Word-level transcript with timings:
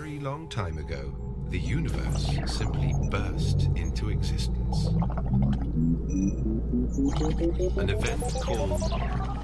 very 0.00 0.18
long 0.20 0.48
time 0.48 0.78
ago, 0.78 1.12
the 1.50 1.58
universe 1.58 2.26
simply 2.46 2.94
burst 3.10 3.68
into 3.74 4.08
existence. 4.08 4.86
An 7.76 7.88
event 7.88 8.40
called 8.40 8.80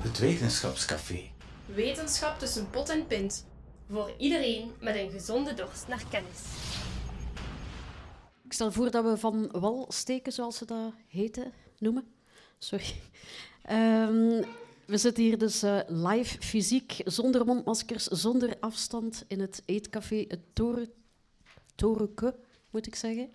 Het 0.03 0.19
Wetenschapscafé. 0.19 1.31
Wetenschap 1.67 2.39
tussen 2.39 2.71
pot 2.71 2.89
en 2.89 3.07
pint. 3.07 3.47
Voor 3.91 4.13
iedereen 4.19 4.73
met 4.81 4.97
een 4.97 5.11
gezonde 5.11 5.55
dorst 5.55 5.89
naar 5.89 6.03
kennis. 6.11 6.41
Ik 8.45 8.53
stel 8.53 8.73
voor 8.73 8.91
dat 8.91 9.05
we 9.05 9.17
van 9.17 9.49
wal 9.51 9.87
steken, 9.89 10.33
zoals 10.33 10.57
ze 10.57 10.65
dat 10.65 10.93
heten, 11.09 11.53
noemen. 11.79 12.05
Sorry. 12.59 12.95
Ehm, 13.63 14.43
we 14.89 14.97
zitten 14.97 15.25
hier 15.25 15.39
dus 15.39 15.63
eh, 15.63 15.79
live, 15.87 16.37
fysiek, 16.41 17.01
zonder 17.05 17.45
mondmaskers, 17.45 18.05
zonder 18.05 18.57
afstand 18.61 19.25
in 19.27 19.41
het 19.41 19.63
eetcafé, 19.65 20.25
het 20.29 20.41
Toren, 20.53 20.89
Torenke, 21.75 22.35
moet 22.71 22.87
ik 22.87 22.95
zeggen. 22.95 23.31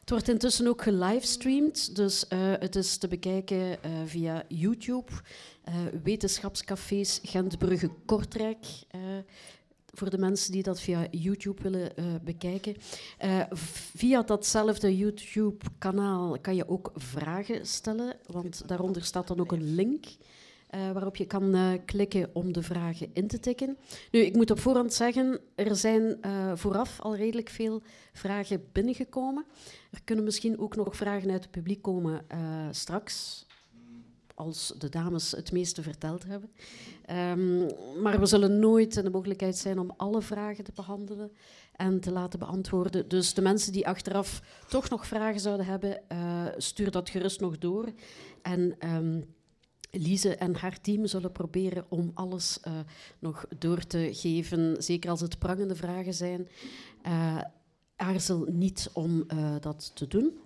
Het 0.00 0.10
wordt 0.10 0.28
intussen 0.28 0.66
ook 0.66 0.82
gelivestreamd, 0.82 1.96
dus 1.96 2.28
eh, 2.28 2.38
het 2.58 2.76
is 2.76 2.96
te 2.96 3.08
bekijken 3.08 3.82
eh, 3.82 3.90
via 4.04 4.44
YouTube, 4.48 5.12
Wetenschapscafés 6.02 7.20
Gentbrugge 7.22 7.90
Kortrijk. 8.06 8.66
eh, 8.88 9.00
voor 9.92 10.10
de 10.10 10.18
mensen 10.18 10.52
die 10.52 10.62
dat 10.62 10.80
via 10.80 11.06
YouTube 11.10 11.62
willen 11.62 11.92
bekijken. 12.24 12.76
Via 13.94 14.22
datzelfde 14.22 14.96
YouTube-kanaal 14.96 16.38
kan 16.40 16.54
je 16.54 16.68
ook 16.68 16.92
vragen 16.94 17.66
stellen, 17.66 18.16
want 18.26 18.68
daaronder 18.68 19.04
staat 19.04 19.28
dan 19.28 19.40
ook 19.40 19.52
een 19.52 19.74
link. 19.74 20.06
Eh, 20.70 20.90
waarop 20.92 21.16
je 21.16 21.26
kan 21.26 21.54
eh, 21.54 21.72
klikken 21.84 22.30
om 22.32 22.52
de 22.52 22.62
vragen 22.62 23.10
in 23.12 23.26
te 23.26 23.40
tikken. 23.40 23.76
Nu, 24.10 24.20
ik 24.20 24.34
moet 24.34 24.50
op 24.50 24.60
voorhand 24.60 24.92
zeggen, 24.92 25.40
er 25.54 25.76
zijn 25.76 26.22
eh, 26.22 26.52
vooraf 26.54 27.00
al 27.00 27.16
redelijk 27.16 27.48
veel 27.48 27.82
vragen 28.12 28.64
binnengekomen. 28.72 29.44
Er 29.90 30.00
kunnen 30.04 30.24
misschien 30.24 30.58
ook 30.58 30.76
nog 30.76 30.96
vragen 30.96 31.30
uit 31.30 31.42
het 31.42 31.50
publiek 31.50 31.82
komen 31.82 32.26
straks, 32.70 33.46
als 34.34 34.74
de 34.78 34.88
dames 34.88 35.30
het 35.30 35.52
meeste 35.52 35.82
verteld 35.82 36.24
hebben. 36.24 36.50
Ehm, 37.04 37.58
maar 38.02 38.20
we 38.20 38.26
zullen 38.26 38.58
nooit 38.58 38.96
in 38.96 39.04
de 39.04 39.10
mogelijkheid 39.10 39.56
zijn 39.56 39.78
om 39.78 39.92
alle 39.96 40.22
vragen 40.22 40.64
te 40.64 40.72
behandelen 40.74 41.32
en 41.72 42.00
te 42.00 42.12
laten 42.12 42.38
beantwoorden. 42.38 43.08
Dus 43.08 43.34
de 43.34 43.42
mensen 43.42 43.72
die 43.72 43.86
achteraf 43.86 44.42
toch 44.68 44.88
nog 44.88 45.06
vragen 45.06 45.40
zouden 45.40 45.66
hebben, 45.66 46.02
stuur 46.56 46.90
dat 46.90 47.10
gerust 47.10 47.40
nog 47.40 47.58
door. 47.58 47.88
En 48.42 48.74
ehm, 48.78 49.20
Lise 49.90 50.36
en 50.36 50.54
haar 50.54 50.80
team 50.80 51.06
zullen 51.06 51.32
proberen 51.32 51.84
om 51.88 52.10
alles 52.14 52.60
eh, 52.60 52.78
nog 53.18 53.46
door 53.58 53.86
te 53.86 54.08
geven, 54.12 54.82
zeker 54.82 55.10
als 55.10 55.20
het 55.20 55.38
prangende 55.38 55.74
vragen 55.74 56.14
zijn. 56.14 56.48
Eh, 57.02 57.40
aarzel 57.96 58.46
niet 58.50 58.90
om 58.92 59.24
eh, 59.26 59.54
dat 59.60 59.90
te 59.94 60.06
doen. 60.06 60.38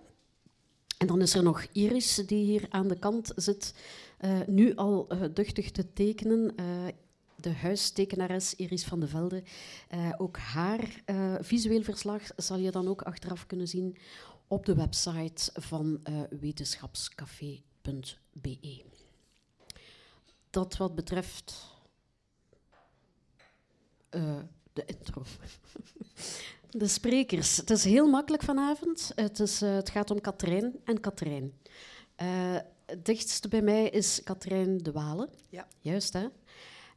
En 0.98 1.06
dan 1.06 1.20
is 1.20 1.34
er 1.34 1.42
nog 1.42 1.67
Iris, 1.72 2.15
die 2.15 2.45
hier 2.45 2.67
aan 2.69 2.89
de 2.89 2.98
kant 2.98 3.33
zit, 3.37 3.75
nu 4.47 4.75
al 4.75 5.09
duchtig 5.34 5.70
te 5.70 5.92
tekenen. 5.92 6.55
De 7.41 7.53
huistekenares 7.53 8.55
Iris 8.55 8.84
van 8.84 9.00
de 9.00 9.09
Velde. 9.09 9.42
Ook 10.17 10.37
haar 10.37 11.03
visueel 11.41 11.83
verslag 11.83 12.22
zal 12.37 12.59
je 12.59 12.70
dan 12.70 12.89
ook 12.89 13.03
achteraf 13.03 13.47
kunnen 13.47 13.69
zien 13.69 13.97
op 14.48 14.67
de 14.67 14.75
website 14.75 15.61
van 15.61 16.00
wetenschapscafé.be. 16.41 18.94
Dat 20.55 20.77
wat 20.77 20.94
betreft 20.94 21.55
eh, 24.08 24.38
de 24.72 24.84
intro. 24.84 25.22
De 26.70 26.86
sprekers. 26.86 27.56
Het 27.56 27.70
is 27.70 27.84
heel 27.84 28.08
makkelijk 28.08 28.42
vanavond. 28.42 29.12
Het, 29.14 29.41
is, 29.41 29.62
eh, 29.62 29.75
het 29.75 29.91
gaat 29.91 30.10
om 30.10 30.20
Katrijn 30.20 30.75
en 30.84 31.00
Katrijn. 31.00 31.53
Eh, 32.14 32.56
het 32.87 33.04
dichtste 33.04 33.48
bij 33.48 33.62
mij 33.62 33.88
is 33.88 34.20
Katrijn 34.25 34.78
de 34.78 34.93
Walen. 34.93 35.28
Ja. 35.48 35.66
Juist, 35.81 36.12
hè? 36.12 36.26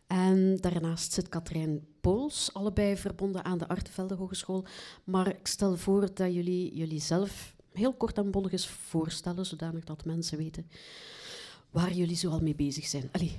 En 0.07 0.57
daarnaast 0.57 1.13
zit 1.13 1.29
Katrijn 1.29 1.87
Pools, 2.01 2.53
allebei 2.53 2.97
verbonden 2.97 3.43
aan 3.43 3.57
de 3.57 3.67
Artevelde 3.67 4.15
Hogeschool. 4.15 4.65
Maar 5.03 5.27
ik 5.27 5.47
stel 5.47 5.77
voor 5.77 6.13
dat 6.13 6.33
jullie 6.33 6.75
jullie 6.75 7.01
zelf 7.01 7.55
heel 7.71 7.93
kort 7.93 8.17
en 8.17 8.31
bondig 8.31 8.51
eens 8.51 8.67
voorstellen, 8.67 9.45
zodanig 9.45 9.83
dat 9.83 10.05
mensen 10.05 10.37
weten 10.37 10.69
waar 11.71 11.93
jullie 11.93 12.15
zoal 12.15 12.39
mee 12.39 12.55
bezig 12.55 12.85
zijn. 12.85 13.09
Allee, 13.11 13.35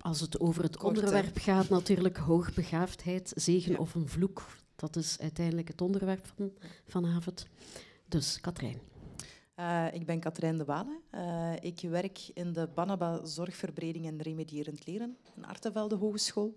als 0.00 0.20
het 0.20 0.40
over 0.40 0.62
het 0.62 0.76
Kort, 0.76 0.96
hè? 0.96 1.02
onderwerp 1.02 1.38
gaat, 1.38 1.68
natuurlijk 1.68 2.16
hoogbegaafdheid, 2.16 3.32
zegen 3.34 3.72
Ja. 3.72 3.78
of 3.78 3.94
een 3.94 4.08
vloek. 4.08 4.46
Dat 4.76 4.96
is 4.96 5.16
uiteindelijk 5.20 5.68
het 5.68 5.80
onderwerp 5.80 6.26
van 6.36 6.52
vanavond. 6.86 7.46
Dus, 8.08 8.40
Katrijn. 8.40 8.80
Eh, 9.54 9.86
ik 9.92 10.06
ben 10.06 10.20
Katrijn 10.20 10.58
de 10.58 10.64
Walen. 10.64 11.00
Eh, 11.10 11.52
ik 11.60 11.80
werk 11.80 12.30
in 12.34 12.52
de 12.52 12.68
Banaba 12.74 13.24
Zorgverbreding 13.24 14.06
en 14.06 14.22
Remedierend 14.22 14.86
Leren, 14.86 15.16
een 15.36 15.44
Artevelde 15.44 15.94
Hogeschool. 15.96 16.54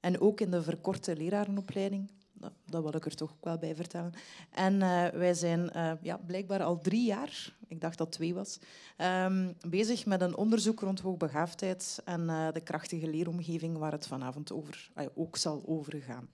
En 0.00 0.20
ook 0.20 0.40
in 0.40 0.50
de 0.50 0.62
verkorte 0.62 1.16
lerarenopleiding. 1.16 2.10
Dat, 2.42 2.52
dat 2.66 2.82
wil 2.82 2.94
ik 2.96 3.04
er 3.04 3.14
toch 3.14 3.30
ook 3.32 3.44
wel 3.44 3.58
bij 3.58 3.74
vertellen. 3.74 4.12
En 4.50 4.82
eh, 4.82 5.08
wij 5.08 5.34
zijn 5.34 5.70
eh, 5.70 5.92
ja, 6.02 6.16
blijkbaar 6.16 6.62
al 6.62 6.78
drie 6.78 7.04
jaar, 7.04 7.56
ik 7.68 7.80
dacht 7.80 7.98
dat 7.98 8.12
twee 8.12 8.34
was, 8.34 8.58
ehm, 8.96 9.52
bezig 9.68 10.06
met 10.06 10.20
een 10.20 10.36
onderzoek 10.36 10.80
rond 10.80 11.00
hoogbegaafdheid 11.00 12.00
en 12.04 12.28
eh, 12.28 12.52
de 12.52 12.60
krachtige 12.60 13.06
leeromgeving 13.08 13.76
waar 13.76 13.92
het 13.92 14.06
vanavond 14.06 14.52
over, 14.52 14.90
ja, 14.94 15.08
ook 15.14 15.36
zal 15.36 15.62
overgaan. 15.66 16.28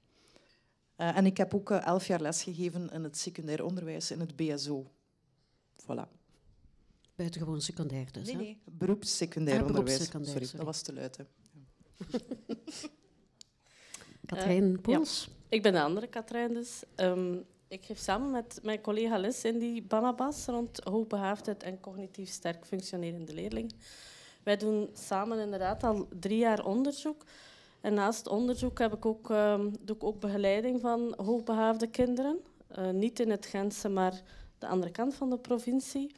En 0.96 1.26
ik 1.26 1.36
heb 1.36 1.54
ook 1.54 1.70
elf 1.70 2.06
jaar 2.06 2.20
lesgegeven 2.20 2.90
in 2.90 3.04
het 3.04 3.19
secundair 3.19 3.64
onderwijs 3.64 4.10
in 4.10 4.20
het 4.20 4.36
BSO. 4.36 4.90
Voilà. 5.82 6.08
Buitengewoon 7.14 7.60
secundair 7.60 8.12
dus. 8.12 8.26
Nee, 8.26 8.34
hè? 8.34 8.40
nee, 8.40 8.58
beroepssecundair 8.64 9.60
Ah, 9.60 9.66
onderwijs. 9.66 9.84
beroepssecundair, 9.86 10.32
sorry, 10.32 10.46
sorry. 10.46 10.64
dat 10.64 10.75
was 10.75 10.82
te 10.82 10.92
luid. 10.92 11.16
Hè. 11.16 11.25
Katrijn 14.26 14.75
Eh, 14.76 14.80
Pools. 14.80 15.28
Ik 15.50 15.62
ben 15.62 15.72
de 15.72 15.82
andere 15.82 16.06
Katrijn 16.06 16.54
dus. 16.54 16.82
Ehm, 16.94 17.36
ik 17.69 17.84
geef 17.84 17.98
samen 17.98 18.31
met 18.31 18.59
mijn 18.62 18.81
collega 18.81 19.19
les 19.19 19.44
in 19.44 19.59
die 19.59 19.82
Banabas 19.82 20.47
rond 20.47 20.81
hoogbegaafdheid 20.84 21.62
en 21.62 21.81
cognitief 21.81 22.28
sterk 22.31 22.66
functionerende 22.66 23.34
leerlingen. 23.34 23.70
Wij 24.42 24.56
doen 24.56 24.91
samen 24.92 25.38
inderdaad 25.38 25.84
al 25.84 26.08
drie 26.20 26.38
jaar 26.38 26.64
onderzoek. 26.64 27.25
En 27.81 27.94
naast 27.94 28.28
onderzoek 28.28 28.78
heb 28.78 28.94
ik 28.94 29.06
ook, 29.06 29.31
ehm, 29.31 29.70
doe 29.81 29.97
ik 29.97 30.04
ook 30.04 30.20
begeleiding 30.20 30.81
van 30.81 31.14
hoogbegaafde 31.16 31.87
kinderen. 31.87 32.38
Eh, 32.69 32.91
niet 32.91 33.20
in 33.20 33.31
het 33.31 33.47
Gentse, 33.47 33.88
maar 33.88 34.22
de 34.58 34.66
andere 34.66 34.92
kant 34.92 35.14
van 35.14 35.31
de 35.31 35.38
provincie. 35.38 36.14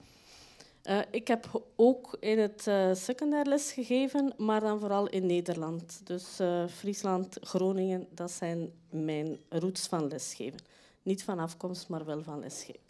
Eh, 0.82 0.98
ik 1.10 1.28
heb 1.28 1.62
ook 1.76 2.16
in 2.20 2.38
het 2.38 2.66
eh, 2.66 2.94
secundair 2.94 3.46
les 3.46 3.72
gegeven, 3.72 4.32
maar 4.36 4.60
dan 4.60 4.80
vooral 4.80 5.08
in 5.08 5.26
Nederland. 5.26 6.00
Dus 6.04 6.38
eh, 6.38 6.66
Friesland, 6.66 7.36
Groningen, 7.40 8.06
dat 8.14 8.30
zijn 8.30 8.70
mijn 8.90 9.38
roots 9.48 9.86
van 9.86 10.08
lesgeven. 10.08 10.60
Niet 11.02 11.24
van 11.24 11.38
afkomst, 11.38 11.88
maar 11.88 12.04
wel 12.04 12.22
van 12.22 12.40
lesgeven. 12.40 12.80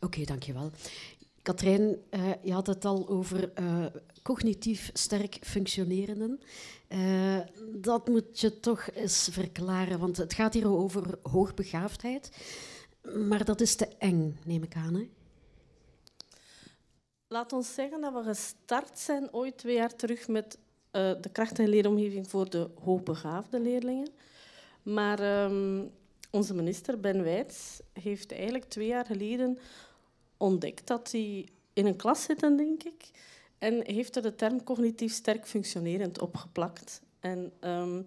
Oké, 0.00 0.24
dankjewel. 0.24 0.70
Katrijn, 1.42 1.96
je 2.42 2.52
had 2.52 2.66
het 2.66 2.84
al 2.84 3.08
over 3.08 3.52
cognitief 4.22 4.90
sterk 4.92 5.38
functionerenden. 5.40 6.40
Dat 7.74 8.08
moet 8.08 8.40
je 8.40 8.60
toch 8.60 8.90
eens 8.90 9.28
verklaren, 9.32 9.98
want 9.98 10.16
het 10.16 10.34
gaat 10.34 10.54
hier 10.54 10.68
over 10.68 11.18
hoogbegaafdheid. 11.22 12.30
Maar 13.28 13.44
dat 13.44 13.60
is 13.60 13.74
te 13.74 13.88
eng, 13.98 14.38
neem 14.44 14.62
ik 14.62 14.74
aan. 14.74 14.94
Hè? 14.94 15.08
Laat 17.32 17.52
ons 17.52 17.74
zeggen 17.74 18.00
dat 18.00 18.12
we 18.12 18.22
gestart 18.22 18.98
zijn 18.98 19.32
ooit 19.32 19.58
twee 19.58 19.74
jaar 19.74 19.96
terug 19.96 20.28
met 20.28 20.58
eh, 20.90 21.12
de 21.20 21.28
kracht- 21.28 21.58
en 21.58 21.68
leeromgeving 21.68 22.28
voor 22.28 22.50
de 22.50 22.70
hoogbegaafde 22.84 23.60
leerlingen. 23.60 24.08
Maar 24.82 25.20
ehm, 25.20 25.84
onze 26.30 26.54
minister 26.54 27.00
Ben 27.00 27.22
Wijts 27.22 27.80
heeft 27.92 28.32
eigenlijk 28.32 28.64
twee 28.64 28.86
jaar 28.86 29.04
geleden 29.04 29.58
ontdekt 30.36 30.86
dat 30.86 31.12
hij 31.12 31.48
in 31.72 31.86
een 31.86 31.96
klas 31.96 32.22
zit, 32.22 32.40
denk 32.40 32.82
ik, 32.82 33.10
en 33.58 33.86
heeft 33.86 34.16
er 34.16 34.22
de 34.22 34.34
term 34.34 34.64
cognitief 34.64 35.12
sterk 35.12 35.46
functionerend 35.46 36.20
opgeplakt. 36.20 37.02
En 37.20 37.52
ehm, 37.60 38.02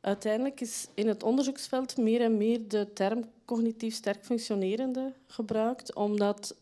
uiteindelijk 0.00 0.60
is 0.60 0.88
in 0.94 1.08
het 1.08 1.22
onderzoeksveld 1.22 1.96
meer 1.96 2.20
en 2.20 2.36
meer 2.36 2.68
de 2.68 2.92
term 2.92 3.24
cognitief 3.44 3.94
sterk 3.94 4.24
functionerende 4.24 5.12
gebruikt, 5.26 5.94
omdat 5.94 6.54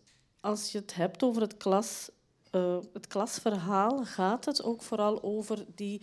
als 0.47 0.73
je 0.73 0.79
het 0.79 0.95
hebt 0.95 1.23
over 1.23 1.43
het, 1.43 1.57
klas, 1.57 2.09
eh, 2.51 2.79
het 2.93 3.07
klasverhaal, 3.07 4.05
gaat 4.05 4.45
het 4.45 4.63
ook 4.63 4.83
vooral 4.83 5.23
over 5.23 5.65
die 5.75 6.01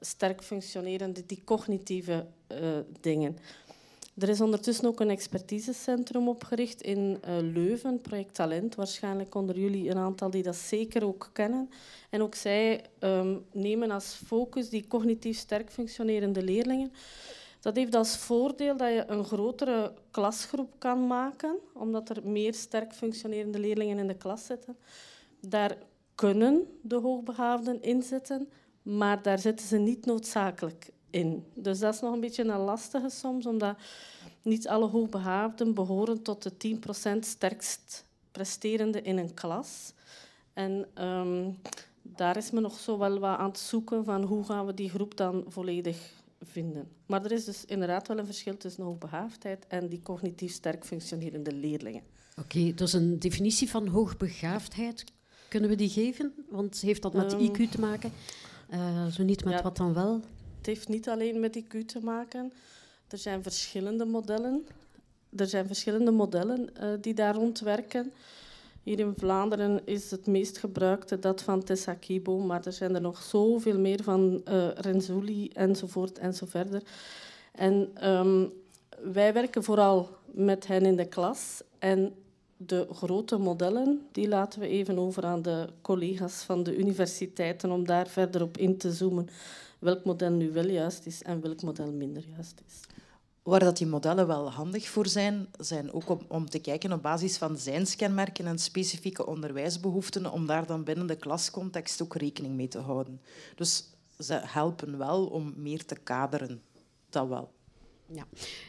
sterk 0.00 0.42
functionerende, 0.42 1.26
die 1.26 1.42
cognitieve 1.44 2.26
eh, 2.46 2.58
dingen. 3.00 3.38
Er 4.18 4.28
is 4.28 4.40
ondertussen 4.40 4.86
ook 4.86 5.00
een 5.00 5.10
expertisecentrum 5.10 6.28
opgericht 6.28 6.82
in 6.82 7.18
eh, 7.22 7.34
Leuven, 7.40 8.00
Project 8.00 8.34
Talent. 8.34 8.74
Waarschijnlijk 8.74 9.34
onder 9.34 9.58
jullie 9.58 9.90
een 9.90 9.98
aantal 9.98 10.30
die 10.30 10.42
dat 10.42 10.56
zeker 10.56 11.04
ook 11.04 11.30
kennen. 11.32 11.70
En 12.10 12.22
ook 12.22 12.34
zij 12.34 12.84
ehm, 12.98 13.36
nemen 13.52 13.90
als 13.90 14.20
focus 14.26 14.68
die 14.68 14.86
cognitief 14.86 15.38
sterk 15.38 15.70
functionerende 15.70 16.42
leerlingen. 16.42 16.92
Dat 17.60 17.76
heeft 17.76 17.94
als 17.94 18.16
voordeel 18.16 18.76
dat 18.76 18.88
je 18.88 19.04
een 19.06 19.24
grotere 19.24 19.92
klasgroep 20.10 20.74
kan 20.78 21.06
maken, 21.06 21.56
omdat 21.74 22.08
er 22.08 22.28
meer 22.28 22.54
sterk 22.54 22.92
functionerende 22.92 23.58
leerlingen 23.58 23.98
in 23.98 24.06
de 24.06 24.16
klas 24.16 24.46
zitten. 24.46 24.76
Daar 25.40 25.76
kunnen 26.14 26.78
de 26.82 26.96
hoogbegaafden 26.96 27.82
in 27.82 28.02
zitten, 28.02 28.48
maar 28.82 29.22
daar 29.22 29.38
zitten 29.38 29.66
ze 29.66 29.76
niet 29.76 30.06
noodzakelijk 30.06 30.90
in. 31.10 31.44
Dus 31.54 31.78
dat 31.78 31.94
is 31.94 32.00
nog 32.00 32.12
een 32.12 32.20
beetje 32.20 32.44
een 32.44 32.60
lastige 32.60 33.10
soms, 33.10 33.46
omdat 33.46 33.76
niet 34.42 34.68
alle 34.68 34.86
hoogbegaafden 34.86 35.74
behoren 35.74 36.22
tot 36.22 36.42
de 36.42 36.78
10% 37.16 37.18
sterkst 37.18 38.04
presterende 38.30 39.02
in 39.02 39.18
een 39.18 39.34
klas. 39.34 39.92
En 40.52 40.86
um, 41.04 41.58
daar 42.02 42.36
is 42.36 42.50
men 42.50 42.62
nog 42.62 42.78
zo 42.78 42.98
wel 42.98 43.18
wat 43.18 43.38
aan 43.38 43.48
het 43.48 43.58
zoeken 43.58 44.04
van 44.04 44.22
hoe 44.22 44.44
gaan 44.44 44.66
we 44.66 44.74
die 44.74 44.90
groep 44.90 45.16
dan 45.16 45.44
volledig 45.48 46.19
vinden. 46.44 46.88
Maar 47.06 47.24
er 47.24 47.32
is 47.32 47.44
dus 47.44 47.64
inderdaad 47.64 48.08
wel 48.08 48.18
een 48.18 48.26
verschil 48.26 48.56
tussen 48.56 48.84
hoogbegaafdheid 48.84 49.66
en 49.66 49.88
die 49.88 50.02
cognitief 50.02 50.52
sterk 50.52 50.84
functionerende 50.84 51.52
leerlingen. 51.52 52.02
Oké, 52.36 52.74
dus 52.74 52.92
een 52.92 53.18
definitie 53.18 53.70
van 53.70 53.86
hoogbegaafdheid, 53.86 55.04
kunnen 55.48 55.70
we 55.70 55.76
die 55.76 55.88
geven? 55.88 56.34
Want 56.48 56.80
heeft 56.80 57.02
dat 57.02 57.14
met 57.14 57.32
um, 57.32 57.48
IQ 57.48 57.70
te 57.70 57.80
maken? 57.80 58.12
Uh, 58.70 59.06
zo 59.06 59.22
niet 59.22 59.44
met 59.44 59.54
ja, 59.54 59.62
wat 59.62 59.76
dan 59.76 59.94
wel? 59.94 60.20
Het 60.56 60.66
heeft 60.66 60.88
niet 60.88 61.08
alleen 61.08 61.40
met 61.40 61.62
IQ 61.62 61.84
te 61.86 62.00
maken. 62.02 62.52
Er 63.08 63.18
zijn 63.18 63.42
verschillende 63.42 64.04
modellen. 64.04 64.66
Er 65.36 65.46
zijn 65.46 65.66
verschillende 65.66 66.10
modellen 66.10 66.70
uh, 66.82 66.92
die 67.00 67.14
daar 67.14 67.34
rond 67.34 67.60
werken. 67.60 68.12
Hier 68.82 68.98
in 68.98 69.14
Vlaanderen 69.16 69.80
is 69.84 70.10
het 70.10 70.26
meest 70.26 70.58
gebruikte 70.58 71.18
dat 71.18 71.42
van 71.42 71.62
Tessa 71.62 71.94
Kibo, 71.94 72.38
maar 72.38 72.66
er 72.66 72.72
zijn 72.72 72.94
er 72.94 73.00
nog 73.00 73.22
zoveel 73.22 73.78
meer 73.78 74.02
van 74.02 74.42
uh, 74.48 74.68
Renzulli 74.74 75.48
enzovoort 75.52 76.18
en 76.18 76.34
zo 76.34 76.46
verder. 76.46 76.82
En 77.52 78.08
um, 78.10 78.52
wij 79.12 79.32
werken 79.32 79.64
vooral 79.64 80.08
met 80.24 80.66
hen 80.66 80.84
in 80.84 80.96
de 80.96 81.08
klas 81.08 81.62
en 81.78 82.14
de 82.56 82.86
grote 82.92 83.38
modellen 83.38 84.06
die 84.12 84.28
laten 84.28 84.60
we 84.60 84.68
even 84.68 84.98
over 84.98 85.24
aan 85.24 85.42
de 85.42 85.68
collega's 85.82 86.42
van 86.42 86.62
de 86.62 86.76
universiteiten 86.76 87.70
om 87.70 87.86
daar 87.86 88.06
verder 88.06 88.42
op 88.42 88.56
in 88.56 88.76
te 88.76 88.92
zoomen 88.92 89.28
welk 89.78 90.04
model 90.04 90.30
nu 90.30 90.52
wel 90.52 90.66
juist 90.66 91.06
is 91.06 91.22
en 91.22 91.40
welk 91.40 91.62
model 91.62 91.92
minder 91.92 92.22
juist 92.36 92.62
is. 92.66 92.80
Waar 93.42 93.60
dat 93.60 93.76
die 93.76 93.86
modellen 93.86 94.26
wel 94.26 94.50
handig 94.50 94.88
voor 94.88 95.06
zijn, 95.06 95.48
zijn 95.58 95.92
ook 95.92 96.08
om, 96.08 96.20
om 96.28 96.50
te 96.50 96.58
kijken 96.58 96.92
op 96.92 97.02
basis 97.02 97.36
van 97.36 97.56
zijnskenmerken 97.56 98.46
en 98.46 98.58
specifieke 98.58 99.26
onderwijsbehoeften, 99.26 100.32
om 100.32 100.46
daar 100.46 100.66
dan 100.66 100.84
binnen 100.84 101.06
de 101.06 101.16
klascontext 101.16 102.02
ook 102.02 102.14
rekening 102.14 102.54
mee 102.54 102.68
te 102.68 102.78
houden. 102.78 103.20
Dus 103.54 103.84
ze 104.18 104.40
helpen 104.42 104.98
wel 104.98 105.26
om 105.26 105.54
meer 105.56 105.84
te 105.84 105.94
kaderen. 105.94 106.62
Dat 107.08 107.28
wel. 107.28 107.52
Ja. 108.12 108.26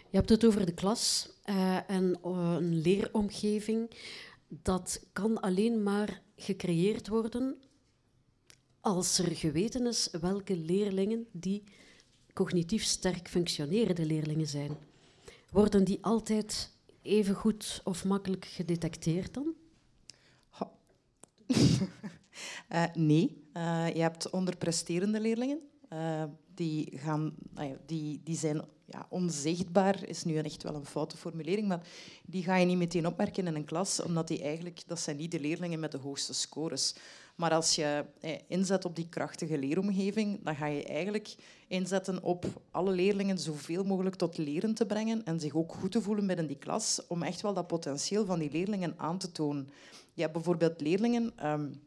Je 0.09 0.17
hebt 0.17 0.29
het 0.29 0.45
over 0.45 0.65
de 0.65 0.73
klas 0.73 1.29
uh, 1.45 1.89
en 1.89 2.19
uh, 2.25 2.55
een 2.57 2.81
leeromgeving. 2.81 3.91
Dat 4.47 5.05
kan 5.13 5.39
alleen 5.39 5.83
maar 5.83 6.21
gecreëerd 6.35 7.07
worden 7.07 7.57
als 8.81 9.17
er 9.17 9.35
geweten 9.35 9.87
is 9.87 10.09
welke 10.21 10.55
leerlingen 10.55 11.27
die 11.31 11.63
cognitief 12.33 12.83
sterk 12.83 13.27
functionerende 13.27 14.05
leerlingen 14.05 14.47
zijn. 14.47 14.77
Worden 15.51 15.83
die 15.83 15.97
altijd 16.01 16.71
even 17.01 17.35
goed 17.35 17.81
of 17.83 18.05
makkelijk 18.05 18.45
gedetecteerd 18.45 19.33
dan? 19.33 19.53
uh, 22.71 22.83
nee, 22.93 23.43
uh, 23.53 23.93
je 23.93 24.01
hebt 24.01 24.29
onderpresterende 24.29 25.19
leerlingen. 25.19 25.59
Uh, 25.93 26.23
die, 26.53 26.97
gaan, 26.97 27.33
nou 27.53 27.77
die, 27.85 28.21
die 28.23 28.37
zijn 28.37 28.61
ja, 28.85 29.05
onzichtbaar, 29.09 30.07
is 30.07 30.23
nu 30.23 30.37
echt 30.37 30.63
wel 30.63 30.75
een 30.75 30.85
foute 30.85 31.17
formulering, 31.17 31.67
maar 31.67 31.87
die 32.25 32.43
ga 32.43 32.55
je 32.55 32.65
niet 32.65 32.77
meteen 32.77 33.07
opmerken 33.07 33.47
in 33.47 33.55
een 33.55 33.65
klas, 33.65 34.01
omdat 34.01 34.27
die 34.27 34.41
eigenlijk, 34.41 34.83
dat 34.87 34.99
zijn 34.99 35.17
niet 35.17 35.31
de 35.31 35.39
leerlingen 35.39 35.79
met 35.79 35.91
de 35.91 35.97
hoogste 35.97 36.33
scores. 36.33 36.95
Maar 37.41 37.51
als 37.51 37.75
je 37.75 38.05
eh, 38.19 38.31
inzet 38.47 38.85
op 38.85 38.95
die 38.95 39.09
krachtige 39.09 39.57
leeromgeving, 39.57 40.43
dan 40.43 40.55
ga 40.55 40.65
je 40.65 40.83
eigenlijk 40.83 41.35
inzetten 41.67 42.23
op 42.23 42.45
alle 42.71 42.91
leerlingen 42.91 43.37
zoveel 43.37 43.83
mogelijk 43.83 44.15
tot 44.15 44.37
leren 44.37 44.73
te 44.73 44.85
brengen 44.85 45.23
en 45.23 45.39
zich 45.39 45.55
ook 45.55 45.73
goed 45.73 45.91
te 45.91 46.01
voelen 46.01 46.27
binnen 46.27 46.47
die 46.47 46.57
klas, 46.57 47.01
om 47.07 47.23
echt 47.23 47.41
wel 47.41 47.53
dat 47.53 47.67
potentieel 47.67 48.25
van 48.25 48.39
die 48.39 48.51
leerlingen 48.51 48.93
aan 48.97 49.17
te 49.17 49.31
tonen. 49.31 49.69
Je 50.13 50.21
hebt 50.21 50.33
bijvoorbeeld 50.33 50.81
leerlingen, 50.81 51.47
um, 51.47 51.81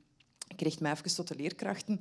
ik 0.48 0.60
richt 0.60 0.80
me 0.80 0.90
even 0.90 1.14
tot 1.14 1.28
de 1.28 1.36
leerkrachten, 1.36 2.00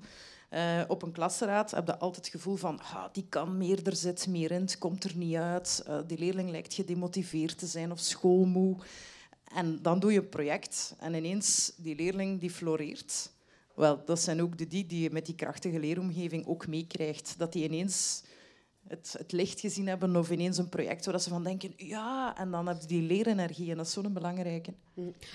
uh, 0.51 0.81
op 0.87 1.01
een 1.01 1.11
klasraad 1.11 1.71
heb 1.71 1.87
je 1.87 1.97
altijd 1.97 2.25
het 2.25 2.35
gevoel 2.35 2.55
van 2.55 2.81
die 3.11 3.25
kan 3.29 3.57
meer, 3.57 3.87
er 3.87 3.95
zit 3.95 4.27
meer 4.27 4.51
in, 4.51 4.61
het 4.61 4.77
komt 4.77 5.03
er 5.03 5.15
niet 5.15 5.35
uit. 5.35 5.83
Uh, 5.87 5.99
die 6.07 6.17
leerling 6.17 6.49
lijkt 6.49 6.73
gedemotiveerd 6.73 7.57
te 7.57 7.67
zijn 7.67 7.91
of 7.91 7.99
schoolmoe. 7.99 8.77
En 9.43 9.81
dan 9.81 9.99
doe 9.99 10.11
je 10.11 10.19
een 10.19 10.29
project 10.29 10.95
en 10.99 11.13
ineens 11.13 11.73
die 11.77 11.95
leerling 11.95 12.39
die 12.39 12.51
floreert. 12.51 13.31
Wel, 13.75 14.05
dat 14.05 14.19
zijn 14.19 14.41
ook 14.41 14.57
de 14.57 14.67
die 14.67 14.85
die 14.85 15.01
je 15.01 15.11
met 15.11 15.25
die 15.25 15.35
krachtige 15.35 15.79
leeromgeving 15.79 16.45
ook 16.45 16.67
meekrijgt. 16.67 17.35
Dat 17.37 17.53
die 17.53 17.63
ineens 17.63 18.23
het, 18.87 19.15
het, 19.17 19.31
licht 19.31 19.59
gezien 19.59 19.87
hebben 19.87 20.15
of 20.15 20.31
ineens 20.31 20.57
een 20.57 20.69
project 20.69 21.05
waar 21.05 21.19
ze 21.19 21.29
van 21.29 21.43
denken, 21.43 21.73
ja, 21.77 22.37
en 22.37 22.51
dan 22.51 22.67
heb 22.67 22.81
je 22.81 22.87
die 22.87 23.01
leerenergie 23.01 23.71
en 23.71 23.77
dat 23.77 23.85
is 23.85 23.91
zo'n 23.91 24.13
belangrijke. 24.13 24.73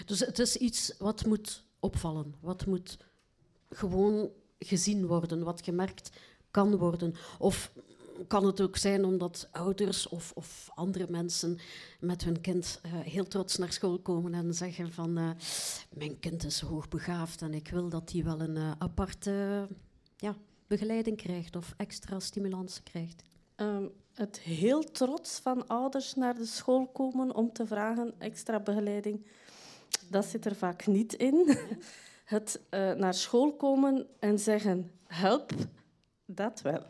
Dus 0.07 0.21
het 0.21 0.39
is 0.39 0.57
iets 0.57 0.95
wat 0.99 1.27
moet 1.27 1.65
opvallen, 1.81 2.35
wat 2.41 2.67
moet 2.67 2.99
gewoon 3.71 4.31
gezien 4.59 5.07
worden, 5.07 5.43
wat 5.43 5.63
gemerkt 5.65 6.11
kan 6.51 6.77
worden. 6.77 7.15
Of 7.39 7.73
kan 8.27 8.47
het 8.47 8.61
ook 8.61 8.77
zijn 8.77 9.05
omdat 9.05 9.49
ouders 9.51 10.09
of, 10.09 10.33
of 10.35 10.71
andere 10.75 11.07
mensen 11.09 11.59
met 12.01 12.25
hun 12.25 12.41
kind 12.41 12.81
uh, 12.87 12.93
heel 12.93 13.27
trots 13.27 13.57
naar 13.57 13.73
school 13.73 13.99
komen 13.99 14.35
en 14.35 14.55
zeggen 14.55 14.93
van 14.93 15.19
uh, 15.19 15.31
mijn 15.91 16.19
kind 16.19 16.45
is 16.45 16.61
hoogbegaafd 16.61 17.43
en 17.43 17.55
ik 17.55 17.69
wil 17.69 17.89
dat 17.89 18.13
hij 18.13 18.25
wel 18.25 18.41
een 18.41 18.57
uh, 18.57 18.71
aparte 18.79 19.67
ja, 20.17 20.37
begeleiding 20.67 21.17
krijgt 21.17 21.57
of 21.57 21.75
extra 21.77 22.21
stimulans 22.21 22.83
krijgt. 22.83 23.23
Um, 23.57 23.91
het 24.15 24.39
heel 24.39 24.85
trots 24.85 25.39
van 25.39 25.67
ouders 25.67 26.15
naar 26.15 26.35
de 26.35 26.47
school 26.47 26.87
komen 26.87 27.35
om 27.35 27.53
te 27.53 27.67
vragen 27.67 28.15
extra 28.19 28.61
begeleiding, 28.61 29.27
dat 30.11 30.25
zit 30.25 30.45
er 30.45 30.57
vaak 30.57 30.87
niet 30.87 31.13
in. 31.13 31.47
Het 32.25 32.61
naar 32.71 33.15
school 33.15 33.53
komen 33.53 34.07
en 34.19 34.39
zeggen 34.39 34.91
help, 35.07 35.53
dat 36.27 36.61
wel 36.61 36.83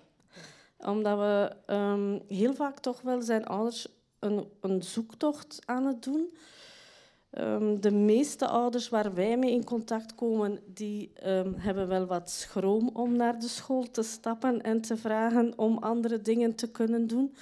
omdat 0.79 1.19
we 1.19 1.57
um, 1.75 2.23
heel 2.29 2.55
vaak 2.55 2.79
toch 2.79 3.01
wel 3.01 3.23
zijn 3.23 3.47
ouders 3.47 3.89
een, 4.19 4.49
een 4.61 4.83
zoektocht 4.83 5.59
aan 5.65 5.87
het 5.87 6.03
doen. 6.03 6.37
Um, 7.31 7.81
de 7.81 7.91
meeste 7.91 8.47
ouders 8.47 8.89
waar 8.89 9.15
wij 9.15 9.37
mee 9.37 9.53
in 9.53 9.65
contact 9.65 10.15
komen, 10.15 10.59
die 10.67 11.13
um, 11.27 11.55
hebben 11.57 11.89
wel 11.89 12.07
wat 12.07 12.31
schroom 12.31 12.91
om 12.93 13.17
naar 13.17 13.41
de 13.41 13.49
school 13.49 13.91
te 13.91 14.03
stappen 14.03 14.63
en 14.63 14.81
te 14.81 14.97
vragen 14.97 15.53
om 15.57 15.79
andere 15.79 16.21
dingen 16.21 16.55
te 16.55 16.71
kunnen 16.71 17.07
doen. 17.07 17.35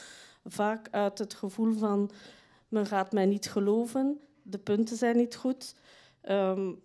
Vaak 0.44 0.88
uit 0.90 1.18
het 1.18 1.34
gevoel 1.34 1.72
van, 1.72 2.10
men 2.68 2.86
gaat 2.86 3.12
mij 3.12 3.26
niet 3.26 3.50
geloven, 3.50 4.20
de 4.42 4.58
punten 4.58 4.96
zijn 4.96 5.16
niet 5.16 5.36
goed. 5.36 5.74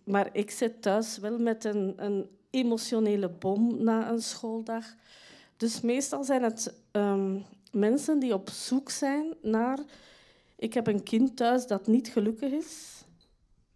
Maar 0.03 0.29
ik 0.31 0.51
zit 0.51 0.81
thuis 0.81 1.17
wel 1.17 1.37
met 1.37 1.63
een, 1.63 1.93
een 1.95 2.29
emotionele 2.49 3.29
bom 3.29 3.83
na 3.83 4.09
een 4.09 4.21
schooldag. 4.21 4.85
Dus 5.61 5.81
meestal 5.81 6.23
zijn 6.23 6.43
het 6.43 6.73
um, 6.91 7.45
mensen 7.71 8.19
die 8.19 8.33
op 8.33 8.49
zoek 8.49 8.89
zijn 8.89 9.33
naar... 9.41 9.79
Ik 10.55 10.73
heb 10.73 10.87
een 10.87 11.03
kind 11.03 11.37
thuis 11.37 11.67
dat 11.67 11.87
niet 11.87 12.07
gelukkig 12.07 12.51
is. 12.51 13.03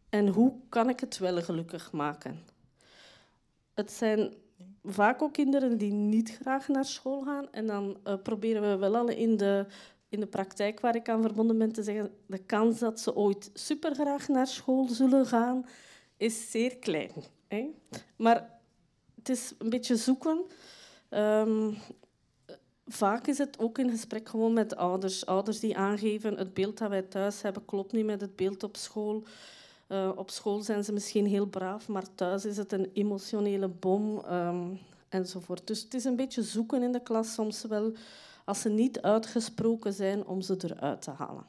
En 0.09 0.27
hoe 0.27 0.53
kan 0.69 0.89
ik 0.89 0.99
het 0.99 1.17
wel 1.17 1.41
gelukkig 1.41 1.91
maken? 1.91 2.45
Het 3.73 3.91
zijn 3.91 4.33
vaak 4.83 5.21
ook 5.21 5.33
kinderen 5.33 5.77
die 5.77 5.91
niet 5.91 6.37
graag 6.41 6.67
naar 6.67 6.85
school 6.85 7.21
gaan. 7.21 7.51
En 7.51 7.67
dan 7.67 7.97
uh, 8.07 8.13
proberen 8.23 8.61
we 8.61 8.77
wel 8.77 8.95
al 8.95 9.09
in 9.09 9.37
de, 9.37 9.65
in 10.09 10.19
de 10.19 10.27
praktijk 10.27 10.79
waar 10.79 10.95
ik 10.95 11.09
aan 11.09 11.21
verbonden 11.21 11.57
ben 11.57 11.71
te 11.71 11.83
zeggen... 11.83 12.11
De 12.25 12.37
kans 12.37 12.79
dat 12.79 12.99
ze 12.99 13.15
ooit 13.15 13.49
supergraag 13.53 14.27
naar 14.27 14.47
school 14.47 14.87
zullen 14.87 15.25
gaan, 15.25 15.65
is 16.17 16.51
zeer 16.51 16.77
klein. 16.77 17.11
Hè? 17.47 17.69
Maar 18.15 18.59
het 19.15 19.29
is 19.29 19.53
een 19.57 19.69
beetje 19.69 19.95
zoeken... 19.95 20.45
Um, 21.15 21.77
vaak 22.85 23.27
is 23.27 23.37
het 23.37 23.59
ook 23.59 23.77
in 23.77 23.89
gesprek 23.89 24.29
gewoon 24.29 24.53
met 24.53 24.75
ouders. 24.75 25.25
Ouders 25.25 25.59
die 25.59 25.77
aangeven, 25.77 26.37
het 26.37 26.53
beeld 26.53 26.77
dat 26.77 26.89
wij 26.89 27.01
thuis 27.01 27.41
hebben 27.41 27.65
klopt 27.65 27.91
niet 27.91 28.05
met 28.05 28.21
het 28.21 28.35
beeld 28.35 28.63
op 28.63 28.77
school. 28.77 29.23
Uh, 29.87 30.11
op 30.15 30.29
school 30.29 30.61
zijn 30.61 30.83
ze 30.83 30.93
misschien 30.93 31.25
heel 31.25 31.45
braaf, 31.45 31.87
maar 31.87 32.15
thuis 32.15 32.45
is 32.45 32.57
het 32.57 32.71
een 32.71 32.89
emotionele 32.93 33.67
bom 33.67 34.25
um, 34.31 34.79
enzovoort. 35.09 35.67
Dus 35.67 35.81
het 35.81 35.93
is 35.93 36.03
een 36.03 36.15
beetje 36.15 36.43
zoeken 36.43 36.83
in 36.83 36.91
de 36.91 37.03
klas 37.03 37.33
soms 37.33 37.63
wel, 37.63 37.93
als 38.45 38.61
ze 38.61 38.69
niet 38.69 39.01
uitgesproken 39.01 39.93
zijn, 39.93 40.25
om 40.25 40.41
ze 40.41 40.57
eruit 40.63 41.01
te 41.01 41.11
halen. 41.11 41.45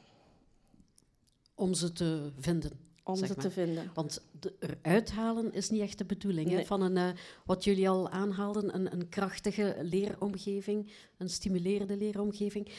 Om 1.55 1.73
ze 1.73 1.91
te 1.91 2.29
vinden? 2.39 2.86
Om 3.07 3.15
zeg 3.15 3.27
ze 3.27 3.33
maar. 3.33 3.43
te 3.45 3.51
vinden. 3.51 3.91
Want 3.93 4.21
de, 4.39 4.53
eruit 4.59 5.11
halen 5.11 5.53
is 5.53 5.69
niet 5.69 5.81
echt 5.81 5.97
de 5.97 6.05
bedoeling. 6.05 6.49
Hè? 6.49 6.65
Van 6.65 6.81
een, 6.81 6.97
eh, 6.97 7.09
wat 7.45 7.63
jullie 7.63 7.89
al 7.89 8.09
aanhaalden, 8.09 8.75
een, 8.75 8.93
een 8.93 9.09
krachtige 9.09 9.77
leeromgeving, 9.81 10.91
een 11.17 11.29
stimulerende 11.29 11.97
leeromgeving. 11.97 12.71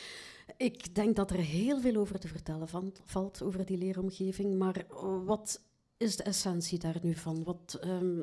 Ik 0.57 0.95
denk 0.95 1.17
dat 1.17 1.31
er 1.31 1.39
heel 1.39 1.81
veel 1.81 1.97
over 1.97 2.19
te 2.19 2.29
vertellen 2.29 2.69
van, 2.69 2.93
valt 3.05 3.43
over 3.43 3.67
die 3.67 3.79
leeromgeving. 3.79 4.59
Maar 4.59 4.77
eh, 4.77 5.25
wat 5.25 5.61
is 5.97 6.17
de 6.17 6.23
essentie 6.23 6.79
daar 6.79 6.99
nu 7.03 7.15
van? 7.15 7.45
Wat, 7.45 7.79
ehm, 7.81 8.21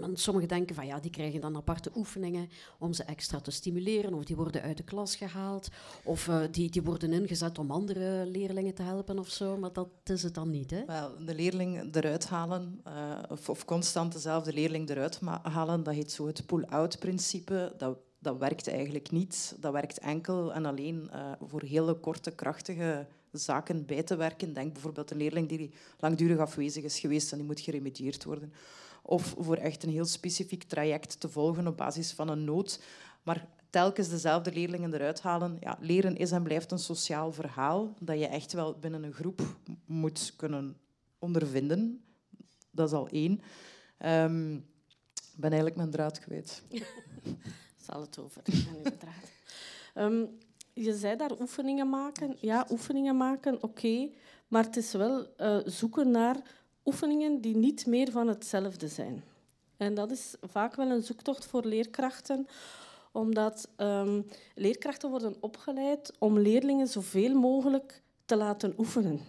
want 0.00 0.20
sommigen 0.20 0.48
denken 0.48 0.74
van 0.74 0.86
ja, 0.86 1.00
die 1.00 1.10
krijgen 1.10 1.40
dan 1.40 1.56
aparte 1.56 1.90
oefeningen 1.94 2.48
om 2.78 2.92
ze 2.92 3.02
extra 3.02 3.40
te 3.40 3.50
stimuleren, 3.50 4.14
of 4.14 4.24
die 4.24 4.36
worden 4.36 4.62
uit 4.62 4.76
de 4.76 4.82
klas 4.82 5.16
gehaald, 5.16 5.68
of 6.04 6.28
eh, 6.28 6.40
die, 6.50 6.70
die 6.70 6.82
worden 6.82 7.12
ingezet 7.12 7.58
om 7.58 7.70
andere 7.70 8.26
leerlingen 8.26 8.74
te 8.74 8.82
helpen 8.82 9.18
of 9.18 9.28
zo. 9.28 9.56
Maar 9.56 9.72
dat 9.72 9.88
is 10.04 10.22
het 10.22 10.34
dan 10.34 10.50
niet, 10.50 10.70
hè? 10.70 10.84
Wel, 10.84 11.24
de 11.24 11.34
leerling 11.34 11.94
eruit 11.96 12.26
halen, 12.26 12.80
eh, 12.84 13.18
of, 13.28 13.48
of 13.48 13.64
constant 13.64 14.12
dezelfde 14.12 14.52
leerling 14.52 14.90
eruit 14.90 15.20
halen, 15.42 15.82
dat 15.82 15.94
heet 15.94 16.12
zo 16.12 16.26
het 16.26 16.46
pull-out-principe. 16.46 17.74
Dat, 17.76 17.98
dat 18.18 18.38
werkt 18.38 18.68
eigenlijk 18.68 19.10
niet. 19.10 19.56
Dat 19.60 19.72
werkt 19.72 19.98
enkel 19.98 20.54
en 20.54 20.64
alleen 20.64 21.08
eh, 21.10 21.32
voor 21.40 21.62
hele 21.62 21.94
korte, 21.94 22.30
krachtige 22.30 23.06
zaken 23.30 23.86
bij 23.86 24.02
te 24.02 24.16
werken. 24.16 24.52
Denk 24.52 24.72
bijvoorbeeld 24.72 25.10
een 25.10 25.16
leerling 25.16 25.48
die 25.48 25.70
langdurig 25.98 26.38
afwezig 26.38 26.84
is 26.84 26.98
geweest 26.98 27.32
en 27.32 27.38
die 27.38 27.46
moet 27.46 27.60
geremedieerd 27.60 28.24
worden. 28.24 28.52
Of 29.06 29.34
voor 29.38 29.56
echt 29.56 29.82
een 29.82 29.90
heel 29.90 30.04
specifiek 30.04 30.62
traject 30.62 31.20
te 31.20 31.28
volgen 31.28 31.66
op 31.66 31.76
basis 31.76 32.12
van 32.12 32.28
een 32.28 32.44
nood. 32.44 32.82
Maar 33.22 33.46
telkens 33.70 34.08
dezelfde 34.08 34.52
leerlingen 34.52 34.94
eruit 34.94 35.20
halen. 35.20 35.56
Ja, 35.60 35.78
leren 35.80 36.16
is 36.16 36.30
en 36.30 36.42
blijft 36.42 36.70
een 36.70 36.78
sociaal 36.78 37.32
verhaal 37.32 37.94
dat 38.00 38.18
je 38.18 38.26
echt 38.26 38.52
wel 38.52 38.78
binnen 38.78 39.02
een 39.02 39.12
groep 39.12 39.56
moet 39.86 40.32
kunnen 40.36 40.76
ondervinden. 41.18 42.04
Dat 42.70 42.88
is 42.88 42.94
al 42.94 43.08
één. 43.08 43.40
Ehm, 43.98 44.54
ik 44.54 45.40
ben 45.40 45.50
eigenlijk 45.50 45.76
mijn 45.76 45.90
draad 45.90 46.18
kwijt. 46.18 46.62
zal 47.86 48.00
het 48.00 48.18
over 48.18 48.42
inderdaad. 48.76 49.32
Ehm, 49.94 50.24
je 50.72 50.96
zei 50.96 51.16
daar 51.16 51.40
oefeningen 51.40 51.88
maken. 51.88 52.36
Ja, 52.40 52.66
oefeningen 52.70 53.16
maken, 53.16 53.62
oké. 53.62 54.10
maar 54.48 54.64
het 54.64 54.76
is 54.76 54.92
wel 54.92 55.34
eh, 55.36 55.58
zoeken 55.64 56.10
naar 56.10 56.36
oefeningen 56.84 57.40
die 57.40 57.56
niet 57.56 57.86
meer 57.86 58.10
van 58.10 58.28
hetzelfde 58.28 58.88
zijn. 58.88 59.24
En 59.76 59.94
dat 59.94 60.10
is 60.10 60.34
vaak 60.40 60.74
wel 60.74 60.90
een 60.90 61.02
zoektocht 61.02 61.46
voor 61.46 61.64
leerkrachten, 61.64 62.46
omdat 63.12 63.68
ehm, 63.76 64.22
leerkrachten 64.54 65.10
worden 65.10 65.36
opgeleid 65.40 66.12
om 66.18 66.38
leerlingen 66.38 66.86
zoveel 66.86 67.34
mogelijk 67.34 68.02
te 68.24 68.36
laten 68.36 68.74
oefenen. 68.78 69.20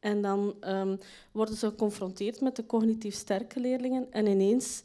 En 0.00 0.22
dan 0.22 0.54
ehm, 0.60 0.96
worden 1.32 1.56
ze 1.56 1.68
geconfronteerd 1.68 2.40
met 2.40 2.56
de 2.56 2.66
cognitief 2.66 3.14
sterke 3.14 3.60
leerlingen 3.60 4.12
en 4.12 4.26
ineens 4.26 4.82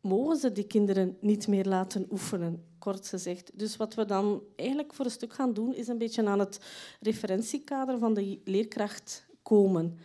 mogen 0.00 0.36
ze 0.36 0.52
die 0.52 0.66
kinderen 0.66 1.16
niet 1.20 1.48
meer 1.48 1.64
laten 1.64 2.06
oefenen, 2.10 2.64
kort 2.78 3.08
gezegd. 3.08 3.50
Dus 3.54 3.76
wat 3.76 3.94
we 3.94 4.04
dan 4.04 4.42
eigenlijk 4.56 4.94
voor 4.94 5.04
een 5.04 5.10
stuk 5.10 5.32
gaan 5.32 5.52
doen, 5.52 5.74
is 5.74 5.88
een 5.88 5.98
beetje 5.98 6.26
aan 6.26 6.38
het 6.38 6.60
referentiekader 7.00 7.98
van 7.98 8.14
de 8.14 8.40
leerkracht 8.44 9.26
komen. 9.42 9.98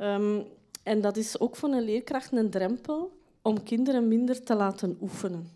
Ehm, 0.00 0.40
en 0.82 1.00
dat 1.00 1.16
is 1.16 1.40
ook 1.40 1.56
voor 1.56 1.68
een 1.68 1.82
leerkracht 1.82 2.32
een 2.32 2.50
drempel 2.50 3.12
om 3.42 3.62
kinderen 3.62 4.08
minder 4.08 4.42
te 4.42 4.54
laten 4.54 4.96
oefenen. 5.00 5.50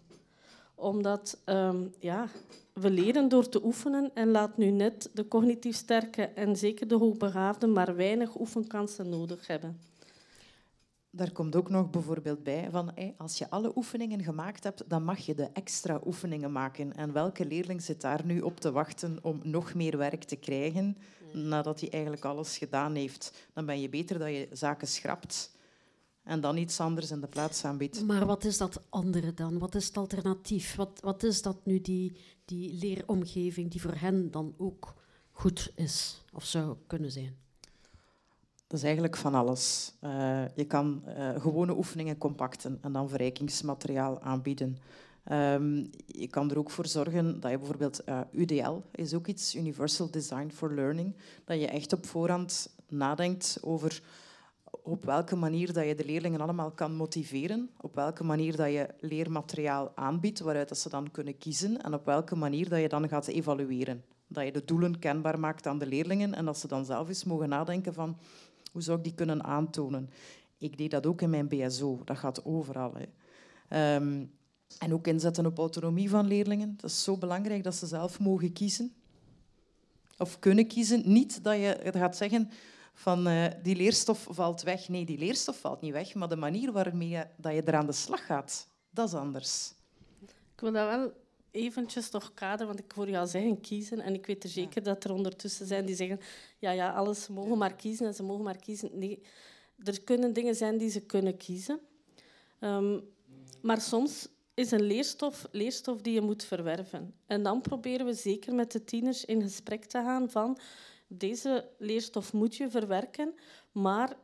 Omdat 0.75 1.39
ehm, 1.45 1.87
ja, 1.99 2.29
we 2.73 2.91
leren 2.91 3.29
door 3.29 3.49
te 3.49 3.65
oefenen 3.65 4.11
en 4.15 4.31
laat 4.31 4.57
nu 4.57 4.71
net 4.71 5.11
de 5.13 5.29
cognitief 5.29 5.77
sterke 5.77 6.23
en 6.23 6.57
zeker 6.57 6.89
de 6.89 6.95
hoogbegaafden 6.95 7.73
maar 7.73 7.97
weinig 7.97 8.41
oefenkansen 8.41 9.09
nodig 9.09 9.47
hebben. 9.47 9.79
Daar 11.17 11.33
komt 11.33 11.57
ook 11.57 11.71
nog 11.71 11.91
bijvoorbeeld 11.91 12.43
bij 12.43 12.69
van 12.71 12.95
als 13.17 13.39
je 13.39 13.51
alle 13.51 13.73
oefeningen 13.77 14.23
gemaakt 14.23 14.65
hebt, 14.65 14.85
dan 14.89 15.05
mag 15.05 15.19
je 15.19 15.35
de 15.35 15.49
extra 15.53 16.01
oefeningen 16.05 16.53
maken. 16.53 16.97
En 16.97 17.13
welke 17.13 17.47
leerling 17.47 17.83
zit 17.83 18.01
daar 18.01 18.25
nu 18.25 18.41
op 18.41 18.61
te 18.61 18.73
wachten 18.73 19.19
om 19.23 19.41
nog 19.43 19.75
meer 19.75 19.97
werk 19.97 20.25
te 20.25 20.37
krijgen 20.37 20.97
nadat 21.33 21.81
hij 21.81 21.91
eigenlijk 21.91 22.25
alles 22.25 22.59
gedaan 22.59 22.95
heeft? 22.95 23.49
Dan 23.53 23.67
ben 23.67 23.81
je 23.81 23.89
beter 23.89 24.19
dat 24.19 24.29
je 24.29 24.49
zaken 24.53 24.89
schrapt 24.89 25.57
en 26.23 26.41
dan 26.41 26.57
iets 26.57 26.81
anders 26.81 27.11
in 27.11 27.21
de 27.21 27.27
plaats 27.27 27.65
aanbiedt. 27.65 28.05
Maar 28.05 28.27
wat 28.27 28.45
is 28.45 28.59
dat 28.59 28.81
andere 28.89 29.35
dan? 29.35 29.59
Wat 29.59 29.75
is 29.75 29.87
het 29.87 29.97
alternatief? 29.97 30.75
Wat, 30.75 31.01
wat 31.01 31.23
is 31.23 31.43
dat 31.43 31.57
nu, 31.65 31.81
die, 31.81 32.17
die 32.45 32.73
leeromgeving 32.73 33.71
die 33.71 33.81
voor 33.81 33.95
hen 33.95 34.31
dan 34.31 34.55
ook 34.57 34.95
goed 35.31 35.73
is 35.75 36.23
of 36.33 36.45
zou 36.45 36.77
kunnen 36.87 37.11
zijn? 37.11 37.44
Dat 38.75 38.83
is 38.83 38.89
eigenlijk 38.89 39.19
van 39.21 39.35
alles. 39.35 39.93
Eh, 40.01 40.43
je 40.55 40.65
kan 40.65 41.03
eh, 41.05 41.41
gewone 41.41 41.77
oefeningen 41.77 42.19
compacten 42.19 42.79
en 42.83 42.93
dan 42.93 43.09
verrijkingsmateriaal 43.09 44.21
aanbieden. 44.21 44.79
Ehm, 45.25 45.85
je 46.07 46.27
kan 46.31 46.51
er 46.51 46.59
ook 46.59 46.71
voor 46.71 46.87
zorgen 46.87 47.41
dat 47.41 47.51
je 47.51 47.59
bijvoorbeeld 47.59 48.05
eh, 48.05 48.21
UDL 48.33 48.81
is 48.91 49.15
ook 49.15 49.27
iets, 49.27 49.55
Universal 49.55 50.11
Design 50.11 50.51
for 50.55 50.75
Learning, 50.75 51.17
dat 51.45 51.61
je 51.61 51.67
echt 51.67 51.93
op 51.93 52.07
voorhand 52.07 52.75
nadenkt 52.89 53.59
over 53.61 54.03
op 54.83 55.05
welke 55.05 55.37
manier 55.37 55.73
dat 55.73 55.87
je 55.87 55.95
de 55.95 56.05
leerlingen 56.05 56.41
allemaal 56.41 56.71
kan 56.71 56.97
motiveren, 56.97 57.71
op 57.81 57.95
welke 57.95 58.25
manier 58.25 58.57
dat 58.57 58.73
je 58.73 58.89
leermateriaal 59.01 59.93
aanbiedt 59.95 60.41
waaruit 60.41 60.69
dat 60.69 60.79
ze 60.79 60.89
dan 60.89 61.11
kunnen 61.11 61.39
kiezen 61.39 61.83
en 61.83 61.95
op 61.95 62.05
welke 62.05 62.37
manier 62.37 62.69
dat 62.69 62.81
je 62.81 62.89
dan 62.89 63.09
gaat 63.09 63.27
evalueren. 63.27 64.05
Dat 64.27 64.45
je 64.45 64.53
de 64.53 64.65
doelen 64.65 64.99
kenbaar 64.99 65.41
maakt 65.41 65.67
aan 65.67 65.79
de 65.79 65.87
leerlingen 65.87 66.35
en 66.35 66.45
dat 66.45 66.59
ze 66.59 66.69
dan 66.69 66.85
zelf 66.85 67.09
eens 67.09 67.25
mogen 67.25 67.49
nadenken 67.49 67.95
van 67.95 68.17
hoe 68.75 68.83
zou 68.83 68.99
ik 68.99 69.05
die 69.05 69.15
kunnen 69.15 69.45
aantonen. 69.45 70.11
Ik 70.59 70.79
deed 70.79 70.91
dat 70.91 71.07
ook 71.07 71.23
in 71.23 71.31
mijn 71.31 71.49
BSO, 71.49 72.01
dat 72.05 72.19
gaat 72.19 72.45
overal. 72.45 72.95
Hè. 72.95 73.05
Ehm, 73.69 74.25
en 74.79 74.93
ook 74.93 75.07
inzetten 75.07 75.47
op 75.47 75.59
autonomie 75.59 76.11
van 76.11 76.27
leerlingen. 76.27 76.75
Dat 76.77 76.91
is 76.91 77.03
zo 77.03 77.17
belangrijk 77.19 77.63
dat 77.63 77.75
ze 77.75 77.87
zelf 77.87 78.21
mogen 78.21 78.53
kiezen. 78.53 78.95
Of 80.19 80.39
kunnen 80.39 80.67
kiezen. 80.67 81.03
Niet 81.13 81.45
dat 81.45 81.55
je 81.55 81.91
gaat 81.93 82.17
zeggen 82.17 82.51
van 82.95 83.27
eh, 83.27 83.45
die 83.63 83.77
leerstof 83.77 84.27
valt 84.31 84.63
weg. 84.63 84.89
Nee, 84.89 85.05
die 85.05 85.19
leerstof 85.19 85.59
valt 85.59 85.81
niet 85.81 85.93
weg, 85.93 86.15
maar 86.15 86.29
de 86.29 86.37
manier 86.37 86.73
waarmee 86.73 87.09
je, 87.09 87.27
dat 87.37 87.53
je 87.53 87.63
er 87.63 87.75
aan 87.75 87.87
de 87.87 87.93
slag 87.93 88.27
gaat, 88.27 88.69
dat 88.91 89.09
is 89.09 89.15
anders. 89.15 89.75
Ik 90.55 90.61
wil 90.61 90.73
dat 90.73 90.89
wel 90.89 91.13
eventjes 91.55 92.11
toch 92.11 92.35
kaderen, 92.35 92.67
want 92.67 92.79
ik 92.79 92.93
hoor 92.93 93.09
jou 93.09 93.27
zeggen 93.27 93.61
kiezen. 93.61 94.01
En 94.01 94.15
ik 94.15 94.27
weet 94.27 94.45
er 94.45 94.51
zeker 94.51 94.83
dat 94.83 95.05
er 95.05 95.13
ondertussen 95.13 95.67
zijn 95.67 95.85
die 95.87 95.97
zeggen 95.97 96.21
ja, 96.59 96.71
ja, 96.71 96.93
alles, 96.93 97.23
ze 97.23 97.33
mogen 97.33 97.59
maar 97.59 97.75
kiezen 97.75 98.07
en 98.07 98.15
ze 98.15 98.23
mogen 98.23 98.45
maar 98.45 98.57
kiezen. 98.57 98.91
Nee, 98.93 99.23
er 99.85 100.03
kunnen 100.03 100.33
dingen 100.33 100.55
zijn 100.55 100.79
die 100.79 100.91
ze 100.91 101.01
kunnen 101.01 101.37
kiezen. 101.37 101.81
Ehm, 102.59 103.01
maar 103.63 103.81
soms 103.81 104.29
is 104.55 104.71
een 104.71 104.83
leerstof 104.83 105.47
leerstof 105.51 106.01
die 106.01 106.15
je 106.15 106.21
moet 106.21 106.45
verwerven. 106.45 107.15
En 107.27 107.43
dan 107.43 107.61
proberen 107.61 108.07
we 108.07 108.15
zeker 108.15 108.55
met 108.55 108.73
de 108.73 108.85
tieners 108.85 109.25
in 109.25 109.43
gesprek 109.43 109.85
te 109.85 109.99
gaan 109.99 110.31
van 110.31 110.59
deze 111.07 111.69
leerstof 111.79 112.33
moet 112.33 112.57
je 112.57 112.71
verwerken, 112.71 113.35
maar 113.73 114.17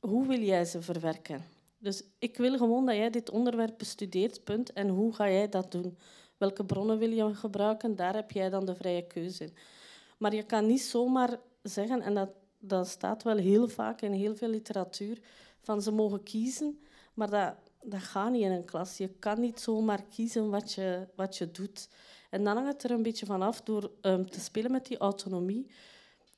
hoe 0.00 0.26
wil 0.26 0.40
jij 0.40 0.64
ze 0.64 0.82
verwerken? 0.82 1.44
Dus 1.78 2.02
ik 2.18 2.36
wil 2.36 2.56
gewoon 2.56 2.86
dat 2.86 2.94
jij 2.94 3.10
dit 3.10 3.30
onderwerp 3.30 3.78
bestudeert, 3.78 4.44
punt. 4.44 4.72
En 4.72 4.88
hoe 4.88 5.14
ga 5.14 5.30
jij 5.30 5.48
dat 5.48 5.72
doen? 5.72 5.98
Welke 6.42 6.64
bronnen 6.64 6.98
wil 6.98 7.10
je 7.10 7.34
gebruiken? 7.34 7.96
Daar 7.96 8.14
heb 8.14 8.30
jij 8.30 8.50
dan 8.50 8.64
de 8.64 8.74
vrije 8.74 9.06
keuze 9.06 9.44
in. 9.44 9.54
Maar 10.18 10.34
je 10.34 10.42
kan 10.42 10.66
niet 10.66 10.82
zomaar 10.82 11.38
zeggen, 11.62 12.00
en 12.00 12.14
dat, 12.14 12.30
dat 12.58 12.88
staat 12.88 13.22
wel 13.22 13.36
heel 13.36 13.68
vaak 13.68 14.00
in 14.00 14.12
heel 14.12 14.36
veel 14.36 14.48
literatuur, 14.48 15.18
van 15.60 15.82
ze 15.82 15.90
mogen 15.90 16.22
kiezen, 16.22 16.80
maar 17.14 17.30
dat, 17.30 17.54
dat 17.82 18.02
gaat 18.02 18.30
niet 18.30 18.42
in 18.42 18.50
een 18.50 18.64
klas. 18.64 18.96
Je 18.96 19.08
kan 19.08 19.40
niet 19.40 19.60
zomaar 19.60 20.02
kiezen 20.02 20.50
wat 20.50 20.72
je, 20.72 21.08
wat 21.16 21.36
je 21.36 21.50
doet. 21.50 21.88
En 22.30 22.44
dan 22.44 22.56
hangt 22.56 22.72
het 22.72 22.84
er 22.84 22.90
een 22.90 23.02
beetje 23.02 23.26
van 23.26 23.42
af 23.42 23.62
door 23.62 23.90
um, 24.00 24.30
te 24.30 24.40
spelen 24.40 24.70
met 24.70 24.86
die 24.86 24.98
autonomie. 24.98 25.66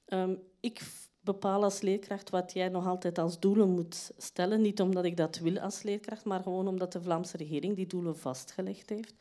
Um, 0.08 0.42
ik 0.60 0.80
bepaal 1.20 1.62
als 1.62 1.80
leerkracht 1.80 2.30
wat 2.30 2.52
jij 2.52 2.68
nog 2.68 2.86
altijd 2.86 3.18
als 3.18 3.40
doelen 3.40 3.68
moet 3.68 4.10
stellen. 4.18 4.60
Niet 4.60 4.80
omdat 4.80 5.04
ik 5.04 5.16
dat 5.16 5.38
wil 5.38 5.58
als 5.58 5.82
leerkracht, 5.82 6.24
maar 6.24 6.42
gewoon 6.42 6.68
omdat 6.68 6.92
de 6.92 7.02
Vlaamse 7.02 7.36
regering 7.36 7.76
die 7.76 7.86
doelen 7.86 8.16
vastgelegd 8.18 8.88
heeft. 8.88 9.14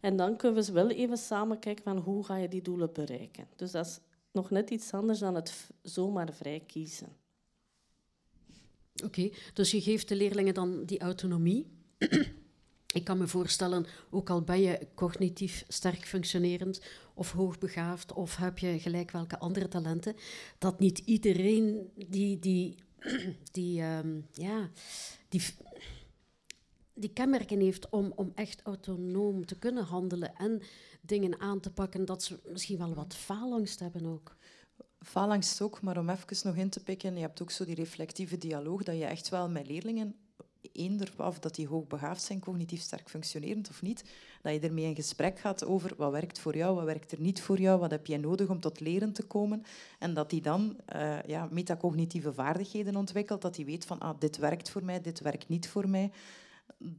En 0.00 0.16
dan 0.16 0.36
kunnen 0.36 0.64
we 0.64 0.72
wel 0.72 0.88
even 0.90 1.18
samen 1.18 1.58
kijken 1.58 1.84
van 1.84 1.98
hoe 1.98 2.24
ga 2.24 2.36
je 2.36 2.48
die 2.48 2.62
doelen 2.62 2.92
bereiken. 2.92 3.46
Dus 3.56 3.70
dat 3.70 3.86
is 3.86 4.00
nog 4.32 4.50
net 4.50 4.70
iets 4.70 4.92
anders 4.92 5.18
dan 5.18 5.34
het 5.34 5.70
zomaar 5.82 6.32
vrij 6.32 6.62
kiezen. 6.66 7.08
Oké, 9.04 9.30
dus 9.54 9.70
je 9.70 9.80
geeft 9.80 10.08
de 10.08 10.16
leerlingen 10.16 10.54
dan 10.54 10.84
die 10.84 11.00
autonomie. 11.00 11.66
Ik 12.92 13.04
kan 13.04 13.18
me 13.18 13.26
voorstellen, 13.26 13.86
ook 14.10 14.30
al 14.30 14.42
ben 14.42 14.60
je 14.60 14.86
cognitief 14.94 15.64
sterk 15.68 16.06
functionerend 16.06 16.80
of 17.14 17.32
hoogbegaafd 17.32 18.12
of 18.12 18.36
heb 18.36 18.58
je 18.58 18.78
gelijk 18.78 19.10
welke 19.10 19.38
andere 19.38 19.68
talenten, 19.68 20.16
dat 20.58 20.78
niet 20.78 20.98
iedereen 20.98 21.90
die, 22.08 22.38
die, 22.38 22.74
die, 23.52 23.82
um, 23.82 24.26
ja, 24.32 24.70
die, 25.28 25.42
die 27.00 27.12
kenmerken 27.12 27.60
heeft 27.60 27.88
om, 27.88 28.12
om 28.14 28.32
echt 28.34 28.62
autonoom 28.62 29.46
te 29.46 29.58
kunnen 29.58 29.84
handelen 29.84 30.36
en 30.36 30.62
dingen 31.00 31.40
aan 31.40 31.60
te 31.60 31.72
pakken, 31.72 32.04
dat 32.04 32.22
ze 32.22 32.38
misschien 32.48 32.78
wel 32.78 32.94
wat 32.94 33.14
faalangst 33.14 33.80
hebben 33.80 34.06
ook. 34.06 34.36
Phalanx 34.98 35.60
ook, 35.60 35.82
maar 35.82 35.98
om 35.98 36.10
even 36.10 36.36
nog 36.42 36.56
in 36.56 36.70
te 36.70 36.82
pikken, 36.82 37.14
je 37.14 37.20
hebt 37.20 37.42
ook 37.42 37.50
zo 37.50 37.64
die 37.64 37.74
reflectieve 37.74 38.38
dialoog, 38.38 38.82
dat 38.82 38.96
je 38.96 39.04
echt 39.04 39.28
wel 39.28 39.48
met 39.48 39.66
leerlingen, 39.66 40.14
eender 40.72 41.12
of 41.16 41.38
dat 41.38 41.54
die 41.54 41.66
hoogbegaafd 41.66 42.22
zijn, 42.22 42.40
cognitief 42.40 42.80
sterk 42.80 43.08
functionerend 43.08 43.68
of 43.68 43.82
niet, 43.82 44.04
dat 44.42 44.52
je 44.52 44.60
ermee 44.60 44.84
in 44.84 44.94
gesprek 44.94 45.38
gaat 45.38 45.64
over 45.64 45.92
wat 45.96 46.12
werkt 46.12 46.38
voor 46.38 46.56
jou, 46.56 46.74
wat 46.74 46.84
werkt 46.84 47.12
er 47.12 47.20
niet 47.20 47.42
voor 47.42 47.60
jou, 47.60 47.80
wat 47.80 47.90
heb 47.90 48.06
jij 48.06 48.18
nodig 48.18 48.48
om 48.48 48.60
tot 48.60 48.80
leren 48.80 49.12
te 49.12 49.22
komen. 49.22 49.62
En 49.98 50.14
dat 50.14 50.30
die 50.30 50.40
dan 50.40 50.76
uh, 50.94 51.22
ja, 51.22 51.48
metacognitieve 51.50 52.32
vaardigheden 52.32 52.96
ontwikkelt, 52.96 53.42
dat 53.42 53.56
hij 53.56 53.64
weet 53.64 53.84
van 53.84 53.98
ah, 53.98 54.18
dit 54.18 54.36
werkt 54.36 54.70
voor 54.70 54.84
mij, 54.84 55.00
dit 55.00 55.20
werkt 55.20 55.48
niet 55.48 55.68
voor 55.68 55.88
mij. 55.88 56.10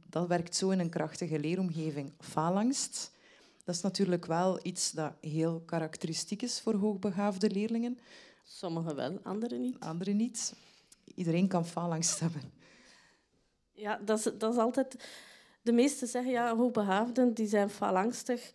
Dat 0.08 0.28
werkt 0.28 0.56
zo 0.56 0.70
in 0.70 0.78
een 0.78 0.90
krachtige 0.90 1.38
leeromgeving. 1.38 2.12
Faalangst, 2.20 3.12
dat 3.64 3.74
is 3.74 3.80
natuurlijk 3.80 4.26
wel 4.26 4.58
iets 4.62 4.90
dat 4.90 5.12
heel 5.20 5.60
karakteristiek 5.60 6.42
is 6.42 6.60
voor 6.60 6.74
hoogbegaafde 6.74 7.50
leerlingen. 7.50 7.98
Sommigen 8.44 8.94
wel, 8.94 9.18
anderen 9.22 9.60
niet. 9.60 9.80
Anderen 9.80 10.16
niet. 10.16 10.54
Iedereen 11.14 11.48
kan 11.48 11.66
faalangst 11.66 12.20
hebben. 12.20 12.42
Ja, 13.72 14.00
dat 14.04 14.18
is, 14.18 14.24
dat 14.38 14.52
is 14.52 14.58
altijd... 14.58 15.08
De 15.62 15.72
meesten 15.72 16.08
zeggen, 16.08 16.32
ja, 16.32 16.56
hoogbegaafden 16.56 17.34
die 17.34 17.46
zijn 17.46 17.70
faalangstig. 17.70 18.50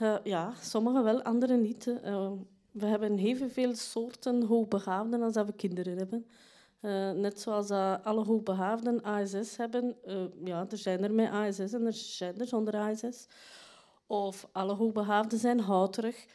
Uh, 0.00 0.16
ja, 0.24 0.54
sommigen 0.62 1.04
wel, 1.04 1.22
anderen 1.22 1.62
niet. 1.62 1.86
Uh, 1.86 2.30
we 2.70 2.86
hebben 2.86 3.16
heel 3.16 3.48
veel 3.48 3.74
soorten 3.74 4.42
hoogbegaafden 4.42 5.22
als 5.22 5.32
dat 5.32 5.46
we 5.46 5.52
kinderen 5.52 5.96
hebben. 5.96 6.26
Uh, 6.82 7.10
net 7.10 7.40
zoals 7.40 7.70
alle 8.02 8.24
hoogbegaafden 8.24 9.02
ASS 9.02 9.56
hebben. 9.56 9.96
ja, 10.44 10.66
er 10.70 10.78
zijn 10.78 11.04
er 11.04 11.12
met 11.12 11.30
ASS 11.30 11.72
en 11.72 11.86
er 11.86 11.92
zijn 11.92 12.38
er 12.38 12.46
zonder 12.46 12.76
ASS. 12.76 13.26
Of 14.06 14.48
alle 14.52 14.74
hoogbegaafden 14.74 15.38
zijn 15.38 15.60
houterig. 15.60 16.26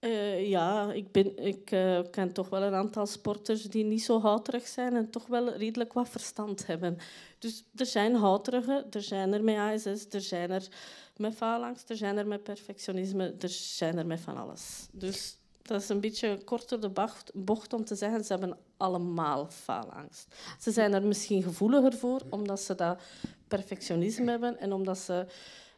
Uh, 0.00 0.48
ja, 0.48 0.92
ik, 0.92 1.12
ben, 1.12 1.38
ik 1.38 1.64
ken 2.10 2.32
toch 2.32 2.48
wel 2.48 2.62
een 2.62 2.74
aantal 2.74 3.06
sporters 3.06 3.62
die 3.62 3.84
niet 3.84 4.02
zo 4.02 4.20
houterig 4.20 4.66
zijn 4.66 4.96
en 4.96 5.10
toch 5.10 5.26
wel 5.26 5.52
redelijk 5.52 5.92
wat 5.92 6.08
verstand 6.08 6.66
hebben. 6.66 6.98
Dus 7.38 7.64
er 7.74 7.86
zijn 7.86 8.14
houterigen, 8.14 8.86
er 8.90 9.02
zijn 9.02 9.32
er 9.32 9.44
met 9.44 9.56
ASS, 9.56 10.06
er 10.10 10.20
zijn 10.20 10.50
er 10.50 10.68
met 11.16 11.34
phalanx, 11.34 11.84
er 11.86 11.96
zijn 11.96 12.16
er 12.16 12.26
met 12.26 12.42
perfectionisme, 12.42 13.34
er 13.38 13.48
zijn 13.48 13.98
er 13.98 14.06
met 14.06 14.20
van 14.20 14.36
alles. 14.36 14.88
Dus 14.92 15.36
dat 15.62 15.82
is 15.82 15.88
een 15.88 16.00
beetje 16.00 16.44
korter 16.44 16.80
de 16.80 16.92
bocht 17.34 17.72
om 17.72 17.84
te 17.84 17.94
zeggen, 17.94 18.24
ze 18.24 18.32
hebben 18.32 18.58
allemaal 18.76 19.46
faalangst. 19.50 20.34
Ze 20.58 20.70
zijn 20.70 20.92
er 20.92 21.02
misschien 21.02 21.42
gevoeliger 21.42 21.92
voor, 21.92 22.20
omdat 22.30 22.60
ze 22.60 22.74
dat 22.74 23.00
perfectionisme 23.48 24.30
hebben 24.30 24.58
en 24.58 24.72
omdat 24.72 24.98
ze 24.98 25.26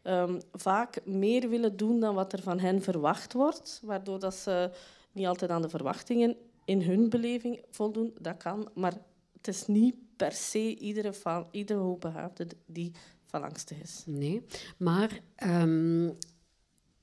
um, 0.03 0.41
vaak 0.53 1.01
meer 1.05 1.49
willen 1.49 1.77
doen 1.77 2.01
dan 2.01 2.15
wat 2.15 2.33
er 2.33 2.43
van 2.43 2.59
hen 2.59 2.83
verwacht 2.83 3.33
wordt, 3.33 3.81
waardoor 3.85 4.19
dat 4.19 4.35
ze 4.35 4.71
niet 5.13 5.27
altijd 5.27 5.51
aan 5.51 5.63
de 5.63 5.69
verwachtingen 5.69 6.37
in 6.65 6.83
hun 6.83 7.09
beleving 7.09 7.65
voldoen. 7.71 8.15
Dat 8.21 8.37
kan, 8.37 8.69
maar 8.75 8.93
het 9.33 9.49
is 9.49 9.67
niet 9.67 9.95
per 10.17 10.33
se 10.33 10.77
iedere, 10.77 11.13
iedere 11.51 11.79
hoogbegaafde 11.79 12.47
die 12.67 12.93
valangstig 13.27 13.83
is. 13.83 14.03
Nee, 14.07 14.43
maar 14.77 15.21
um, 15.47 16.17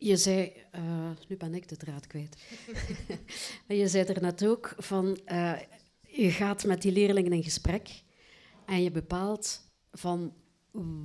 je 0.03 0.17
zei... 0.17 0.53
Uh, 0.75 1.09
nu 1.27 1.37
ben 1.37 1.53
ik 1.53 1.67
de 1.67 1.77
draad 1.77 2.07
kwijt. 2.07 2.37
je 3.81 3.87
zei 3.87 4.05
er 4.05 4.21
net 4.21 4.45
ook 4.45 4.73
van... 4.77 5.19
Uh, 5.25 5.59
je 6.07 6.31
gaat 6.31 6.63
met 6.63 6.81
die 6.81 6.91
leerlingen 6.91 7.31
in 7.33 7.43
gesprek 7.43 8.03
en 8.65 8.83
je 8.83 8.91
bepaalt 8.91 9.61
van 9.91 10.33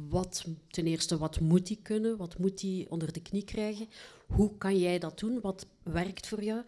wat, 0.09 0.45
ten 0.69 0.87
eerste, 0.87 1.19
wat 1.19 1.41
moet 1.41 1.67
die 1.67 1.79
kunnen? 1.83 2.17
Wat 2.17 2.39
moet 2.39 2.59
die 2.59 2.91
onder 2.91 3.13
de 3.13 3.23
knie 3.23 3.45
krijgen? 3.45 3.89
Hoe 4.27 4.57
kan 4.59 4.79
jij 4.79 4.99
dat 4.99 5.19
doen? 5.19 5.41
Wat 5.41 5.67
werkt 5.83 6.27
voor 6.27 6.43
jou? 6.43 6.63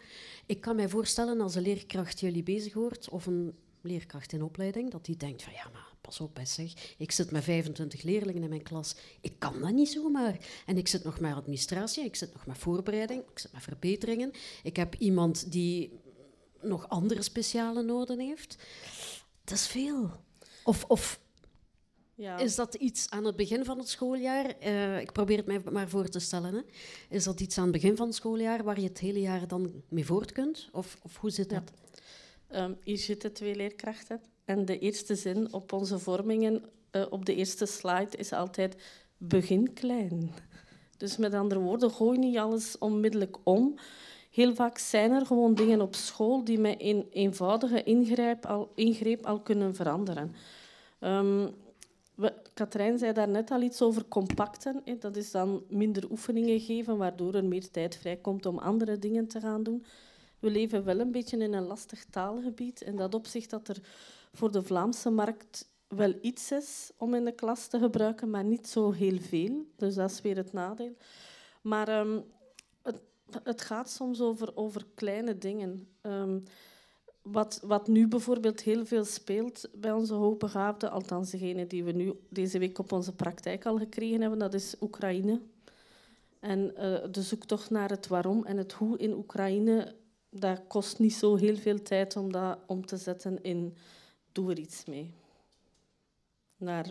Ik 0.45 0.61
kan 0.61 0.75
mij 0.75 0.89
voorstellen 0.89 1.41
als 1.41 1.55
een 1.55 1.61
leerkracht 1.61 2.19
jullie 2.19 2.43
bezig 2.43 2.73
hoort, 2.73 3.09
of 3.09 3.25
een 3.25 3.55
leerkracht 3.81 4.33
in 4.33 4.43
opleiding, 4.43 4.91
dat 4.91 5.05
die 5.05 5.17
denkt 5.17 5.43
van 5.43 5.53
ja, 5.53 5.69
maar 5.73 5.88
pas 6.01 6.19
op, 6.19 6.39
zeg. 6.43 6.95
Ik 6.97 7.11
zit 7.11 7.31
met 7.31 7.43
25 7.43 8.01
leerlingen 8.01 8.43
in 8.43 8.49
mijn 8.49 8.63
klas. 8.63 8.95
Ik 9.21 9.33
kan 9.39 9.61
dat 9.61 9.71
niet 9.71 9.89
zomaar. 9.89 10.37
En 10.65 10.77
ik 10.77 10.87
zit 10.87 11.03
nog 11.03 11.19
met 11.19 11.33
administratie, 11.33 12.03
ik 12.03 12.15
zit 12.15 12.33
nog 12.33 12.45
met 12.45 12.57
voorbereiding, 12.57 13.21
ik 13.31 13.39
zit 13.39 13.51
met 13.51 13.63
verbeteringen. 13.63 14.31
Ik 14.63 14.75
heb 14.75 14.95
iemand 14.95 15.51
die 15.51 15.99
nog 16.61 16.89
andere 16.89 17.21
speciale 17.21 17.83
noden 17.83 18.19
heeft. 18.19 18.57
Dat 19.43 19.57
is 19.57 19.67
veel. 19.67 20.11
Of, 20.63 20.85
of 20.87 21.19
ja. 22.19 22.37
Is 22.37 22.55
dat 22.55 22.73
iets 22.73 23.09
aan 23.09 23.25
het 23.25 23.35
begin 23.35 23.65
van 23.65 23.77
het 23.77 23.89
schooljaar? 23.89 24.53
Uh, 24.63 24.99
ik 24.99 25.11
probeer 25.11 25.37
het 25.37 25.45
mij 25.45 25.61
maar 25.71 25.89
voor 25.89 26.07
te 26.07 26.19
stellen. 26.19 26.53
Hè. 26.53 26.61
Is 27.09 27.23
dat 27.23 27.39
iets 27.39 27.57
aan 27.57 27.63
het 27.63 27.71
begin 27.71 27.95
van 27.95 28.07
het 28.07 28.15
schooljaar 28.15 28.63
waar 28.63 28.79
je 28.79 28.87
het 28.87 28.99
hele 28.99 29.19
jaar 29.19 29.47
dan 29.47 29.83
mee 29.89 30.05
voort 30.05 30.31
kunt? 30.31 30.69
Of, 30.71 30.97
of 31.01 31.17
hoe 31.17 31.29
zit 31.29 31.49
dat? 31.49 31.71
Um, 32.51 32.77
hier 32.83 32.97
zitten 32.97 33.33
twee 33.33 33.55
leerkrachten. 33.55 34.21
En 34.49 34.65
de 34.65 34.79
eerste 34.79 35.15
zin 35.15 35.53
op 35.53 35.73
onze 35.73 35.99
vormingen, 35.99 36.63
uh, 36.91 37.05
op 37.09 37.25
de 37.25 37.35
eerste 37.35 37.65
slide, 37.65 38.17
is 38.17 38.33
altijd 38.33 38.75
begin 39.17 39.73
klein. 39.73 40.31
Dus 40.97 41.17
met 41.17 41.33
andere 41.33 41.59
woorden, 41.59 41.91
gooi 41.91 42.17
niet 42.17 42.37
alles 42.37 42.77
onmiddellijk 42.77 43.37
om. 43.43 43.75
Heel 44.31 44.55
vaak 44.55 44.77
zijn 44.77 45.11
er 45.11 45.25
gewoon 45.25 45.53
dingen 45.53 45.81
op 45.81 45.95
school 45.95 46.43
die 46.43 46.59
met 46.59 46.75
een 46.77 47.07
eenvoudige 47.11 47.83
ingreep 47.83 48.45
al, 48.45 48.71
ingreep 48.75 49.25
al 49.25 49.39
kunnen 49.39 49.75
veranderen. 49.75 50.35
Um, 50.99 51.49
Katrijn 52.53 52.97
zei 52.97 53.13
daar 53.13 53.29
net 53.29 53.51
al 53.51 53.61
iets 53.61 53.81
over 53.81 54.05
compacten. 54.07 54.83
Dat 54.99 55.15
is 55.15 55.31
dan 55.31 55.63
minder 55.67 56.11
oefeningen 56.11 56.59
geven, 56.59 56.97
waardoor 56.97 57.33
er 57.33 57.45
meer 57.45 57.71
tijd 57.71 57.97
vrijkomt 57.97 58.45
om 58.45 58.57
andere 58.57 58.99
dingen 58.99 59.27
te 59.27 59.39
gaan 59.39 59.63
doen. 59.63 59.85
We 60.39 60.49
leven 60.49 60.83
wel 60.83 60.99
een 60.99 61.11
beetje 61.11 61.37
in 61.37 61.53
een 61.53 61.67
lastig 61.67 62.05
taalgebied. 62.05 62.81
In 62.81 62.95
dat 62.95 63.15
opzicht 63.15 63.49
dat 63.49 63.67
er 63.67 63.81
voor 64.33 64.51
de 64.51 64.63
Vlaamse 64.63 65.09
markt 65.09 65.69
wel 65.87 66.13
iets 66.21 66.51
is 66.51 66.91
om 66.97 67.13
in 67.13 67.25
de 67.25 67.31
klas 67.31 67.67
te 67.67 67.79
gebruiken, 67.79 68.29
maar 68.29 68.43
niet 68.43 68.67
zo 68.67 68.91
heel 68.91 69.19
veel. 69.19 69.65
Dus 69.75 69.95
dat 69.95 70.11
is 70.11 70.21
weer 70.21 70.35
het 70.35 70.53
nadeel. 70.53 70.95
Maar 71.61 71.99
um, 71.99 72.23
het, 72.81 73.01
het, 73.43 73.61
gaat 73.61 73.89
soms 73.89 74.21
over, 74.21 74.55
over 74.55 74.85
kleine 74.95 75.37
dingen. 75.37 75.87
Um, 76.01 76.43
wat, 77.21 77.59
wat 77.63 77.87
nu 77.87 78.07
bijvoorbeeld 78.07 78.61
heel 78.61 78.85
veel 78.85 79.05
speelt 79.05 79.69
bij 79.73 79.91
onze 79.91 80.13
hoogbegaafden, 80.13 80.91
althans 80.91 81.31
degene 81.31 81.67
die 81.67 81.83
we 81.83 81.91
nu 81.91 82.13
deze 82.29 82.59
week 82.59 82.79
op 82.79 82.91
onze 82.91 83.13
praktijk 83.13 83.65
al 83.65 83.77
gekregen 83.77 84.21
hebben, 84.21 84.39
dat 84.39 84.53
is 84.53 84.75
Oekraïne. 84.81 85.41
En 86.39 86.59
uh, 86.59 86.97
de 87.11 87.21
zoektocht 87.21 87.69
naar 87.69 87.89
het 87.89 88.07
waarom 88.07 88.45
en 88.45 88.57
het 88.57 88.73
hoe 88.73 88.97
in 88.97 89.13
Oekraïne, 89.13 89.95
dat 90.29 90.61
kost 90.67 90.99
niet 90.99 91.13
zo 91.13 91.35
heel 91.35 91.55
veel 91.55 91.81
tijd 91.81 92.15
om 92.15 92.31
dat 92.31 92.59
om 92.65 92.85
te 92.85 92.97
zetten 92.97 93.43
in 93.43 93.75
doe 94.31 94.51
er 94.51 94.59
iets 94.59 94.85
mee. 94.85 95.13
Naar 96.57 96.89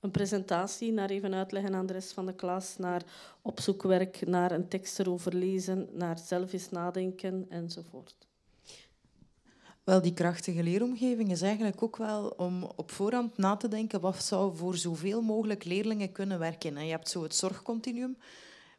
een 0.00 0.10
presentatie, 0.10 0.92
naar 0.92 1.10
even 1.10 1.34
uitleggen 1.34 1.74
aan 1.74 1.86
de 1.86 1.92
rest 1.92 2.12
van 2.12 2.26
de 2.26 2.34
klas, 2.34 2.76
naar 2.78 3.02
opzoekwerk, 3.42 4.26
naar 4.26 4.52
een 4.52 4.68
tekst 4.68 4.98
erover 4.98 5.34
lezen, 5.34 5.88
naar 5.92 6.18
zelf 6.18 6.52
eens 6.52 6.70
nadenken 6.70 7.46
enzovoort. 7.48 8.28
Wel, 9.84 10.02
die 10.02 10.14
krachtige 10.14 10.62
leeromgeving 10.62 11.30
is 11.30 11.42
eigenlijk 11.42 11.82
ook 11.82 11.96
wel 11.96 12.28
om 12.28 12.64
op 12.76 12.90
voorhand 12.90 13.36
na 13.36 13.56
te 13.56 13.68
denken 13.68 14.00
wat 14.00 14.22
zou 14.22 14.56
voor 14.56 14.76
zoveel 14.76 15.22
mogelijk 15.22 15.64
leerlingen 15.64 16.12
kunnen 16.12 16.38
werken. 16.38 16.76
En 16.76 16.84
je 16.84 16.90
hebt 16.90 17.08
zo 17.08 17.22
het 17.22 17.34
zorgcontinuum. 17.34 18.16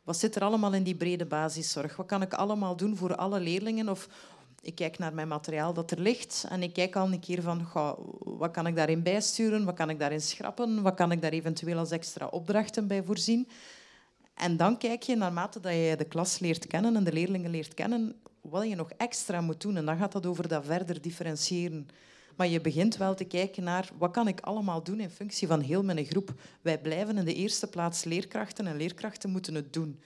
Wat 0.04 0.18
zit 0.18 0.36
er 0.36 0.42
allemaal 0.42 0.74
in 0.74 0.84
die 0.84 0.96
brede 0.96 1.26
basiszorg? 1.26 1.96
Wat 1.96 2.06
kan 2.06 2.22
ik 2.22 2.34
allemaal 2.34 2.76
doen 2.76 2.98
voor 2.98 3.16
alle 3.16 3.40
leerlingen? 3.40 3.90
Of 3.90 4.08
ik 4.62 4.76
kijk 4.76 4.98
naar 4.98 5.14
mijn 5.14 5.28
materiaal 5.28 5.74
dat 5.74 5.92
er 5.92 6.00
ligt 6.00 6.46
en 6.50 6.64
ik 6.64 6.74
kijk 6.74 6.96
al 6.96 7.12
een 7.12 7.20
keer 7.20 7.42
van 7.42 7.68
wat 8.20 8.52
kan 8.52 8.68
ik 8.68 8.76
daarin 8.76 9.04
bijsturen, 9.04 9.66
wat 9.66 9.76
kan 9.76 9.90
ik 9.90 10.00
daarin 10.00 10.22
schrappen, 10.22 10.82
wat 10.82 10.94
kan 10.94 11.12
ik 11.12 11.22
daar 11.22 11.32
eventueel 11.32 11.78
als 11.78 11.92
extra 11.92 12.28
opdrachten 12.28 12.88
bij 12.88 13.04
voorzien. 13.04 13.48
En 14.34 14.58
dan 14.58 14.78
kijk 14.78 15.04
je 15.04 15.16
naarmate 15.16 15.60
dat 15.60 15.74
je 15.74 15.96
de 15.98 16.06
klas 16.06 16.40
leert 16.40 16.68
kennen 16.68 16.96
en 16.96 17.04
de 17.04 17.14
leerlingen 17.14 17.52
leert 17.52 17.74
kennen, 17.74 18.16
wat 18.42 18.68
je 18.68 18.76
nog 18.76 18.92
extra 18.92 19.42
moet 19.42 19.62
doen. 19.62 19.78
En 19.78 19.86
dan 19.86 19.98
gaat 19.98 20.12
dat 20.12 20.26
over 20.26 20.48
dat 20.48 20.66
verder 20.66 21.02
differentiëren. 21.02 21.88
Maar 22.36 22.48
je 22.48 22.62
begint 22.62 22.98
wel 22.98 23.16
te 23.16 23.24
kijken 23.24 23.64
naar 23.64 23.90
wat 23.98 24.12
kan 24.12 24.28
ik 24.28 24.40
allemaal 24.40 24.84
doen 24.84 25.00
in 25.00 25.10
functie 25.10 25.48
van 25.48 25.60
heel 25.60 25.84
mijn 25.84 26.06
groep. 26.06 26.34
Wij 26.62 26.80
blijven 26.80 27.18
in 27.18 27.26
de 27.26 27.34
eerste 27.34 27.68
plaats 27.68 28.04
leerkrachten 28.04 28.68
en 28.68 28.78
leerkrachten 28.78 29.30
moeten 29.30 29.56
het 29.56 29.74
doen. 29.74 30.00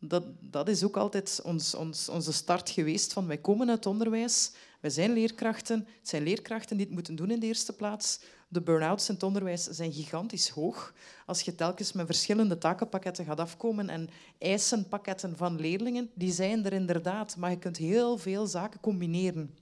Dat, 0.00 0.24
dat 0.40 0.68
is 0.68 0.84
ook 0.84 0.96
altijd 0.96 1.40
ons, 1.44 1.74
ons, 1.74 2.08
onze 2.08 2.32
start 2.32 2.70
geweest 2.70 3.12
van 3.12 3.26
wij 3.26 3.38
komen 3.38 3.70
uit 3.70 3.86
onderwijs, 3.86 4.52
wij 4.80 4.90
zijn 4.90 5.12
leerkrachten, 5.12 5.86
het 5.98 6.08
zijn 6.08 6.22
leerkrachten 6.22 6.76
die 6.76 6.86
het 6.86 6.94
moeten 6.94 7.14
doen 7.14 7.30
in 7.30 7.40
de 7.40 7.46
eerste 7.46 7.72
plaats. 7.72 8.20
De 8.48 8.60
burn-outs 8.60 9.08
in 9.08 9.14
het 9.14 9.22
onderwijs 9.22 9.64
zijn 9.64 9.92
gigantisch 9.92 10.48
hoog. 10.48 10.94
Als 11.26 11.40
je 11.40 11.54
telkens 11.54 11.92
met 11.92 12.06
verschillende 12.06 12.58
takenpakketten 12.58 13.24
gaat 13.24 13.40
afkomen 13.40 13.88
en 13.88 14.08
eisenpakketten 14.38 15.36
van 15.36 15.60
leerlingen, 15.60 16.10
die 16.14 16.32
zijn 16.32 16.64
er 16.64 16.72
inderdaad, 16.72 17.36
maar 17.36 17.50
je 17.50 17.58
kunt 17.58 17.76
heel 17.76 18.18
veel 18.18 18.46
zaken 18.46 18.80
combineren. 18.80 19.54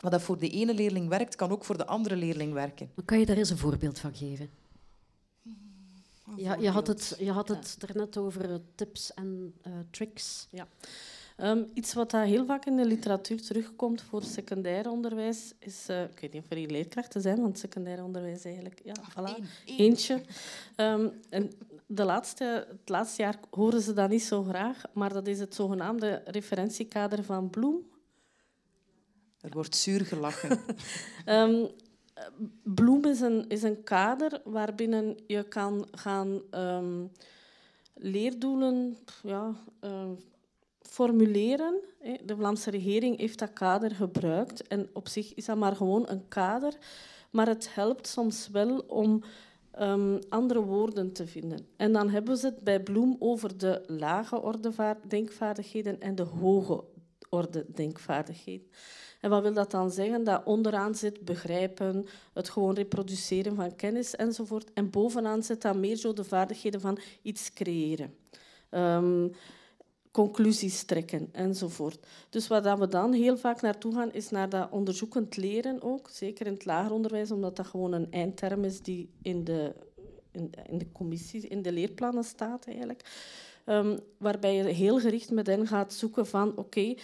Wat 0.00 0.12
dat 0.12 0.22
voor 0.22 0.38
de 0.38 0.50
ene 0.50 0.74
leerling 0.74 1.08
werkt, 1.08 1.36
kan 1.36 1.50
ook 1.50 1.64
voor 1.64 1.76
de 1.76 1.86
andere 1.86 2.16
leerling 2.16 2.52
werken. 2.52 2.90
Kan 3.04 3.18
je 3.18 3.26
daar 3.26 3.36
eens 3.36 3.50
een 3.50 3.58
voorbeeld 3.58 3.98
van 3.98 4.14
geven? 4.14 4.50
Ja, 6.36 6.54
je 6.54 6.70
had 6.70 6.86
het, 6.86 7.16
je 7.18 7.30
had 7.30 7.48
het 7.48 7.76
er 7.88 7.96
net 7.96 8.16
over 8.16 8.60
tips 8.74 9.14
en 9.14 9.54
uh, 9.66 9.72
tricks. 9.90 10.48
Ja. 10.50 10.68
Um, 11.36 11.70
iets 11.74 11.94
wat 11.94 12.10
daar 12.10 12.24
heel 12.24 12.46
vaak 12.46 12.64
in 12.64 12.76
de 12.76 12.86
literatuur 12.86 13.42
terugkomt 13.42 14.02
voor 14.02 14.22
secundair 14.22 14.90
onderwijs 14.90 15.52
is... 15.58 15.86
Uh, 15.90 16.02
ik 16.02 16.20
weet 16.20 16.32
niet 16.32 16.42
of 16.42 16.50
er 16.50 16.56
hier 16.56 16.70
leerkrachten 16.70 17.20
zijn, 17.20 17.40
want 17.40 17.58
secundair 17.58 18.04
onderwijs 18.04 18.44
eigenlijk... 18.44 18.80
Ja, 18.84 18.94
voilà, 19.10 19.44
eentje. 19.64 20.22
Um, 20.76 21.12
en 21.30 21.52
de 21.86 22.04
laatste, 22.04 22.66
het 22.70 22.88
laatste 22.88 23.22
jaar 23.22 23.38
horen 23.50 23.80
ze 23.80 23.92
dat 23.92 24.10
niet 24.10 24.22
zo 24.22 24.42
graag, 24.42 24.82
maar 24.92 25.12
dat 25.12 25.26
is 25.26 25.38
het 25.38 25.54
zogenaamde 25.54 26.22
referentiekader 26.24 27.24
van 27.24 27.50
Bloem. 27.50 27.92
Er 29.40 29.50
wordt 29.50 29.76
zuur 29.76 30.04
gelachen. 30.04 30.60
um, 31.26 31.68
Bloem 32.62 33.04
is 33.04 33.20
een, 33.20 33.48
is 33.48 33.62
een 33.62 33.82
kader 33.82 34.40
waarbinnen 34.44 35.16
je 35.26 35.42
kan 35.48 35.88
gaan 35.90 36.42
um, 36.50 37.10
leerdoelen 37.94 38.96
ja, 39.22 39.54
uh, 39.84 40.10
formuleren. 40.80 41.74
De 42.24 42.36
Vlaamse 42.36 42.70
regering 42.70 43.18
heeft 43.18 43.38
dat 43.38 43.52
kader 43.52 43.90
gebruikt 43.90 44.66
en 44.66 44.88
op 44.92 45.08
zich 45.08 45.34
is 45.34 45.44
dat 45.44 45.56
maar 45.56 45.76
gewoon 45.76 46.08
een 46.08 46.28
kader, 46.28 46.74
maar 47.30 47.46
het 47.46 47.74
helpt 47.74 48.06
soms 48.06 48.48
wel 48.48 48.78
om 48.78 49.22
um, 49.80 50.18
andere 50.28 50.60
woorden 50.60 51.12
te 51.12 51.26
vinden. 51.26 51.66
En 51.76 51.92
dan 51.92 52.10
hebben 52.10 52.36
ze 52.36 52.46
het 52.46 52.60
bij 52.60 52.82
Bloem 52.82 53.16
over 53.18 53.58
de 53.58 53.82
lage 53.86 54.42
orde 54.42 54.96
denkvaardigheden 55.08 56.00
en 56.00 56.14
de 56.14 56.22
hoge 56.22 56.84
orde 57.28 57.66
denkvaardigheden. 57.74 58.66
En 59.24 59.30
wat 59.30 59.42
wil 59.42 59.52
dat 59.52 59.70
dan 59.70 59.90
zeggen? 59.90 60.24
Dat 60.24 60.44
onderaan 60.44 60.94
zit 60.94 61.24
begrijpen, 61.24 62.06
het 62.32 62.48
gewoon 62.48 62.74
reproduceren 62.74 63.54
van 63.54 63.76
kennis 63.76 64.14
enzovoort. 64.16 64.72
En 64.72 64.90
bovenaan 64.90 65.42
zit 65.42 65.62
dan 65.62 65.80
meer 65.80 65.96
zo 65.96 66.12
de 66.12 66.24
vaardigheden 66.24 66.80
van 66.80 66.98
iets 67.22 67.52
creëren. 67.52 68.14
Um, 68.70 69.32
conclusies 70.10 70.82
trekken 70.82 71.28
enzovoort. 71.32 72.06
Dus 72.30 72.46
waar 72.46 72.78
we 72.78 72.88
dan 72.88 73.12
heel 73.12 73.36
vaak 73.36 73.60
naartoe 73.60 73.94
gaan, 73.94 74.12
is 74.12 74.30
naar 74.30 74.48
dat 74.48 74.70
onderzoekend 74.70 75.36
leren 75.36 75.82
ook. 75.82 76.08
Zeker 76.10 76.46
in 76.46 76.52
het 76.52 76.64
lager 76.64 76.92
onderwijs, 76.92 77.30
omdat 77.30 77.56
dat 77.56 77.66
gewoon 77.66 77.92
een 77.92 78.12
eindterm 78.12 78.64
is 78.64 78.80
die 78.80 79.10
in 79.22 79.44
de, 79.44 79.74
in, 80.32 80.78
de 80.78 80.92
commissie, 80.92 81.48
in 81.48 81.62
de 81.62 81.72
leerplannen 81.72 82.24
staat 82.24 82.66
eigenlijk. 82.66 83.04
Um, 83.66 83.98
waarbij 84.18 84.54
je 84.54 84.62
heel 84.62 85.00
gericht 85.00 85.30
met 85.30 85.46
hen 85.46 85.66
gaat 85.66 85.92
zoeken 85.92 86.26
van 86.26 86.56
oké, 86.56 86.94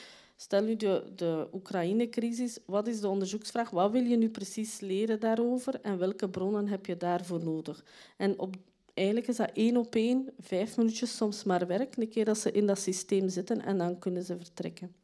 stel 0.42 0.62
nu 0.62 0.76
de, 0.76 1.02
de 1.14 1.48
Oekraïne-crisis, 1.52 2.58
wat 2.64 2.86
is 2.86 3.00
de 3.00 3.08
onderzoeksvraag? 3.08 3.70
Wat 3.70 3.90
wil 3.90 4.04
je 4.04 4.16
nu 4.16 4.28
precies 4.28 4.80
leren 4.80 5.20
daarover 5.20 5.80
en 5.80 5.98
welke 5.98 6.28
bronnen 6.28 6.68
heb 6.68 6.86
je 6.86 6.96
daarvoor 6.96 7.44
nodig? 7.44 7.84
En 8.16 8.38
op 8.38 8.56
eigenlijk 8.94 9.28
is 9.28 9.36
dat 9.36 9.50
één 9.54 9.76
op 9.76 9.94
één, 9.94 10.28
vijf 10.38 10.76
minuutjes 10.76 11.16
soms 11.16 11.44
maar 11.44 11.66
werk, 11.66 11.96
een 11.96 12.08
keer 12.08 12.24
dat 12.24 12.38
ze 12.38 12.52
in 12.52 12.66
dat 12.66 12.78
systeem 12.78 13.28
zitten 13.28 13.64
en 13.64 13.78
dan 13.78 13.98
kunnen 13.98 14.22
ze 14.22 14.36
vertrekken. 14.36 14.94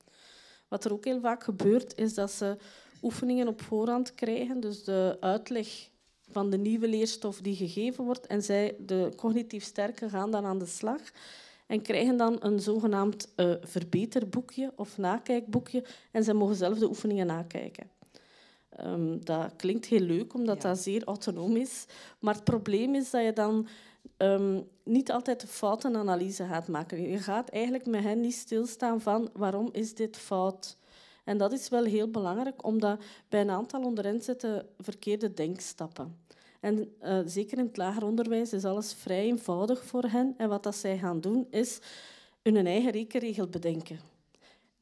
Wat 0.69 0.85
er 0.85 0.93
ook 0.93 1.05
heel 1.05 1.21
vaak 1.21 1.45
gebeurt, 1.45 1.99
is 1.99 2.15
dat 2.15 2.31
ze 2.31 2.57
oefeningen 3.03 3.49
op 3.49 3.63
voorhand 3.63 4.15
krijgen, 4.15 4.61
dus 4.61 4.85
de 4.85 5.17
uitleg 5.21 5.89
van 6.31 6.51
de 6.51 6.59
nieuwe 6.59 6.89
leerstof 6.89 7.41
die 7.41 7.57
gegeven 7.57 8.05
wordt, 8.05 8.27
en 8.27 8.43
zij, 8.43 8.77
de 8.79 9.13
cognitief 9.17 9.65
sterke, 9.65 10.09
gaan 10.09 10.31
dan 10.31 10.45
aan 10.45 10.59
de 10.59 10.67
slag 10.67 11.01
en 11.67 11.83
krijgen 11.83 12.17
dan 12.17 12.37
een 12.41 12.61
zogenaamd 12.61 13.33
uh, 13.37 13.55
verbeterboekje 13.61 14.73
of 14.77 14.99
nakijkboekje 14.99 15.85
en 16.13 16.25
ze 16.25 16.35
mogen 16.35 16.57
zelf 16.57 16.79
de 16.79 16.89
oefeningen 16.89 17.27
nakijken. 17.27 17.91
Um, 18.85 19.25
dat 19.25 19.57
klinkt 19.57 19.87
heel 19.87 20.01
leuk, 20.01 20.35
omdat 20.35 20.63
dat 20.63 20.79
zeer 20.79 21.05
autonoom 21.05 21.57
is. 21.57 21.87
Maar 22.19 22.35
het 22.35 22.45
probleem 22.45 22.95
is 22.95 23.11
dat 23.11 23.25
je 23.25 23.33
dan 23.33 23.67
um, 24.17 24.69
niet 24.85 25.13
altijd 25.13 25.41
de 25.41 25.47
foutenanalyse 25.47 26.45
gaat 26.45 26.69
maken. 26.69 27.11
Je 27.11 27.19
gaat 27.19 27.49
eigenlijk 27.49 27.87
met 27.87 28.03
hen 28.03 28.21
niet 28.21 28.35
stilstaan 28.35 29.01
van 29.01 29.31
waarom 29.33 29.69
is 29.73 29.95
dit 29.95 30.17
fout. 30.17 30.77
En 31.25 31.39
dat 31.39 31.53
is 31.53 31.69
wel 31.69 31.85
heel 31.85 32.11
belangrijk, 32.11 32.65
omdat 32.65 33.01
bij 33.29 33.41
een 33.41 33.51
aantal 33.51 33.83
onder 33.83 34.05
hen 34.05 34.23
zitten 34.23 34.67
verkeerde 34.79 35.35
denkstappen. 35.35 36.17
En 36.67 36.93
uh, 37.03 37.19
zeker 37.27 37.59
in 37.59 37.67
het 37.67 37.77
lager 37.77 38.05
onderwijs 38.05 38.53
is 38.53 38.65
alles 38.65 38.95
vrij 38.95 39.25
eenvoudig 39.25 39.85
voor 39.85 40.05
hen. 40.05 40.35
En 40.37 40.49
wat 40.49 40.63
dat 40.63 40.77
zij 40.77 40.99
gaan 40.99 41.21
doen, 41.21 41.47
is 41.51 41.79
hun 42.43 42.67
eigen 42.67 42.91
rekenregel 42.91 43.47
bedenken. 43.47 43.99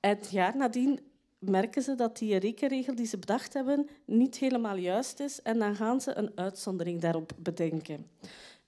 En 0.01 0.11
het 0.11 0.31
jaar 0.31 0.57
nadien 0.57 1.01
merken 1.39 1.83
ze 1.83 1.95
dat 1.95 2.19
die 2.19 2.37
rekenregel 2.37 2.95
die 2.95 3.07
ze 3.07 3.19
bedacht 3.19 3.53
hebben 3.53 3.89
niet 4.05 4.37
helemaal 4.37 4.77
juist 4.77 5.21
is 5.21 5.43
en 5.43 5.59
dan 5.59 5.77
gaan 5.77 6.01
ze 6.01 6.17
een 6.17 6.31
uitzondering 6.35 7.01
daarop 7.01 7.33
bedenken. 7.39 8.07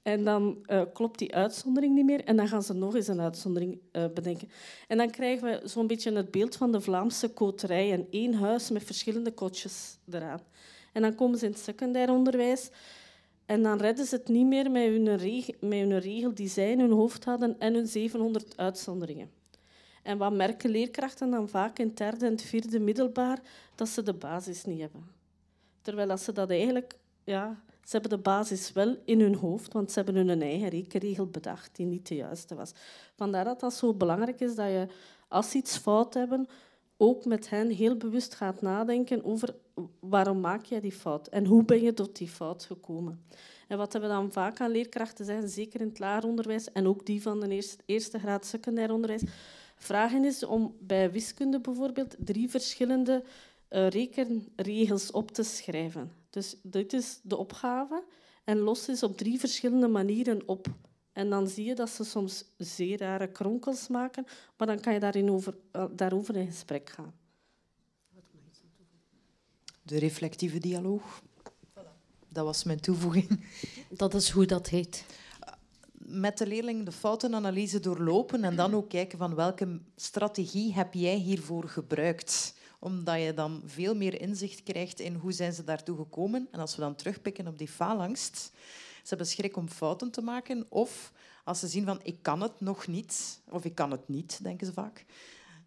En 0.03 0.25
dan 0.25 0.65
uh, 0.67 0.83
klopt 0.93 1.19
die 1.19 1.35
uitzondering 1.35 1.95
niet 1.95 2.05
meer 2.05 2.25
en 2.25 2.37
dan 2.37 2.49
gaan 2.49 2.63
ze 2.63 2.73
nog 2.73 2.95
eens 2.95 3.09
een 3.09 3.21
uitzondering 3.21 3.79
uh, 3.93 4.05
bedenken. 4.15 4.49
En 4.89 4.97
dan 4.97 5.11
krijgen 5.11 5.49
we 5.49 5.69
zo'n 5.69 5.87
beetje 5.87 6.13
het 6.13 6.31
beeld 6.31 6.57
van 6.57 6.73
de 6.73 6.81
Vlaamse 6.81 7.29
koterij 7.29 7.93
en 7.93 8.07
één 8.11 8.35
huis 8.35 8.71
met 8.71 8.85
verschillende 8.85 9.33
kotjes 9.33 9.99
eraan. 10.11 10.41
En 10.93 11.03
dan 11.03 11.15
komen 11.15 11.39
ze 11.39 11.45
in 11.45 11.51
het 11.51 11.61
secundair 11.61 12.11
onderwijs 12.11 12.71
en 13.47 13.63
dan 13.63 13.79
redden 13.79 14.07
ze 14.07 14.17
het 14.17 14.29
niet 14.29 14.47
meer 14.47 14.71
met 14.71 14.87
hun, 14.87 15.17
regel, 15.17 15.55
met 15.61 15.79
hun 15.79 15.99
regel 15.99 16.35
die 16.35 16.49
zij 16.49 16.71
in 16.71 16.81
hun 16.81 16.93
hoofd 16.93 17.25
hadden 17.25 17.59
en 17.59 17.75
hun 17.75 17.87
700 17.87 18.57
uitzonderingen. 18.57 19.31
En 20.03 20.19
wat 20.19 20.33
merken 20.33 20.71
leerkrachten 20.71 21.31
dan 21.31 21.49
vaak 21.49 21.79
in 21.79 21.87
het 21.87 21.97
derde 21.97 22.27
en 22.27 22.33
het 22.33 22.43
vierde 22.43 22.81
middelbaar? 22.81 23.41
Dat 23.75 23.89
ze 23.89 24.03
de 24.03 24.15
basis 24.15 24.65
niet 24.65 24.81
hebben. 24.81 25.11
Terwijl 25.83 26.11
als 26.11 26.25
ze 26.25 26.33
dat 26.33 26.51
eigenlijk... 26.51 26.99
Ja, 27.25 27.63
ze 27.83 27.93
hebben 27.93 28.11
de 28.11 28.19
basis 28.19 28.73
wel 28.73 28.97
in 29.05 29.21
hun 29.21 29.35
hoofd, 29.35 29.73
want 29.73 29.93
ze 29.93 30.03
hebben 30.03 30.29
hun 30.29 30.43
eigen 30.43 30.69
rekenregel 30.69 31.27
bedacht 31.27 31.77
die 31.77 31.87
niet 31.87 32.09
de 32.09 32.15
juiste 32.15 32.55
was. 32.55 32.73
Vandaar 33.15 33.45
dat 33.45 33.61
dat 33.61 33.75
zo 33.75 33.95
belangrijk 33.95 34.41
is 34.41 34.55
dat 34.55 34.67
je, 34.67 34.89
als 35.29 35.51
ze 35.51 35.57
iets 35.57 35.77
fout 35.77 36.15
hebben, 36.15 36.49
ook 36.97 37.25
met 37.25 37.51
hen 37.51 37.71
heel 37.71 37.97
bewust 37.97 38.35
gaat 38.35 38.63
nadenken 38.63 39.25
over 39.25 39.55
waarom 40.01 40.41
maak 40.41 40.65
je 40.65 40.81
die 40.81 40.93
fout 40.93 41.29
en 41.29 41.45
hoe 41.45 41.65
ben 41.65 41.83
je 41.83 41.95
tot 41.95 42.17
die 42.17 42.29
fout 42.29 42.65
gekomen. 42.65 43.25
En 43.69 43.79
wat 43.79 43.93
we 43.93 44.01
dan 44.01 44.33
vaak 44.33 44.61
aan 44.61 44.71
leerkrachten 44.71 45.25
zeggen, 45.25 45.49
zeker 45.49 45.81
in 45.81 45.89
het 45.89 45.99
lager 45.99 46.29
onderwijs 46.29 46.73
en 46.73 46.87
ook 46.87 47.07
die 47.07 47.23
van 47.23 47.41
de 47.41 47.49
eerste, 47.49 47.83
eerste 47.87 48.19
graad 48.19 48.47
secundair 48.47 48.93
onderwijs, 48.93 49.23
vragen 49.77 50.25
is 50.25 50.45
om 50.45 50.77
bij 50.81 51.13
wiskunde 51.13 51.61
bijvoorbeeld 51.61 52.17
drie 52.19 52.51
verschillende 52.51 53.25
uh, 53.71 53.89
rekenregels 53.89 55.11
op 55.11 55.31
te 55.31 55.43
schrijven. 55.43 56.13
Dus 56.31 56.57
dit 56.63 56.93
is 56.93 57.21
de 57.23 57.37
opgave 57.37 58.05
en 58.45 58.59
los 58.59 58.89
is 58.89 59.03
op 59.03 59.17
drie 59.17 59.39
verschillende 59.39 59.89
manieren 59.89 60.43
op. 60.47 60.67
En 61.17 61.31
dan 61.31 61.49
zie 61.49 61.65
je 61.65 61.75
dat 61.75 61.91
ze 61.91 62.05
soms 62.05 62.45
zeer 62.57 62.99
rare 62.99 63.29
kronkels 63.29 63.89
maken, 63.89 64.27
maar 64.57 64.67
dan 64.67 64.81
kan 64.81 64.93
je 64.93 65.01
daarin 65.01 65.31
over, 65.31 65.57
uh, 65.73 65.85
daarover 65.91 66.37
in 66.37 66.47
gesprek 66.47 66.91
gaan. 66.91 67.15
De 69.83 69.99
reflectieve 69.99 70.59
dialoog. 70.59 71.23
Dat 72.29 72.45
was 72.45 72.65
mijn 72.65 72.81
toevoeging. 72.81 73.41
Dat 73.91 74.15
is 74.15 74.31
hoe 74.31 74.47
dat 74.47 74.69
heet 74.69 75.05
met 75.99 76.39
de 76.39 76.47
leerling 76.47 76.85
de 76.85 76.93
foutenanalyse 76.93 77.81
doorlopen 77.81 78.45
en 78.45 78.57
dan 78.57 78.75
ook 78.75 78.89
kijken 78.89 79.19
van 79.19 79.35
welke 79.35 79.81
strategie 79.97 80.75
heb 80.75 80.95
jij 80.95 81.17
hiervoor 81.17 81.69
gebruikt. 81.69 82.55
Omdat 82.79 83.21
je 83.23 83.35
dan 83.35 83.63
veel 83.65 83.95
meer 83.95 84.21
inzicht 84.21 84.63
krijgt 84.63 85.01
in 85.01 85.15
hoe 85.15 85.33
zijn 85.33 85.53
ze 85.53 85.65
daartoe 85.65 85.97
gekomen. 85.97 86.49
En 86.51 86.61
als 86.61 86.77
we 86.77 86.83
dan 86.83 86.95
terugpikken 86.95 87.47
op 87.47 87.59
die 87.59 87.69
faalangst, 87.69 88.53
ze 89.07 89.15
hebben 89.15 89.27
schrik 89.27 89.57
om 89.57 89.69
fouten 89.69 90.11
te 90.11 90.23
maken. 90.23 90.67
Of 90.69 91.13
als 91.45 91.61
ze 91.61 91.69
zien 91.69 91.85
van 91.85 92.01
ik 92.03 92.23
kan 92.23 92.41
het 92.41 92.61
nog 92.61 92.87
niet, 92.87 93.41
of 93.49 93.65
ik 93.65 93.75
kan 93.75 93.91
het 93.91 94.09
niet, 94.09 94.39
denken 94.43 94.67
ze 94.67 94.73
vaak. 94.73 95.05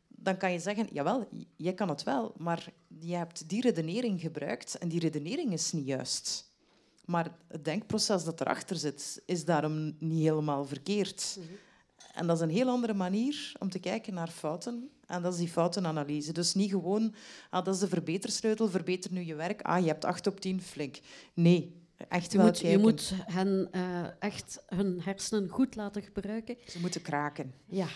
Dan 0.07 0.37
kan 0.37 0.51
je 0.51 0.59
zeggen, 0.59 0.87
jawel, 0.91 1.27
jij 1.55 1.73
kan 1.73 1.89
het 1.89 2.03
wel, 2.03 2.33
maar 2.37 2.71
je 2.99 3.15
hebt 3.15 3.49
die 3.49 3.61
redenering 3.61 4.21
gebruikt 4.21 4.77
en 4.77 4.87
die 4.87 4.99
redenering 4.99 5.53
is 5.53 5.71
niet 5.71 5.85
juist. 5.85 6.51
Maar 7.05 7.37
het 7.47 7.65
denkproces 7.65 8.23
dat 8.23 8.41
erachter 8.41 8.75
zit, 8.75 9.21
is 9.25 9.45
daarom 9.45 9.95
niet 9.99 10.23
helemaal 10.23 10.65
verkeerd. 10.65 11.37
Mhm. 11.39 11.47
En 12.13 12.27
dat 12.27 12.35
is 12.35 12.41
een 12.41 12.49
heel 12.49 12.69
andere 12.69 12.93
manier 12.93 13.51
om 13.59 13.69
te 13.69 13.79
kijken 13.79 14.13
naar 14.13 14.29
fouten. 14.29 14.89
En 15.05 15.21
dat 15.21 15.33
is 15.33 15.39
die 15.39 15.47
foutenanalyse. 15.47 16.33
Dus 16.33 16.53
niet 16.53 16.69
gewoon, 16.69 17.13
ah, 17.49 17.65
dat 17.65 17.73
is 17.73 17.79
de 17.79 17.87
verbetersleutel, 17.87 18.69
verbeter 18.69 19.11
nu 19.11 19.21
je 19.21 19.35
werk. 19.35 19.61
Ah, 19.61 19.81
je 19.81 19.87
hebt 19.87 20.05
acht 20.05 20.27
op 20.27 20.39
tien, 20.39 20.61
flink. 20.61 20.99
Nee, 21.33 21.78
echt 22.07 22.33
wel 22.33 22.45
je 22.45 22.51
moet, 22.51 22.59
kijken. 22.59 22.79
Je 22.79 22.85
moet 22.85 23.13
hen 23.25 23.69
uh, 23.71 24.05
echt 24.19 24.63
hun 24.67 25.01
hersenen 25.01 25.49
goed 25.49 25.75
laten 25.75 26.01
gebruiken. 26.01 26.57
Ze 26.67 26.79
moeten 26.79 27.01
kraken. 27.01 27.53
Ja. 27.65 27.87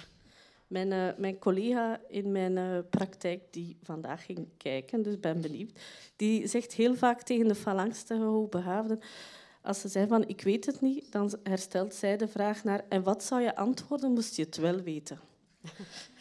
Mijn, 0.68 0.92
uh, 0.92 1.08
mijn 1.18 1.40
collega 1.40 2.02
in 2.08 2.32
mijn 2.32 2.58
uh, 2.58 2.80
praktijk, 2.90 3.42
die 3.52 3.78
vandaag 3.84 4.26
ging 4.26 4.48
kijken, 4.58 5.02
dus 5.02 5.20
ben 5.20 5.42
benieuwd, 5.42 5.80
die 6.16 6.48
zegt 6.48 6.74
heel 6.74 6.96
vaak 6.96 7.22
tegen 7.22 7.48
de 7.48 7.56
phalanxte 7.56 8.16
hoogbegaafden, 8.16 9.00
als 9.62 9.82
ze 9.82 9.88
zei 9.88 10.08
van 10.08 10.28
ik 10.28 10.42
weet 10.42 10.66
het 10.66 10.82
niet, 10.82 11.12
dan 11.12 11.34
herstelt 11.44 11.94
zij 11.94 12.18
de 12.18 12.28
vraag 12.28 12.64
naar 12.64 12.86
en 12.90 13.04
wat 13.04 13.24
zou 13.24 13.42
je 13.42 13.56
antwoorden 13.56 14.12
moest 14.12 14.36
je 14.36 14.44
het 14.44 14.58
wel 14.58 14.82
weten. 14.82 15.20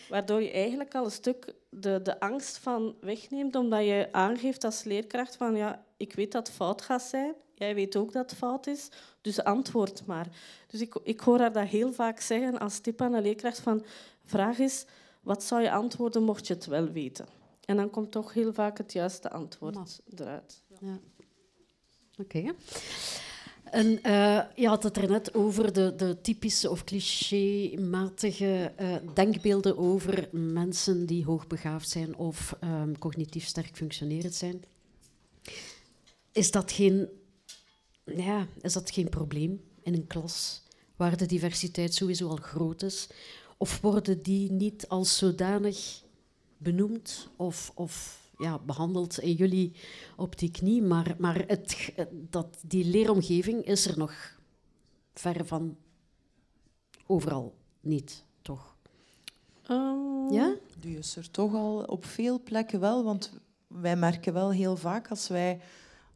Waardoor 0.08 0.42
je 0.42 0.50
eigenlijk 0.50 0.94
al 0.94 1.04
een 1.04 1.10
stuk 1.10 1.54
de, 1.70 2.00
de 2.02 2.20
angst 2.20 2.58
van 2.58 2.96
wegneemt, 3.00 3.56
omdat 3.56 3.84
je 3.84 4.08
aangeeft 4.10 4.64
als 4.64 4.84
leerkracht 4.84 5.36
van 5.36 5.56
ja, 5.56 5.84
ik 5.96 6.12
weet 6.12 6.32
dat 6.32 6.46
het 6.46 6.56
fout 6.56 6.82
gaat 6.82 7.02
zijn, 7.02 7.34
jij 7.62 7.74
weet 7.74 7.96
ook 7.96 8.12
dat 8.12 8.30
het 8.30 8.38
fout 8.38 8.66
is, 8.66 8.88
dus 9.20 9.44
antwoord 9.44 10.06
maar. 10.06 10.26
Dus 10.66 10.80
ik, 10.80 10.94
ik 11.02 11.20
hoor 11.20 11.38
haar 11.38 11.52
dat 11.52 11.66
heel 11.66 11.92
vaak 11.92 12.20
zeggen 12.20 12.58
als 12.58 12.78
tip 12.78 13.00
aan 13.00 13.14
een 13.14 13.22
leerkracht 13.22 13.58
van 13.60 13.84
vraag 14.24 14.58
is 14.58 14.84
Wat 15.20 15.44
zou 15.44 15.62
je 15.62 15.70
antwoorden 15.70 16.22
mocht 16.22 16.46
je 16.46 16.54
het 16.54 16.66
wel 16.66 16.90
weten? 16.90 17.26
En 17.64 17.76
dan 17.76 17.90
komt 17.90 18.10
toch 18.10 18.32
heel 18.32 18.52
vaak 18.52 18.78
het 18.78 18.92
juiste 18.92 19.30
antwoord 19.30 20.00
eruit. 20.16 20.62
Ja. 20.80 20.98
Oké. 22.18 22.54
En 23.72 24.02
eh, 24.02 24.40
je 24.54 24.68
had 24.68 24.82
het 24.82 24.96
er 24.96 25.08
net 25.08 25.34
over 25.34 25.72
de, 25.72 25.94
de 25.96 26.20
typische 26.20 26.70
of 26.70 26.84
clichématige 26.84 28.72
eh, 28.76 28.94
denkbeelden 29.14 29.78
over 29.78 30.28
mensen 30.32 31.06
die 31.06 31.24
hoogbegaafd 31.24 31.88
zijn 31.88 32.16
of 32.16 32.56
ehm, 32.60 32.92
cognitief 32.98 33.46
sterk 33.46 33.76
functionerend 33.76 34.34
zijn. 34.34 34.64
Is 36.32 36.50
dat 36.50 36.72
geen, 36.72 37.08
ja, 38.04 38.46
is 38.60 38.72
dat 38.72 38.90
geen 38.90 39.08
probleem 39.08 39.62
in 39.82 39.94
een 39.94 40.06
klas 40.06 40.62
waar 40.96 41.16
de 41.16 41.26
diversiteit 41.26 41.94
sowieso 41.94 42.28
al 42.28 42.36
groot 42.36 42.82
is? 42.82 43.08
Of 43.56 43.80
worden 43.80 44.22
die 44.22 44.52
niet 44.52 44.88
als 44.88 45.16
zodanig 45.16 46.02
benoemd 46.56 47.28
of, 47.36 47.72
of 47.74 48.20
ja, 48.38 48.58
behandeld 48.58 49.18
in 49.18 49.32
jullie 49.32 49.72
optiek 50.16 50.60
niet, 50.60 50.82
maar, 50.82 51.14
maar 51.18 51.44
het, 51.46 51.92
dat, 52.10 52.58
die 52.66 52.84
leeromgeving 52.84 53.64
is 53.64 53.86
er 53.86 53.98
nog 53.98 54.40
ver 55.14 55.46
van 55.46 55.76
overal 57.06 57.54
niet, 57.80 58.24
toch? 58.42 58.76
Ehm, 59.66 60.32
Ja? 60.32 60.54
Die 60.78 60.98
is 60.98 61.16
er 61.16 61.30
toch 61.30 61.54
al 61.54 61.82
op 61.82 62.04
veel 62.04 62.42
plekken 62.42 62.80
wel, 62.80 63.04
want 63.04 63.32
wij 63.66 63.96
merken 63.96 64.32
wel 64.32 64.50
heel 64.50 64.76
vaak 64.76 65.08
als 65.08 65.28
wij 65.28 65.60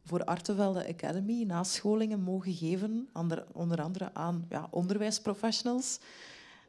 voor 0.07 0.23
Artevelde 0.23 0.87
Academy 0.87 1.43
nascholingen 1.43 2.21
mogen 2.21 2.53
geven, 2.53 3.09
onder 3.51 3.81
andere 3.81 4.09
aan 4.13 4.45
ja, 4.49 4.67
onderwijsprofessionals. 4.71 5.99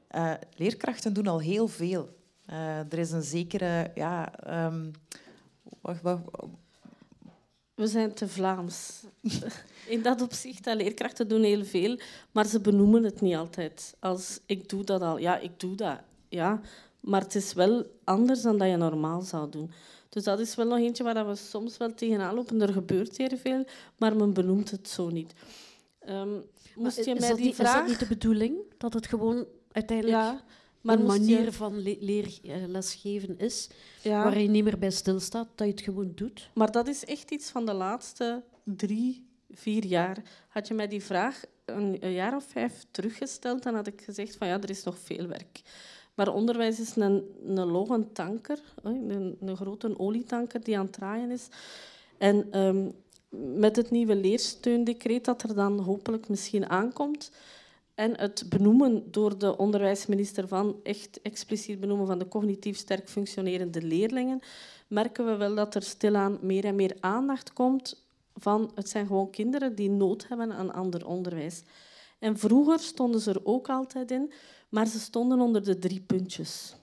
Eh, 0.08 0.32
leerkrachten 0.54 1.12
doen 1.12 1.26
al 1.26 1.40
heel 1.40 1.68
veel. 1.68 2.08
Eh, 2.44 2.78
er 2.78 2.98
is 2.98 3.10
een 3.10 3.22
zekere... 3.22 3.90
Ja, 3.94 4.34
ehm, 4.38 4.90
We 7.74 7.86
zijn 7.86 8.14
te 8.14 8.28
Vlaams. 8.28 9.02
In 9.94 10.02
dat 10.02 10.22
opzicht, 10.22 10.64
dat 10.64 10.76
leerkrachten 10.76 11.28
doen 11.28 11.42
heel 11.42 11.64
veel, 11.64 11.98
maar 12.32 12.46
ze 12.46 12.60
benoemen 12.60 13.04
het 13.04 13.20
niet 13.20 13.36
altijd. 13.36 13.96
Als 13.98 14.40
ik 14.46 14.68
doe 14.68 14.84
dat 14.84 15.02
al, 15.02 15.18
ja, 15.18 15.38
ik 15.38 15.60
doe 15.60 15.74
dat. 15.74 15.98
Ja, 16.28 16.60
maar 17.00 17.20
het 17.20 17.34
is 17.34 17.52
wel 17.52 17.86
anders 18.04 18.42
dan 18.42 18.58
dat 18.58 18.68
je 18.68 18.76
normaal 18.76 19.20
zou 19.20 19.50
doen. 19.50 19.70
Dus 20.08 20.24
dat 20.24 20.40
is 20.40 20.54
wel 20.54 20.66
nog 20.66 20.78
eentje 20.78 21.02
waar 21.04 21.26
we 21.28 21.34
soms 21.34 21.76
wel 21.76 21.94
tegenaan 21.94 22.34
lopen. 22.34 22.60
Er 22.60 22.72
gebeurt 22.72 23.16
heel 23.16 23.36
veel, 23.36 23.64
maar 23.96 24.16
men 24.16 24.32
benoemt 24.32 24.70
het 24.70 24.88
zo 24.88 25.08
niet. 25.08 25.32
Ehm, 26.00 26.28
moest 26.74 26.96
je 26.96 27.00
is, 27.12 27.18
mij 27.20 27.28
dat 27.28 27.36
die 27.36 27.46
niet, 27.46 27.58
is 27.58 27.58
vraag... 27.58 27.74
dat 27.78 27.86
niet 27.88 27.98
de 27.98 28.06
bedoeling? 28.06 28.56
Dat 28.78 28.92
het 28.94 29.06
gewoon 29.06 29.46
uiteindelijk 29.72 30.18
Ja, 30.18 30.42
maar 30.80 30.98
een 30.98 31.06
manier 31.06 31.42
je... 31.44 31.52
van 31.52 31.82
le- 31.82 31.96
leer, 32.00 32.38
eh, 32.42 32.56
lesgeven 32.66 33.38
is, 33.38 33.68
Ja. 34.02 34.22
waar 34.24 34.38
je 34.40 34.48
niet 34.48 34.64
meer 34.64 34.78
bij 34.78 34.90
stilstaat, 34.90 35.48
dat 35.54 35.66
je 35.66 35.72
het 35.72 35.82
gewoon 35.82 36.12
doet? 36.14 36.50
Maar 36.54 36.70
dat 36.72 36.88
is 36.88 37.04
echt 37.04 37.30
iets 37.30 37.50
van 37.50 37.66
de 37.66 37.72
laatste 37.72 38.42
drie, 38.64 39.26
vier 39.50 39.84
jaar. 39.84 40.22
Had 40.48 40.68
je 40.68 40.74
mij 40.74 40.88
die 40.88 41.02
vraag 41.02 41.42
een, 41.64 41.96
een 42.00 42.12
jaar 42.12 42.36
of 42.36 42.44
vijf 42.44 42.84
teruggesteld, 42.90 43.62
dan 43.62 43.74
had 43.74 43.86
ik 43.86 44.00
gezegd 44.04 44.36
van 44.36 44.46
ja, 44.46 44.60
er 44.60 44.70
is 44.70 44.82
nog 44.84 44.98
veel 44.98 45.26
werk. 45.26 45.60
Maar 46.18 46.34
onderwijs 46.34 46.80
is 46.80 46.96
een, 46.96 47.24
een 47.46 47.66
logge 47.66 48.06
tanker, 48.12 48.58
hè, 48.82 48.90
een, 48.90 49.36
een 49.40 49.56
grote 49.56 49.98
olietanker 49.98 50.64
die 50.64 50.78
aan 50.78 50.84
het 50.84 50.92
draaien 50.92 51.30
is. 51.30 51.48
En 52.16 52.46
ehm, 52.50 52.90
met 53.60 53.76
het 53.76 53.90
nieuwe 53.90 54.16
leersteundecreet 54.16 55.24
dat 55.24 55.42
er 55.42 55.54
dan 55.54 55.78
hopelijk 55.78 56.28
misschien 56.28 56.68
aankomt, 56.68 57.30
en 57.94 58.18
het 58.18 58.44
benoemen 58.48 59.10
door 59.10 59.38
de 59.38 59.56
onderwijsminister 59.56 60.48
van, 60.48 60.80
echt 60.82 61.20
expliciet 61.22 61.80
benoemen 61.80 62.06
van 62.06 62.18
de 62.18 62.28
cognitief 62.28 62.76
sterk 62.76 63.08
functionerende 63.08 63.82
leerlingen, 63.82 64.40
merken 64.86 65.26
we 65.26 65.36
wel 65.36 65.54
dat 65.54 65.74
er 65.74 65.82
stilaan 65.82 66.38
meer 66.40 66.64
en 66.64 66.74
meer 66.74 66.96
aandacht 67.00 67.52
komt 67.52 68.04
van 68.34 68.70
het 68.74 68.88
zijn 68.88 69.06
gewoon 69.06 69.30
kinderen 69.30 69.74
die 69.74 69.90
nood 69.90 70.28
hebben 70.28 70.52
aan 70.52 70.72
ander 70.72 71.06
onderwijs. 71.06 71.62
En 72.18 72.38
vroeger 72.38 72.78
stonden 72.78 73.20
ze 73.20 73.30
er 73.30 73.40
ook 73.44 73.68
altijd 73.68 74.10
in, 74.10 74.32
maar 74.68 74.86
ze 74.86 74.98
stonden 74.98 75.40
onder 75.40 75.64
de 75.64 75.78
drie 75.78 76.00
puntjes. 76.00 76.74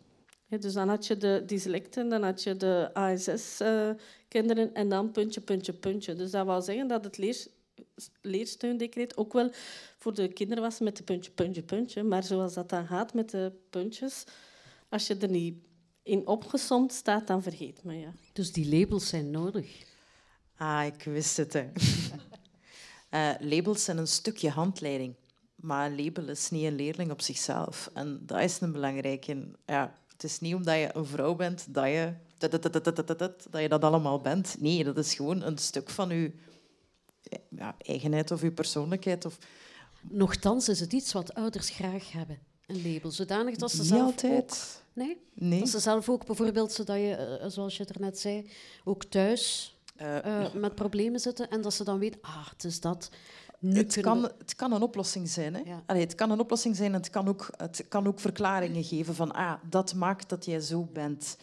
Hè, 0.47 0.57
Dus 0.57 0.73
dan 0.73 0.89
had 0.89 1.07
je 1.07 1.17
de 1.17 1.43
dyslecten, 1.45 2.09
dan 2.09 2.23
had 2.23 2.43
je 2.43 2.57
de 2.57 2.89
ASS-kinderen 2.93 4.73
en 4.73 4.89
dan 4.89 5.11
puntje, 5.11 5.41
puntje, 5.41 5.73
puntje. 5.73 6.13
Dus 6.13 6.31
dat 6.31 6.45
wou 6.45 6.61
zeggen 6.61 6.87
dat 6.87 7.03
het 7.03 7.17
leer, 7.17 7.47
leersteundecreet 8.21 9.17
ook 9.17 9.33
wel 9.33 9.49
voor 9.97 10.13
de 10.13 10.27
kinderen 10.27 10.63
was 10.63 10.79
met 10.79 10.97
de 10.97 11.03
puntje, 11.03 11.31
puntje, 11.31 11.63
puntje. 11.63 12.03
Maar 12.03 12.23
zoals 12.23 12.53
dat 12.53 12.69
dan 12.69 12.87
gaat 12.87 13.13
met 13.13 13.29
de 13.29 13.51
puntjes, 13.69 14.23
als 14.89 15.07
je 15.07 15.17
er 15.17 15.29
niet 15.29 15.55
in 16.03 16.27
opgesomd 16.27 16.93
staat, 16.93 17.27
dan 17.27 17.43
vergeet 17.43 17.83
men 17.83 17.99
je. 17.99 18.07
Dus 18.33 18.51
die 18.51 18.79
labels 18.79 19.07
zijn 19.07 19.31
nodig. 19.31 19.83
Ah, 20.57 20.85
ik 20.85 21.03
wist 21.03 21.37
het. 21.37 21.53
Hè. 21.53 21.65
Eh, 23.09 23.33
labels 23.39 23.83
zijn 23.83 23.97
een 23.97 24.07
stukje 24.07 24.49
handleiding. 24.49 25.15
Maar 25.65 25.85
een 25.85 26.03
label 26.03 26.29
is 26.29 26.49
niet 26.49 26.65
een 26.65 26.75
leerling 26.75 27.11
op 27.11 27.21
zichzelf. 27.21 27.89
En 27.93 28.19
dat 28.25 28.41
is 28.41 28.61
een 28.61 28.71
belangrijke. 28.71 29.47
Ja, 29.65 29.93
het 30.11 30.23
is 30.23 30.39
niet 30.39 30.55
omdat 30.55 30.75
je 30.75 30.89
een 30.93 31.05
vrouw 31.05 31.35
bent 31.35 31.65
dat 31.73 31.85
je 31.85 32.13
dat 32.37 33.61
je 33.61 33.69
dat 33.69 33.83
allemaal 33.83 34.19
bent. 34.19 34.55
Nee, 34.59 34.83
dat 34.83 34.97
is 34.97 35.13
gewoon 35.13 35.41
een 35.41 35.57
stuk 35.57 35.89
van 35.89 36.09
je 36.09 36.31
ja, 37.49 37.75
eigenheid 37.77 38.31
of 38.31 38.41
je 38.41 38.51
persoonlijkheid. 38.51 39.25
Of... 39.25 39.37
Nochtans 40.01 40.69
is 40.69 40.79
het 40.79 40.93
iets 40.93 41.13
wat 41.13 41.33
ouders 41.33 41.69
graag 41.69 42.11
hebben, 42.11 42.39
een 42.65 42.93
label. 42.93 43.11
Zodanig 43.11 43.55
dat 43.55 43.71
ze 43.71 43.77
Niet 43.77 43.87
zelf 43.87 44.05
altijd. 44.05 44.51
ook... 44.51 44.83
Nee? 44.93 45.17
Nee. 45.33 45.59
Dat 45.59 45.69
ze 45.69 45.79
zelf 45.79 46.09
ook 46.09 46.25
bijvoorbeeld, 46.25 46.71
zodat 46.71 46.97
je, 46.97 47.15
eh, 47.15 47.49
zoals 47.49 47.77
je 47.77 47.85
er 47.85 48.01
net 48.01 48.19
zei, 48.19 48.49
ook 48.83 49.03
thuis 49.03 49.75
Eh, 49.95 50.43
eh, 50.43 50.53
met 50.53 50.75
problemen 50.75 51.19
zitten 51.19 51.49
en 51.49 51.61
dat 51.61 51.73
ze 51.73 51.83
dan 51.83 51.99
weten, 51.99 52.19
ah, 52.21 52.49
het 52.49 52.63
is 52.63 52.79
dat. 52.79 53.09
Het, 53.73 54.01
kan, 54.01 54.23
het 54.23 54.55
kan 54.55 54.71
een 54.71 54.81
oplossing 54.81 55.29
zijn. 55.29 55.53
Hè? 55.53 55.61
Ja. 55.65 55.83
Allee, 55.85 56.01
het 56.01 56.15
kan 56.15 56.31
een 56.31 56.39
oplossing 56.39 56.75
zijn 56.75 56.93
en 56.93 56.99
het 56.99 57.09
kan, 57.09 57.27
ook, 57.27 57.49
het 57.57 57.85
kan 57.87 58.07
ook 58.07 58.19
verklaringen 58.19 58.83
geven 58.83 59.15
van 59.15 59.31
ah, 59.31 59.53
dat 59.69 59.93
maakt 59.93 60.29
dat 60.29 60.45
jij 60.45 60.59
zo 60.59 60.87
bent. 60.93 61.37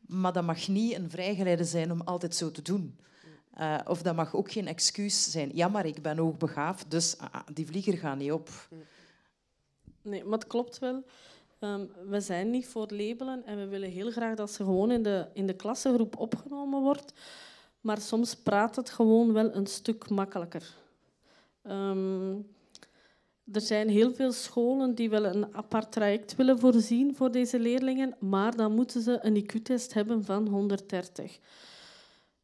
Maar 0.00 0.32
dat 0.32 0.44
mag 0.44 0.68
niet 0.68 0.94
een 0.94 1.10
vrijgeleide 1.10 1.64
zijn 1.64 1.92
om 1.92 2.00
altijd 2.00 2.34
zo 2.34 2.50
te 2.50 2.62
doen. 2.62 2.96
Eh, 3.54 3.78
of 3.86 4.02
dat 4.02 4.14
mag 4.14 4.34
ook 4.34 4.52
geen 4.52 4.66
excuus 4.66 5.30
zijn. 5.30 5.50
Ja, 5.54 5.68
maar 5.68 5.86
ik 5.86 6.02
ben 6.02 6.18
hoogbegaafd, 6.18 6.90
dus 6.90 7.18
ah, 7.18 7.28
ah, 7.32 7.40
die 7.52 7.66
vlieger 7.66 7.98
gaat 7.98 8.18
niet 8.18 8.32
op. 8.32 8.50
Nee, 10.02 10.24
maar 10.24 10.38
het 10.38 10.48
klopt 10.48 10.78
wel. 10.78 11.04
Ehm, 11.58 11.86
we 12.08 12.20
zijn 12.20 12.50
niet 12.50 12.66
voor 12.66 12.86
labelen 12.90 13.46
en 13.46 13.56
we 13.56 13.66
willen 13.66 13.90
heel 13.90 14.10
graag 14.10 14.36
dat 14.36 14.50
ze 14.50 14.64
gewoon 14.64 14.90
in 14.90 15.02
de, 15.02 15.26
in 15.32 15.46
de 15.46 15.56
klassengroep 15.56 16.18
opgenomen 16.18 16.80
wordt. 16.80 17.12
Maar 17.80 18.00
soms 18.00 18.34
praat 18.34 18.76
het 18.76 18.90
gewoon 18.90 19.32
wel 19.32 19.54
een 19.54 19.66
stuk 19.66 20.08
makkelijker. 20.08 20.74
Ehm, 21.62 22.34
er 23.52 23.60
zijn 23.60 23.88
heel 23.88 24.14
veel 24.14 24.32
scholen 24.32 24.94
die 24.94 25.10
wel 25.10 25.24
een 25.24 25.54
apart 25.54 25.92
traject 25.92 26.36
willen 26.36 26.58
voorzien 26.58 27.16
voor 27.16 27.32
deze 27.32 27.58
leerlingen, 27.58 28.16
maar 28.18 28.56
dan 28.56 28.74
moeten 28.74 29.02
ze 29.02 29.18
een 29.22 29.36
IQ-test 29.36 29.94
hebben 29.94 30.24
van 30.24 30.48
130. 30.48 31.38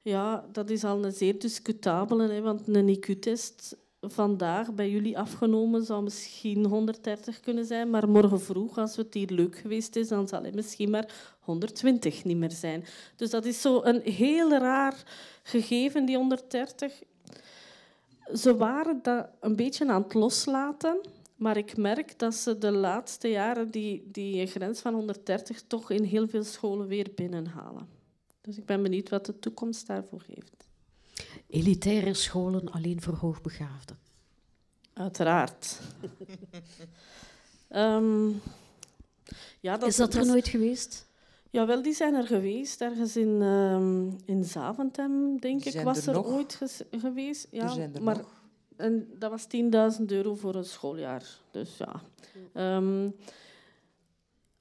Ja, 0.02 0.46
dat 0.52 0.70
is 0.70 0.84
al 0.84 1.04
een 1.04 1.12
zeer 1.12 1.38
discutabele, 1.38 2.28
hè, 2.28 2.40
want 2.40 2.68
een 2.68 2.96
IQ-test 2.96 3.76
vandaag 4.00 4.74
bij 4.74 4.90
jullie 4.90 5.18
afgenomen 5.18 5.84
zou 5.84 6.02
misschien 6.02 6.64
130 6.64 7.40
kunnen 7.40 7.64
zijn, 7.64 7.90
maar 7.90 8.08
morgen 8.08 8.40
vroeg, 8.40 8.78
als 8.78 8.96
het 8.96 9.14
hier 9.14 9.30
leuk 9.30 9.56
geweest 9.56 9.96
is, 9.96 10.08
dan 10.08 10.28
zal 10.28 10.42
het 10.42 10.54
misschien 10.54 10.90
maar 10.90 11.36
120 11.40 12.24
niet 12.24 12.36
meer 12.36 12.50
zijn. 12.50 12.84
Dus 13.16 13.30
dat 13.30 13.44
is 13.44 13.60
zo 13.60 13.80
een 13.82 14.00
heel 14.00 14.50
raar 14.50 15.02
gegeven, 15.42 16.04
die 16.04 16.16
130. 16.16 17.02
Ze 18.34 18.56
waren 18.56 19.02
dat 19.02 19.28
een 19.40 19.56
beetje 19.56 19.88
aan 19.88 20.02
het 20.02 20.14
loslaten, 20.14 21.00
maar 21.36 21.56
ik 21.56 21.76
merk 21.76 22.18
dat 22.18 22.34
ze 22.34 22.58
de 22.58 22.70
laatste 22.70 23.28
jaren 23.28 23.70
die, 23.70 24.08
die 24.12 24.46
grens 24.46 24.80
van 24.80 24.94
130 24.94 25.62
toch 25.66 25.90
in 25.90 26.02
heel 26.02 26.28
veel 26.28 26.44
scholen 26.44 26.86
weer 26.86 27.10
binnenhalen. 27.14 27.88
Dus 28.40 28.56
ik 28.56 28.66
ben 28.66 28.82
benieuwd 28.82 29.08
wat 29.08 29.26
de 29.26 29.38
toekomst 29.38 29.86
daarvoor 29.86 30.24
heeft. 30.26 30.66
Elitaire 31.46 32.14
scholen 32.14 32.70
alleen 32.70 33.02
voor 33.02 33.14
hoogbegaafden. 33.14 33.98
Uiteraard. 34.92 35.78
Ehm, 37.68 38.28
ja, 39.60 39.76
dat 39.76 39.88
is 39.88 39.96
dat 39.96 40.12
er 40.12 40.18
dat 40.18 40.28
nooit 40.28 40.48
geweest? 40.48 41.07
Jawel, 41.50 41.82
die 41.82 41.94
zijn 41.94 42.14
er 42.14 42.26
geweest. 42.26 42.80
Ergens 42.80 43.16
in, 43.16 43.42
ehm 43.42 44.10
in 44.24 44.44
Zaventem, 44.44 45.40
denk 45.40 45.64
ik, 45.64 45.80
was 45.80 46.06
er 46.06 46.14
er 46.14 46.26
ooit 46.26 46.60
geweest. 46.90 47.46
Ja, 47.50 47.62
er 47.62 47.70
zijn 47.70 47.94
er 47.94 48.02
maar 48.02 48.16
nog. 48.16 48.42
En 48.76 49.08
dat 49.18 49.30
was 49.30 49.46
10.000 49.98 50.04
euro 50.06 50.34
voor 50.34 50.54
een 50.54 50.64
schooljaar. 50.64 51.38
Dus 51.50 51.76
ja. 51.76 52.02
Ehm, 52.52 53.10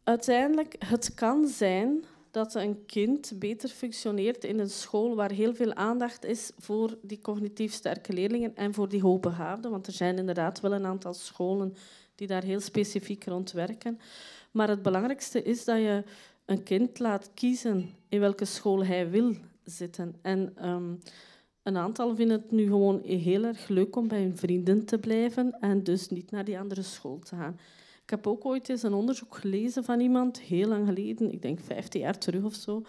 uiteindelijk, 0.03 0.75
het 0.85 1.13
kan 1.13 1.47
zijn 1.47 2.03
dat 2.31 2.55
een 2.55 2.85
kind 2.85 3.31
beter 3.35 3.69
functioneert 3.69 4.43
in 4.43 4.59
een 4.59 4.69
school 4.69 5.15
waar 5.15 5.31
heel 5.31 5.53
veel 5.53 5.73
aandacht 5.73 6.25
is 6.25 6.51
voor 6.57 6.97
die 7.01 7.21
cognitief 7.21 7.73
sterke 7.73 8.13
leerlingen 8.13 8.55
en 8.55 8.73
voor 8.73 8.89
die 8.89 9.01
hoogbegaafden. 9.01 9.71
Want 9.71 9.87
er 9.87 9.93
zijn 9.93 10.17
inderdaad 10.17 10.59
wel 10.59 10.73
een 10.73 10.85
aantal 10.85 11.13
scholen 11.13 11.75
die 12.15 12.27
daar 12.27 12.43
heel 12.43 12.59
specifiek 12.59 13.25
rond 13.25 13.51
werken. 13.51 13.99
Maar 14.51 14.69
het 14.69 14.81
belangrijkste 14.81 15.43
is 15.43 15.65
dat 15.65 15.77
je 15.77 16.03
een 16.47 16.63
kind 16.63 16.99
laat 16.99 17.31
kiezen 17.33 17.89
in 18.09 18.19
welke 18.19 18.45
school 18.45 18.85
hij 18.85 19.09
wil 19.09 19.35
zitten. 19.63 20.15
En 20.21 20.51
ehm, 20.55 20.93
een 21.63 21.77
aantal 21.77 22.15
vinden 22.15 22.41
het 22.41 22.51
nu 22.51 22.65
gewoon 22.65 23.01
heel 23.01 23.43
erg 23.43 23.67
leuk 23.67 23.95
om 23.95 24.07
bij 24.07 24.21
hun 24.21 24.37
vrienden 24.37 24.85
te 24.85 24.97
blijven 24.97 25.57
en 25.59 25.83
dus 25.83 26.09
niet 26.09 26.31
naar 26.31 26.45
die 26.45 26.59
andere 26.59 26.81
school 26.81 27.19
te 27.19 27.35
gaan. 27.35 27.59
Ik 28.03 28.09
heb 28.09 28.27
ook 28.27 28.45
ooit 28.45 28.69
eens 28.69 28.83
een 28.83 28.93
onderzoek 28.93 29.35
gelezen 29.35 29.83
van 29.83 29.99
iemand, 29.99 30.39
heel 30.39 30.67
lang 30.67 30.87
geleden, 30.87 31.31
ik 31.31 31.41
denk 31.41 31.59
15 31.59 32.01
jaar 32.01 32.17
terug 32.17 32.43
of 32.43 32.53
zo, 32.53 32.83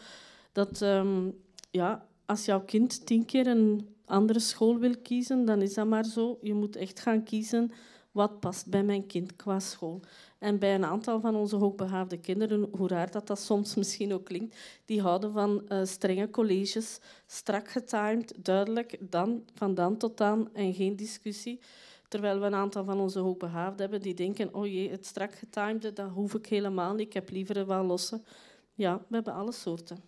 dat 0.53 0.83
ehm, 0.83 1.31
ja, 1.71 2.07
als 2.27 2.45
jouw 2.45 2.65
kind 2.65 3.07
tien 3.07 3.25
keer 3.25 3.47
een 3.47 3.89
andere 4.05 4.39
school 4.39 4.79
wil 4.79 4.95
kiezen, 5.03 5.45
dan 5.45 5.63
is 5.63 5.75
dat 5.75 5.87
maar 5.87 6.05
zo. 6.05 6.39
Je 6.43 6.55
moet 6.55 6.77
echt 6.77 7.01
gaan 7.01 7.23
kiezen 7.23 7.73
wat 8.19 8.41
past 8.41 8.67
bij 8.67 8.83
mijn 8.83 9.07
kind 9.07 9.37
qua 9.37 9.61
school. 9.61 10.01
En 10.39 10.59
bij 10.59 10.75
een 10.75 10.85
aantal 10.85 11.21
van 11.21 11.35
onze 11.35 11.57
hoogbegaafde 11.57 12.19
kinderen, 12.19 12.69
hoe 12.77 12.89
raar 12.89 13.11
dat 13.11 13.27
dat 13.27 13.41
soms 13.41 13.75
misschien 13.75 14.13
ook 14.13 14.25
klinkt, 14.25 14.57
die 14.85 15.01
houden 15.01 15.33
van 15.33 15.63
uh, 15.69 15.85
strenge 15.85 16.31
colleges, 16.31 17.01
strak 17.27 17.69
getimed, 17.69 18.35
duidelijk, 18.37 18.97
dan, 19.01 19.45
van 19.55 19.75
dan 19.75 19.97
tot 19.97 20.17
dan 20.17 20.55
en 20.55 20.75
geen 20.75 20.97
discussie. 20.97 21.61
Terwijl 22.09 22.41
we 22.41 22.47
een 22.47 22.55
aantal 22.55 22.85
van 22.85 23.01
onze 23.01 23.19
hoogbegaafden 23.19 23.81
hebben 23.81 24.01
die 24.01 24.15
denken, 24.15 24.55
oh 24.55 24.67
jee, 24.67 24.91
het 24.91 25.07
strak 25.07 25.35
getimede, 25.35 25.93
dat 25.93 26.11
hoef 26.11 26.35
ik 26.35 26.47
helemaal 26.47 26.95
niet, 26.95 27.07
ik 27.07 27.13
heb 27.13 27.31
liever 27.31 27.67
wel 27.67 27.85
losse. 27.85 28.23
Ja, 28.75 28.97
we 29.09 29.15
hebben 29.15 29.35
alle 29.35 29.53
soorten. 29.53 29.99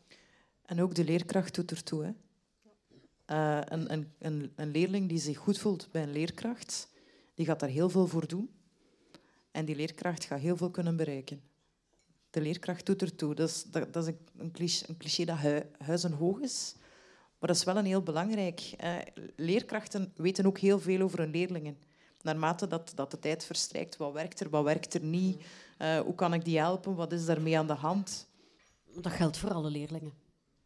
En 0.66 0.82
ook 0.82 0.94
de 0.94 1.04
leerkracht 1.04 1.54
doet 1.54 1.70
ertoe. 1.70 2.04
Hè? 2.04 2.10
Uh, 3.34 3.60
een, 3.64 3.92
een, 3.92 4.12
een, 4.18 4.52
een 4.56 4.70
leerling 4.70 5.08
die 5.08 5.18
zich 5.18 5.38
goed 5.38 5.58
voelt 5.58 5.88
bij 5.90 6.02
een 6.02 6.12
leerkracht, 6.12 6.88
die 7.40 7.48
gaat 7.48 7.60
daar 7.60 7.68
heel 7.68 7.90
veel 7.90 8.06
voor 8.06 8.26
doen. 8.26 8.50
En 9.50 9.64
die 9.64 9.76
leerkracht 9.76 10.24
gaat 10.24 10.40
heel 10.40 10.56
veel 10.56 10.70
kunnen 10.70 10.96
bereiken. 10.96 11.42
De 12.30 12.40
leerkracht 12.40 12.86
doet 12.86 13.02
ertoe. 13.02 13.34
Dat 13.34 13.48
is, 13.48 13.64
dat, 13.64 13.92
dat 13.92 14.06
is 14.06 14.14
een, 14.36 14.50
cliché, 14.52 14.88
een 14.88 14.96
cliché 14.96 15.24
dat 15.24 15.38
hu, 15.38 15.60
huizen 15.78 16.12
hoog 16.12 16.40
is. 16.40 16.74
Maar 17.38 17.48
dat 17.48 17.56
is 17.56 17.64
wel 17.64 17.76
een 17.76 17.84
heel 17.84 18.02
belangrijk. 18.02 18.60
Eh, 18.76 18.96
leerkrachten 19.36 20.12
weten 20.16 20.46
ook 20.46 20.58
heel 20.58 20.80
veel 20.80 21.00
over 21.00 21.18
hun 21.18 21.30
leerlingen. 21.30 21.78
Naarmate 22.22 22.66
dat, 22.66 22.92
dat 22.94 23.10
de 23.10 23.18
tijd 23.18 23.44
verstrijkt, 23.44 23.96
wat 23.96 24.12
werkt 24.12 24.40
er, 24.40 24.50
wat 24.50 24.64
werkt 24.64 24.94
er 24.94 25.02
niet, 25.02 25.42
uh, 25.78 26.00
hoe 26.00 26.14
kan 26.14 26.34
ik 26.34 26.44
die 26.44 26.58
helpen, 26.58 26.94
wat 26.94 27.12
is 27.12 27.24
daarmee 27.24 27.58
aan 27.58 27.66
de 27.66 27.72
hand. 27.72 28.28
Dat 28.94 29.12
geldt 29.12 29.36
voor 29.36 29.52
alle 29.52 29.70
leerlingen. 29.70 30.12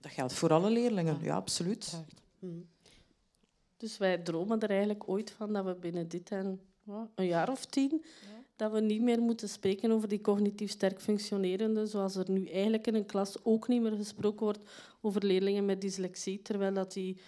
Dat 0.00 0.12
geldt 0.12 0.32
voor 0.32 0.52
alle 0.52 0.70
leerlingen, 0.70 1.18
ja, 1.22 1.34
absoluut. 1.34 2.04
Dus 3.76 3.98
wij 3.98 4.18
dromen 4.18 4.60
er 4.60 4.70
eigenlijk 4.70 5.08
ooit 5.08 5.30
van 5.30 5.52
dat 5.52 5.64
we 5.64 5.74
binnen 5.74 6.08
dit 6.08 6.30
en 6.30 6.60
een 7.14 7.26
jaar 7.26 7.50
of 7.50 7.64
tien, 7.64 8.04
dat 8.56 8.72
we 8.72 8.80
niet 8.80 9.02
meer 9.02 9.20
moeten 9.20 9.48
spreken 9.48 9.90
over 9.90 10.08
die 10.08 10.20
cognitief 10.20 10.70
sterk 10.70 11.00
functionerende, 11.00 11.86
zoals 11.86 12.16
er 12.16 12.30
nu 12.30 12.46
eigenlijk 12.46 12.86
in 12.86 12.94
een 12.94 13.06
klas 13.06 13.44
ook 13.44 13.68
niet 13.68 13.82
meer 13.82 13.96
gesproken 13.96 14.44
wordt 14.44 14.70
over 15.00 15.24
leerlingen 15.24 15.64
met 15.64 15.80
dyslexie, 15.80 16.42
terwijl 16.42 16.74
dat 16.74 16.92
die 16.92 17.20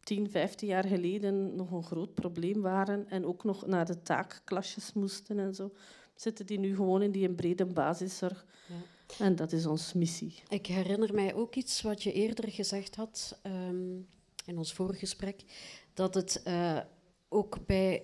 10, 0.00 0.30
15 0.30 0.68
jaar 0.68 0.86
geleden 0.86 1.56
nog 1.56 1.70
een 1.70 1.84
groot 1.84 2.14
probleem 2.14 2.60
waren 2.60 3.08
en 3.08 3.26
ook 3.26 3.44
nog 3.44 3.66
naar 3.66 3.86
de 3.86 4.02
taakklasjes 4.02 4.92
moesten 4.92 5.38
en 5.38 5.54
zo, 5.54 5.72
zitten 6.14 6.46
die 6.46 6.58
nu 6.58 6.74
gewoon 6.74 7.02
in 7.02 7.10
die 7.10 7.30
brede 7.30 7.66
basiszorg. 7.66 8.46
Ja. 8.68 9.24
En 9.24 9.36
dat 9.36 9.52
is 9.52 9.66
onze 9.66 9.98
missie. 9.98 10.42
Ik 10.48 10.66
herinner 10.66 11.14
mij 11.14 11.34
ook 11.34 11.54
iets 11.54 11.82
wat 11.82 12.02
je 12.02 12.12
eerder 12.12 12.50
gezegd 12.50 12.96
had 12.96 13.40
um, 13.42 14.06
in 14.44 14.58
ons 14.58 14.72
vorige 14.72 14.98
gesprek, 14.98 15.44
dat 15.94 16.14
het 16.14 16.42
uh, 16.46 16.80
ook 17.28 17.66
bij 17.66 18.02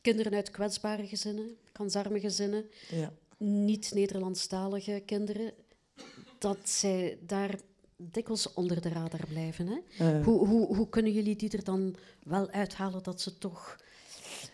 kinderen 0.00 0.34
uit 0.34 0.50
kwetsbare 0.50 1.06
gezinnen, 1.06 1.56
kansarme 1.72 2.20
gezinnen, 2.20 2.70
ja. 2.90 3.12
niet-Nederlandstalige 3.38 5.02
kinderen, 5.06 5.52
dat 6.38 6.68
zij 6.68 7.18
daar 7.26 7.60
dikwijls 7.96 8.52
onder 8.52 8.80
de 8.80 8.88
radar 8.88 9.26
blijven. 9.28 9.66
Hè? 9.66 10.06
Uh. 10.18 10.24
Hoe, 10.24 10.46
hoe, 10.46 10.76
hoe 10.76 10.88
kunnen 10.88 11.12
jullie 11.12 11.36
die 11.36 11.50
er 11.50 11.64
dan 11.64 11.96
wel 12.22 12.50
uithalen 12.50 13.02
dat 13.02 13.20
ze 13.20 13.38
toch 13.38 13.76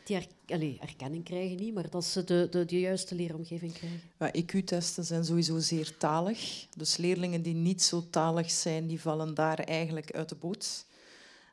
die 0.05 0.17
er, 0.47 0.81
erkenning 0.81 1.25
krijgen 1.25 1.57
niet, 1.57 1.75
maar 1.75 1.91
dat 1.91 2.05
ze 2.05 2.25
de, 2.25 2.47
de, 2.51 2.65
de 2.65 2.81
juiste 2.81 3.15
leeromgeving 3.15 3.73
krijgen. 3.73 4.01
Ja, 4.19 4.33
IQ-testen 4.35 5.05
zijn 5.05 5.25
sowieso 5.25 5.59
zeer 5.59 5.97
talig. 5.97 6.67
Dus 6.77 6.97
leerlingen 6.97 7.43
die 7.43 7.55
niet 7.55 7.83
zo 7.83 8.05
talig 8.11 8.51
zijn, 8.51 8.87
die 8.87 9.01
vallen 9.01 9.35
daar 9.35 9.59
eigenlijk 9.59 10.13
uit 10.13 10.29
de 10.29 10.35
boot. 10.35 10.87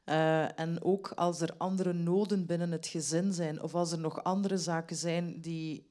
Uh, 0.05 0.59
en 0.59 0.83
ook 0.83 1.11
als 1.15 1.41
er 1.41 1.53
andere 1.57 1.93
noden 1.93 2.45
binnen 2.45 2.71
het 2.71 2.87
gezin 2.87 3.33
zijn, 3.33 3.61
of 3.61 3.75
als 3.75 3.91
er 3.91 3.99
nog 3.99 4.23
andere 4.23 4.57
zaken 4.57 4.95
zijn 4.95 5.41
die 5.41 5.89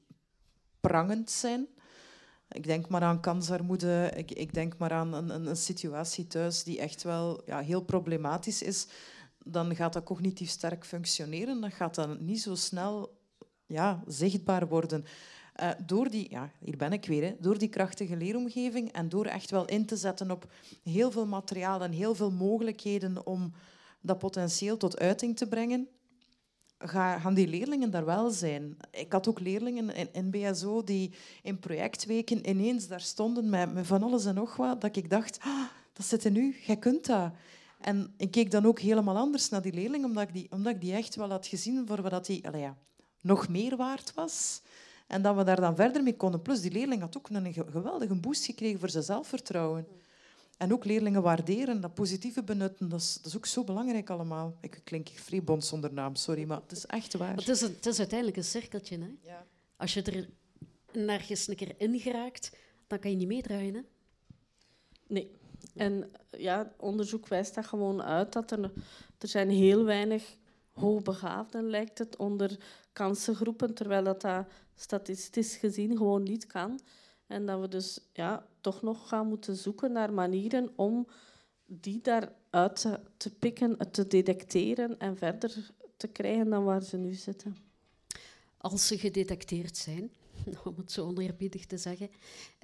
prangend 0.81 1.31
zijn. 1.31 1.67
Ik 2.51 2.63
denk 2.63 2.89
maar 2.89 3.01
aan 3.01 3.21
kansarmoede, 3.21 4.11
ik, 4.15 4.31
ik 4.31 4.53
denk 4.53 4.77
maar 4.77 4.91
aan 4.91 5.13
een, 5.13 5.29
een, 5.29 5.45
een, 5.45 5.55
situatie 5.55 6.27
thuis 6.27 6.63
die 6.63 6.79
echt 6.79 7.03
wel 7.03 7.41
ja, 7.45 7.59
heel 7.59 7.81
problematisch 7.81 8.61
is 8.61 8.87
dan 9.43 9.75
gaat 9.75 9.93
dat 9.93 10.03
cognitief 10.03 10.49
sterk 10.49 10.85
functioneren. 10.85 11.61
Dat 11.61 11.73
gaat 11.73 11.95
dan 11.95 12.17
niet 12.25 12.41
zo 12.41 12.55
snel 12.55 13.19
ja, 13.65 14.03
zichtbaar 14.07 14.67
worden. 14.67 15.05
Uh, 15.61 15.69
door 15.85 16.09
die, 16.09 16.29
ja, 16.29 16.51
hier 16.59 16.77
ben 16.77 16.93
ik 16.93 17.05
weer, 17.05 17.23
hè, 17.23 17.35
door 17.39 17.57
die 17.57 17.69
krachtige 17.69 18.17
leeromgeving 18.17 18.91
en 18.91 19.09
door 19.09 19.25
echt 19.25 19.51
wel 19.51 19.65
in 19.65 19.85
te 19.85 19.95
zetten 19.95 20.31
op 20.31 20.51
heel 20.83 21.11
veel 21.11 21.25
materiaal 21.25 21.81
en 21.83 21.91
heel 21.91 22.15
veel 22.15 22.31
mogelijkheden 22.31 23.25
om 23.25 23.53
dat 24.01 24.17
potentieel 24.17 24.77
tot 24.77 24.99
uiting 24.99 25.37
te 25.37 25.47
brengen, 25.47 25.87
gaan 26.77 27.33
die 27.33 27.47
leerlingen 27.47 27.91
daar 27.91 28.05
wel 28.05 28.29
zijn. 28.29 28.77
Ik 28.91 29.11
had 29.11 29.27
ook 29.27 29.39
leerlingen 29.39 30.13
in, 30.13 30.31
BSO 30.31 30.83
die 30.83 31.13
in 31.41 31.59
projectweken 31.59 32.49
ineens 32.49 32.87
daar 32.87 33.01
stonden 33.01 33.49
met, 33.49 33.73
met 33.73 33.87
van 33.87 34.03
alles 34.03 34.25
en 34.25 34.35
nog 34.35 34.55
wat, 34.55 34.81
dat 34.81 34.95
ik 34.95 35.09
dacht, 35.09 35.39
ah, 35.41 35.65
dat 35.93 36.05
zit 36.05 36.23
er 36.23 36.31
nu, 36.31 36.55
jij 36.65 36.77
kunt 36.77 37.05
dat. 37.05 37.31
En 37.81 38.13
ik 38.17 38.31
keek 38.31 38.51
dan 38.51 38.65
ook 38.65 38.79
helemaal 38.79 39.17
anders 39.17 39.49
naar 39.49 39.61
die 39.61 39.73
leerling, 39.73 40.05
omdat 40.05 40.23
ik 40.23 40.33
die, 40.33 40.47
omdat 40.51 40.73
ik 40.73 40.81
die 40.81 40.93
echt 40.93 41.15
wel 41.15 41.29
had 41.29 41.47
gezien 41.47 41.87
voor 41.87 42.01
wat 42.01 42.25
die 42.25 42.57
ja, 42.57 42.77
nog 43.21 43.49
meer 43.49 43.75
waard 43.75 44.13
was. 44.13 44.61
En 45.07 45.21
dat 45.21 45.35
we 45.35 45.43
daar 45.43 45.61
dan 45.61 45.75
verder 45.75 46.03
mee 46.03 46.15
konden. 46.15 46.41
Plus, 46.41 46.61
die 46.61 46.71
leerling 46.71 47.01
had 47.01 47.17
ook 47.17 47.29
een 47.29 47.53
geweldige 47.53 48.15
boost 48.15 48.45
gekregen 48.45 48.79
voor 48.79 48.89
zijn 48.89 49.03
zelfvertrouwen. 49.03 49.87
En 50.57 50.73
ook 50.73 50.85
leerlingen 50.85 51.21
waarderen, 51.21 51.81
dat 51.81 51.93
positieve 51.93 52.43
benutten, 52.43 52.89
dat 52.89 52.99
is, 52.99 53.13
dat 53.15 53.25
is 53.25 53.37
ook 53.37 53.45
zo 53.45 53.63
belangrijk 53.63 54.09
allemaal. 54.09 54.57
Ik 54.59 54.81
klink 54.83 55.07
vreebond 55.13 55.65
zonder 55.65 55.93
naam, 55.93 56.15
sorry, 56.15 56.43
maar 56.43 56.61
het 56.61 56.71
is 56.71 56.85
echt 56.85 57.13
waar. 57.13 57.35
Het 57.35 57.47
is, 57.47 57.61
het 57.61 57.85
is 57.85 57.99
uiteindelijk 57.99 58.37
een 58.37 58.43
cirkeltje. 58.43 58.97
Hè? 58.97 59.15
Ja. 59.21 59.45
Als 59.75 59.93
je 59.93 60.01
er 60.01 60.29
nergens 60.91 61.47
een 61.47 61.55
keer 61.55 61.73
in 61.77 61.99
geraakt, 61.99 62.51
dan 62.87 62.99
kan 62.99 63.11
je 63.11 63.17
niet 63.17 63.27
meedraaien. 63.27 63.73
Hè? 63.73 63.81
Nee. 65.07 65.31
En 65.73 66.11
ja, 66.37 66.71
onderzoek 66.77 67.27
wijst 67.27 67.55
dat 67.55 67.65
gewoon 67.65 68.03
uit 68.03 68.33
dat 68.33 68.51
er, 68.51 68.71
er 69.17 69.27
zijn 69.27 69.49
heel 69.49 69.83
weinig 69.83 70.35
hoogbegaafden, 70.73 71.69
lijkt 71.69 71.97
het, 71.97 72.15
onder 72.15 72.57
kansengroepen, 72.93 73.73
terwijl 73.73 74.03
dat, 74.03 74.21
dat 74.21 74.45
statistisch 74.75 75.55
gezien 75.55 75.97
gewoon 75.97 76.23
niet 76.23 76.47
kan. 76.47 76.79
En 77.27 77.45
dat 77.45 77.59
we 77.59 77.67
dus 77.67 77.99
ja, 78.13 78.45
toch 78.61 78.81
nog 78.81 79.07
gaan 79.07 79.27
moeten 79.27 79.55
zoeken 79.55 79.91
naar 79.91 80.13
manieren 80.13 80.69
om 80.75 81.07
die 81.65 82.01
daaruit 82.01 82.81
te, 82.81 82.99
te 83.17 83.29
pikken, 83.29 83.91
te 83.91 84.07
detecteren 84.07 84.99
en 84.99 85.17
verder 85.17 85.71
te 85.97 86.07
krijgen 86.07 86.49
dan 86.49 86.63
waar 86.63 86.83
ze 86.83 86.97
nu 86.97 87.13
zitten. 87.13 87.57
Als 88.57 88.87
ze 88.87 88.97
gedetecteerd 88.97 89.77
zijn, 89.77 90.11
om 90.63 90.73
het 90.77 90.91
zo 90.91 91.05
oneerbiedig 91.05 91.65
te 91.65 91.77
zeggen, 91.77 92.09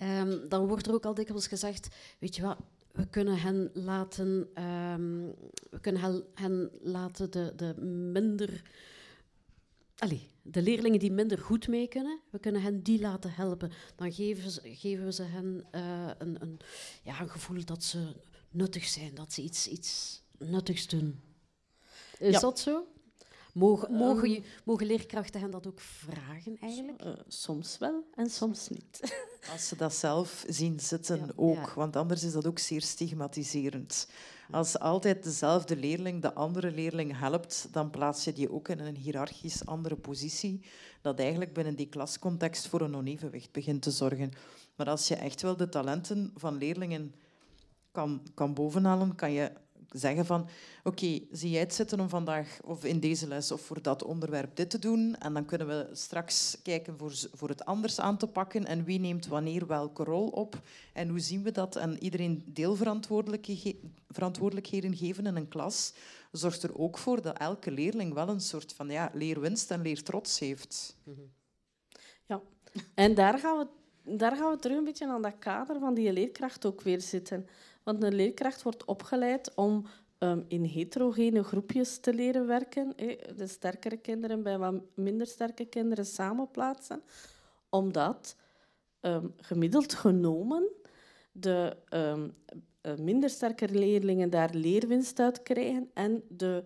um, 0.04 0.50
dan 0.50 0.68
wordt 0.68 0.88
er 0.88 0.94
ook 0.94 1.06
al 1.06 1.14
dikwijls 1.14 1.48
gezegd, 1.48 1.88
weet 2.20 2.36
je 2.36 2.42
wat, 2.42 2.58
we 2.92 3.08
kunnen 3.10 3.40
hen 3.40 3.70
laten, 3.74 4.64
um, 4.64 5.36
we 5.70 5.80
kunnen 5.82 6.24
hen, 6.34 6.72
laten 6.82 7.32
de, 7.32 7.54
de 7.56 7.82
minder. 8.12 8.62
Allee, 9.98 10.30
de 10.42 10.62
leerlingen 10.62 11.00
die 11.00 11.12
minder 11.12 11.38
goed 11.38 11.68
mee 11.68 11.88
kunnen, 11.88 12.20
we 12.30 12.40
kunnen 12.40 12.62
hen 12.62 12.84
die 12.84 13.00
laten 13.00 13.34
helpen. 13.34 13.72
Dan 13.96 14.12
geven, 14.12 14.52
ze, 14.52 14.62
geven 14.64 15.06
we 15.06 15.14
ze 15.14 15.24
hen 15.24 15.66
uh, 15.72 16.10
een, 16.18 16.42
een, 16.42 16.60
ja, 17.04 17.22
een 17.22 17.30
gevoel 17.30 17.66
dat 17.66 17.84
ze 17.84 18.16
nuttig 18.50 18.86
zijn, 18.86 19.16
dat 19.16 19.34
ze 19.34 19.42
iets, 19.42 19.68
iets 19.68 20.22
nuttigs 20.38 20.88
doen. 20.88 21.22
Is 22.20 22.34
ja. 22.34 22.40
dat 22.40 22.60
zo? 22.60 22.88
Mogen, 23.58 23.92
mogen, 23.92 24.30
um, 24.30 24.44
mogen, 24.64 24.86
leerkrachten 24.86 25.42
hen 25.42 25.52
dat 25.52 25.68
ook 25.68 25.80
vragen 25.80 26.58
eigenlijk? 26.62 27.04
Uh, 27.04 27.12
soms 27.28 27.78
wel 27.78 28.04
en 28.16 28.30
soms 28.30 28.70
niet. 28.70 29.18
Als 29.52 29.68
ze 29.68 29.76
dat 29.76 29.94
zelf 29.94 30.46
zien 30.48 30.80
zitten 30.80 31.18
ja, 31.18 31.32
ook, 31.36 31.56
ja. 31.56 31.74
want 31.76 31.96
anders 31.96 32.24
is 32.24 32.32
dat 32.32 32.48
ook 32.48 32.60
zeer 32.60 32.82
stigmatiserend. 32.82 34.08
Als 34.52 34.80
altijd 34.80 35.24
dezelfde 35.24 35.76
leerling 35.76 36.22
de 36.22 36.34
andere 36.34 36.72
leerling 36.72 37.20
helpt, 37.20 37.68
dan 37.72 37.90
plaats 37.90 38.24
je 38.24 38.34
die 38.34 38.52
ook 38.52 38.68
in 38.68 38.80
een 38.80 38.96
hiërarchisch 38.96 39.66
andere 39.66 39.96
positie, 39.96 40.66
dat 41.02 41.20
eigenlijk 41.20 41.54
binnen 41.54 41.76
die 41.76 41.90
klascontext 41.90 42.68
voor 42.68 42.82
een 42.82 42.96
onevenwicht 42.96 43.52
begint 43.52 43.82
te 43.82 43.92
zorgen. 43.92 44.32
Maar 44.76 44.90
als 44.90 45.08
je 45.08 45.16
echt 45.16 45.42
wel 45.42 45.58
de 45.58 45.70
talenten 45.70 46.32
van 46.36 46.58
leerlingen 46.58 47.14
kan, 47.92 48.22
kan 48.34 48.54
bovenhalen, 48.54 49.16
kan 49.16 49.32
je 49.32 49.52
zeggen 49.92 50.26
van 50.26 50.48
oké, 50.84 51.20
zie 51.32 51.50
jij 51.50 51.60
het 51.60 51.74
zitten 51.74 52.00
om 52.00 52.10
vandaag 52.10 52.60
of 52.64 52.86
in 52.86 53.00
deze 53.00 53.28
les 53.28 53.52
of 53.52 53.62
voor 53.62 53.82
dat 53.82 54.04
onderwerp 54.04 54.56
dit 54.56 54.70
te 54.70 54.80
doen? 54.80 55.16
En 55.16 55.34
dan 55.34 55.46
kunnen 55.46 55.68
we 55.68 55.90
straks 55.92 56.58
kijken 56.64 56.98
voor, 56.98 57.14
voor 57.34 57.50
het 57.50 57.66
anders 57.66 58.00
aan 58.00 58.18
te 58.18 58.28
pakken. 58.28 58.66
En 58.66 58.84
wie 58.84 59.00
neemt 59.00 59.28
wanneer 59.28 59.68
welke 59.68 60.04
rol 60.04 60.28
op? 60.28 60.60
En 60.94 61.10
hoe 61.10 61.20
zien 61.20 61.44
we 61.44 61.52
dat? 61.52 61.76
En 61.76 62.04
iedereen 62.04 62.44
deelverantwoordelijkheden 62.46 64.96
geven 64.96 65.26
in 65.26 65.36
een 65.36 65.48
klas 65.48 65.94
zorgt 66.32 66.64
er 66.64 66.78
ook 66.78 66.98
voor 66.98 67.22
dat 67.22 67.38
elke 67.38 67.72
leerling 67.72 68.14
wel 68.14 68.30
een 68.30 68.42
soort 68.42 68.74
van 68.74 68.90
ja, 68.90 69.10
leerwinst 69.14 69.72
en 69.72 69.82
leertrots 69.82 70.40
heeft. 70.40 70.98
Ja, 72.26 72.42
en 72.94 73.16
daar 73.16 73.40
gaan 73.40 73.58
we 73.58 73.68
daar 74.10 74.36
gaan 74.36 74.52
we 74.52 74.60
terug 74.60 74.78
een 74.78 74.84
beetje 74.84 75.08
aan 75.08 75.22
dat 75.22 75.40
kader 75.40 75.80
van 75.80 75.94
die 75.94 76.14
leerkracht 76.14 76.66
ook 76.66 76.82
weer 76.82 77.02
zitten. 77.02 77.48
Want 77.88 78.04
een 78.04 78.16
leerkracht 78.16 78.64
wordt 78.64 78.86
opgeleid 78.86 79.54
om 79.56 79.86
um, 80.20 80.46
in 80.48 80.64
heterogene 80.64 81.44
groepjes 81.44 82.00
te 82.00 82.14
leren 82.14 82.48
werken. 82.48 82.94
De 83.36 83.48
sterkere 83.48 83.98
kinderen 83.98 84.44
bij 84.44 84.58
wat 84.58 84.82
minder 84.94 85.28
sterke 85.28 85.66
kinderen 85.66 86.06
samenplaatsen. 86.06 87.02
Omdat 87.70 88.36
um, 89.02 89.34
gemiddeld 89.38 89.94
genomen 89.94 90.68
de 91.32 91.78
um, 91.90 92.34
minder 93.00 93.30
sterke 93.30 93.70
leerlingen 93.70 94.30
daar 94.30 94.54
leerwinst 94.54 95.20
uit 95.20 95.44
krijgen 95.44 95.90
en 95.94 96.24
de 96.30 96.64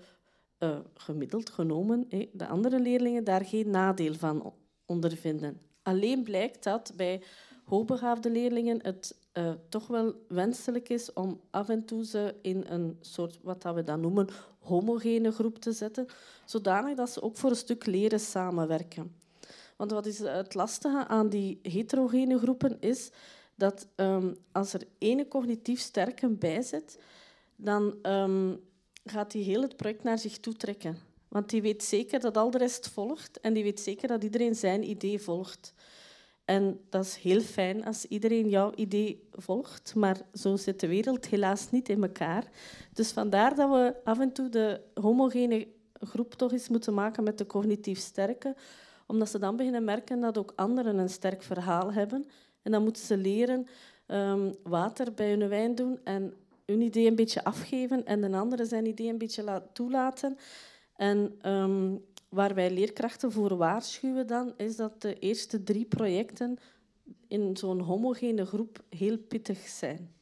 uh, 0.59 0.80
gemiddeld 0.93 1.49
genomen 1.49 2.09
de 2.32 2.47
andere 2.47 2.80
leerlingen 2.80 3.24
daar 3.24 3.45
geen 3.45 3.69
nadeel 3.69 4.13
van 4.13 4.53
ondervinden. 4.86 5.61
Alleen 5.82 6.24
blijkt 6.24 6.63
dat 6.63 6.93
bij 6.95 7.22
hoogbegaafde 7.65 8.30
leerlingen 8.30 8.80
het 8.84 9.19
uh, 9.34 9.51
toch 9.69 9.88
wel 9.88 10.25
wenselijk 10.27 10.89
is 10.89 11.13
om 11.13 11.41
af 11.49 11.69
en 11.69 11.86
toe 11.86 12.05
ze 12.05 12.36
in 12.41 12.65
een 12.67 12.97
soort, 13.01 13.39
wat 13.41 13.63
we 13.63 13.84
dan 13.84 13.99
noemen, 13.99 14.27
homogene 14.59 15.32
groep 15.32 15.59
te 15.59 15.71
zetten, 15.71 16.07
zodanig 16.45 16.95
dat 16.95 17.09
ze 17.09 17.21
ook 17.21 17.38
voor 17.38 17.49
een 17.49 17.55
stuk 17.55 17.86
leren 17.86 18.19
samenwerken. 18.19 19.15
Want 19.77 19.91
wat 19.91 20.05
is 20.05 20.19
het 20.19 20.53
lastige 20.53 21.07
aan 21.07 21.29
die 21.29 21.59
heterogene 21.61 22.38
groepen 22.38 22.77
is 22.79 23.11
dat 23.55 23.88
um, 23.95 24.38
als 24.51 24.73
er 24.73 24.88
ene 24.97 25.27
cognitief 25.27 25.79
sterke 25.79 26.29
bij 26.29 26.61
zit, 26.61 26.99
dan 27.55 27.95
um, 28.03 28.59
gaat 29.05 29.32
die 29.32 29.43
heel 29.43 29.61
het 29.61 29.75
project 29.75 30.03
naar 30.03 30.19
zich 30.19 30.39
toe 30.39 30.53
trekken. 30.53 30.97
Want 31.27 31.49
die 31.49 31.61
weet 31.61 31.84
zeker 31.84 32.19
dat 32.19 32.38
al 32.38 32.51
de 32.51 32.57
rest 32.57 32.88
volgt 32.89 33.39
en 33.39 33.53
die 33.53 33.63
weet 33.63 33.79
zeker 33.79 34.07
dat 34.07 34.23
iedereen 34.23 34.55
zijn 34.55 34.89
idee 34.89 35.19
volgt. 35.19 35.73
En 36.52 36.80
dat 36.89 37.06
is 37.06 37.16
heel 37.16 37.41
fijn 37.41 37.86
als 37.86 38.06
iedereen 38.06 38.49
jouw 38.49 38.72
idee 38.76 39.28
volgt, 39.32 39.95
maar 39.95 40.18
zo 40.34 40.56
zit 40.56 40.80
de 40.80 40.88
wereld 40.88 41.28
helaas 41.28 41.72
niet 41.72 41.89
in 41.89 42.04
elkaar. 42.04 42.43
Dus 42.93 43.12
vandaar 43.12 43.56
dat 43.56 43.70
we 43.70 43.95
af 44.04 44.20
en 44.20 44.32
toe 44.32 44.49
de 44.49 44.82
homogene 44.93 45.68
groep 45.93 46.34
toch 46.34 46.52
eens 46.52 46.70
moeten 46.70 46.93
maken 46.93 47.24
met 47.24 47.38
de 47.38 47.45
cognitief 47.45 47.99
sterke, 47.99 48.56
omdat 49.08 49.30
ze 49.30 49.39
dan 49.39 49.56
beginnen 49.56 49.84
merken 49.84 50.20
dat 50.20 50.38
ook 50.38 50.54
anderen 50.56 50.97
een 50.97 51.10
sterk 51.10 51.43
verhaal 51.43 51.93
hebben. 51.93 52.26
En 52.62 52.72
dan 52.72 52.84
moeten 52.84 53.06
ze 53.06 53.18
leren 53.18 53.68
um, 54.08 54.56
water 54.64 55.14
bij 55.14 55.30
hun 55.30 55.49
wijn 55.49 55.76
doen 55.76 55.99
en 56.04 56.34
hun 56.66 56.82
idee 56.82 57.08
een 57.08 57.16
beetje 57.16 57.43
afgeven 57.43 58.06
en 58.06 58.22
de 58.22 58.38
andere 58.38 58.66
zijn 58.66 58.86
idee 58.86 59.10
een 59.10 59.18
beetje 59.18 59.64
toelaten. 59.74 60.38
En 60.95 61.39
um, 61.45 62.06
waar 62.32 62.55
wij 62.55 62.71
leerkrachten 62.71 63.32
voor 63.32 63.57
waarschuwen 63.57 64.27
dan, 64.27 64.53
is 64.57 64.75
dat 64.75 65.01
de 65.01 65.19
eerste 65.19 65.63
drie 65.63 65.86
projecten 65.86 66.57
in 67.27 67.57
zo'n 67.57 67.79
homogene 67.79 68.45
groep 68.45 68.84
heel 68.89 69.17
pittig 69.17 69.67
zijn. 69.67 70.13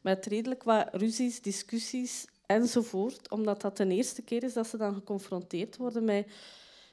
Met 0.00 0.26
redelijk 0.26 0.62
wat 0.62 0.88
ruzies, 0.92 1.42
discussies 1.42 2.26
enzovoort, 2.46 3.30
omdat 3.30 3.60
dat 3.60 3.76
de 3.76 3.86
eerste 3.86 4.22
keer 4.22 4.42
is 4.42 4.52
dat 4.52 4.66
ze 4.66 4.76
dan 4.76 4.94
geconfronteerd 4.94 5.76
worden 5.76 6.04
met 6.04 6.26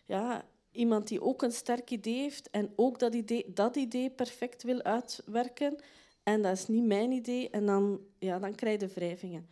ja, 0.06 0.46
iemand 0.72 1.08
die 1.08 1.22
ook 1.22 1.42
een 1.42 1.52
sterk 1.52 1.92
idee 1.92 2.22
heeft 2.22 2.50
en 2.50 2.72
ook 2.76 3.00
dat 3.00 3.14
idee, 3.14 3.52
dat 3.54 3.76
idee 3.76 4.10
perfect 4.10 4.64
wil 4.64 4.82
uitwerken. 4.82 5.76
En 6.24 6.42
dat 6.42 6.58
is 6.58 6.68
niet 6.68 6.86
mijn 6.86 7.12
idee. 7.12 7.50
En 7.50 7.66
dan, 7.66 8.00
ja, 8.20 8.40
dan 8.40 8.56
krijg 8.56 8.80
je 8.80 8.88
wrijvingen. 8.88 9.48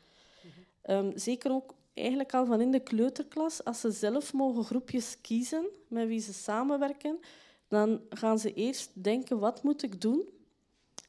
Um, 0.86 1.12
zeker 1.16 1.52
ook 1.52 1.74
eigenlijk 1.94 2.34
al 2.34 2.46
van 2.46 2.62
in 2.62 2.72
de 2.72 2.80
kleuterklas, 2.80 3.64
als 3.64 3.80
ze 3.80 3.92
zelf 3.92 4.34
mogen 4.34 4.64
groepjes 4.64 5.18
kiezen 5.22 5.66
met 5.88 6.08
wie 6.08 6.20
ze 6.20 6.34
samenwerken, 6.34 7.20
dan 7.68 8.02
gaan 8.10 8.40
ze 8.40 8.54
eerst 8.54 8.90
denken, 8.94 9.40
wat 9.40 9.64
moet 9.64 9.84
ik 9.84 10.02
doen? 10.02 10.30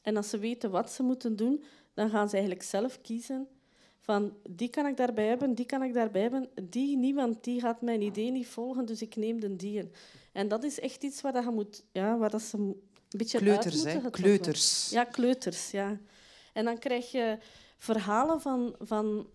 En 0.01 0.17
als 0.17 0.29
ze 0.29 0.37
weten 0.37 0.71
wat 0.71 0.91
ze 0.91 1.03
moeten 1.03 1.35
doen, 1.35 1.63
dan 1.93 2.09
gaan 2.09 2.29
ze 2.29 2.35
eigenlijk 2.35 2.65
zelf 2.65 3.01
kiezen 3.01 3.47
van 4.05 4.33
die 4.49 4.69
kan 4.69 4.85
ik 4.85 4.97
daarbij 4.97 5.27
hebben, 5.27 5.55
die 5.55 5.65
kan 5.65 5.83
ik 5.83 5.93
daarbij 5.93 6.21
hebben, 6.21 6.49
die 6.61 6.97
niet, 6.97 7.15
want 7.15 7.43
die 7.43 7.59
gaat 7.59 7.81
mijn 7.81 8.01
idee 8.01 8.31
niet 8.31 8.47
volgen, 8.47 8.85
dus 8.85 9.01
ik 9.01 9.15
neem 9.15 9.39
de 9.39 9.55
die. 9.55 9.89
En 10.31 10.47
dat 10.47 10.63
is 10.63 10.79
echt 10.79 11.03
iets 11.03 11.21
waar, 11.21 11.33
dat 11.33 11.43
je 11.43 11.49
moet, 11.49 11.83
ja, 11.91 12.17
waar 12.17 12.29
dat 12.29 12.41
ze 12.41 12.57
een 12.57 12.81
beetje 13.09 13.37
kleuters, 13.37 13.85
uit 13.85 13.93
moeten. 13.93 14.11
Kleuters. 14.11 14.89
Ja, 14.89 15.03
kleuters, 15.03 15.71
ja. 15.71 15.99
En 16.53 16.65
dan 16.65 16.77
krijg 16.77 17.11
je 17.11 17.37
verhalen 17.77 18.41
van, 18.41 18.75
van 18.79 19.27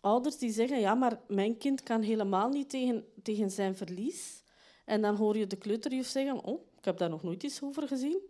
ouders 0.00 0.38
die 0.38 0.52
zeggen, 0.52 0.80
ja, 0.80 0.94
maar 0.94 1.20
mijn 1.28 1.58
kind 1.58 1.82
kan 1.82 2.02
helemaal 2.02 2.48
niet 2.48 2.70
tegen, 2.70 3.04
tegen 3.22 3.50
zijn 3.50 3.76
verlies. 3.76 4.42
En 4.84 5.02
dan 5.02 5.16
hoor 5.16 5.36
je 5.36 5.46
de 5.46 5.56
kleuterjuf 5.56 6.06
zeggen, 6.06 6.44
oh, 6.44 6.60
ik 6.78 6.84
heb 6.84 6.98
daar 6.98 7.10
nog 7.10 7.22
nooit 7.22 7.42
iets 7.42 7.62
over 7.62 7.88
gezien. 7.88 8.20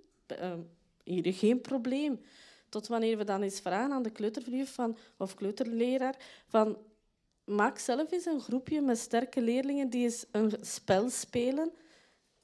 Uh, 0.40 0.52
hier 1.04 1.34
geen 1.34 1.60
probleem. 1.60 2.20
Tot 2.68 2.86
wanneer 2.86 3.16
we 3.16 3.24
dan 3.24 3.42
eens 3.42 3.60
vragen 3.60 3.92
aan 3.92 4.02
de 4.02 4.10
kleuterjuf 4.10 4.74
van, 4.74 4.96
of 5.18 5.34
kleuterleraar, 5.34 6.16
van, 6.46 6.78
maak 7.44 7.78
zelf 7.78 8.12
eens 8.12 8.24
een 8.24 8.40
groepje 8.40 8.80
met 8.80 8.98
sterke 8.98 9.42
leerlingen 9.42 9.90
die 9.90 10.02
eens 10.02 10.24
een 10.30 10.52
spel 10.60 11.10
spelen. 11.10 11.72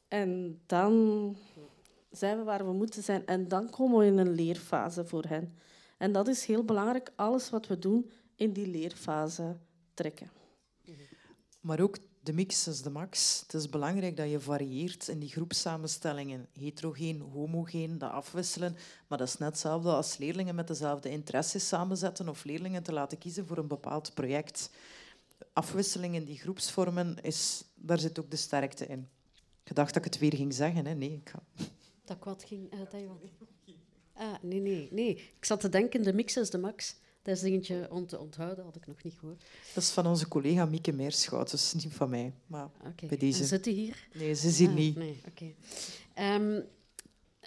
En 0.09 0.61
dan 0.67 1.37
zijn 2.11 2.39
we 2.39 2.45
waar 2.45 2.67
we 2.67 2.73
moeten 2.73 3.03
zijn. 3.03 3.27
En 3.27 3.49
dan 3.49 3.71
komen 3.71 3.99
we 3.99 4.07
in 4.07 4.19
een 4.19 4.35
leerfase 4.35 5.05
voor 5.05 5.25
hen. 5.25 5.59
En 5.99 6.13
dat 6.13 6.29
is 6.29 6.45
heel 6.45 6.65
belangrijk. 6.65 7.13
Alles 7.17 7.51
wat 7.51 7.67
we 7.67 7.79
doen 7.79 8.11
in 8.37 8.53
die 8.53 8.67
leerfase 8.67 9.57
trekken. 9.95 10.31
Maar 11.61 11.81
ook 11.81 11.99
de 12.21 12.33
mix 12.33 12.67
is 12.67 12.83
de 12.83 12.91
max. 12.91 13.41
Het 13.41 13.55
is 13.55 13.69
belangrijk 13.69 14.17
dat 14.17 14.31
je 14.31 14.41
varieert 14.41 15.09
in 15.09 15.19
die 15.19 15.29
groepsamenstellingen. 15.29 16.49
Heterogeen, 16.53 17.21
homogeen, 17.21 17.99
dat 17.99 18.11
afwisselen. 18.11 18.77
Maar 19.07 19.19
dat 19.19 19.29
is 19.29 19.39
net 19.39 19.49
hetzelfde 19.49 19.91
als 19.91 20.17
leerlingen 20.17 20.55
met 20.55 20.69
dezelfde 20.69 21.11
interesses 21.11 21.69
samenzetten 21.69 22.29
of 22.29 22.45
leerlingen 22.45 22.83
te 22.83 22.93
laten 22.93 23.19
kiezen 23.19 23.47
voor 23.47 23.59
een 23.59 23.67
bepaald 23.67 24.15
project. 24.15 24.71
Afwisseling 25.53 26.15
in 26.15 26.25
die 26.25 26.39
groepsvormen, 26.39 27.23
is, 27.23 27.65
daar 27.75 27.99
zit 27.99 28.19
ook 28.19 28.31
de 28.31 28.37
sterkte 28.37 28.87
in. 28.87 29.09
Ik 29.65 29.75
dacht 29.75 29.95
dat 29.95 30.05
ik 30.05 30.13
het 30.13 30.21
weer 30.21 30.35
ging 30.35 30.55
zeggen. 30.55 30.87
Hè? 30.87 30.95
Nee, 30.95 31.13
ik 31.13 31.29
ga... 31.29 31.43
Dat 32.05 32.17
wat 32.25 32.45
ging... 32.45 32.75
Uh, 32.75 32.79
dat 32.79 33.01
je... 33.01 33.09
Ah, 34.13 34.35
nee, 34.43 34.61
nee, 34.61 34.89
nee. 34.91 35.17
Ik 35.37 35.45
zat 35.45 35.61
te 35.61 35.69
denken, 35.69 36.03
de 36.03 36.13
mix 36.13 36.37
is 36.37 36.51
de 36.51 36.59
max. 36.59 36.97
Dat 37.27 37.37
is 37.37 37.41
dingetje 37.41 37.87
om 37.91 38.07
te 38.07 38.19
onthouden, 38.19 38.65
had 38.65 38.77
ik 38.77 38.87
nog 38.87 39.03
niet 39.03 39.15
gehoord. 39.19 39.45
Dat 39.75 39.83
is 39.83 39.91
van 39.91 40.07
onze 40.07 40.29
collega 40.29 40.65
Mieke 40.65 40.93
Meerschout, 40.93 41.51
dus 41.51 41.75
niet 41.75 41.93
van 41.93 42.11
mij. 42.11 42.33
Maar 42.47 42.69
okay. 42.79 43.09
bij 43.09 43.19
deze... 43.19 43.41
En 43.41 43.47
zit 43.47 43.65
hij 43.65 43.75
hier? 43.75 44.09
Nee, 44.15 44.35
ze 44.35 44.49
hier 44.49 44.69
ah, 44.69 44.75
niet. 44.75 44.97
Nee, 44.97 45.21
oké. 45.29 45.53
Okay. 46.15 46.35
Um, 46.35 46.65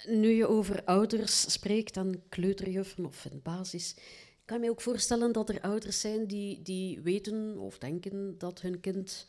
nu 0.05 0.29
je 0.29 0.47
over 0.47 0.83
ouders 0.83 1.51
spreekt, 1.51 1.93
dan 1.93 2.21
kleuterjuffen 2.29 3.05
of 3.05 3.25
in 3.25 3.39
basis... 3.43 3.95
Ik 4.39 4.55
kan 4.55 4.59
me 4.59 4.69
ook 4.69 4.81
voorstellen 4.81 5.31
dat 5.31 5.49
er 5.49 5.61
ouders 5.61 5.99
zijn 5.99 6.27
die, 6.27 6.61
die 6.61 6.99
weten 7.01 7.57
of 7.57 7.77
denken 7.77 8.35
dat 8.37 8.61
hun 8.61 8.79
kind 8.79 9.27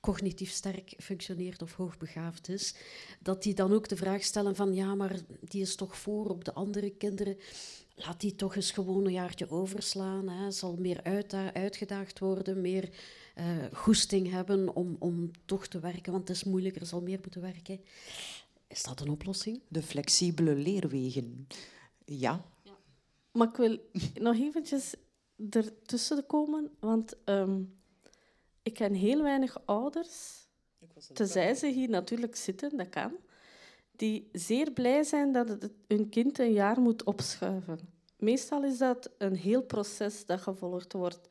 cognitief 0.00 0.50
sterk 0.50 0.94
functioneert 0.98 1.62
of 1.62 1.72
hoogbegaafd 1.72 2.48
is, 2.48 2.74
dat 3.20 3.42
die 3.42 3.54
dan 3.54 3.72
ook 3.72 3.88
de 3.88 3.96
vraag 3.96 4.22
stellen 4.22 4.56
van 4.56 4.74
ja, 4.74 4.94
maar 4.94 5.20
die 5.40 5.62
is 5.62 5.74
toch 5.74 5.98
voor 5.98 6.26
op 6.26 6.44
de 6.44 6.52
andere 6.52 6.90
kinderen 6.90 7.36
laat 7.94 8.20
die 8.20 8.34
toch 8.34 8.56
eens 8.56 8.70
gewoon 8.70 9.04
een 9.04 9.12
jaartje 9.12 9.50
overslaan. 9.50 10.28
Hè. 10.28 10.50
Zal 10.50 10.76
meer 10.76 11.02
uit, 11.02 11.34
uitgedaagd 11.34 12.18
worden, 12.18 12.60
meer 12.60 12.90
uh, 13.38 13.44
goesting 13.72 14.30
hebben 14.30 14.76
om, 14.76 14.96
om 14.98 15.30
toch 15.44 15.66
te 15.66 15.80
werken, 15.80 16.12
want 16.12 16.28
het 16.28 16.36
is 16.36 16.44
moeilijker, 16.44 16.86
zal 16.86 17.00
meer 17.00 17.18
moeten 17.22 17.40
werken. 17.40 17.80
Is 18.66 18.82
dat 18.82 19.00
een 19.00 19.10
oplossing? 19.10 19.60
De 19.68 19.82
flexibele 19.82 20.54
leerwegen. 20.54 21.46
Ja. 22.04 22.44
ja. 22.62 22.76
Maar 23.32 23.48
ik 23.48 23.56
wil 23.56 23.78
nog 24.14 24.36
eventjes 24.36 24.94
ertussen 25.50 26.26
komen, 26.26 26.70
want 26.80 27.14
um, 27.24 27.78
ik 28.62 28.74
ken 28.74 28.94
heel 28.94 29.22
weinig 29.22 29.66
ouders, 29.66 30.46
tenzij 31.12 31.54
ze 31.54 31.66
hier 31.66 31.88
natuurlijk 31.88 32.36
zitten, 32.36 32.76
dat 32.76 32.88
kan, 32.88 33.12
die 33.96 34.28
zeer 34.32 34.70
blij 34.72 35.02
zijn 35.02 35.32
dat 35.32 35.56
hun 35.88 36.08
kind 36.08 36.38
een 36.38 36.52
jaar 36.52 36.80
moet 36.80 37.04
opschuiven. 37.04 37.78
Meestal 38.16 38.64
is 38.64 38.78
dat 38.78 39.10
een 39.18 39.36
heel 39.36 39.62
proces 39.62 40.26
dat 40.26 40.40
gevolgd 40.40 40.92
wordt. 40.92 41.28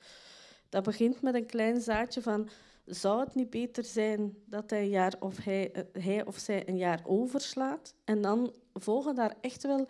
Dat 0.69 0.83
begint 0.83 1.21
met 1.21 1.35
een 1.35 1.45
klein 1.45 1.81
zaadje 1.81 2.21
van 2.21 2.49
zou 2.85 3.19
het 3.19 3.35
niet 3.35 3.49
beter 3.49 3.83
zijn 3.83 4.37
dat 4.45 4.71
een 4.71 4.89
jaar 4.89 5.13
of 5.19 5.37
hij, 5.37 5.87
hij 5.91 6.25
of 6.25 6.37
zij 6.37 6.67
een 6.67 6.77
jaar 6.77 7.01
overslaat? 7.05 7.95
En 8.03 8.21
dan 8.21 8.53
volgen 8.73 9.15
daar 9.15 9.35
echt 9.41 9.63
wel 9.63 9.87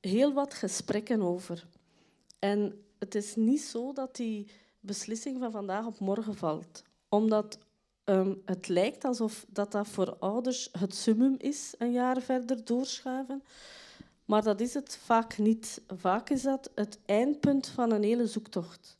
heel 0.00 0.32
wat 0.32 0.54
gesprekken 0.54 1.22
over. 1.22 1.66
En 2.38 2.84
het 2.98 3.14
is 3.14 3.36
niet 3.36 3.60
zo 3.60 3.92
dat 3.92 4.16
die 4.16 4.50
beslissing 4.80 5.38
van 5.38 5.50
vandaag 5.50 5.86
op 5.86 5.98
morgen 5.98 6.34
valt. 6.34 6.82
Omdat 7.08 7.58
ehm, 8.12 8.34
het 8.44 8.68
lijkt 8.68 9.04
alsof 9.04 9.44
dat, 9.48 9.72
dat 9.72 9.88
voor 9.88 10.16
ouders 10.18 10.68
het 10.78 10.94
summum 10.94 11.34
is, 11.38 11.74
een 11.78 11.92
jaar 11.92 12.20
verder 12.20 12.64
doorschuiven. 12.64 13.42
Maar 14.24 14.42
dat 14.42 14.60
is 14.60 14.74
het 14.74 14.96
vaak 14.96 15.38
niet. 15.38 15.82
Vaak 15.86 16.30
is 16.30 16.42
dat 16.42 16.70
het 16.74 16.98
eindpunt 17.06 17.66
van 17.66 17.92
een 17.92 18.02
hele 18.02 18.26
zoektocht. 18.26 18.98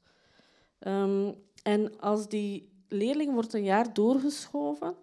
Um, 0.78 1.34
en 1.62 2.00
als 2.00 2.28
die 2.28 2.68
leerling 2.88 3.32
wordt 3.32 3.52
een 3.52 3.64
jaar 3.64 3.92
doorgeschoven, 3.92 4.94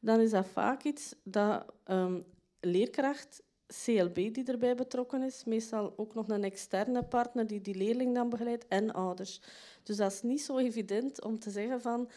dan 0.00 0.20
is 0.20 0.30
dat 0.30 0.46
vaak 0.46 0.82
iets 0.82 1.14
dat 1.22 1.64
um, 1.86 2.24
leerkracht, 2.60 3.42
CLB 3.84 4.14
die 4.14 4.44
erbij 4.44 4.74
betrokken 4.74 5.22
is, 5.22 5.44
meestal 5.44 5.92
ook 5.96 6.14
nog 6.14 6.28
een 6.28 6.44
externe 6.44 7.02
partner 7.02 7.46
die 7.46 7.60
die 7.60 7.74
leerling 7.74 8.14
dan 8.14 8.28
begeleidt 8.28 8.68
en 8.68 8.92
ouders. 8.92 9.40
Dus 9.82 9.96
dat 9.96 10.12
is 10.12 10.22
niet 10.22 10.42
zo 10.42 10.58
evident 10.58 11.24
om 11.24 11.38
te 11.38 11.50
zeggen 11.50 11.80
van 11.80 12.08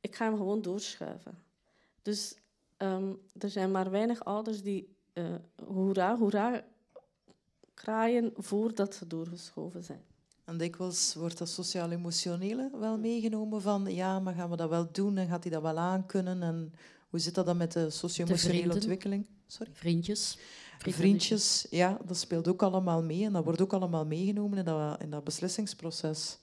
ik 0.00 0.16
ga 0.16 0.24
hem 0.24 0.36
gewoon 0.36 0.62
doorschuiven. 0.62 1.38
Dus 2.02 2.34
um, 2.78 3.18
er 3.38 3.50
zijn 3.50 3.70
maar 3.70 3.90
weinig 3.90 4.24
ouders 4.24 4.62
die 4.62 4.96
uh, 5.14 5.24
hoera, 5.64 6.16
hoera 6.16 6.64
kraaien 7.74 8.32
voordat 8.36 8.94
ze 8.94 9.06
doorgeschoven 9.06 9.84
zijn. 9.84 10.02
En 10.44 10.58
dikwijls 10.58 11.14
wordt 11.14 11.38
dat 11.38 11.48
sociaal-emotionele 11.48 12.70
wel 12.78 12.98
meegenomen 12.98 13.62
van 13.62 13.94
ja, 13.94 14.18
maar 14.20 14.34
gaan 14.34 14.50
we 14.50 14.56
dat 14.56 14.68
wel 14.68 14.88
doen 14.92 15.16
en 15.16 15.28
gaat 15.28 15.42
hij 15.42 15.52
dat 15.52 15.62
wel 15.62 15.78
aankunnen 15.78 16.42
en 16.42 16.72
hoe 17.08 17.20
zit 17.20 17.34
dat 17.34 17.46
dan 17.46 17.56
met 17.56 17.72
de 17.72 17.90
socio-emotionele 17.90 18.74
ontwikkeling? 18.74 19.26
Sorry? 19.46 19.72
Vriendjes. 19.74 20.38
Vriendjes, 20.78 21.66
ja, 21.70 21.98
dat 22.06 22.16
speelt 22.16 22.48
ook 22.48 22.62
allemaal 22.62 23.02
mee 23.02 23.24
en 23.24 23.32
dat 23.32 23.44
wordt 23.44 23.60
ook 23.60 23.72
allemaal 23.72 24.06
meegenomen 24.06 24.58
in 24.58 24.64
dat, 24.64 25.00
in 25.00 25.10
dat 25.10 25.24
beslissingsproces. 25.24 26.38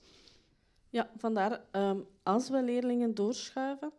Ja, 0.90 1.10
vandaar, 1.16 1.60
um, 1.72 2.06
als 2.22 2.48
we 2.48 2.62
leerlingen 2.62 3.14
doorschuiven, 3.14 3.92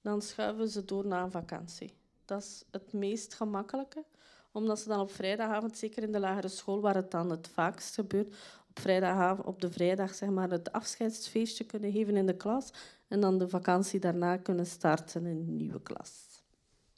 dan 0.00 0.22
schuiven 0.22 0.68
ze 0.68 0.84
door 0.84 1.06
na 1.06 1.22
een 1.22 1.30
vakantie. 1.30 1.92
Dat 2.24 2.42
is 2.42 2.64
het 2.70 2.92
meest 2.92 3.34
gemakkelijke, 3.34 4.04
omdat 4.52 4.78
ze 4.78 4.88
dan 4.88 5.00
op 5.00 5.10
vrijdagavond, 5.10 5.78
zeker 5.78 6.02
in 6.02 6.12
de 6.12 6.20
lagere 6.20 6.48
school, 6.48 6.80
waar 6.80 6.94
het 6.94 7.10
dan 7.10 7.30
het 7.30 7.48
vaakst 7.48 7.94
gebeurt, 7.94 8.28
op, 8.68 8.80
vrijdagavond, 8.80 9.46
op 9.46 9.60
de 9.60 9.70
vrijdag 9.70 10.14
zeg 10.14 10.28
maar, 10.28 10.50
het 10.50 10.72
afscheidsfeestje 10.72 11.64
kunnen 11.64 11.92
geven 11.92 12.16
in 12.16 12.26
de 12.26 12.36
klas 12.36 12.72
en 13.08 13.20
dan 13.20 13.38
de 13.38 13.48
vakantie 13.48 14.00
daarna 14.00 14.36
kunnen 14.36 14.66
starten 14.66 15.26
in 15.26 15.36
een 15.36 15.56
nieuwe 15.56 15.82
klas. 15.82 16.42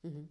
Mm. 0.01 0.29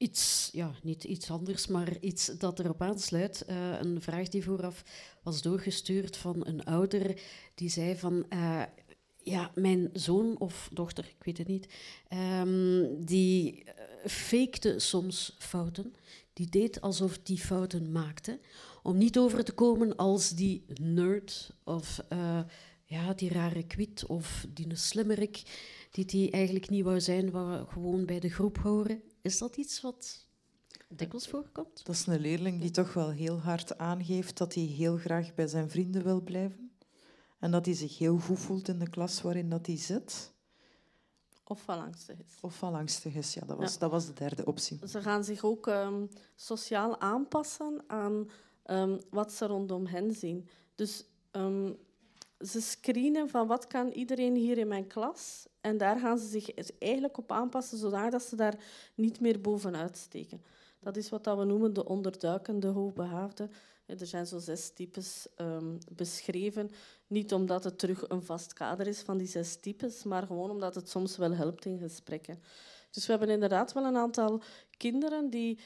Iets, 0.00 0.48
ja, 0.52 0.74
niet 0.82 1.04
iets 1.04 1.30
anders, 1.30 1.66
maar 1.66 1.98
iets 2.00 2.26
dat 2.26 2.58
erop 2.58 2.82
aansluit. 2.82 3.44
Uh, 3.50 3.80
een 3.80 4.00
vraag 4.00 4.28
die 4.28 4.44
vooraf 4.44 4.84
was 5.22 5.42
doorgestuurd 5.42 6.16
van 6.16 6.46
een 6.46 6.64
ouder 6.64 7.20
die 7.54 7.68
zei 7.68 7.96
van... 7.96 8.26
Uh, 8.32 8.62
ja, 9.22 9.50
mijn 9.54 9.90
zoon 9.92 10.38
of 10.38 10.68
dochter, 10.72 11.04
ik 11.04 11.24
weet 11.24 11.38
het 11.38 11.46
niet, 11.46 11.68
um, 12.42 13.04
die 13.04 13.64
uh, 13.64 13.72
fakte 14.06 14.78
soms 14.78 15.36
fouten. 15.38 15.94
Die 16.32 16.48
deed 16.48 16.80
alsof 16.80 17.18
die 17.18 17.38
fouten 17.38 17.92
maakte, 17.92 18.40
om 18.82 18.96
niet 18.96 19.18
over 19.18 19.44
te 19.44 19.52
komen 19.52 19.96
als 19.96 20.30
die 20.30 20.64
nerd 20.80 21.50
of 21.64 22.00
ja, 22.84 23.14
die 23.14 23.32
rare 23.32 23.66
kwit 23.66 24.06
of 24.06 24.46
die 24.48 24.66
slimmerik 24.76 25.42
die 25.90 26.04
die 26.04 26.30
eigenlijk 26.30 26.68
niet 26.68 26.84
wou 26.84 27.00
zijn, 27.00 27.30
wou 27.30 27.66
gewoon 27.66 28.04
bij 28.04 28.20
de 28.20 28.28
groep 28.28 28.58
horen. 28.58 29.02
Is 29.22 29.38
dat 29.38 29.56
iets 29.56 29.80
wat 29.80 30.26
dikwijls 30.88 31.28
voorkomt? 31.28 31.84
Dat 31.84 31.94
is 31.94 32.06
een 32.06 32.20
leerling 32.20 32.60
die 32.60 32.70
toch 32.70 32.92
wel 32.92 33.10
heel 33.10 33.40
hard 33.40 33.78
aangeeft 33.78 34.38
dat 34.38 34.54
hij 34.54 34.62
heel 34.62 34.96
graag 34.96 35.34
bij 35.34 35.46
zijn 35.46 35.70
vrienden 35.70 36.04
wil 36.04 36.20
blijven. 36.20 36.70
En 37.38 37.50
dat 37.50 37.66
hij 37.66 37.74
zich 37.74 37.98
heel 37.98 38.18
goed 38.18 38.38
voelt 38.38 38.68
in 38.68 38.78
de 38.78 38.90
klas 38.90 39.22
waarin 39.22 39.48
dat 39.48 39.66
hij 39.66 39.76
zit. 39.76 40.32
Of 41.44 41.68
angstig 41.68 42.18
is. 42.18 42.38
Of 42.40 42.62
angstig 42.62 43.14
is, 43.14 43.34
ja. 43.34 43.44
Dat 43.46 43.56
was, 43.56 43.78
Dat 43.78 43.90
was 43.90 44.06
de 44.06 44.12
derde 44.12 44.44
optie. 44.44 44.78
Ze 44.88 45.02
gaan 45.02 45.24
zich 45.24 45.44
ook 45.44 45.66
um, 45.66 46.08
sociaal 46.34 47.00
aanpassen 47.00 47.84
aan 47.86 48.30
um, 48.66 48.98
wat 49.10 49.32
ze 49.32 49.46
rondom 49.46 49.86
hen 49.86 50.12
zien. 50.12 50.48
Dus 50.74 51.04
um, 51.32 51.76
ze 52.38 52.60
screenen 52.60 53.28
van 53.28 53.46
wat 53.46 53.66
kan 53.66 53.88
iedereen 53.88 54.34
hier 54.34 54.58
in 54.58 54.68
mijn 54.68 54.86
klas. 54.86 55.46
En 55.60 55.78
daar 55.78 55.98
gaan 55.98 56.18
ze 56.18 56.26
zich 56.26 56.54
eigenlijk 56.78 57.18
op 57.18 57.32
aanpassen, 57.32 57.78
zodat 57.78 58.22
ze 58.22 58.36
daar 58.36 58.54
niet 58.94 59.20
meer 59.20 59.40
bovenuit 59.40 59.96
steken. 59.96 60.42
Dat 60.80 60.96
is 60.96 61.08
wat 61.08 61.24
we 61.24 61.44
noemen 61.44 61.72
de 61.72 61.84
onderduikende 61.84 62.66
hoogbehaafden. 62.66 63.50
Er 63.86 64.06
zijn 64.06 64.26
zo 64.26 64.38
zes 64.38 64.70
types 64.70 65.26
um, 65.36 65.78
beschreven. 65.90 66.70
Niet 67.06 67.32
omdat 67.32 67.64
het 67.64 67.78
terug 67.78 68.08
een 68.08 68.22
vast 68.22 68.52
kader 68.52 68.86
is 68.86 69.00
van 69.00 69.18
die 69.18 69.26
zes 69.26 69.56
types, 69.56 70.02
maar 70.02 70.26
gewoon 70.26 70.50
omdat 70.50 70.74
het 70.74 70.88
soms 70.88 71.16
wel 71.16 71.34
helpt 71.34 71.64
in 71.64 71.78
gesprekken. 71.78 72.42
Dus 72.90 73.06
we 73.06 73.10
hebben 73.10 73.30
inderdaad 73.30 73.72
wel 73.72 73.84
een 73.84 73.96
aantal 73.96 74.42
kinderen 74.76 75.30
die 75.30 75.58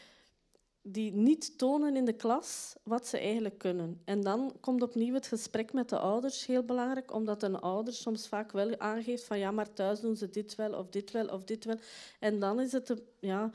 die 0.87 1.13
niet 1.13 1.59
tonen 1.59 1.97
in 1.97 2.05
de 2.05 2.13
klas 2.13 2.75
wat 2.83 3.07
ze 3.07 3.19
eigenlijk 3.19 3.59
kunnen. 3.59 4.01
En 4.05 4.21
dan 4.21 4.57
komt 4.61 4.83
opnieuw 4.83 5.15
het 5.15 5.27
gesprek 5.27 5.73
met 5.73 5.89
de 5.89 5.99
ouders 5.99 6.47
heel 6.47 6.63
belangrijk, 6.63 7.13
omdat 7.13 7.43
een 7.43 7.59
ouder 7.61 7.93
soms 7.93 8.29
vaak 8.29 8.53
wel 8.53 8.79
aangeeft 8.79 9.25
van 9.25 9.39
ja, 9.39 9.51
maar 9.51 9.73
thuis 9.73 10.01
doen 10.01 10.17
ze 10.17 10.31
dit 10.31 10.55
wel 10.55 10.73
of 10.73 10.89
dit 10.89 11.11
wel 11.11 11.27
of 11.27 11.45
dit 11.45 11.65
wel. 11.65 11.79
En 12.21 12.39
dan 12.39 12.61
is 12.61 12.73
het 12.73 13.03
ja, 13.21 13.51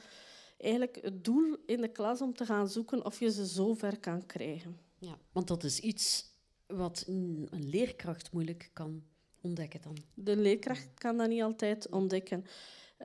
eigenlijk 0.58 1.00
het 1.02 1.24
doel 1.24 1.58
in 1.66 1.82
de 1.82 1.88
klas 1.88 2.22
om 2.22 2.34
te 2.34 2.46
gaan 2.46 2.70
zoeken 2.70 3.06
of 3.06 3.20
je 3.20 3.32
ze 3.32 3.48
zo 3.48 3.74
ver 3.74 4.00
kan 4.00 4.26
krijgen. 4.26 4.80
Ja, 4.98 5.18
want 5.32 5.48
dat 5.48 5.64
is 5.64 5.80
iets 5.80 6.34
wat 6.68 7.04
een 7.08 7.50
leerkracht 7.52 8.32
moeilijk 8.32 8.70
kan 8.74 9.04
ontdekken 9.42 9.82
dan. 9.82 9.98
De 10.14 10.36
leerkracht 10.38 10.88
kan 10.94 11.18
dat 11.18 11.30
niet 11.30 11.42
altijd 11.42 11.90
ontdekken. 11.90 12.46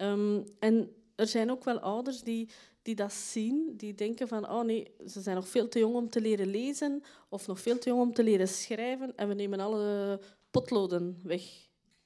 Um, 0.00 0.44
en 0.58 0.94
er 1.14 1.26
zijn 1.26 1.50
ook 1.50 1.64
wel 1.64 1.78
ouders 1.78 2.22
die 2.22 2.48
die 2.84 2.94
dat 2.94 3.12
zien, 3.12 3.74
die 3.76 3.94
denken 3.94 4.28
van, 4.28 4.50
oh 4.50 4.62
nee, 4.62 4.94
ze 5.06 5.20
zijn 5.20 5.36
nog 5.36 5.48
veel 5.48 5.68
te 5.68 5.78
jong 5.78 5.94
om 5.94 6.10
te 6.10 6.20
leren 6.20 6.46
lezen 6.46 7.02
of 7.28 7.46
nog 7.46 7.60
veel 7.60 7.78
te 7.78 7.88
jong 7.88 8.00
om 8.00 8.14
te 8.14 8.22
leren 8.22 8.48
schrijven 8.48 9.16
en 9.16 9.28
we 9.28 9.34
nemen 9.34 9.60
alle 9.60 10.20
potloden 10.50 11.20
weg. 11.22 11.42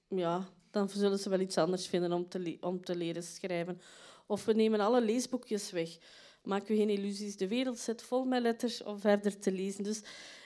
Ja, 0.09 0.49
dan 0.70 0.89
zullen 0.89 1.18
ze 1.18 1.29
wel 1.29 1.41
iets 1.41 1.59
anders 1.59 1.87
vinden 1.87 2.12
om 2.12 2.29
te, 2.29 2.57
om 2.61 2.85
te 2.85 2.97
leren 2.97 3.22
schrijven. 3.22 3.81
Of 4.26 4.45
we 4.45 4.53
nemen 4.53 4.81
alle 4.81 5.01
leesboekjes 5.01 5.70
weg. 5.70 5.99
Maak 6.43 6.68
je 6.68 6.76
geen 6.76 6.91
illusies, 6.91 7.37
de 7.37 7.49
wereld 7.49 7.79
zit 7.79 8.03
vol 8.03 8.24
met 8.24 8.43
letters 8.43 8.83
om 8.83 9.01
verder 9.01 9.39
te 9.39 9.53
lezen. 9.53 9.85
Dus 9.85 10.03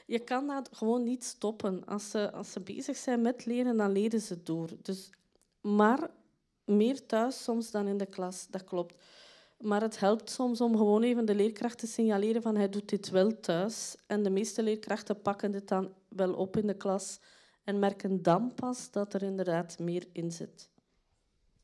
je 0.07 0.18
kan 0.18 0.47
dat 0.47 0.68
gewoon 0.72 1.03
niet 1.03 1.24
stoppen. 1.24 1.87
Als 1.87 2.11
ze, 2.11 2.33
als 2.33 2.53
ze 2.53 2.61
bezig 2.61 2.97
zijn 2.97 3.22
met 3.22 3.47
leren, 3.47 3.76
dan 3.76 3.93
leren 3.93 4.20
ze 4.20 4.43
door. 4.43 4.68
Dus, 4.83 5.11
maar 5.61 6.11
meer 6.64 7.07
thuis 7.07 7.43
soms 7.43 7.70
dan 7.70 7.87
in 7.87 7.99
de 7.99 8.07
klas, 8.07 8.47
dat 8.51 8.64
klopt. 8.64 8.95
Maar 9.62 9.80
het 9.80 9.98
helpt 9.98 10.30
soms 10.30 10.60
om 10.60 10.76
gewoon 10.76 11.02
even 11.02 11.24
de 11.24 11.34
leerkracht 11.34 11.78
te 11.78 11.86
signaleren 11.86 12.42
van 12.42 12.56
hij 12.56 12.68
doet 12.68 12.88
dit 12.88 13.10
wel 13.10 13.40
thuis. 13.40 13.96
En 14.06 14.22
de 14.22 14.30
meeste 14.30 14.62
leerkrachten 14.62 15.20
pakken 15.20 15.52
dit 15.52 15.68
dan 15.68 15.92
wel 16.08 16.34
op 16.34 16.56
in 16.56 16.66
de 16.66 16.76
klas 16.76 17.18
en 17.64 17.78
merken 17.78 18.22
dan 18.22 18.54
pas 18.54 18.90
dat 18.90 19.14
er 19.14 19.22
inderdaad 19.22 19.78
meer 19.78 20.06
in 20.12 20.32
zit. 20.32 20.68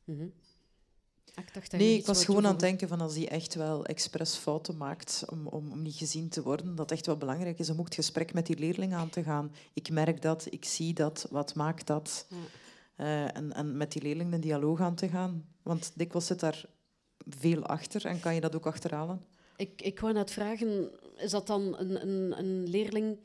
Mm 0.03 0.17
-hmm. 0.17 0.33
Ik 1.35 1.71
nee, 1.71 1.97
ik 1.97 2.05
was 2.05 2.25
gewoon 2.25 2.45
aan 2.45 2.51
het 2.51 2.59
denken 2.59 2.87
van 2.87 3.01
als 3.01 3.15
hij 3.15 3.29
echt 3.29 3.55
wel 3.55 3.85
expres 3.85 4.35
fouten 4.35 4.77
maakt 4.77 5.23
om, 5.29 5.47
om, 5.47 5.71
om, 5.71 5.81
niet 5.81 5.95
gezien 5.95 6.29
te 6.29 6.41
worden, 6.41 6.75
dat 6.75 6.91
echt 6.91 7.05
wel 7.05 7.17
belangrijk 7.17 7.59
is 7.59 7.69
om 7.69 7.79
ook 7.79 7.85
het 7.85 7.95
gesprek 7.95 8.33
met 8.33 8.45
die 8.45 8.57
leerling 8.57 8.93
aan 8.93 9.09
te 9.09 9.23
gaan. 9.23 9.51
Ik 9.73 9.89
merk 9.89 10.21
dat, 10.21 10.47
ik 10.49 10.65
zie 10.65 10.93
dat, 10.93 11.27
wat 11.29 11.55
maakt 11.55 11.87
dat? 11.87 12.25
Ja. 12.29 12.35
Uh, 13.05 13.37
en, 13.37 13.53
en 13.53 13.77
met 13.77 13.91
die 13.91 14.01
leerling 14.01 14.33
een 14.33 14.41
dialoog 14.41 14.81
aan 14.81 14.95
te 14.95 15.07
gaan. 15.07 15.45
Want 15.63 15.91
dikwijls 15.95 16.27
zit 16.27 16.39
daar 16.39 16.65
veel 17.27 17.65
achter 17.65 18.05
en 18.05 18.19
kan 18.19 18.35
je 18.35 18.41
dat 18.41 18.55
ook 18.55 18.67
achterhalen? 18.67 19.25
Ik, 19.55 19.81
ik 19.81 19.99
wou 19.99 20.13
net 20.13 20.31
vragen, 20.31 20.91
is 21.17 21.31
dat 21.31 21.47
dan 21.47 21.77
een, 21.77 22.01
een, 22.01 22.39
een 22.39 22.67
leerling 22.67 23.19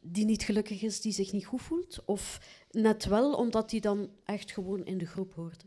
die 0.00 0.24
niet 0.24 0.42
gelukkig 0.42 0.82
is, 0.82 1.00
die 1.00 1.12
zich 1.12 1.32
niet 1.32 1.46
goed 1.46 1.62
voelt? 1.62 2.02
Of 2.04 2.40
net 2.70 3.04
wel, 3.04 3.34
omdat 3.34 3.70
hij 3.70 3.80
dan 3.80 4.10
echt 4.24 4.50
gewoon 4.50 4.84
in 4.84 4.98
de 4.98 5.06
groep 5.06 5.34
hoort? 5.34 5.64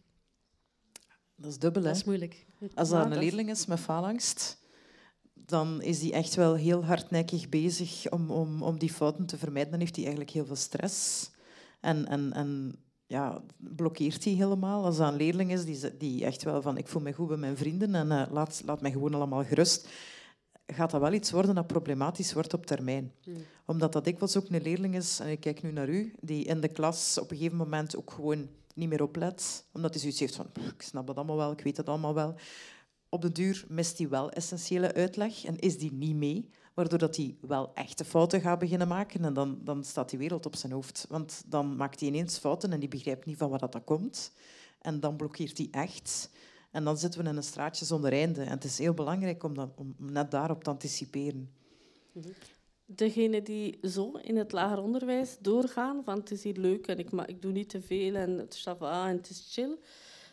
Dat 1.35 1.51
is 1.51 1.59
dubbel, 1.59 1.81
hè? 1.81 1.87
Dat 1.87 1.97
is 1.97 2.03
moeilijk. 2.03 2.45
Als 2.73 2.89
dat 2.89 3.05
een 3.05 3.17
leerling 3.17 3.49
is 3.49 3.65
met 3.65 3.79
faalangst, 3.79 4.57
dan 5.33 5.81
is 5.81 6.01
hij 6.01 6.13
echt 6.13 6.35
wel 6.35 6.55
heel 6.55 6.85
hardnekkig 6.85 7.49
bezig 7.49 8.09
om, 8.09 8.31
om, 8.31 8.63
om 8.63 8.77
die 8.77 8.93
fouten 8.93 9.25
te 9.25 9.37
vermijden. 9.37 9.71
Dan 9.71 9.79
heeft 9.79 9.95
hij 9.95 10.05
eigenlijk 10.05 10.33
heel 10.33 10.45
veel 10.45 10.55
stress. 10.55 11.29
En, 11.79 12.07
en, 12.07 12.33
en 12.33 12.75
ja, 13.05 13.41
blokkeert 13.57 14.23
hij 14.23 14.33
helemaal. 14.33 14.85
Als 14.85 14.97
dat 14.97 15.11
een 15.11 15.17
leerling 15.17 15.51
is 15.51 15.65
die, 15.65 15.97
die 15.97 16.25
echt 16.25 16.43
wel 16.43 16.61
van 16.61 16.77
ik 16.77 16.87
voel 16.87 17.01
me 17.01 17.13
goed 17.13 17.27
bij 17.27 17.37
mijn 17.37 17.57
vrienden 17.57 17.95
en 17.95 18.07
uh, 18.07 18.23
laat, 18.31 18.61
laat 18.65 18.81
mij 18.81 18.91
gewoon 18.91 19.13
allemaal 19.13 19.43
gerust, 19.43 19.87
gaat 20.67 20.91
dat 20.91 21.01
wel 21.01 21.13
iets 21.13 21.31
worden 21.31 21.55
dat 21.55 21.67
problematisch 21.67 22.33
wordt 22.33 22.53
op 22.53 22.65
termijn. 22.65 23.11
Hmm. 23.23 23.35
Omdat 23.65 23.93
dat 23.93 24.03
dikwijls 24.03 24.37
ook 24.37 24.49
een 24.49 24.61
leerling 24.61 24.95
is, 24.95 25.19
en 25.19 25.27
ik 25.27 25.39
kijk 25.39 25.63
nu 25.63 25.71
naar 25.71 25.89
u, 25.89 26.13
die 26.19 26.45
in 26.45 26.61
de 26.61 26.67
klas 26.67 27.17
op 27.17 27.31
een 27.31 27.37
gegeven 27.37 27.57
moment 27.57 27.95
ook 27.95 28.11
gewoon 28.11 28.49
niet 28.75 28.89
meer 28.89 29.03
oplet. 29.03 29.65
Omdat 29.73 29.91
hij 29.91 29.99
zoiets 29.99 30.19
heeft 30.19 30.35
van, 30.35 30.47
ik 30.75 30.81
snap 30.81 31.07
dat 31.07 31.15
allemaal 31.15 31.37
wel, 31.37 31.51
ik 31.51 31.61
weet 31.61 31.75
dat 31.75 31.89
allemaal 31.89 32.13
wel. 32.13 32.35
Op 33.09 33.21
de 33.21 33.31
duur 33.31 33.65
mist 33.67 33.97
hij 33.97 34.09
wel 34.09 34.31
essentiële 34.31 34.93
uitleg 34.93 35.45
en 35.45 35.59
is 35.59 35.77
die 35.77 35.93
niet 35.93 36.15
mee. 36.15 36.49
Waardoor 36.73 36.99
dat 36.99 37.15
hij 37.15 37.37
wel 37.41 37.71
echte 37.73 38.05
fouten 38.05 38.41
gaat 38.41 38.59
beginnen 38.59 38.87
maken 38.87 39.25
en 39.25 39.33
dan, 39.33 39.59
dan 39.63 39.83
staat 39.83 40.09
die 40.09 40.19
wereld 40.19 40.45
op 40.45 40.55
zijn 40.55 40.71
hoofd. 40.71 41.05
Want 41.09 41.43
dan 41.45 41.75
maakt 41.75 41.99
hij 41.99 42.09
ineens 42.09 42.37
fouten 42.37 42.71
en 42.71 42.79
die 42.79 42.89
begrijpt 42.89 43.25
niet 43.25 43.37
van 43.37 43.49
waar 43.49 43.59
dat 43.59 43.83
komt. 43.83 44.31
En 44.81 44.99
dan 44.99 45.15
blokkeert 45.15 45.57
hij 45.57 45.67
echt. 45.71 46.29
En 46.71 46.83
dan 46.83 46.97
zitten 46.97 47.23
we 47.23 47.29
in 47.29 47.35
een 47.35 47.43
straatje 47.43 47.85
zonder 47.85 48.11
einde. 48.11 48.41
En 48.41 48.49
het 48.49 48.63
is 48.63 48.77
heel 48.77 48.93
belangrijk 48.93 49.43
om, 49.43 49.53
dat, 49.53 49.69
om 49.75 49.95
net 49.97 50.31
daarop 50.31 50.63
te 50.63 50.69
anticiperen. 50.69 51.49
Degenen 52.85 53.43
die 53.43 53.79
zo 53.81 54.11
in 54.11 54.37
het 54.37 54.51
lager 54.51 54.81
onderwijs 54.81 55.37
doorgaan, 55.39 56.03
van 56.03 56.17
het 56.17 56.31
is 56.31 56.43
hier 56.43 56.57
leuk 56.57 56.87
en 56.87 56.97
ik, 56.97 57.11
ik 57.25 57.41
doe 57.41 57.51
niet 57.51 57.69
te 57.69 57.81
veel 57.81 58.15
en 58.15 58.37
het 58.37 58.53
is 58.53 58.65
en 58.65 59.17
het 59.17 59.29
is 59.29 59.49
chill, 59.51 59.77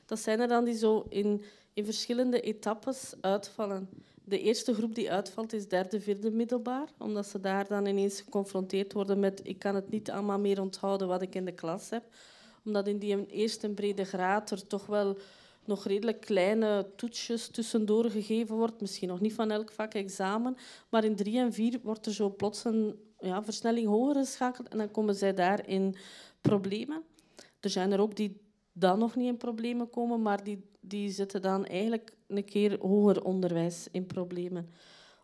dat 0.06 0.18
zijn 0.18 0.40
er 0.40 0.48
dan 0.48 0.64
die 0.64 0.76
zo 0.76 1.06
in, 1.08 1.42
in 1.72 1.84
verschillende 1.84 2.40
etappes 2.40 3.14
uitvallen. 3.20 3.88
De 4.30 4.40
eerste 4.40 4.74
groep 4.74 4.94
die 4.94 5.10
uitvalt 5.10 5.52
is 5.52 5.68
derde, 5.68 6.00
vierde 6.00 6.30
middelbaar, 6.30 6.88
omdat 6.98 7.26
ze 7.26 7.40
daar 7.40 7.66
dan 7.66 7.86
ineens 7.86 8.20
geconfronteerd 8.20 8.92
worden 8.92 9.20
met 9.20 9.40
ik 9.42 9.58
kan 9.58 9.74
het 9.74 9.90
niet 9.90 10.10
allemaal 10.10 10.38
meer 10.38 10.60
onthouden 10.60 11.08
wat 11.08 11.22
ik 11.22 11.34
in 11.34 11.44
de 11.44 11.52
klas 11.52 11.90
heb. 11.90 12.04
Omdat 12.64 12.86
in 12.86 12.98
die 12.98 13.26
eerste 13.26 13.70
brede 13.70 14.04
graad 14.04 14.50
er 14.50 14.66
toch 14.66 14.86
wel 14.86 15.18
nog 15.64 15.86
redelijk 15.86 16.20
kleine 16.20 16.86
toetsjes 16.96 17.48
tussendoor 17.48 18.10
gegeven 18.10 18.56
wordt. 18.56 18.80
Misschien 18.80 19.08
nog 19.08 19.20
niet 19.20 19.34
van 19.34 19.50
elk 19.50 19.72
vak 19.72 19.94
examen. 19.94 20.56
Maar 20.88 21.04
in 21.04 21.16
drie 21.16 21.38
en 21.38 21.52
vier 21.52 21.80
wordt 21.82 22.06
er 22.06 22.14
zo 22.14 22.30
plots 22.30 22.64
een 22.64 22.98
ja, 23.18 23.44
versnelling 23.44 23.86
hoger 23.86 24.14
geschakeld 24.14 24.68
en 24.68 24.78
dan 24.78 24.90
komen 24.90 25.14
zij 25.14 25.34
daar 25.34 25.68
in 25.68 25.96
problemen. 26.40 27.02
Er 27.60 27.70
zijn 27.70 27.92
er 27.92 28.00
ook 28.00 28.16
die 28.16 28.40
dan 28.72 28.98
nog 28.98 29.16
niet 29.16 29.28
in 29.28 29.36
problemen 29.36 29.90
komen, 29.90 30.22
maar 30.22 30.44
die, 30.44 30.64
die 30.80 31.10
zitten 31.10 31.42
dan 31.42 31.66
eigenlijk 31.66 32.18
een 32.36 32.44
keer 32.44 32.78
hoger 32.80 33.24
onderwijs 33.24 33.88
in 33.90 34.06
problemen. 34.06 34.70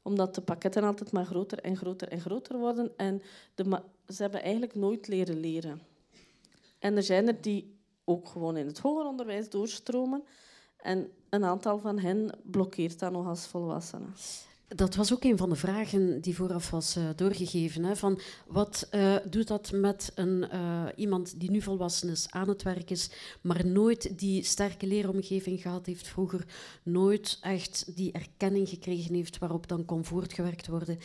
Omdat 0.02 0.34
de 0.34 0.40
pakketten 0.40 0.84
altijd 0.84 1.12
maar 1.12 1.24
groter 1.24 1.58
en 1.58 1.76
groter 1.76 2.08
en 2.08 2.20
groter 2.20 2.58
worden 2.58 2.92
en 2.96 3.22
de 3.54 3.82
ze 4.08 4.22
hebben 4.22 4.42
eigenlijk 4.42 4.74
nooit 4.74 5.08
leren 5.08 5.40
leren. 5.40 5.80
En 6.78 6.96
er 6.96 7.02
zijn 7.02 7.28
er 7.28 7.40
die 7.40 7.76
ook 8.04 8.28
gewoon 8.28 8.56
in 8.56 8.66
het 8.66 8.78
hoger 8.78 9.06
onderwijs 9.06 9.50
doorstromen. 9.50 10.24
En 10.76 11.10
een 11.28 11.44
aantal 11.44 11.78
van 11.78 11.98
hen 11.98 12.30
blokkeert 12.42 12.98
dat 12.98 13.12
nog 13.12 13.26
als 13.26 13.46
volwassenen. 13.46 14.14
Dat 14.68 14.94
was 14.94 15.12
ook 15.12 15.24
een 15.24 15.36
van 15.36 15.48
de 15.48 15.56
vragen 15.56 16.20
die 16.20 16.34
vooraf 16.34 16.70
was 16.70 16.96
uh, 16.96 17.04
doorgegeven. 17.16 17.84
Hè, 17.84 17.96
van 17.96 18.20
wat 18.46 18.88
uh, 18.94 19.16
doet 19.30 19.48
dat 19.48 19.72
met 19.72 20.12
een, 20.14 20.44
uh, 20.52 20.84
iemand 20.96 21.40
die 21.40 21.50
nu 21.50 21.62
volwassen 21.62 22.08
is, 22.08 22.26
aan 22.30 22.48
het 22.48 22.62
werk 22.62 22.90
is, 22.90 23.10
maar 23.40 23.66
nooit 23.66 24.18
die 24.18 24.42
sterke 24.42 24.86
leeromgeving 24.86 25.60
gehad 25.60 25.86
heeft 25.86 26.08
vroeger, 26.08 26.44
nooit 26.82 27.38
echt 27.40 27.96
die 27.96 28.12
erkenning 28.12 28.68
gekregen 28.68 29.14
heeft 29.14 29.38
waarop 29.38 29.68
dan 29.68 29.84
kon 29.84 30.04
voortgewerkt 30.04 30.66
worden. 30.66 30.98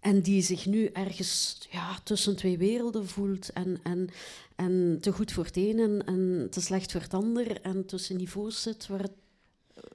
En 0.00 0.20
die 0.20 0.42
zich 0.42 0.66
nu 0.66 0.86
ergens 0.86 1.58
ja, 1.70 1.98
tussen 2.04 2.36
twee 2.36 2.58
werelden 2.58 3.06
voelt 3.06 3.52
en, 3.52 3.80
en, 3.82 4.08
en 4.56 4.98
te 5.00 5.12
goed 5.12 5.32
voor 5.32 5.44
het 5.44 5.56
een 5.56 5.78
en, 5.78 6.06
en 6.06 6.46
te 6.50 6.60
slecht 6.60 6.92
voor 6.92 7.00
het 7.00 7.14
ander 7.14 7.60
en 7.60 7.86
tussen 7.86 8.16
niveaus 8.16 8.62
zit 8.62 8.86
waar 8.86 9.02
het 9.02 9.12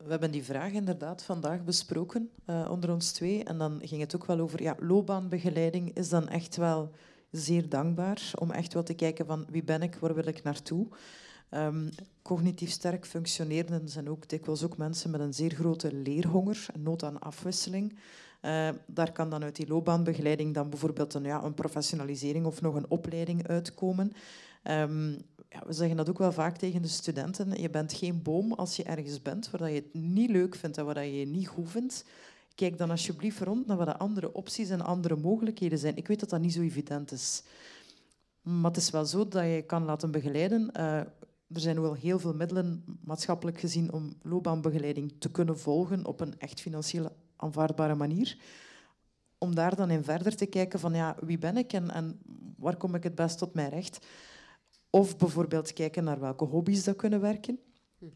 we 0.04 0.10
hebben 0.10 0.32
die 0.32 0.44
vraag 0.44 0.72
inderdaad 0.72 1.24
vandaag 1.24 1.64
besproken 1.64 2.30
uh, 2.46 2.68
onder 2.72 2.92
ons 2.92 3.12
twee. 3.12 3.44
En 3.44 3.58
dan 3.58 3.80
ging 3.84 4.02
het 4.02 4.16
ook 4.16 4.26
wel 4.26 4.40
over 4.40 4.62
ja, 4.62 4.76
loopbaanbegeleiding 4.80 5.96
is 5.96 6.10
dan 6.10 6.30
echt 6.30 6.56
wel 6.56 6.92
zeer 7.32 7.70
dankbaar 7.70 8.32
om 8.40 8.52
echt 8.52 8.74
wel 8.74 8.84
te 8.84 8.94
kijken 8.94 9.26
van 9.26 9.46
wie 9.50 9.64
ben 9.64 9.82
ik, 9.82 9.96
waar 9.96 10.16
wil 10.16 10.28
ik 10.28 10.44
naartoe. 10.44 10.88
Um, 11.52 11.90
cognitief 12.22 12.70
sterk 12.70 13.06
functionerenden 13.06 13.90
zijn 13.90 14.10
ook 14.10 14.30
dikwijls 14.30 14.64
ook 14.64 14.78
mensen 14.78 15.12
met 15.12 15.22
een 15.22 15.34
zeer 15.34 15.54
grote 15.54 15.94
leerhonger, 15.94 16.66
nood 16.80 17.04
aan 17.04 17.20
afwisseling. 17.20 18.00
Uh, 18.42 18.70
daar 18.86 19.12
kan 19.12 19.30
dan 19.30 19.44
uit 19.44 19.56
die 19.56 19.68
loopbaanbegeleiding 19.68 20.54
dan 20.54 20.70
bijvoorbeeld 20.70 21.14
een, 21.14 21.24
ja, 21.24 21.44
een 21.44 21.54
professionalisering 21.54 22.46
of 22.46 22.62
nog 22.62 22.76
een 22.76 22.90
opleiding 22.90 23.48
uitkomen. 23.48 24.12
Um, 24.64 25.18
we 25.66 25.74
zeggen 25.74 25.98
dat 25.98 26.10
ook 26.10 26.18
wel 26.18 26.32
vaak 26.32 26.58
tegen 26.58 26.82
de 26.82 26.88
studenten. 26.88 27.62
Je 27.62 27.70
bent 27.70 27.94
geen 27.94 28.22
boom 28.22 28.54
als 28.54 28.76
je 28.76 28.84
ergens 28.84 29.22
bent 29.22 29.50
waar 29.50 29.70
je 29.70 29.76
het 29.76 29.94
niet 29.94 30.30
leuk 30.30 30.56
vindt 30.56 30.78
en 30.78 30.86
waar 30.86 31.06
je 31.06 31.20
je 31.20 31.26
niet 31.26 31.48
goed 31.48 31.70
vindt. 31.72 32.06
Kijk 32.56 32.78
dan 32.78 32.90
alsjeblieft 32.90 33.40
rond 33.40 33.68
naar 33.68 33.78
wat 33.78 33.88
de 33.88 33.98
andere 33.98 34.34
opties 34.34 34.70
en 34.70 34.82
andere 34.82 35.16
mogelijkheden 35.16 35.78
zijn. 35.78 35.98
Ik 35.98 36.08
weet 36.08 36.20
dat 36.20 36.30
dat 36.30 36.42
niet 36.42 36.54
zo 36.54 36.62
evident 36.62 37.12
is. 37.12 37.44
Maar 38.42 38.72
het 38.72 38.78
is 38.78 38.90
wel 38.90 39.06
zo 39.06 39.28
dat 39.28 39.44
je 39.44 39.64
kan 39.68 39.86
laten 39.86 40.12
begeleiden. 40.12 40.70
Uh, 40.78 40.98
er 41.54 41.60
zijn 41.60 41.82
wel 41.82 41.94
heel 41.94 42.20
veel 42.20 42.34
middelen, 42.34 42.84
maatschappelijk 43.04 43.60
gezien, 43.60 43.92
om 43.92 44.14
loopbaanbegeleiding 44.22 45.14
te 45.20 45.32
kunnen 45.32 45.60
volgen 45.60 46.06
op 46.06 46.20
een 46.20 46.40
echt 46.40 46.62
financieel 46.62 47.16
aanvaardbare 47.36 47.96
manier. 47.96 48.38
Om 49.38 49.56
daar 49.56 49.76
dan 49.76 49.90
in 49.90 50.04
verder 50.04 50.36
te 50.36 50.46
kijken 50.46 50.80
van 50.80 50.94
ja, 50.94 51.16
wie 51.22 51.38
ben 51.38 51.58
ik 51.58 51.74
en, 51.74 51.92
en 51.92 52.20
waar 52.58 52.76
kom 52.76 52.96
ik 52.96 53.04
het 53.04 53.16
best 53.16 53.38
tot 53.38 53.54
mijn 53.54 53.70
recht. 53.70 54.06
Of 54.96 55.18
bijvoorbeeld 55.18 55.74
kijken 55.74 56.04
naar 56.04 56.20
welke 56.20 56.46
hobby's 56.46 56.84
dat 56.84 56.96
kunnen 56.96 57.22
werken. 57.22 57.60
Mm 57.98 58.12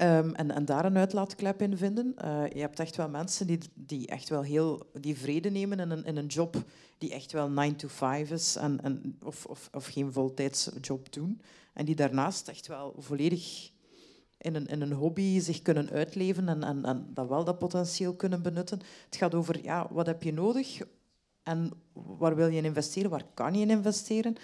um, 0.00 0.34
en, 0.34 0.50
en, 0.50 0.64
daar 0.64 0.84
een 0.84 0.96
uitlaatklep 0.96 1.62
in 1.62 1.76
vinden. 1.76 2.14
Uh, 2.24 2.48
je 2.48 2.60
hebt 2.60 2.80
echt 2.80 2.96
wel 2.96 3.08
mensen 3.08 3.46
die, 3.46 3.58
die 3.74 4.06
echt 4.06 4.28
wel 4.28 4.42
heel 4.42 4.90
die 5.00 5.16
vrede 5.16 5.50
nemen 5.50 5.80
in 5.80 5.90
een, 5.90 6.04
in 6.04 6.16
een 6.16 6.26
job 6.26 6.64
die 6.98 7.12
echt 7.12 7.32
wel 7.32 7.48
9 7.50 7.76
to 7.76 7.88
5 7.88 8.30
is 8.30 8.56
en, 8.56 8.80
en, 8.82 9.18
of, 9.22 9.46
of, 9.46 9.68
of 9.72 9.86
geen 9.86 10.12
voltijds 10.12 10.70
job 10.80 11.12
doen. 11.12 11.40
En 11.72 11.84
die 11.84 11.94
daarnaast 11.94 12.48
echt 12.48 12.66
wel 12.66 12.94
volledig 12.98 13.70
in 14.38 14.54
een, 14.54 14.66
in 14.66 14.80
een 14.80 14.92
hobby 14.92 15.40
zich 15.40 15.62
kunnen 15.62 15.90
uitleven 15.90 16.48
en, 16.48 16.62
en, 16.62 16.84
en 16.84 17.06
dat 17.14 17.28
wel 17.28 17.44
dat 17.44 17.58
potentieel 17.58 18.14
kunnen 18.14 18.42
benutten. 18.42 18.80
Het 19.04 19.16
gaat 19.16 19.34
over 19.34 19.62
ja, 19.62 19.88
wat 19.90 20.06
heb 20.06 20.22
je 20.22 20.32
nodig 20.32 20.80
en 21.42 21.70
waar 21.92 22.36
wil 22.36 22.48
je 22.48 22.56
in 22.56 22.64
investeren, 22.64 23.10
waar 23.10 23.26
kan 23.34 23.54
je 23.54 23.60
in 23.60 23.70
investeren. 23.70 24.36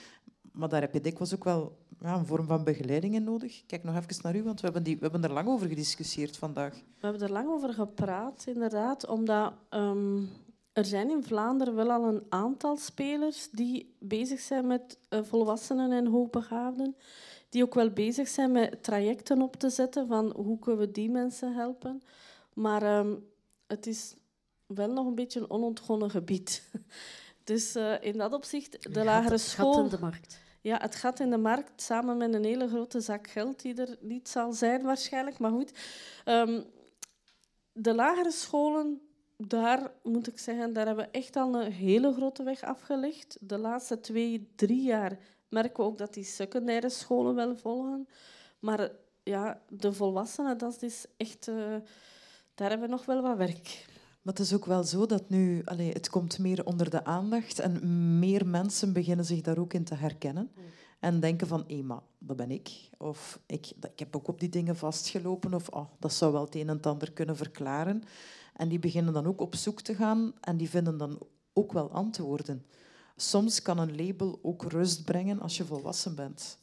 Maar 0.53 0.68
daar 0.68 0.80
heb 0.80 0.92
je 0.92 1.01
dikwijls 1.01 1.34
ook 1.34 1.44
wel 1.44 1.76
ja, 2.01 2.14
een 2.14 2.26
vorm 2.26 2.46
van 2.46 2.64
begeleiding 2.64 3.14
in 3.14 3.24
nodig. 3.24 3.62
Kijk 3.66 3.84
nog 3.84 3.96
even 3.96 4.22
naar 4.22 4.36
u, 4.36 4.42
want 4.42 4.61
we 4.61 4.64
hebben, 4.64 4.82
die, 4.82 4.96
we 4.96 5.03
hebben 5.03 5.24
er 5.24 5.32
lang 5.32 5.48
over 5.48 5.68
gediscussieerd 5.68 6.36
vandaag. 6.36 6.74
We 6.74 7.07
hebben 7.07 7.22
er 7.22 7.32
lang 7.32 7.48
over 7.48 7.74
gepraat, 7.74 8.44
inderdaad, 8.46 9.07
omdat 9.07 9.53
um, 9.70 10.28
er 10.72 10.84
zijn 10.84 11.11
in 11.11 11.24
Vlaanderen 11.24 11.74
wel 11.74 11.90
al 11.90 12.05
een 12.05 12.22
aantal 12.28 12.76
spelers 12.76 13.48
die 13.51 13.94
bezig 13.98 14.40
zijn 14.40 14.66
met 14.66 14.98
uh, 15.11 15.20
volwassenen 15.22 15.92
en 15.92 16.07
hoogbegaafden, 16.07 16.96
die 17.48 17.62
ook 17.62 17.74
wel 17.74 17.90
bezig 17.90 18.28
zijn 18.28 18.53
met 18.53 18.82
trajecten 18.82 19.42
op 19.42 19.57
te 19.57 19.70
zetten 19.70 20.07
van 20.07 20.32
hoe 20.36 20.59
kunnen 20.59 20.80
we 20.80 20.92
die 20.92 21.11
mensen 21.11 21.55
helpen. 21.55 22.03
Maar 22.53 22.98
um, 22.98 23.26
het 23.66 23.86
is 23.86 24.14
wel 24.66 24.92
nog 24.92 25.07
een 25.07 25.14
beetje 25.14 25.40
een 25.40 25.51
onontgonnen 25.51 26.11
gebied. 26.11 26.70
Dus 27.51 27.76
uh, 27.76 27.94
in 28.01 28.18
dat 28.18 28.32
opzicht, 28.32 28.94
de 28.94 29.05
lagere 29.05 29.38
school... 29.38 29.66
Het 29.66 29.76
gat 29.76 29.92
in 29.92 29.98
de 29.98 30.05
markt. 30.05 30.40
Ja, 30.61 30.78
het 30.80 30.94
gat 30.94 31.20
in 31.20 31.30
de 31.30 31.36
markt, 31.36 31.82
samen 31.82 32.16
met 32.16 32.34
een 32.34 32.44
hele 32.44 32.68
grote 32.68 33.01
zak 33.01 33.30
geld 33.30 33.62
die 33.62 33.74
er 33.74 33.96
niet 34.01 34.28
zal 34.28 34.53
zijn 34.53 34.82
waarschijnlijk. 34.82 35.38
Maar 35.38 35.51
goed, 35.51 35.72
um, 36.24 36.64
de 37.72 37.94
lagere 37.94 38.30
scholen, 38.30 39.01
daar 39.36 39.92
moet 40.03 40.26
ik 40.26 40.38
zeggen, 40.38 40.72
daar 40.72 40.86
hebben 40.86 41.05
we 41.05 41.18
echt 41.18 41.36
al 41.36 41.55
een 41.55 41.72
hele 41.72 42.12
grote 42.12 42.42
weg 42.42 42.62
afgelegd. 42.62 43.36
De 43.40 43.59
laatste 43.59 44.01
twee, 44.01 44.53
drie 44.57 44.82
jaar 44.82 45.18
merken 45.48 45.84
we 45.84 45.90
ook 45.90 45.98
dat 45.98 46.14
die 46.14 46.24
secundaire 46.24 46.88
scholen 46.88 47.34
wel 47.34 47.57
volgen. 47.57 48.09
Maar 48.59 48.90
ja, 49.22 49.61
de 49.68 49.92
volwassenen, 49.92 50.59
dat 50.59 50.82
is 50.82 51.05
echt... 51.16 51.48
Uh, 51.48 51.76
daar 52.55 52.70
hebben 52.70 52.88
we 52.88 52.94
nog 52.94 53.05
wel 53.05 53.22
wat 53.22 53.36
werk. 53.36 53.86
Maar 54.30 54.38
het 54.38 54.48
is 54.48 54.54
ook 54.54 54.66
wel 54.66 54.84
zo 54.84 55.06
dat 55.06 55.28
nu, 55.28 55.62
allez, 55.64 55.92
het 55.92 56.10
komt 56.10 56.38
meer 56.38 56.64
onder 56.64 56.90
de 56.90 57.04
aandacht 57.04 57.58
en 57.58 58.18
meer 58.18 58.46
mensen 58.46 58.92
beginnen 58.92 59.24
zich 59.24 59.40
daar 59.40 59.58
ook 59.58 59.72
in 59.72 59.84
te 59.84 59.94
herkennen. 59.94 60.50
Mm. 60.54 60.62
En 61.00 61.20
denken 61.20 61.46
van, 61.46 61.64
hé, 61.66 61.82
maar 61.82 62.00
dat 62.18 62.36
ben 62.36 62.50
ik. 62.50 62.70
Of 62.98 63.40
ik, 63.46 63.72
ik 63.80 63.98
heb 63.98 64.16
ook 64.16 64.28
op 64.28 64.40
die 64.40 64.48
dingen 64.48 64.76
vastgelopen. 64.76 65.54
Of 65.54 65.68
oh, 65.68 65.86
dat 65.98 66.12
zou 66.12 66.32
wel 66.32 66.44
het 66.44 66.54
een 66.54 66.68
en 66.68 66.76
het 66.76 66.86
ander 66.86 67.12
kunnen 67.12 67.36
verklaren. 67.36 68.02
En 68.56 68.68
die 68.68 68.78
beginnen 68.78 69.12
dan 69.12 69.26
ook 69.26 69.40
op 69.40 69.54
zoek 69.54 69.80
te 69.80 69.94
gaan 69.94 70.32
en 70.40 70.56
die 70.56 70.70
vinden 70.70 70.98
dan 70.98 71.18
ook 71.52 71.72
wel 71.72 71.90
antwoorden. 71.90 72.66
Soms 73.16 73.62
kan 73.62 73.78
een 73.78 74.06
label 74.06 74.38
ook 74.42 74.64
rust 74.72 75.04
brengen 75.04 75.40
als 75.40 75.56
je 75.56 75.64
volwassen 75.64 76.14
bent. 76.14 76.58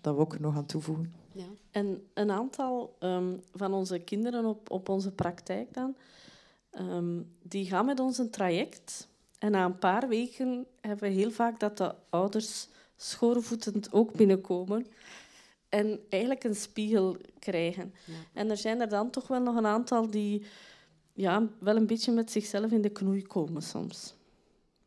Dat 0.00 0.18
ik 0.18 0.32
er 0.32 0.40
nog 0.40 0.56
aan 0.56 0.66
toevoegen. 0.66 1.14
Ja. 1.32 1.46
En 1.70 2.06
een 2.14 2.30
aantal 2.30 2.96
um, 3.00 3.42
van 3.54 3.72
onze 3.72 3.98
kinderen 3.98 4.44
op, 4.44 4.70
op 4.70 4.88
onze 4.88 5.10
praktijk 5.10 5.74
dan, 5.74 5.96
um, 6.78 7.36
die 7.42 7.66
gaan 7.66 7.86
met 7.86 8.00
ons 8.00 8.18
een 8.18 8.30
traject. 8.30 9.08
En 9.38 9.50
na 9.50 9.64
een 9.64 9.78
paar 9.78 10.08
weken 10.08 10.66
hebben 10.80 11.08
we 11.08 11.14
heel 11.14 11.30
vaak 11.30 11.60
dat 11.60 11.76
de 11.76 11.94
ouders 12.08 12.68
schoorvoetend 12.96 13.92
ook 13.92 14.12
binnenkomen 14.12 14.86
en 15.68 16.00
eigenlijk 16.08 16.44
een 16.44 16.54
spiegel 16.54 17.16
krijgen. 17.38 17.94
Ja. 18.04 18.14
En 18.32 18.50
er 18.50 18.56
zijn 18.56 18.80
er 18.80 18.88
dan 18.88 19.10
toch 19.10 19.26
wel 19.26 19.40
nog 19.40 19.56
een 19.56 19.66
aantal 19.66 20.10
die 20.10 20.46
ja, 21.12 21.48
wel 21.58 21.76
een 21.76 21.86
beetje 21.86 22.12
met 22.12 22.30
zichzelf 22.30 22.70
in 22.70 22.82
de 22.82 22.88
knoei 22.88 23.22
komen 23.22 23.62
soms. 23.62 24.14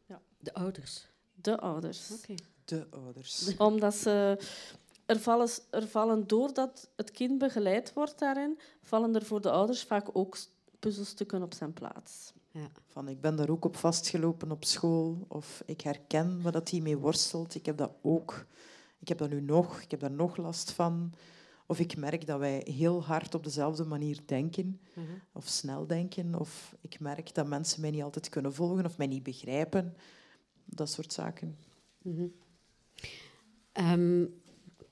Ja. 0.05 0.21
De 0.39 0.53
ouders? 0.53 1.07
De 1.33 1.59
ouders. 1.59 2.11
Okay. 2.11 2.37
De 2.65 2.87
ouders. 2.89 3.57
Omdat 3.57 3.95
ze 3.95 4.37
er 5.05 5.19
vallen, 5.19 5.49
er 5.69 5.87
vallen, 5.87 6.27
doordat 6.27 6.89
het 6.95 7.11
kind 7.11 7.37
begeleid 7.37 7.93
wordt 7.93 8.19
daarin, 8.19 8.59
vallen 8.81 9.15
er 9.15 9.25
voor 9.25 9.41
de 9.41 9.51
ouders 9.51 9.83
vaak 9.83 10.09
ook 10.13 10.37
puzzelstukken 10.79 11.41
op 11.41 11.53
zijn 11.53 11.73
plaats. 11.73 12.33
Ja. 12.51 12.69
Van, 12.87 13.07
ik 13.07 13.21
ben 13.21 13.35
daar 13.35 13.49
ook 13.49 13.65
op 13.65 13.75
vastgelopen 13.75 14.51
op 14.51 14.65
school. 14.65 15.25
Of 15.27 15.63
ik 15.65 15.81
herken 15.81 16.41
wat 16.41 16.53
dat 16.53 16.69
hij 16.69 16.79
mee 16.79 16.97
worstelt. 16.97 17.55
Ik 17.55 17.65
heb 17.65 17.77
dat 17.77 17.91
ook. 18.01 18.45
Ik 18.99 19.07
heb 19.07 19.17
dat 19.17 19.29
nu 19.29 19.41
nog. 19.41 19.81
Ik 19.81 19.91
heb 19.91 19.99
daar 19.99 20.11
nog 20.11 20.37
last 20.37 20.71
van. 20.71 21.13
Of 21.65 21.79
ik 21.79 21.97
merk 21.97 22.27
dat 22.27 22.39
wij 22.39 22.61
heel 22.65 23.03
hard 23.03 23.35
op 23.35 23.43
dezelfde 23.43 23.83
manier 23.83 24.19
denken. 24.25 24.81
Mhm. 24.93 25.05
Of 25.31 25.47
snel 25.47 25.87
denken. 25.87 26.39
Of 26.39 26.75
ik 26.81 26.99
merk 26.99 27.33
dat 27.33 27.47
mensen 27.47 27.81
mij 27.81 27.91
niet 27.91 28.03
altijd 28.03 28.29
kunnen 28.29 28.53
volgen 28.53 28.85
of 28.85 28.97
mij 28.97 29.07
niet 29.07 29.23
begrijpen. 29.23 29.95
Dat 30.65 30.89
soort 30.89 31.13
zaken. 31.13 31.57
Mhm. 32.01 32.27
Ehm, 33.71 34.25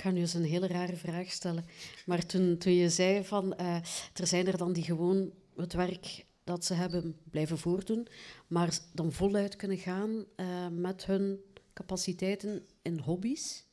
ik 0.01 0.07
ga 0.07 0.13
nu 0.13 0.19
eens 0.19 0.33
een 0.33 0.43
hele 0.43 0.67
rare 0.67 0.95
vraag 0.95 1.31
stellen. 1.31 1.65
Maar 2.05 2.25
toen, 2.25 2.57
toen 2.57 2.73
je 2.73 2.89
zei 2.89 3.23
van, 3.23 3.55
eh, 3.55 3.75
er 4.13 4.27
zijn 4.27 4.47
er 4.47 4.57
dan 4.57 4.73
die 4.73 4.83
gewoon 4.83 5.31
het 5.55 5.73
werk 5.73 6.25
dat 6.43 6.65
ze 6.65 6.73
hebben 6.73 7.17
blijven 7.29 7.57
voordoen, 7.57 8.07
maar 8.47 8.79
dan 8.93 9.11
voluit 9.11 9.55
kunnen 9.55 9.77
gaan 9.77 10.25
eh, 10.35 10.67
met 10.67 11.05
hun 11.05 11.39
capaciteiten 11.73 12.65
in 12.81 12.99
hobby's. 12.99 13.65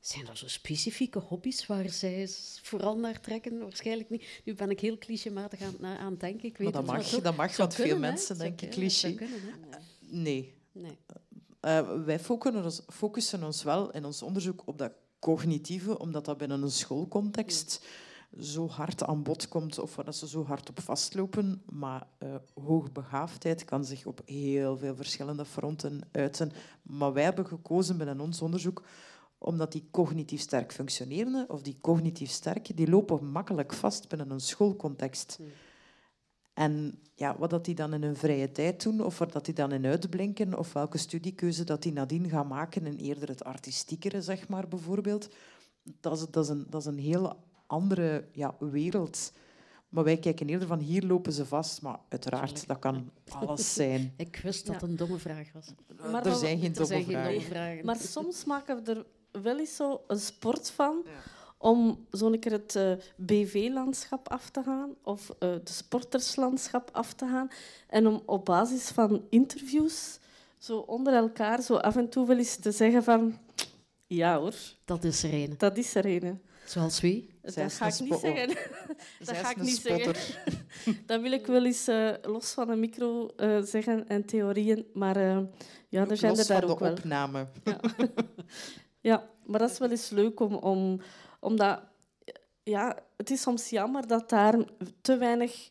Zijn 0.00 0.28
er 0.28 0.36
zo 0.36 0.48
specifieke 0.48 1.18
hobby's 1.18 1.66
waar 1.66 1.88
zij 1.88 2.28
vooral 2.62 2.98
naar 2.98 3.20
trekken? 3.20 3.58
Waarschijnlijk 3.58 4.10
niet. 4.10 4.40
Nu 4.44 4.54
ben 4.54 4.70
ik 4.70 4.80
heel 4.80 4.98
clichématig 4.98 5.60
aan, 5.62 5.86
aan 5.86 6.10
het 6.10 6.20
denken. 6.20 6.48
Ik 6.48 6.56
weet 6.56 6.72
Maar 6.72 6.82
dat 6.82 6.94
mag, 6.94 7.08
dat 7.08 7.36
mag 7.36 7.56
want 7.56 7.74
veel 7.74 7.84
kunnen, 7.84 8.00
mensen 8.00 8.38
denken 8.38 8.70
cliché. 8.70 9.14
kunnen. 9.14 9.40
Nee. 10.00 10.54
Nee. 10.72 10.98
Eh, 11.60 12.04
wij 12.04 12.18
focussen 12.18 12.64
ons, 12.64 12.82
focussen 12.86 13.42
ons 13.42 13.62
wel 13.62 13.90
in 13.90 14.04
ons 14.04 14.22
onderzoek 14.22 14.62
op 14.64 14.78
dat 14.78 14.92
cognitieve, 15.20 15.98
omdat 15.98 16.24
dat 16.24 16.38
binnen 16.38 16.62
een 16.62 16.70
schoolcontext 16.70 17.84
zo 18.40 18.68
hard 18.68 19.04
aan 19.04 19.22
bod 19.22 19.48
komt 19.48 19.78
of 19.78 19.96
waar 19.96 20.14
ze 20.14 20.28
zo 20.28 20.44
hard 20.44 20.68
op 20.68 20.80
vastlopen. 20.80 21.62
Maar 21.72 22.06
eh, 22.18 22.28
hoogbegaafdheid 22.64 23.64
kan 23.64 23.84
zich 23.84 24.06
op 24.06 24.22
heel 24.24 24.76
veel 24.76 24.96
verschillende 24.96 25.44
fronten 25.44 26.00
uiten. 26.12 26.52
Maar 26.82 27.12
wij 27.12 27.24
hebben 27.24 27.46
gekozen 27.46 27.96
binnen 27.96 28.20
ons 28.20 28.42
onderzoek 28.42 28.82
omdat 29.42 29.72
die 29.72 29.88
cognitief 29.90 30.40
sterk 30.40 30.72
functionerende 30.72 31.44
of 31.48 31.62
die 31.62 31.78
cognitief 31.80 32.30
sterk, 32.30 32.76
die 32.76 32.88
lopen 32.88 33.26
makkelijk 33.26 33.72
vast 33.72 34.08
binnen 34.08 34.30
een 34.30 34.40
schoolcontext. 34.40 35.38
En 36.60 36.98
ja, 37.14 37.36
wat 37.38 37.50
dat 37.50 37.64
die 37.64 37.74
dan 37.74 37.94
in 37.94 38.02
hun 38.02 38.16
vrije 38.16 38.52
tijd 38.52 38.82
doen, 38.82 39.04
of 39.04 39.18
waar 39.18 39.30
dat 39.30 39.44
die 39.44 39.54
dan 39.54 39.72
in 39.72 39.86
uitblinken, 39.86 40.58
of 40.58 40.72
welke 40.72 40.98
studiekeuze 40.98 41.64
dat 41.64 41.82
die 41.82 41.92
nadien 41.92 42.28
gaan 42.28 42.46
maken 42.46 42.86
in 42.86 42.96
eerder 42.96 43.28
het 43.28 43.44
artistiekere, 43.44 44.22
zeg 44.22 44.48
maar, 44.48 44.68
bijvoorbeeld, 44.68 45.28
dat 46.00 46.18
is, 46.18 46.26
dat 46.30 46.44
is, 46.44 46.50
een, 46.50 46.66
dat 46.70 46.80
is 46.80 46.86
een 46.86 46.98
heel 46.98 47.36
andere 47.66 48.24
ja, 48.32 48.54
wereld. 48.58 49.32
Maar 49.88 50.04
wij 50.04 50.16
kijken 50.16 50.48
eerder 50.48 50.68
van 50.68 50.78
hier 50.78 51.02
lopen 51.06 51.32
ze 51.32 51.46
vast, 51.46 51.82
maar 51.82 51.98
uiteraard, 52.08 52.66
dat 52.66 52.78
kan 52.78 53.10
alles 53.28 53.74
zijn. 53.82 54.12
Ik 54.16 54.40
wist 54.42 54.66
dat 54.66 54.74
Ja. 54.74 54.80
het 54.80 54.90
een 54.90 54.96
domme 54.96 55.18
vraag 55.18 55.52
was. 55.52 55.66
Maar 56.10 56.26
er 56.26 56.34
zijn 56.34 56.58
geen 56.58 56.68
er 56.68 56.72
domme 56.74 56.86
zijn 56.86 57.04
geen 57.04 57.12
vragen. 57.12 57.32
domme 57.32 57.46
vragen. 57.48 57.84
Maar 57.84 57.96
soms 57.96 58.44
maken 58.44 58.84
we 58.84 58.92
er 58.92 59.06
wel 59.42 59.58
eens 59.58 59.76
zo 59.76 60.00
een 60.06 60.18
sport 60.20 60.70
van 60.70 61.02
Ja. 61.04 61.10
Om 61.62 62.06
zo'n 62.10 62.38
keer 62.38 62.52
het 62.52 62.76
eh, 62.76 62.92
BV-landschap 63.16 64.28
af 64.28 64.50
te 64.50 64.62
gaan 64.62 64.94
of 65.02 65.30
eh 65.38 65.48
de 65.64 65.72
sporterslandschap 65.72 66.88
af 66.92 67.12
te 67.12 67.26
gaan. 67.26 67.48
En 67.88 68.06
om 68.06 68.22
op 68.26 68.44
basis 68.44 68.88
van 68.88 69.24
interviews 69.30 70.18
zo 70.58 70.78
onder 70.78 71.14
elkaar 71.14 71.62
zo 71.62 71.74
af 71.76 71.96
en 71.96 72.08
toe 72.08 72.26
wel 72.26 72.36
eens 72.38 72.56
te 72.56 72.70
zeggen 72.72 73.02
van... 73.04 73.38
Ja 74.06 74.38
hoor, 74.38 74.54
Dat 74.84 75.04
is 75.04 75.22
er 75.22 75.34
een. 75.34 75.54
dat 75.58 75.76
is 75.76 75.94
er 75.94 76.06
een. 76.06 76.40
Zoals 76.64 77.00
wie? 77.00 77.30
Dat 77.42 77.72
ga 77.72 77.86
ik 77.86 78.00
niet 78.00 78.18
zeggen. 78.20 78.48
Dat 79.26 79.36
ga 79.36 79.50
ik 79.50 79.56
niet 79.56 79.80
zeggen. 79.80 80.14
Dat 81.06 81.20
wil 81.20 81.32
ik 81.32 81.46
wel 81.46 81.64
eens 81.64 81.88
eh, 81.88 82.10
los 82.22 82.50
van 82.52 82.68
een 82.68 82.80
micro 82.80 83.26
eh, 83.36 83.62
zeggen 83.62 84.08
en 84.08 84.24
theorieën. 84.24 84.86
Maar 84.94 85.16
eh, 85.16 85.38
ja, 85.88 86.08
er 86.08 86.16
zijn 86.16 86.32
Los 86.36 86.40
er 86.40 86.46
daar 86.48 86.60
van 86.60 86.70
ook 86.70 86.78
de 86.78 86.84
wel. 86.84 86.92
opname. 86.92 87.46
Ja, 89.00 89.28
maar 89.46 89.58
dat 89.60 89.70
is 89.70 89.78
wel 89.78 89.90
eens 89.90 90.10
leuk 90.10 90.40
om, 90.40 90.54
om 90.54 91.00
omdat 91.40 91.80
ja, 92.62 92.98
het 93.16 93.30
is 93.30 93.40
soms 93.40 93.70
jammer 93.70 94.06
dat 94.06 94.28
daar 94.28 94.64
te 95.00 95.16
weinig 95.16 95.70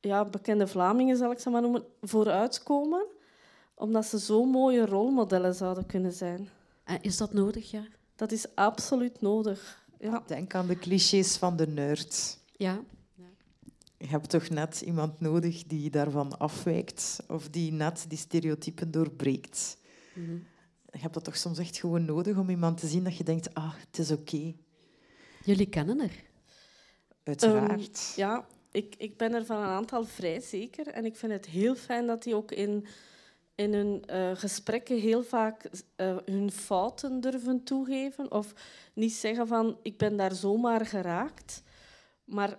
ja, 0.00 0.24
bekende 0.24 0.66
Vlamingen, 0.66 1.16
zal 1.16 1.30
ik 1.30 1.38
ze 1.38 1.50
maar 1.50 1.62
noemen, 1.62 1.84
vooruitkomen, 2.00 3.06
omdat 3.74 4.06
ze 4.06 4.18
zo 4.18 4.44
mooie 4.44 4.86
rolmodellen 4.86 5.54
zouden 5.54 5.86
kunnen 5.86 6.12
zijn. 6.12 6.48
En 6.84 7.02
is 7.02 7.16
dat 7.16 7.32
nodig, 7.32 7.70
ja? 7.70 7.86
Dat 8.16 8.32
is 8.32 8.54
absoluut 8.54 9.20
nodig. 9.20 9.86
Ja. 9.98 10.22
Denk 10.26 10.54
aan 10.54 10.66
de 10.66 10.78
clichés 10.78 11.36
van 11.36 11.56
de 11.56 11.66
nerd. 11.66 12.38
Ja. 12.56 12.80
Je 13.96 14.10
hebt 14.10 14.30
toch 14.30 14.48
net 14.48 14.80
iemand 14.80 15.20
nodig 15.20 15.62
die 15.62 15.90
daarvan 15.90 16.38
afwijkt 16.38 17.18
of 17.28 17.48
die 17.48 17.72
net 17.72 18.04
die 18.08 18.18
stereotypen 18.18 18.90
doorbreekt. 18.90 19.76
Mhm. 20.14 20.32
Je 20.92 21.00
hebt 21.00 21.14
dat 21.14 21.24
toch 21.24 21.36
soms 21.36 21.58
echt 21.58 21.76
gewoon 21.76 22.04
nodig 22.04 22.36
om 22.36 22.50
iemand 22.50 22.78
te 22.80 22.86
zien 22.86 23.04
dat 23.04 23.16
je 23.16 23.24
denkt, 23.24 23.54
ah, 23.54 23.74
het 23.86 23.98
is 23.98 24.10
oké. 24.10 24.54
Jullie 25.44 25.68
kennen 25.68 26.00
er. 26.00 26.22
Uiteraard. 27.22 28.12
Ja, 28.16 28.46
ik, 28.70 28.94
ik 28.98 29.16
ben 29.16 29.34
er 29.34 29.44
van 29.44 29.56
een 29.56 29.68
aantal 29.68 30.04
vrij 30.04 30.40
zeker. 30.40 30.86
En 30.86 31.04
ik 31.04 31.16
vind 31.16 31.32
het 31.32 31.46
heel 31.46 31.74
fijn 31.74 32.06
dat 32.06 32.22
die 32.22 32.34
ook 32.34 32.50
in, 32.50 32.86
in 33.54 33.74
hun 33.74 34.04
eh, 34.06 34.30
gesprekken 34.34 35.00
heel 35.00 35.22
vaak 35.22 35.70
eh, 35.96 36.16
hun 36.24 36.50
fouten 36.50 37.20
durven 37.20 37.62
toegeven. 37.62 38.32
Of 38.32 38.54
niet 38.94 39.12
zeggen 39.12 39.46
van, 39.46 39.78
ik 39.82 39.98
ben 39.98 40.16
daar 40.16 40.34
zomaar 40.34 40.86
geraakt. 40.86 41.62
Maar 42.24 42.58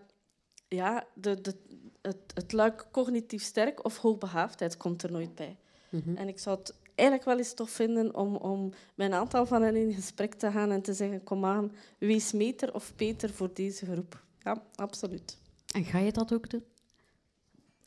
ja, 0.67 1.07
de, 1.13 1.41
de, 1.41 1.55
het, 2.01 2.17
het 2.33 2.51
luik 2.51 2.87
cognitief 2.91 3.43
sterk 3.43 3.85
of 3.85 3.97
hoogbegaafdheid 3.97 4.77
komt 4.77 5.03
er 5.03 5.11
nooit 5.11 5.35
bij. 5.35 5.57
Mhm. 5.89 6.15
En 6.15 6.27
ik 6.27 6.39
zou 6.39 6.57
het 6.57 6.73
eigenlijk 6.95 7.27
wel 7.27 7.37
eens 7.37 7.53
tof 7.53 7.69
vinden 7.69 8.15
om, 8.15 8.35
om 8.35 8.73
met 8.95 9.07
een 9.07 9.13
aantal 9.13 9.45
van 9.45 9.61
hen 9.61 9.75
in 9.75 9.93
gesprek 9.93 10.33
te 10.33 10.51
gaan 10.51 10.71
en 10.71 10.81
te 10.81 10.93
zeggen, 10.93 11.23
kom 11.23 11.45
aan, 11.45 11.71
wees 11.97 12.31
meter 12.31 12.73
of 12.73 12.93
Peter 12.95 13.33
voor 13.33 13.49
deze 13.53 13.85
groep. 13.85 14.23
Ja, 14.39 14.63
absoluut. 14.75 15.37
En 15.73 15.83
ga 15.83 15.99
je 15.99 16.11
dat 16.11 16.33
ook 16.33 16.49
doen? 16.49 16.63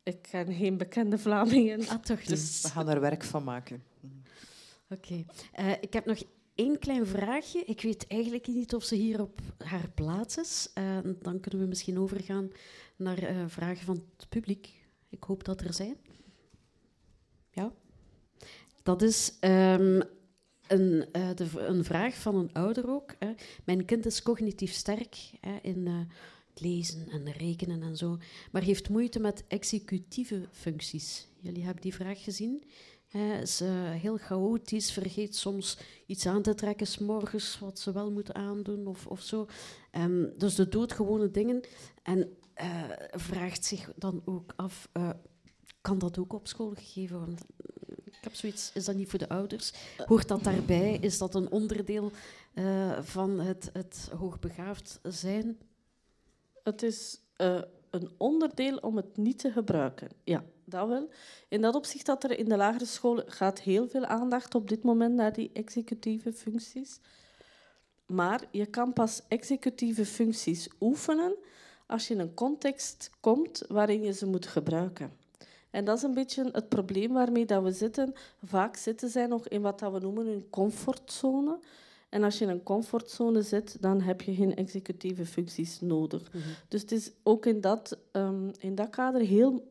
Ik 0.02 0.22
ken 0.22 0.52
geen 0.54 0.76
bekende 0.76 1.18
Vlamingen. 1.18 1.88
Ah, 1.88 2.02
toch 2.02 2.18
niet. 2.18 2.28
Dus 2.28 2.62
We 2.62 2.68
gaan 2.68 2.88
er 2.88 3.00
werk 3.00 3.24
van 3.24 3.44
maken. 3.44 3.82
Oké. 4.88 5.24
Eh, 5.52 5.72
ik 5.80 5.92
heb 5.92 6.06
nog 6.06 6.22
één 6.54 6.78
klein 6.78 7.06
vraagje. 7.06 7.64
Ik 7.64 7.80
weet 7.80 8.06
eigenlijk 8.06 8.46
niet 8.46 8.74
of 8.74 8.84
ze 8.84 8.94
hier 8.94 9.20
op 9.20 9.40
haar 9.58 9.90
plaats 9.94 10.36
is. 10.36 10.70
Eh, 10.74 10.98
dan 11.22 11.40
kunnen 11.40 11.60
we 11.60 11.66
misschien 11.66 11.98
overgaan 11.98 12.50
naar 12.96 13.18
eh, 13.18 13.44
vragen 13.46 13.84
van 13.84 14.02
het 14.16 14.28
publiek. 14.28 14.86
Ik 15.08 15.22
hoop 15.22 15.44
dat 15.44 15.60
er 15.60 15.74
zijn. 15.74 15.96
Ja. 17.50 17.72
Dat 18.88 19.02
is 19.02 19.32
ehm, 19.40 20.00
een, 20.66 21.06
eh, 21.12 21.34
de, 21.34 21.46
een 21.56 21.84
vraag 21.84 22.14
van 22.14 22.34
een 22.34 22.52
ouder 22.52 22.90
ook. 22.90 23.14
Hè. 23.18 23.32
Mijn 23.64 23.84
kind 23.84 24.06
is 24.06 24.22
cognitief 24.22 24.72
sterk 24.72 25.30
hè, 25.40 25.58
in 25.62 25.86
eh, 25.86 25.98
het 26.48 26.60
lezen 26.60 27.08
en 27.10 27.32
rekenen 27.32 27.82
en 27.82 27.96
zo, 27.96 28.18
maar 28.52 28.62
heeft 28.62 28.88
moeite 28.88 29.20
met 29.20 29.44
executieve 29.48 30.48
functies. 30.50 31.28
Jullie 31.40 31.64
hebben 31.64 31.82
die 31.82 31.94
vraag 31.94 32.24
gezien. 32.24 32.64
Hij 33.08 33.40
is 33.40 33.60
eh, 33.60 33.90
heel 33.90 34.16
chaotisch, 34.16 34.92
vergeet 34.92 35.36
soms 35.36 35.78
iets 36.06 36.26
aan 36.26 36.42
te 36.42 36.54
trekken, 36.54 36.86
s 36.86 36.98
morgens 36.98 37.58
wat 37.58 37.78
ze 37.78 37.92
wel 37.92 38.10
moet 38.10 38.32
aandoen 38.32 38.86
of, 38.86 39.06
of 39.06 39.20
zo. 39.20 39.46
Ehm, 39.90 40.26
dus 40.36 40.54
de 40.54 40.68
doodgewone 40.68 41.30
dingen. 41.30 41.60
En 42.02 42.36
vraagt 43.10 43.64
zich 43.64 43.92
dan 43.96 44.22
ook 44.24 44.52
af, 44.56 44.88
kan 45.80 45.98
dat 45.98 46.18
ook 46.18 46.32
op 46.32 46.46
school 46.46 46.72
gegeven 46.74 47.16
worden? 47.16 47.38
Ik 48.04 48.18
heb 48.20 48.34
zoiets, 48.34 48.70
is 48.74 48.84
dat 48.84 48.94
niet 48.94 49.08
voor 49.08 49.18
de 49.18 49.28
ouders? 49.28 49.72
Hoort 50.06 50.28
dat 50.28 50.44
daarbij? 50.44 50.98
Is 51.00 51.18
dat 51.18 51.34
een 51.34 51.50
onderdeel 51.50 52.10
eh, 52.54 53.02
van 53.02 53.40
het, 53.40 53.70
het 53.72 54.10
hoogbegaafd 54.18 55.00
zijn? 55.02 55.58
het 56.68 56.82
is 56.82 57.20
eh, 57.36 57.62
een 57.90 58.10
onderdeel 58.16 58.76
om 58.76 58.96
het 58.96 59.16
niet 59.16 59.38
te 59.38 59.52
gebruiken. 59.52 60.08
Ja, 60.24 60.44
dat 60.64 60.88
wel. 60.88 61.08
In 61.48 61.60
dat 61.60 61.74
opzicht 61.74 62.06
dat 62.06 62.24
er 62.24 62.38
in 62.38 62.48
de 62.48 62.56
lagere 62.56 62.84
scholen 62.84 63.24
gaat 63.32 63.60
heel 63.60 63.88
veel 63.88 64.04
aandacht 64.04 64.54
op 64.54 64.68
dit 64.68 64.82
moment 64.82 65.14
naar 65.14 65.32
die 65.32 65.50
executieve 65.52 66.32
functies. 66.32 67.00
Maar 68.06 68.44
je 68.50 68.66
kan 68.66 68.92
pas 68.92 69.22
executieve 69.28 70.06
functies 70.06 70.68
oefenen 70.80 71.36
als 71.86 72.08
je 72.08 72.14
in 72.14 72.20
een 72.20 72.34
context 72.34 73.10
komt 73.20 73.62
waarin 73.68 74.02
je 74.02 74.12
ze 74.12 74.26
moet 74.26 74.46
gebruiken. 74.46 75.12
En 75.70 75.84
dat 75.84 75.96
is 75.96 76.02
een 76.02 76.14
beetje 76.14 76.48
het 76.52 76.68
probleem 76.68 77.12
waarmee 77.12 77.46
dat 77.46 77.62
we 77.62 77.72
zitten. 77.72 78.14
Vaak 78.44 78.76
zitten 78.76 79.08
zij 79.08 79.26
nog 79.26 79.48
in 79.48 79.62
wat 79.62 79.78
dat 79.78 79.92
we 79.92 79.98
noemen 79.98 80.26
een 80.26 80.46
comfortzone. 80.50 81.58
En 82.08 82.22
als 82.22 82.38
je 82.38 82.44
in 82.44 82.50
een 82.50 82.62
comfortzone 82.62 83.42
zit, 83.42 83.82
dan 83.82 84.00
heb 84.00 84.20
je 84.20 84.34
geen 84.34 84.54
executieve 84.54 85.26
functies 85.26 85.80
nodig. 85.80 86.30
Dus 86.68 86.80
het 86.80 86.92
is 86.92 87.10
ook 87.22 87.46
in 87.46 87.60
dat, 87.60 87.98
ehm, 88.12 88.50
in 88.58 88.74
dat 88.74 88.90
kader 88.90 89.20
heel 89.20 89.66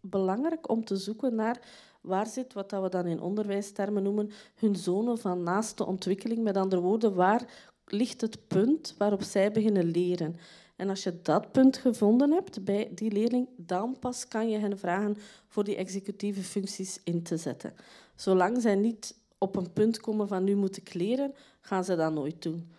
belangrijk 0.00 0.70
om 0.70 0.84
te 0.84 0.96
zoeken 0.96 1.34
naar 1.34 1.60
waar 2.00 2.26
zit 2.26 2.52
wat 2.52 2.70
dat 2.70 2.82
we 2.82 2.88
dan 2.88 3.06
in 3.06 3.20
onderwijstermen 3.20 4.02
noemen 4.02 4.30
hun 4.54 4.76
zone 4.76 5.16
van 5.16 5.42
naaste 5.42 5.86
ontwikkeling. 5.86 6.42
Met 6.42 6.56
andere 6.56 6.80
woorden, 6.80 7.14
waar 7.14 7.70
ligt 7.86 8.20
het 8.20 8.46
punt 8.46 8.94
waarop 8.98 9.22
zij 9.22 9.52
beginnen 9.52 9.84
leren? 9.84 10.36
En 10.82 10.88
als 10.88 11.02
je 11.02 11.22
dat 11.22 11.52
punt 11.52 11.76
gevonden 11.76 12.30
hebt 12.30 12.64
bij 12.64 12.90
die 12.94 13.10
leerling, 13.10 13.48
dan 13.56 13.98
pas 13.98 14.28
kan 14.28 14.50
je 14.50 14.58
hen 14.58 14.78
vragen 14.78 15.16
voor 15.46 15.64
die 15.64 15.76
executieve 15.76 16.42
functies 16.42 17.00
in 17.04 17.22
te 17.22 17.36
zetten. 17.36 17.74
Zolang 18.14 18.62
zij 18.62 18.74
niet 18.74 19.14
op 19.38 19.56
een 19.56 19.72
punt 19.72 20.00
komen 20.00 20.28
van 20.28 20.44
nu 20.44 20.54
moet 20.54 20.76
ik 20.76 20.94
leren, 20.94 21.34
gaan 21.60 21.84
ze 21.84 21.96
dat 21.96 22.12
nooit 22.12 22.42
doen. 22.42 22.70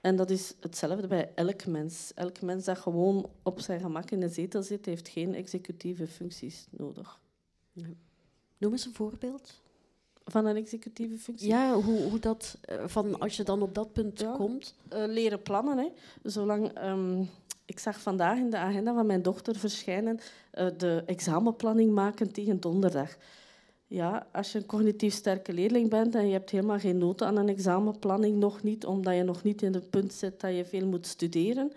En 0.00 0.16
dat 0.16 0.30
is 0.30 0.54
hetzelfde 0.60 1.06
bij 1.06 1.32
elk 1.34 1.66
mens. 1.66 2.12
Elk 2.14 2.40
mens 2.40 2.64
dat 2.64 2.78
gewoon 2.78 3.30
op 3.42 3.60
zijn 3.60 3.80
gemak 3.80 4.10
in 4.10 4.22
een 4.22 4.30
zetel 4.30 4.62
zit, 4.62 4.86
heeft 4.86 5.08
geen 5.08 5.34
executieve 5.34 6.06
functies 6.06 6.66
nodig. 6.70 7.20
Noem 8.58 8.72
eens 8.72 8.86
een 8.86 8.94
voorbeeld. 8.94 9.60
Van 10.30 10.46
een 10.46 10.56
executieve 10.56 11.18
functie? 11.18 11.48
Ja, 11.48 11.74
hoe, 11.74 12.02
hoe 12.02 12.18
dat, 12.18 12.58
eh, 12.60 12.76
van 12.86 13.18
als 13.18 13.36
je 13.36 13.42
dan 13.42 13.62
op 13.62 13.74
dat 13.74 13.92
punt 13.92 14.20
Ja. 14.20 14.32
komt. 14.36 14.74
Eh, 14.88 15.04
leren 15.06 15.42
plannen. 15.42 15.78
Hè. 15.78 15.88
Zolang, 16.22 16.68
ehm, 16.72 17.22
ik 17.64 17.78
zag 17.78 18.00
vandaag 18.00 18.38
in 18.38 18.50
de 18.50 18.56
agenda 18.56 18.94
van 18.94 19.06
mijn 19.06 19.22
dochter 19.22 19.56
verschijnen 19.56 20.18
eh, 20.50 20.66
de 20.76 21.02
examenplanning 21.06 21.92
maken 21.92 22.32
tegen 22.32 22.60
donderdag. 22.60 23.16
Ja, 23.86 24.26
als 24.32 24.52
je 24.52 24.58
een 24.58 24.66
cognitief 24.66 25.14
sterke 25.14 25.52
leerling 25.52 25.90
bent 25.90 26.14
en 26.14 26.26
je 26.26 26.32
hebt 26.32 26.50
helemaal 26.50 26.78
geen 26.78 26.98
noten 26.98 27.26
aan 27.26 27.36
een 27.36 27.48
examenplanning, 27.48 28.38
nog 28.38 28.62
niet, 28.62 28.86
omdat 28.86 29.14
je 29.14 29.22
nog 29.22 29.42
niet 29.42 29.62
in 29.62 29.74
het 29.74 29.90
punt 29.90 30.12
zit 30.12 30.40
dat 30.40 30.56
je 30.56 30.64
veel 30.64 30.86
moet 30.86 31.06
studeren, 31.06 31.72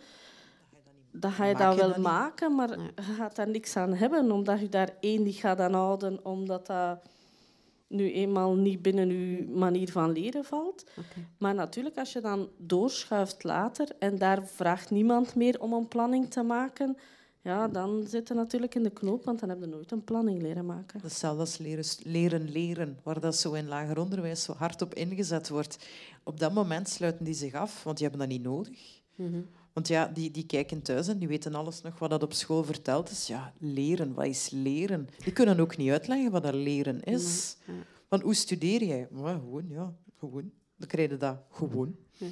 dan 1.11 1.31
ga 1.31 1.45
je 1.45 1.55
dat 1.55 1.75
wel 1.75 1.87
dat 1.87 1.97
maken, 1.97 2.55
maar 2.55 2.69
je 2.79 3.13
gaat 3.17 3.35
daar 3.35 3.49
niks 3.49 3.75
aan 3.75 3.93
hebben, 3.93 4.31
omdat 4.31 4.59
je 4.59 4.69
daar 4.69 4.89
één 4.99 5.23
niet 5.23 5.35
gaat 5.35 5.59
aan 5.59 5.73
houden, 5.73 6.25
omdat 6.25 6.65
dat 6.67 6.99
nu 7.93 8.11
eenmaal 8.11 8.55
niet 8.55 8.81
binnen 8.81 9.09
je 9.09 9.45
manier 9.53 9.91
van 9.91 10.11
leren 10.11 10.45
valt. 10.45 10.89
Maar 11.37 11.55
natuurlijk, 11.55 11.97
als 11.97 12.13
je 12.13 12.21
dan 12.21 12.49
doorschuift 12.57 13.43
later 13.43 13.87
en 13.99 14.17
daar 14.17 14.47
vraagt 14.47 14.89
niemand 14.89 15.35
meer 15.35 15.61
om 15.61 15.73
een 15.73 15.87
planning 15.87 16.29
te 16.29 16.43
maken, 16.43 16.97
ja, 17.41 17.67
dan 17.67 18.03
zit 18.07 18.27
je 18.27 18.33
natuurlijk 18.33 18.75
in 18.75 18.83
de 18.83 18.89
knoop, 18.89 19.25
want 19.25 19.39
dan 19.39 19.49
heb 19.49 19.59
je 19.59 19.65
nooit 19.65 19.91
een 19.91 20.03
planning 20.03 20.41
leren 20.41 20.65
maken. 20.65 21.01
Hetzelfde 21.01 21.39
als 21.39 21.57
leren, 21.57 21.85
leren 22.03 22.51
leren, 22.51 22.99
waar 23.03 23.19
dat 23.19 23.35
zo 23.35 23.53
in 23.53 23.67
lager 23.67 23.99
onderwijs 23.99 24.43
zo 24.43 24.53
hard 24.53 24.81
op 24.81 24.93
ingezet 24.93 25.49
wordt. 25.49 25.87
Op 26.23 26.39
dat 26.39 26.53
moment 26.53 26.89
sluiten 26.89 27.25
die 27.25 27.33
zich 27.33 27.53
af, 27.53 27.83
want 27.83 27.97
die 27.97 28.07
hebben 28.07 28.27
dat 28.27 28.37
niet 28.37 28.47
nodig. 28.47 29.01
Mhm. 29.15 29.41
Want 29.73 29.87
ja, 29.87 30.07
die, 30.07 30.31
die 30.31 30.45
kijken 30.45 30.81
thuis 30.81 31.07
en 31.07 31.17
die 31.17 31.27
weten 31.27 31.55
alles 31.55 31.81
nog 31.81 31.99
wat 31.99 32.09
dat 32.09 32.23
op 32.23 32.33
school 32.33 32.63
verteld 32.63 33.09
is. 33.09 33.27
Ja, 33.27 33.53
leren, 33.59 34.13
wat 34.13 34.25
is 34.25 34.49
leren? 34.49 35.09
Die 35.23 35.33
kunnen 35.33 35.59
ook 35.59 35.77
niet 35.77 35.91
uitleggen 35.91 36.31
wat 36.31 36.43
dat 36.43 36.53
leren 36.53 37.03
is. 37.03 37.57
Nee, 37.65 37.77
ja. 37.77 37.83
Van 38.09 38.21
hoe 38.21 38.33
studeer 38.33 38.83
jij? 38.83 39.07
Maar 39.11 39.33
gewoon, 39.39 39.65
ja, 39.69 39.93
gewoon. 40.17 40.51
Dan 40.77 40.87
krijg 40.87 41.09
je 41.09 41.17
dat 41.17 41.37
gewoon. 41.51 41.95
Ja. 42.17 42.27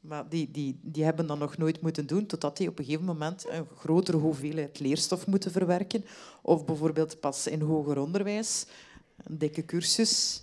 Maar 0.00 0.28
die, 0.28 0.50
die, 0.50 0.80
die 0.82 1.04
hebben 1.04 1.26
dat 1.26 1.38
nog 1.38 1.56
nooit 1.56 1.80
moeten 1.80 2.06
doen, 2.06 2.26
totdat 2.26 2.56
die 2.56 2.68
op 2.68 2.78
een 2.78 2.84
gegeven 2.84 3.06
moment 3.06 3.48
een 3.48 3.66
grotere 3.76 4.16
hoeveelheid 4.16 4.80
leerstof 4.80 5.26
moeten 5.26 5.50
verwerken. 5.50 6.04
Of 6.42 6.64
bijvoorbeeld 6.64 7.20
pas 7.20 7.46
in 7.46 7.60
hoger 7.60 7.98
onderwijs, 7.98 8.66
een 9.24 9.38
dikke 9.38 9.64
cursus, 9.64 10.42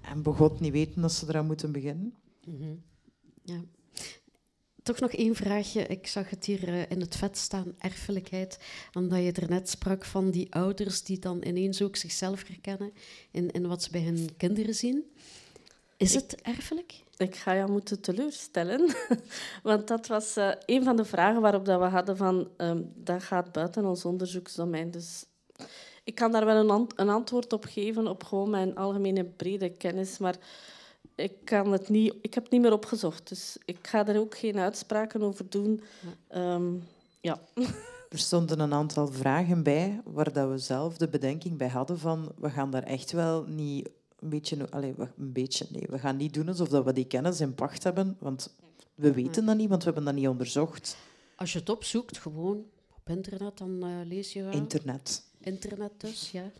en 0.00 0.22
begot 0.22 0.60
niet 0.60 0.72
weten 0.72 1.02
dat 1.02 1.12
ze 1.12 1.26
eraan 1.28 1.46
moeten 1.46 1.72
beginnen. 1.72 2.14
Mhm. 2.44 2.74
Ja. 3.42 3.60
Toch 4.86 5.00
nog 5.00 5.12
één 5.12 5.34
vraagje. 5.34 5.86
Ik 5.86 6.06
zag 6.06 6.30
het 6.30 6.44
hier 6.44 6.68
eh, 6.68 6.90
in 6.90 7.00
het 7.00 7.16
vet 7.16 7.36
staan, 7.38 7.74
erfelijkheid. 7.78 8.58
Omdat 8.94 9.18
je 9.22 9.32
er 9.32 9.48
net 9.48 9.68
sprak 9.68 10.04
van 10.04 10.30
die 10.30 10.54
ouders 10.54 11.02
die 11.02 11.18
dan 11.18 11.42
ineens 11.44 11.82
ook 11.82 11.96
zichzelf 11.96 12.46
herkennen 12.46 12.92
in, 13.30 13.50
in 13.50 13.66
wat 13.68 13.82
ze 13.82 13.90
bij 13.90 14.02
hun 14.02 14.28
kinderen 14.36 14.74
zien. 14.74 15.04
Is 15.96 16.14
Ik- 16.14 16.20
het 16.20 16.40
erfelijk? 16.42 16.94
Ik 17.16 17.36
ga 17.36 17.54
jou 17.54 17.70
moeten 17.70 18.00
teleurstellen, 18.00 18.94
want 19.62 19.88
dat 19.88 20.06
was 20.06 20.36
eh, 20.36 20.50
een 20.66 20.84
van 20.84 20.96
de 20.96 21.04
vragen 21.04 21.40
waarop 21.40 21.64
dat 21.64 21.80
we 21.80 21.86
hadden 21.86 22.16
van 22.16 22.48
ehm, 22.56 22.82
dat 22.94 23.22
gaat 23.22 23.52
buiten 23.52 23.84
ons 23.84 24.04
onderzoeksdomein. 24.04 24.90
Dus 24.90 25.24
ik 26.04 26.14
kan 26.14 26.32
daar 26.32 26.44
wel 26.44 26.70
een, 26.70 26.86
een 26.96 27.08
antwoord 27.08 27.52
op 27.52 27.64
geven 27.64 28.06
op 28.06 28.24
gewoon 28.24 28.50
mijn 28.50 28.74
algemene 28.76 29.24
brede 29.24 29.70
kennis, 29.70 30.18
maar 30.18 30.36
ik, 31.16 31.32
kan 31.44 31.72
het 31.72 31.88
niet, 31.88 32.14
ik 32.20 32.34
heb 32.34 32.42
het 32.42 32.52
niet 32.52 32.60
meer 32.60 32.72
opgezocht. 32.72 33.28
Dus 33.28 33.56
ik 33.64 33.78
ga 33.86 34.06
er 34.06 34.18
ook 34.20 34.36
geen 34.38 34.58
uitspraken 34.58 35.22
over 35.22 35.50
doen. 35.50 35.82
Ehm, 36.28 36.72
ja. 37.20 37.38
Er 38.08 38.18
stonden 38.18 38.60
een 38.60 38.72
aantal 38.72 39.08
vragen 39.08 39.62
bij 39.62 40.00
waar 40.04 40.32
dat 40.32 40.48
we 40.50 40.58
zelf 40.58 40.96
de 40.96 41.08
bedenking 41.08 41.56
bij 41.58 41.68
hadden 41.68 41.98
van 41.98 42.32
we 42.38 42.50
gaan 42.50 42.70
daar 42.70 42.82
echt 42.82 43.12
wel 43.12 43.44
niet 43.44 43.88
een 44.20 44.28
beetje... 44.28 44.70
Allez, 44.70 44.96
we- 44.96 45.08
een 45.18 45.32
beetje, 45.32 45.66
nee. 45.70 45.86
We 45.90 45.98
gaan 45.98 46.16
niet 46.16 46.34
doen 46.34 46.48
alsof 46.48 46.68
dat 46.68 46.84
we 46.84 46.92
die 46.92 47.06
kennis 47.06 47.40
in 47.40 47.54
pacht 47.54 47.82
hebben, 47.84 48.16
want 48.20 48.54
we 48.94 49.12
weten 49.12 49.46
dat 49.46 49.56
niet, 49.56 49.68
want 49.68 49.80
we 49.84 49.90
hebben 49.90 50.04
dat 50.12 50.14
niet 50.22 50.28
onderzocht. 50.28 50.96
Als 51.36 51.52
je 51.52 51.58
het 51.58 51.68
opzoekt, 51.68 52.18
gewoon 52.18 52.64
op 52.96 53.08
internet, 53.10 53.58
dan 53.58 53.82
eh, 53.82 53.88
lees 54.08 54.32
je 54.32 54.42
wel. 54.42 54.52
Internet. 54.52 55.22
internet 55.40 55.92
dus, 55.96 56.30
ja. 56.30 56.50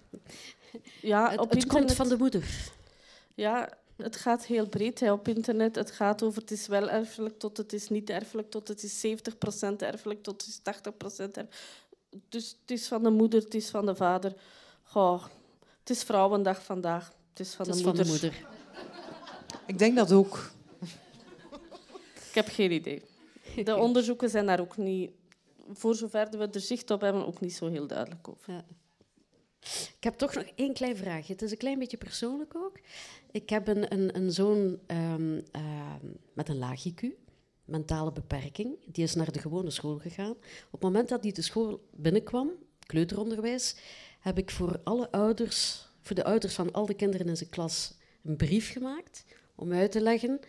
Ja, 1.02 1.30
het 1.30 1.40
op 1.40 1.50
het 1.50 1.58
komt 1.66 1.80
internet- 1.80 1.96
van 1.96 2.08
de 2.08 2.16
moeder. 2.16 2.70
Ja, 3.34 3.72
het 3.96 4.16
gaat 4.16 4.46
heel 4.46 4.68
breed 4.68 5.00
hè, 5.00 5.12
op 5.12 5.28
internet. 5.28 5.74
Het 5.74 5.90
gaat 5.90 6.22
over 6.22 6.40
het 6.40 6.50
is 6.50 6.66
wel 6.66 6.88
erfelijk 6.88 7.38
tot 7.38 7.56
het 7.56 7.72
is 7.72 7.88
niet 7.88 8.10
erfelijk, 8.10 8.50
tot 8.50 8.68
het 8.68 8.82
is 8.82 9.06
70% 9.06 9.76
erfelijk, 9.76 10.22
tot 10.22 10.44
het 10.44 10.50
is 10.50 10.58
80% 10.58 11.24
erfelijk. 11.24 11.54
Dus 12.28 12.56
het 12.60 12.70
is 12.70 12.88
van 12.88 13.02
de 13.02 13.10
moeder, 13.10 13.42
het 13.42 13.54
is 13.54 13.70
van 13.70 13.86
de 13.86 13.94
vader. 13.94 14.34
Goh, 14.82 15.24
het 15.80 15.90
is 15.90 16.02
Vrouwendag 16.02 16.64
vandaag. 16.64 17.12
Het 17.30 17.40
is 17.40 17.54
van, 17.54 17.66
Het 17.66 17.74
is 17.74 17.82
de, 17.82 17.86
van 17.88 17.96
de 17.96 18.04
moeder. 18.04 18.30
moeder. 18.30 18.48
Ik 19.66 19.78
denk 19.78 19.96
dat 19.96 20.12
ook. 20.12 20.50
Ik 22.28 22.34
heb 22.34 22.48
geen 22.48 22.70
idee. 22.72 23.02
De 23.64 23.76
onderzoeken 23.76 24.30
zijn 24.30 24.46
daar 24.46 24.60
ook 24.60 24.76
niet, 24.76 25.10
voor 25.72 25.94
zover 25.94 26.28
we 26.30 26.48
er 26.48 26.60
zicht 26.60 26.90
op 26.90 27.00
hebben, 27.00 27.26
ook 27.26 27.40
niet 27.40 27.54
zo 27.54 27.68
heel 27.68 27.86
duidelijk 27.86 28.28
over. 28.28 28.52
Ja. 28.52 28.64
Ik 29.96 30.04
heb 30.04 30.14
toch 30.14 30.34
nog 30.34 30.44
één 30.54 30.74
klein 30.74 30.96
vraagje. 30.96 31.32
Het 31.32 31.42
is 31.42 31.50
een 31.50 31.56
klein 31.56 31.78
beetje 31.78 31.96
persoonlijk 31.96 32.54
ook. 32.56 32.78
Ik 33.36 33.50
heb 33.50 33.68
een, 33.68 33.92
een, 33.92 34.16
een 34.16 34.32
zoon 34.32 34.78
ehm, 34.86 35.40
ehm, 35.50 36.06
met 36.32 36.48
een 36.48 36.58
laag 36.58 36.88
IQ, 36.88 37.06
mentale 37.64 38.12
beperking. 38.12 38.76
Die 38.86 39.04
is 39.04 39.14
naar 39.14 39.32
de 39.32 39.38
gewone 39.38 39.70
school 39.70 39.98
gegaan. 39.98 40.30
Op 40.30 40.72
het 40.72 40.80
moment 40.80 41.08
dat 41.08 41.22
hij 41.22 41.32
de 41.32 41.42
school 41.42 41.88
binnenkwam, 41.90 42.50
kleuteronderwijs, 42.86 43.76
heb 44.20 44.38
ik 44.38 44.50
voor 44.50 44.80
alle 44.84 45.10
ouders, 45.10 45.88
voor 46.00 46.16
de 46.16 46.24
ouders 46.24 46.54
van 46.54 46.72
al 46.72 46.86
de 46.86 46.94
kinderen 46.94 47.28
in 47.28 47.36
zijn 47.36 47.50
klas, 47.50 47.94
een 48.22 48.36
brief 48.36 48.72
gemaakt 48.72 49.24
om 49.54 49.72
uit 49.72 49.92
te 49.92 50.00
leggen 50.00 50.40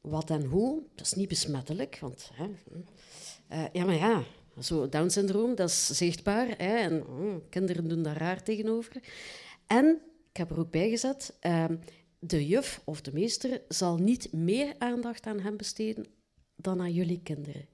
wat 0.00 0.30
en 0.30 0.44
hoe. 0.44 0.82
Dat 0.94 1.06
is 1.06 1.12
niet 1.12 1.28
besmettelijk, 1.28 1.98
want 2.00 2.30
hè, 2.32 2.50
eh, 3.48 3.64
ja, 3.72 3.84
maar 3.84 3.94
ja, 3.94 4.22
zo 4.60 4.88
Down-syndroom, 4.88 5.54
dat 5.54 5.68
is 5.68 5.86
zichtbaar. 5.86 6.46
Hè, 6.46 6.76
en 6.76 7.04
mm, 7.08 7.42
kinderen 7.48 7.88
doen 7.88 8.02
daar 8.02 8.16
raar 8.18 8.42
tegenover. 8.42 9.02
En, 9.66 10.00
ik 10.30 10.36
heb 10.36 10.50
er 10.50 10.58
ook 10.58 10.70
bij 10.70 10.88
gezet, 10.88 11.36
ehm, 11.40 11.76
de 12.20 12.46
juf 12.46 12.80
of 12.84 13.00
de 13.00 13.12
meester 13.12 13.62
zal 13.68 13.96
niet 13.96 14.32
meer 14.32 14.74
aandacht 14.78 15.26
aan 15.26 15.40
hem 15.40 15.56
besteden 15.56 16.06
dan 16.56 16.80
aan 16.80 16.92
jullie 16.92 17.20
kinderen. 17.22 17.68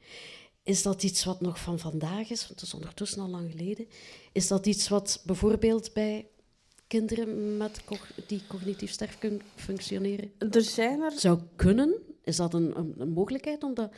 Is 0.62 0.82
dat 0.82 1.02
iets 1.02 1.24
wat 1.24 1.40
nog 1.40 1.60
van 1.60 1.78
vandaag 1.78 2.30
is? 2.30 2.40
Want 2.46 2.60
het 2.60 2.62
is 2.68 2.74
ondertussen 2.74 3.20
al 3.22 3.28
lang 3.28 3.50
geleden. 3.50 3.86
Is 4.32 4.48
dat 4.48 4.66
iets 4.66 4.88
wat 4.88 5.22
bijvoorbeeld 5.26 5.92
bij 5.92 6.28
kinderen 6.86 7.56
met 7.56 7.80
die 8.26 8.42
cognitief 8.48 8.90
sterk 8.90 9.16
kun- 9.18 9.42
functioneren 9.54 10.32
Er 10.50 10.62
zijn 10.62 11.00
er 11.00 11.12
zou 11.18 11.40
kunnen? 11.56 11.94
Is 12.24 12.36
dat 12.36 12.54
een, 12.54 12.78
een, 12.78 12.94
een 12.98 13.08
mogelijkheid 13.12 13.62
om 13.62 13.74
dat, 13.74 13.92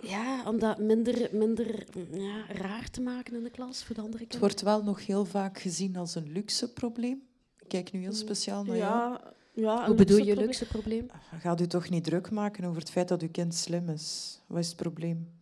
ja, 0.00 0.44
om 0.48 0.58
dat 0.58 0.78
minder, 0.78 1.28
minder 1.32 1.84
ja, 2.12 2.46
raar 2.48 2.90
te 2.90 3.00
maken 3.00 3.34
in 3.36 3.42
de 3.42 3.50
klas 3.50 3.84
voor 3.84 3.94
de 3.94 4.00
andere 4.00 4.22
Het 4.22 4.32
kinderen? 4.32 4.54
wordt 4.54 4.62
wel 4.62 4.82
nog 4.82 5.06
heel 5.06 5.24
vaak 5.24 5.58
gezien 5.58 5.96
als 5.96 6.14
een 6.14 6.32
luxe 6.32 6.72
probleem. 6.72 7.22
Ik 7.58 7.68
kijk 7.68 7.92
nu 7.92 8.00
heel 8.00 8.12
speciaal 8.12 8.64
naar 8.64 8.76
jou. 8.76 8.94
Ja, 9.12 9.34
ja, 9.56 9.86
Hoe 9.86 9.94
bedoel 9.94 10.18
je 10.18 10.24
luxe 10.24 10.40
luxe 10.40 10.66
probleem? 10.66 11.06
Gaat 11.38 11.60
u 11.60 11.66
toch 11.66 11.88
niet 11.88 12.04
druk 12.04 12.30
maken 12.30 12.64
over 12.64 12.80
het 12.80 12.90
feit 12.90 13.08
dat 13.08 13.22
uw 13.22 13.30
kind 13.30 13.54
slim 13.54 13.88
is? 13.88 14.40
Wat 14.46 14.58
is 14.58 14.66
het 14.66 14.76
probleem? 14.76 15.34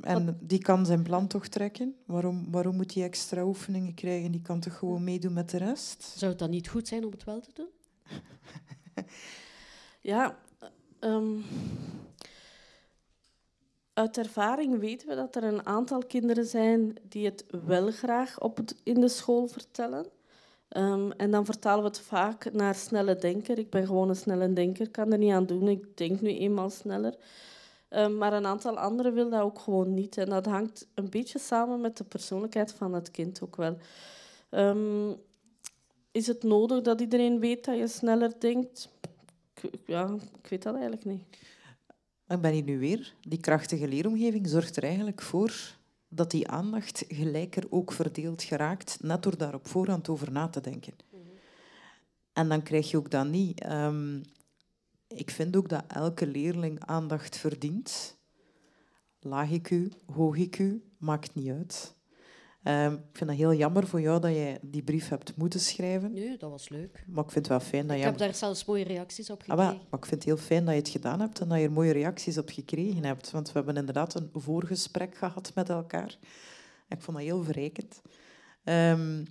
En 0.00 0.38
die 0.40 0.58
kan 0.58 0.86
zijn 0.86 1.02
plan 1.02 1.26
toch 1.26 1.48
trekken? 1.48 1.96
Waarom, 2.06 2.50
waarom 2.50 2.76
moet 2.76 2.94
hij 2.94 3.04
extra 3.04 3.44
oefeningen 3.44 3.94
krijgen? 3.94 4.32
Die 4.32 4.42
kan 4.42 4.60
toch 4.60 4.78
gewoon 4.78 5.04
meedoen 5.04 5.32
met 5.32 5.50
de 5.50 5.56
rest? 5.56 6.02
Zou 6.02 6.30
het 6.30 6.40
dan 6.40 6.50
niet 6.50 6.68
goed 6.68 6.88
zijn 6.88 7.04
om 7.04 7.10
het 7.10 7.24
wel 7.24 7.40
te 7.40 7.50
doen? 7.54 7.68
Ja, 10.00 10.38
ehm, 10.98 11.40
uit 13.92 14.18
ervaring 14.18 14.78
weten 14.78 15.08
we 15.08 15.14
dat 15.14 15.36
er 15.36 15.44
een 15.44 15.66
aantal 15.66 16.04
kinderen 16.06 16.44
zijn 16.44 16.96
die 17.08 17.24
het 17.24 17.44
wel 17.64 17.90
graag 17.90 18.40
op 18.40 18.56
het, 18.56 18.80
in 18.82 19.00
de 19.00 19.08
school 19.08 19.46
vertellen. 19.46 20.06
Ehm, 20.74 21.10
en 21.10 21.30
dan 21.30 21.44
vertalen 21.44 21.82
we 21.82 21.88
het 21.88 22.00
vaak 22.00 22.52
naar 22.52 22.74
snelle 22.74 23.16
denker. 23.16 23.58
Ik 23.58 23.70
ben 23.70 23.86
gewoon 23.86 24.08
een 24.08 24.16
snelle 24.16 24.52
denker, 24.52 24.90
kan 24.90 25.12
er 25.12 25.18
niet 25.18 25.32
aan 25.32 25.46
doen. 25.46 25.68
Ik 25.68 25.96
denk 25.96 26.20
nu 26.20 26.28
eenmaal 26.28 26.70
sneller. 26.70 27.14
Ehm, 27.88 28.16
maar 28.16 28.32
een 28.32 28.46
aantal 28.46 28.78
anderen 28.78 29.14
wil 29.14 29.30
dat 29.30 29.40
ook 29.40 29.58
gewoon 29.58 29.94
niet. 29.94 30.18
En 30.18 30.28
dat 30.28 30.46
hangt 30.46 30.86
een 30.94 31.10
beetje 31.10 31.38
samen 31.38 31.80
met 31.80 31.96
de 31.96 32.04
persoonlijkheid 32.04 32.72
van 32.72 32.94
het 32.94 33.10
kind 33.10 33.42
ook 33.42 33.56
wel. 33.56 33.76
Ehm, 34.50 35.12
is 36.10 36.26
het 36.26 36.42
nodig 36.42 36.82
dat 36.82 37.00
iedereen 37.00 37.40
weet 37.40 37.64
dat 37.64 37.76
je 37.76 37.88
sneller 37.88 38.32
denkt? 38.38 38.88
Ja, 39.86 40.16
ik 40.42 40.48
weet 40.48 40.62
dat 40.62 40.72
eigenlijk 40.74 41.04
niet. 41.04 41.22
ik 42.28 42.40
ben 42.40 42.52
hier 42.52 42.62
nu 42.62 42.78
weer, 42.78 43.14
die 43.28 43.40
krachtige 43.40 43.88
leeromgeving 43.88 44.48
zorgt 44.48 44.76
er 44.76 44.82
eigenlijk 44.82 45.22
voor 45.22 45.76
dat 46.14 46.30
die 46.30 46.48
aandacht 46.48 47.04
gelijker 47.08 47.64
ook 47.70 47.92
verdeeld 47.92 48.42
geraakt, 48.42 48.98
net 49.02 49.22
door 49.22 49.36
daar 49.36 49.54
op 49.54 49.68
voorhand 49.68 50.08
over 50.08 50.32
na 50.32 50.48
te 50.48 50.60
denken. 50.60 50.94
En 52.32 52.48
dan 52.48 52.62
krijg 52.62 52.90
je 52.90 52.96
ook 52.96 53.10
dat 53.10 53.26
niet. 53.26 53.60
Ehm, 53.60 54.20
ik 55.06 55.30
vind 55.30 55.56
ook 55.56 55.68
dat 55.68 55.84
elke 55.88 56.26
leerling 56.26 56.80
aandacht 56.80 57.36
verdient. 57.36 58.16
Laag 59.20 59.50
IQ, 59.50 59.74
hoog 60.06 60.36
IQ, 60.36 60.62
maakt 60.98 61.34
niet 61.34 61.50
uit. 61.50 61.93
Ehm, 62.64 62.92
ik 62.92 63.00
vind 63.12 63.30
het 63.30 63.38
heel 63.38 63.54
jammer 63.54 63.86
voor 63.86 64.00
jou 64.00 64.20
dat 64.20 64.30
jij 64.30 64.58
die 64.62 64.82
brief 64.82 65.08
hebt 65.08 65.36
moeten 65.36 65.60
schrijven. 65.60 66.12
Nee, 66.12 66.36
dat 66.38 66.50
was 66.50 66.68
leuk. 66.68 67.04
Maar 67.06 67.24
ik 67.24 67.30
vind 67.30 67.48
het 67.48 67.58
wel 67.58 67.68
fijn 67.68 67.86
dat 67.86 67.96
Ik 67.96 68.02
je... 68.02 68.08
heb 68.08 68.18
daar 68.18 68.34
zelfs 68.34 68.64
mooie 68.64 68.84
reacties 68.84 69.30
op 69.30 69.38
Ah, 69.40 69.44
gekregen. 69.46 69.70
wel, 69.72 69.80
maar 69.90 70.00
ik 70.00 70.06
vind 70.06 70.24
het 70.24 70.24
heel 70.24 70.36
fijn 70.36 70.64
dat 70.64 70.74
je 70.74 70.80
het 70.80 70.88
gedaan 70.88 71.20
hebt 71.20 71.40
en 71.40 71.48
dat 71.48 71.58
je 71.58 71.64
er 71.64 71.72
mooie 71.72 71.92
reacties 71.92 72.38
op 72.38 72.48
gekregen 72.50 73.04
hebt. 73.04 73.30
Want 73.30 73.46
we 73.46 73.52
hebben 73.54 73.76
inderdaad 73.76 74.14
een 74.14 74.30
voorgesprek 74.32 75.16
gehad 75.16 75.52
met 75.54 75.68
elkaar. 75.68 76.18
En 76.88 76.96
ik 76.96 77.02
vond 77.02 77.16
dat 77.16 77.26
heel 77.26 77.42
verrijkend. 77.42 78.02
Ehm, 78.64 79.24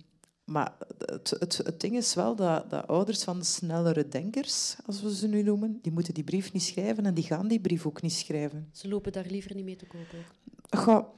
maar 0.44 0.72
het, 0.98 1.30
het, 1.38 1.56
het 1.56 1.80
ding 1.80 1.96
is 1.96 2.14
wel 2.14 2.36
dat, 2.36 2.70
dat 2.70 2.86
ouders 2.86 3.24
van 3.24 3.38
de 3.38 3.44
snellere 3.44 4.08
denkers, 4.08 4.76
als 4.86 5.02
we 5.02 5.14
ze 5.14 5.28
nu 5.28 5.42
noemen, 5.42 5.78
die 5.82 5.92
moeten 5.92 6.14
die 6.14 6.24
brief 6.24 6.52
niet 6.52 6.62
schrijven 6.62 7.06
en 7.06 7.14
die 7.14 7.24
gaan 7.24 7.48
die 7.48 7.60
brief 7.60 7.86
ook 7.86 8.02
niet 8.02 8.12
schrijven. 8.12 8.68
Ze 8.72 8.88
lopen 8.88 9.12
daar 9.12 9.26
liever 9.28 9.54
niet 9.54 9.64
mee 9.64 9.76
te 9.76 9.86
ook. 9.94 10.80
Ga, 10.80 11.08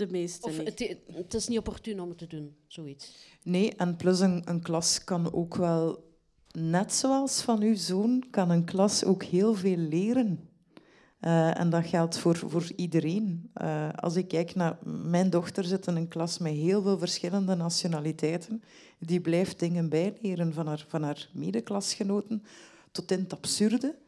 De 0.00 0.10
meeste 0.10 0.46
Of 0.46 0.58
niet. 0.58 0.78
het, 0.78 0.96
het 1.12 1.34
is 1.34 1.48
niet 1.48 1.58
opportun 1.58 2.00
om 2.00 2.08
het 2.08 2.18
te 2.18 2.26
doen, 2.26 2.56
zoiets. 2.66 3.12
Nee, 3.42 3.74
en 3.76 3.96
plus 3.96 4.20
een, 4.20 4.42
een 4.44 4.62
klas 4.62 5.04
kan 5.04 5.32
ook 5.32 5.54
wel, 5.54 6.04
net 6.52 6.92
zoals 6.92 7.42
van 7.42 7.62
uw 7.62 7.76
zoon, 7.76 8.24
kan 8.30 8.50
een 8.50 8.64
klas 8.64 9.04
ook 9.04 9.22
heel 9.22 9.54
veel 9.54 9.76
leren. 9.76 10.48
Eh, 11.20 11.58
en 11.60 11.70
dat 11.70 11.86
geldt 11.86 12.18
voor, 12.18 12.36
voor 12.36 12.72
iedereen. 12.76 13.50
Eh, 13.54 13.88
als 13.94 14.16
ik 14.16 14.28
kijk 14.28 14.54
naar 14.54 14.78
mijn 14.84 15.30
dochter, 15.30 15.64
zit 15.64 15.86
in 15.86 15.96
een 15.96 16.08
klas 16.08 16.38
met 16.38 16.52
heel 16.52 16.82
veel 16.82 16.98
verschillende 16.98 17.54
nationaliteiten. 17.54 18.62
Die 18.98 19.20
blijft 19.20 19.58
dingen 19.58 19.88
bijleren 19.88 20.52
van 20.52 20.66
haar, 20.66 20.84
van 20.88 21.02
haar 21.02 21.28
medeklasgenoten, 21.32 22.42
tot 22.92 23.10
in 23.10 23.18
het 23.18 23.32
absurde. 23.32 23.98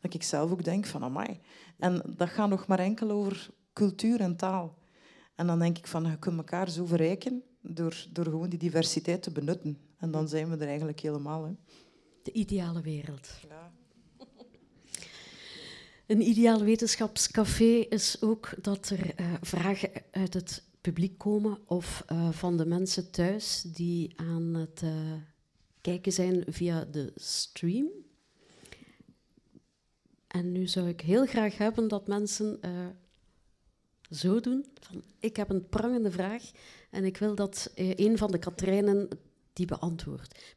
Dat 0.00 0.14
ik 0.14 0.22
zelf 0.22 0.50
ook 0.50 0.64
denk 0.64 0.86
van, 0.86 1.02
amai. 1.02 1.40
En 1.78 2.02
dat 2.16 2.28
gaat 2.28 2.48
nog 2.48 2.66
maar 2.66 2.78
enkel 2.78 3.10
over 3.10 3.50
cultuur 3.72 4.20
en 4.20 4.36
taal. 4.36 4.82
En 5.34 5.46
dan 5.46 5.58
denk 5.58 5.78
ik 5.78 5.86
van, 5.86 6.04
je 6.04 6.18
kunt 6.18 6.36
elkaar 6.36 6.70
zo 6.70 6.86
verrijken 6.86 7.42
door, 7.60 8.06
door 8.12 8.24
gewoon 8.24 8.48
die 8.48 8.58
diversiteit 8.58 9.22
te 9.22 9.30
benutten. 9.30 9.78
En 9.98 10.10
dan 10.10 10.28
zijn 10.28 10.50
we 10.50 10.56
er 10.56 10.68
eigenlijk 10.68 11.00
helemaal. 11.00 11.44
Hè. 11.44 11.52
De 12.22 12.32
ideale 12.32 12.80
wereld. 12.80 13.30
Een 16.06 16.20
ideaal 16.20 16.62
wetenschapscafé 16.62 17.86
is 17.88 18.22
ook 18.22 18.54
dat 18.60 18.88
er 18.88 19.14
eh, 19.14 19.32
vragen 19.40 19.90
uit 20.10 20.34
het 20.34 20.62
publiek 20.80 21.18
komen 21.18 21.58
of 21.66 22.02
eh, 22.06 22.30
van 22.30 22.56
de 22.56 22.66
mensen 22.66 23.10
thuis 23.10 23.62
die 23.62 24.12
aan 24.16 24.54
het 24.54 24.82
eh, 24.82 24.90
kijken 25.80 26.12
zijn 26.12 26.44
via 26.48 26.84
de 26.84 27.12
stream. 27.14 27.88
En 30.26 30.52
nu 30.52 30.66
zou 30.66 30.88
ik 30.88 31.00
heel 31.00 31.26
graag 31.26 31.58
hebben 31.58 31.88
dat 31.88 32.06
mensen 32.06 32.60
zo 34.10 34.40
doen. 34.40 34.66
Van, 34.80 35.02
ik 35.18 35.36
heb 35.36 35.50
een 35.50 35.68
prangende 35.68 36.10
vraag 36.10 36.50
en 36.90 37.04
ik 37.04 37.16
wil 37.16 37.34
dat 37.34 37.70
eh, 37.74 37.94
een 37.96 38.18
van 38.18 38.30
de 38.30 38.38
Katrijnen 38.38 39.08
die 39.52 39.66
beantwoordt. 39.66 40.54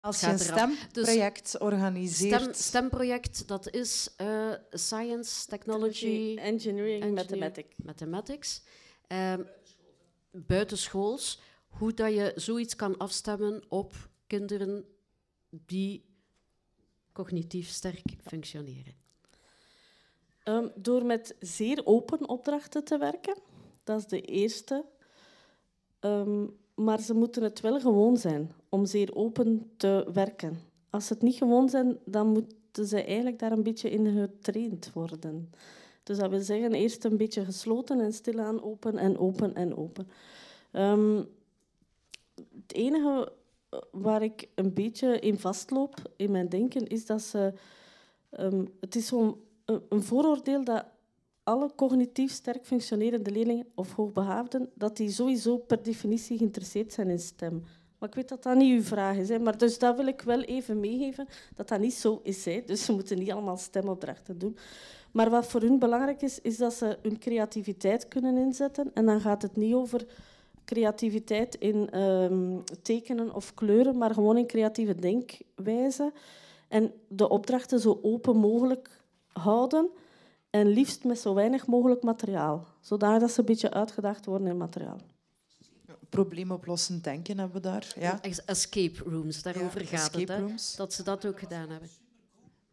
Als 0.00 0.20
je 0.20 0.26
een 0.26 0.38
stemproject 0.38 1.58
organiseert... 1.58 2.40
Stem, 2.40 2.54
stemproject, 2.54 3.48
dat 3.48 3.70
is 3.70 4.10
eh, 4.16 4.52
Science, 4.70 5.46
Technology, 5.46 6.06
Engineering, 6.06 6.40
Engineering. 6.40 7.14
Mathematics. 7.14 7.76
Mathematics. 7.84 8.62
Ehm, 9.06 9.42
buitenschools, 10.30 11.40
hoe 11.66 11.94
dat 11.94 12.14
je 12.14 12.32
zoiets 12.34 12.76
kan 12.76 12.96
afstemmen 12.96 13.62
op 13.68 14.08
kinderen 14.26 14.84
die 15.50 16.04
cognitief 17.12 17.68
sterk 17.68 18.14
functioneren. 18.22 19.03
Ehm, 20.44 20.68
door 20.74 21.04
met 21.04 21.36
zeer 21.40 21.80
open 21.84 22.28
opdrachten 22.28 22.84
te 22.84 22.98
werken. 22.98 23.34
Dat 23.84 23.98
is 23.98 24.06
de 24.06 24.20
eerste. 24.20 24.84
Ehm, 26.00 26.46
maar 26.74 27.00
ze 27.00 27.14
moeten 27.14 27.42
het 27.42 27.60
wel 27.60 27.80
gewoon 27.80 28.16
zijn 28.16 28.52
om 28.68 28.86
zeer 28.86 29.14
open 29.14 29.70
te 29.76 30.10
werken. 30.12 30.60
Als 30.90 31.06
ze 31.06 31.12
het 31.12 31.22
niet 31.22 31.36
gewoon 31.36 31.68
zijn, 31.68 31.98
dan 32.04 32.26
moeten 32.26 32.86
ze 32.86 33.02
eigenlijk 33.02 33.38
daar 33.38 33.52
een 33.52 33.62
beetje 33.62 33.90
in 33.90 34.20
getraind 34.20 34.92
worden. 34.92 35.50
Dus 36.02 36.18
dat 36.18 36.30
wil 36.30 36.40
zeggen, 36.40 36.72
eerst 36.72 37.04
een 37.04 37.16
beetje 37.16 37.44
gesloten 37.44 38.00
en 38.00 38.12
stilaan 38.12 38.62
open 38.62 38.98
en 38.98 39.18
open 39.18 39.54
en 39.54 39.76
open. 39.76 40.08
Ehm, 40.70 41.22
het 42.34 42.74
enige 42.74 43.32
eh, 43.68 43.78
waar 43.90 44.22
ik 44.22 44.48
een 44.54 44.72
beetje 44.72 45.18
in 45.18 45.38
vastloop 45.38 45.94
in 46.16 46.30
mijn 46.30 46.48
denken, 46.48 46.86
is 46.86 47.06
dat 47.06 47.22
ze... 47.22 47.52
het 48.80 48.96
is 48.96 49.06
zo'n 49.06 49.43
een, 49.64 50.02
vooroordeel 50.02 50.64
dat 50.64 50.84
alle 51.42 51.70
cognitief 51.76 52.32
sterk 52.32 52.64
functionerende 52.64 53.30
leerlingen 53.30 53.66
of 53.74 53.94
hoogbegaafden, 53.94 54.70
dat 54.74 54.96
die 54.96 55.10
sowieso 55.10 55.58
per 55.58 55.82
definitie 55.82 56.38
geïnteresseerd 56.38 56.92
zijn 56.92 57.10
in 57.10 57.18
stem. 57.18 57.64
Maar 57.98 58.08
ik 58.08 58.14
weet 58.14 58.28
dat 58.28 58.42
dat 58.42 58.56
niet 58.56 58.72
uw 58.74 58.82
vraag 58.82 59.16
is. 59.16 59.28
Hè. 59.28 59.38
Maar 59.38 59.58
dus 59.58 59.78
dat 59.78 59.96
wil 59.96 60.06
ik 60.06 60.20
wel 60.22 60.40
even 60.40 60.80
meegeven, 60.80 61.26
dat 61.54 61.68
dat 61.68 61.80
niet 61.80 61.94
zo 61.94 62.20
is. 62.22 62.44
Hè. 62.44 62.62
Dus 62.66 62.84
ze 62.84 62.92
moeten 62.92 63.18
niet 63.18 63.32
allemaal 63.32 63.56
stemopdrachten 63.56 64.38
doen. 64.38 64.56
Maar 65.12 65.30
wat 65.30 65.46
voor 65.46 65.60
hun 65.60 65.78
belangrijk 65.78 66.22
is, 66.22 66.40
is 66.40 66.56
dat 66.56 66.74
ze 66.74 66.98
hun 67.02 67.18
creativiteit 67.18 68.08
kunnen 68.08 68.36
inzetten. 68.36 68.90
En 68.94 69.06
dan 69.06 69.20
gaat 69.20 69.42
het 69.42 69.56
niet 69.56 69.74
over 69.74 70.06
creativiteit 70.64 71.54
in 71.54 71.90
ehm, 71.90 72.58
tekenen 72.82 73.34
of 73.34 73.54
kleuren, 73.54 73.98
maar 73.98 74.14
gewoon 74.14 74.36
in 74.36 74.46
creatieve 74.46 74.94
denkwijze. 74.94 76.12
En 76.68 76.92
de 77.08 77.28
opdrachten 77.28 77.80
zo 77.80 77.98
open 78.02 78.36
mogelijk 78.36 79.03
houden. 79.40 79.90
En 80.50 80.66
liefst 80.66 81.04
met 81.04 81.18
zo 81.18 81.34
weinig 81.34 81.66
mogelijk 81.66 82.02
materiaal. 82.02 82.66
Zodat 82.80 83.30
ze 83.30 83.40
een 83.40 83.44
beetje 83.46 83.70
uitgedaagd 83.72 84.26
worden 84.26 84.46
in 84.48 84.56
materiaal. 84.56 84.98
Probleemoplossend 86.08 87.04
denken 87.04 87.38
hebben 87.38 87.56
we 87.62 87.68
daar. 87.68 87.92
Ja. 87.98 88.22
Es- 88.22 88.44
Escape 88.44 89.02
rooms, 89.10 89.42
daarover 89.42 89.80
Ja, 89.80 89.86
gaat 89.86 90.14
escape 90.14 90.32
het. 90.32 90.50
Hè? 90.50 90.76
Dat 90.76 90.92
ze 90.92 91.02
dat 91.02 91.26
ook 91.26 91.38
gedaan 91.38 91.70
hebben. 91.70 91.88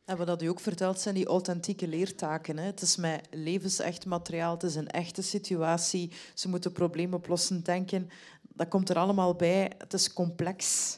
En 0.06 0.18
wat 0.18 0.42
u 0.42 0.48
ook 0.48 0.60
vertelt, 0.60 1.00
zijn 1.00 1.16
die 1.16 1.26
authentieke 1.26 1.88
leertaken. 1.88 2.58
Hè. 2.58 2.64
Het 2.66 2.82
is 2.82 2.96
met 2.96 3.28
levensecht 3.32 4.06
materiaal, 4.06 4.54
het 4.54 4.64
is 4.64 4.76
een 4.76 4.88
echte 4.90 5.22
situatie. 5.22 6.12
Ze 6.34 6.50
moeten 6.50 6.72
probleemoplossend 6.72 7.66
denken. 7.66 8.10
Dat 8.42 8.68
komt 8.68 8.90
er 8.90 8.96
allemaal 8.98 9.36
bij. 9.36 9.72
Het 9.78 9.94
is 9.94 10.14
complex. 10.14 10.98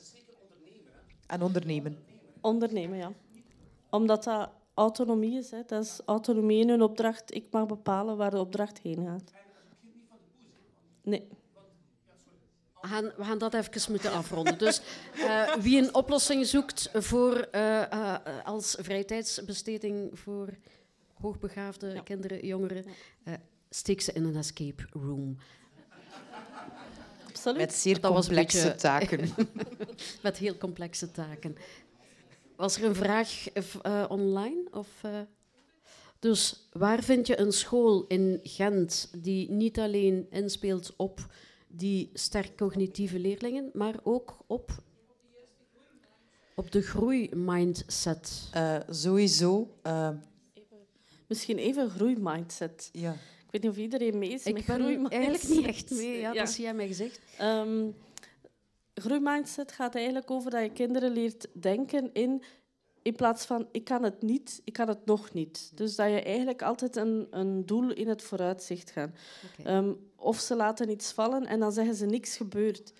En 1.27 1.41
ondernemen. 1.41 1.97
Ondernemen, 2.41 2.97
ja. 2.97 3.11
Omdat 3.89 4.23
dat 4.23 4.49
autonomie 4.73 5.37
is. 5.37 5.51
Hè. 5.51 5.61
Dat 5.67 5.83
is 5.83 5.99
autonomie 6.05 6.59
in 6.61 6.69
hun 6.69 6.81
opdracht. 6.81 7.35
Ik 7.35 7.45
mag 7.51 7.65
bepalen 7.65 8.17
waar 8.17 8.31
de 8.31 8.39
opdracht 8.39 8.79
heen 8.79 9.05
gaat. 9.05 9.31
Nee. 11.01 11.27
We 12.81 12.89
gaan, 12.89 13.03
we 13.17 13.23
gaan 13.23 13.37
dat 13.37 13.53
even 13.53 13.91
moeten 13.91 14.11
afronden. 14.11 14.57
Dus 14.57 14.81
eh, 15.15 15.55
wie 15.55 15.77
een 15.81 15.95
oplossing 15.95 16.45
zoekt 16.45 16.89
voor, 16.93 17.35
eh, 17.51 17.91
eh, 17.91 18.15
als 18.43 18.75
vrijtijdsbesteding 18.79 20.19
voor 20.19 20.49
hoogbegaafde 21.13 22.03
kinderen, 22.03 22.45
jongeren, 22.45 22.85
eh, 23.23 23.33
steek 23.69 24.01
ze 24.01 24.13
in 24.13 24.23
een 24.23 24.35
escape 24.35 24.83
room. 24.91 25.37
Absoluut. 27.27 27.57
Met 27.57 27.73
zeer 27.73 27.99
Dat 28.01 28.13
was 28.13 28.27
een 28.27 28.33
complexe 28.35 28.61
beetje- 28.63 28.77
taken. 28.77 29.29
Met 30.23 30.37
heel 30.37 30.57
complexe 30.57 31.11
taken. 31.11 31.57
Was 32.63 32.77
er 32.77 32.83
een 32.83 32.95
vraag 32.95 33.47
eh, 33.49 34.05
online? 34.07 34.67
Of, 34.71 34.87
eh? 35.01 35.19
Dus 36.19 36.67
waar 36.71 37.03
vind 37.03 37.27
je 37.27 37.39
een 37.39 37.51
school 37.51 38.05
in 38.07 38.39
Gent 38.43 39.11
die 39.17 39.51
niet 39.51 39.79
alleen 39.79 40.27
inspeelt 40.29 40.93
op 40.97 41.25
die 41.67 42.09
sterk 42.13 42.57
cognitieve 42.57 43.19
leerlingen, 43.19 43.69
maar 43.73 43.95
ook 44.03 44.37
op, 44.47 44.71
op 46.55 46.71
de 46.71 46.81
groeimindset? 46.81 48.49
Eh, 48.51 48.79
sowieso. 48.89 49.77
eh, 49.81 50.09
Misschien 51.27 51.57
even 51.57 51.89
groeimindset. 51.89 52.89
ja. 52.91 53.11
Ik 53.13 53.51
weet 53.51 53.61
niet 53.61 53.71
of 53.71 53.77
iedereen 53.77 54.17
mee 54.17 54.29
is 54.29 54.45
Ik 54.45 54.53
met 54.53 54.65
ben 54.65 54.75
groeimindset. 54.75 55.13
eigenlijk 55.21 55.49
niet 55.55 55.65
echt 55.65 55.89
mee, 55.89 56.19
ja, 56.19 56.33
dat 56.43 56.49
zie 56.49 56.63
jij 56.63 56.73
mij 56.73 56.87
gezegd. 56.87 57.19
Ehm, 57.37 57.85
groeimindset 58.93 59.71
gaat 59.71 59.95
eigenlijk 59.95 60.31
over 60.31 60.51
dat 60.51 60.61
je 60.61 60.71
kinderen 60.71 61.11
leert 61.11 61.47
denken 61.53 62.13
in... 62.13 62.43
In 63.01 63.15
plaats 63.15 63.45
van, 63.45 63.67
ik 63.71 63.83
kan 63.83 64.03
het 64.03 64.21
niet, 64.21 64.61
ik 64.63 64.73
kan 64.73 64.87
het 64.87 65.05
nog 65.05 65.33
niet. 65.33 65.71
Dus 65.75 65.95
dat 65.95 66.09
je 66.09 66.21
eigenlijk 66.21 66.61
altijd 66.61 66.95
een, 66.95 67.27
een 67.29 67.65
doel 67.65 67.91
in 67.91 68.07
het 68.07 68.21
vooruitzicht 68.21 68.91
gaat. 68.91 69.09
Oké. 69.59 69.69
Ehm, 69.69 69.93
of 70.15 70.39
ze 70.39 70.55
laten 70.55 70.89
iets 70.89 71.11
vallen 71.11 71.45
en 71.45 71.59
dan 71.59 71.71
zeggen 71.71 71.95
ze 71.95 72.05
niks 72.05 72.37
gebeurd. 72.37 72.93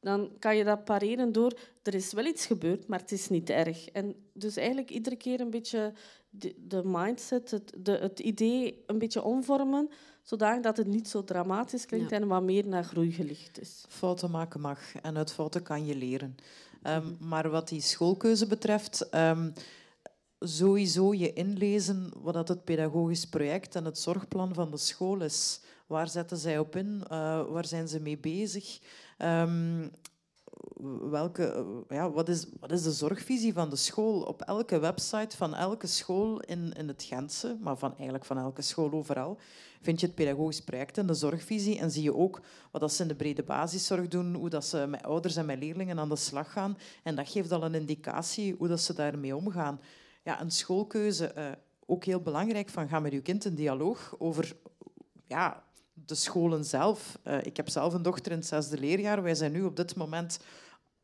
Dan 0.00 0.30
kan 0.38 0.56
je 0.56 0.64
dat 0.64 0.84
pareren 0.84 1.32
door, 1.32 1.52
er 1.82 1.94
is 1.94 2.12
wel 2.12 2.24
iets 2.24 2.46
gebeurd, 2.46 2.86
maar 2.86 2.98
het 2.98 3.12
is 3.12 3.28
niet 3.28 3.50
erg. 3.50 3.88
En 3.88 4.14
dus 4.32 4.56
eigenlijk 4.56 4.90
iedere 4.90 5.16
keer 5.16 5.40
een 5.40 5.50
beetje 5.50 5.92
de, 6.30 6.54
de 6.58 6.82
mindset, 6.84 7.50
het, 7.50 7.72
de, 7.78 7.92
het 7.92 8.20
idee 8.20 8.82
een 8.86 8.98
beetje 8.98 9.22
omvormen, 9.22 9.88
zodat 10.38 10.76
het 10.76 10.86
niet 10.86 11.08
zo 11.08 11.24
dramatisch 11.24 11.86
klinkt 11.86 12.10
Ja. 12.10 12.16
en 12.16 12.26
wat 12.28 12.42
meer 12.42 12.66
naar 12.66 12.84
groei 12.84 13.12
gelicht 13.12 13.60
is. 13.60 13.84
Fouten 13.88 14.30
maken 14.30 14.60
mag 14.60 14.78
en 15.02 15.16
uit 15.16 15.32
fouten 15.32 15.62
kan 15.62 15.86
je 15.86 15.94
leren. 15.94 16.36
Ehm, 16.82 17.06
Maar 17.18 17.50
wat 17.50 17.68
die 17.68 17.80
schoolkeuze 17.80 18.46
betreft, 18.46 19.08
ehm, 19.08 19.50
sowieso 20.38 21.14
je 21.14 21.32
inlezen 21.32 22.10
wat 22.16 22.34
dat 22.34 22.48
het 22.48 22.64
pedagogisch 22.64 23.24
project 23.28 23.74
en 23.74 23.84
het 23.84 23.98
zorgplan 23.98 24.54
van 24.54 24.70
de 24.70 24.76
school 24.76 25.20
is. 25.22 25.60
Waar 25.86 26.08
zetten 26.08 26.36
zij 26.36 26.58
op 26.58 26.76
in? 26.76 27.02
Eh, 27.08 27.46
waar 27.48 27.66
zijn 27.66 27.88
ze 27.88 28.00
mee 28.00 28.18
bezig? 28.18 28.78
Ehm, 29.18 29.88
welke, 31.10 31.44
eh, 31.52 31.96
ja, 31.96 32.10
wat, 32.10 32.28
is, 32.28 32.46
wat 32.60 32.72
is 32.72 32.82
de 32.82 32.92
zorgvisie 32.92 33.52
van 33.52 33.70
de 33.70 33.76
school? 33.76 34.20
Op 34.20 34.42
elke 34.42 34.78
website 34.78 35.36
van 35.36 35.54
elke 35.54 35.86
school 35.86 36.40
in, 36.40 36.72
in 36.72 36.88
het 36.88 37.02
Gentse, 37.02 37.56
maar 37.60 37.76
van, 37.76 37.94
eigenlijk 37.94 38.24
van 38.24 38.38
elke 38.38 38.62
school 38.62 38.92
overal, 38.92 39.38
vind 39.80 40.00
je 40.00 40.06
het 40.06 40.14
pedagogisch 40.14 40.60
project 40.60 40.98
en 40.98 41.06
de 41.06 41.14
zorgvisie. 41.14 41.78
En 41.78 41.90
zie 41.90 42.02
je 42.02 42.14
ook 42.14 42.40
wat 42.70 42.80
dat 42.80 42.92
ze 42.92 43.02
in 43.02 43.08
de 43.08 43.14
brede 43.14 43.42
basiszorg 43.42 44.08
doen, 44.08 44.34
hoe 44.34 44.48
dat 44.48 44.64
ze 44.64 44.86
met 44.86 45.02
ouders 45.02 45.36
en 45.36 45.46
met 45.46 45.58
leerlingen 45.58 45.98
aan 45.98 46.08
de 46.08 46.16
slag 46.16 46.52
gaan. 46.52 46.78
En 47.02 47.16
dat 47.16 47.28
geeft 47.28 47.52
al 47.52 47.64
een 47.64 47.74
indicatie 47.74 48.54
hoe 48.58 48.68
dat 48.68 48.80
ze 48.80 48.94
daarmee 48.94 49.36
omgaan. 49.36 49.80
Ja, 50.24 50.40
een 50.40 50.50
schoolkeuze, 50.50 51.26
eh, 51.26 51.50
ook 51.86 52.04
heel 52.04 52.20
belangrijk, 52.20 52.68
van 52.68 52.88
ga 52.88 53.00
met 53.00 53.12
je 53.12 53.20
kind 53.20 53.44
in 53.44 53.54
dialoog 53.54 54.14
over 54.18 54.56
ja, 55.26 55.64
de 56.06 56.14
scholen 56.14 56.64
zelf. 56.64 57.18
Eh, 57.22 57.38
ik 57.42 57.56
heb 57.56 57.68
zelf 57.68 57.94
een 57.94 58.02
dochter 58.02 58.32
in 58.32 58.38
het 58.38 58.46
zesde 58.46 58.78
leerjaar. 58.78 59.22
Wij 59.22 59.34
zijn 59.34 59.52
nu 59.52 59.64
op 59.64 59.76
dit 59.76 59.96
moment 59.96 60.40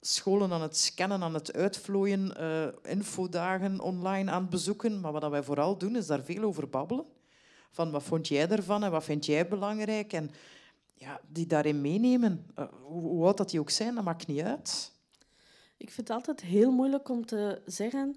scholen 0.00 0.52
aan 0.52 0.62
het 0.62 0.76
scannen, 0.76 1.22
aan 1.22 1.34
het 1.34 1.52
uitvlooien, 1.52 2.36
eh, 2.36 2.92
infodagen 2.92 3.80
online 3.80 4.30
aan 4.30 4.40
het 4.40 4.50
bezoeken. 4.50 5.00
Maar 5.00 5.12
wat 5.12 5.30
wij 5.30 5.42
vooral 5.42 5.78
doen, 5.78 5.96
is 5.96 6.06
daar 6.06 6.22
veel 6.22 6.42
over 6.42 6.68
babbelen. 6.68 7.04
Van 7.70 7.90
wat 7.90 8.02
vond 8.02 8.28
jij 8.28 8.48
ervan 8.48 8.84
en 8.84 8.90
wat 8.90 9.04
vind 9.04 9.26
jij 9.26 9.48
belangrijk? 9.48 10.12
En 10.12 10.30
ja, 10.94 11.20
die 11.28 11.46
daarin 11.46 11.80
meenemen. 11.80 12.46
Eh, 12.54 12.64
hoe, 12.82 13.02
hoe 13.02 13.24
oud 13.24 13.36
dat 13.36 13.50
die 13.50 13.60
ook 13.60 13.70
zijn, 13.70 13.94
dat 13.94 14.04
maakt 14.04 14.26
niet 14.26 14.42
uit. 14.42 14.92
Ik 15.76 15.90
vind 15.90 16.08
het 16.08 16.16
altijd 16.16 16.40
heel 16.40 16.70
moeilijk 16.70 17.08
om 17.08 17.26
te 17.26 17.62
zeggen, 17.66 18.16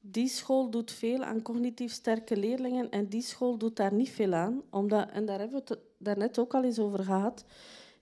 die 0.00 0.28
school 0.28 0.70
doet 0.70 0.92
veel 0.92 1.24
aan 1.24 1.42
cognitief 1.42 1.92
sterke 1.92 2.36
leerlingen 2.36 2.90
en 2.90 3.08
die 3.08 3.22
school 3.22 3.58
doet 3.58 3.76
daar 3.76 3.92
niet 3.92 4.10
veel 4.10 4.34
aan. 4.34 4.62
Omdat, 4.70 5.10
en 5.10 5.26
daar 5.26 5.38
hebben 5.38 5.62
we 5.66 5.74
het 5.74 5.78
daarnet 5.98 6.38
ook 6.38 6.54
al 6.54 6.64
eens 6.64 6.78
over 6.78 7.04
gehad. 7.04 7.44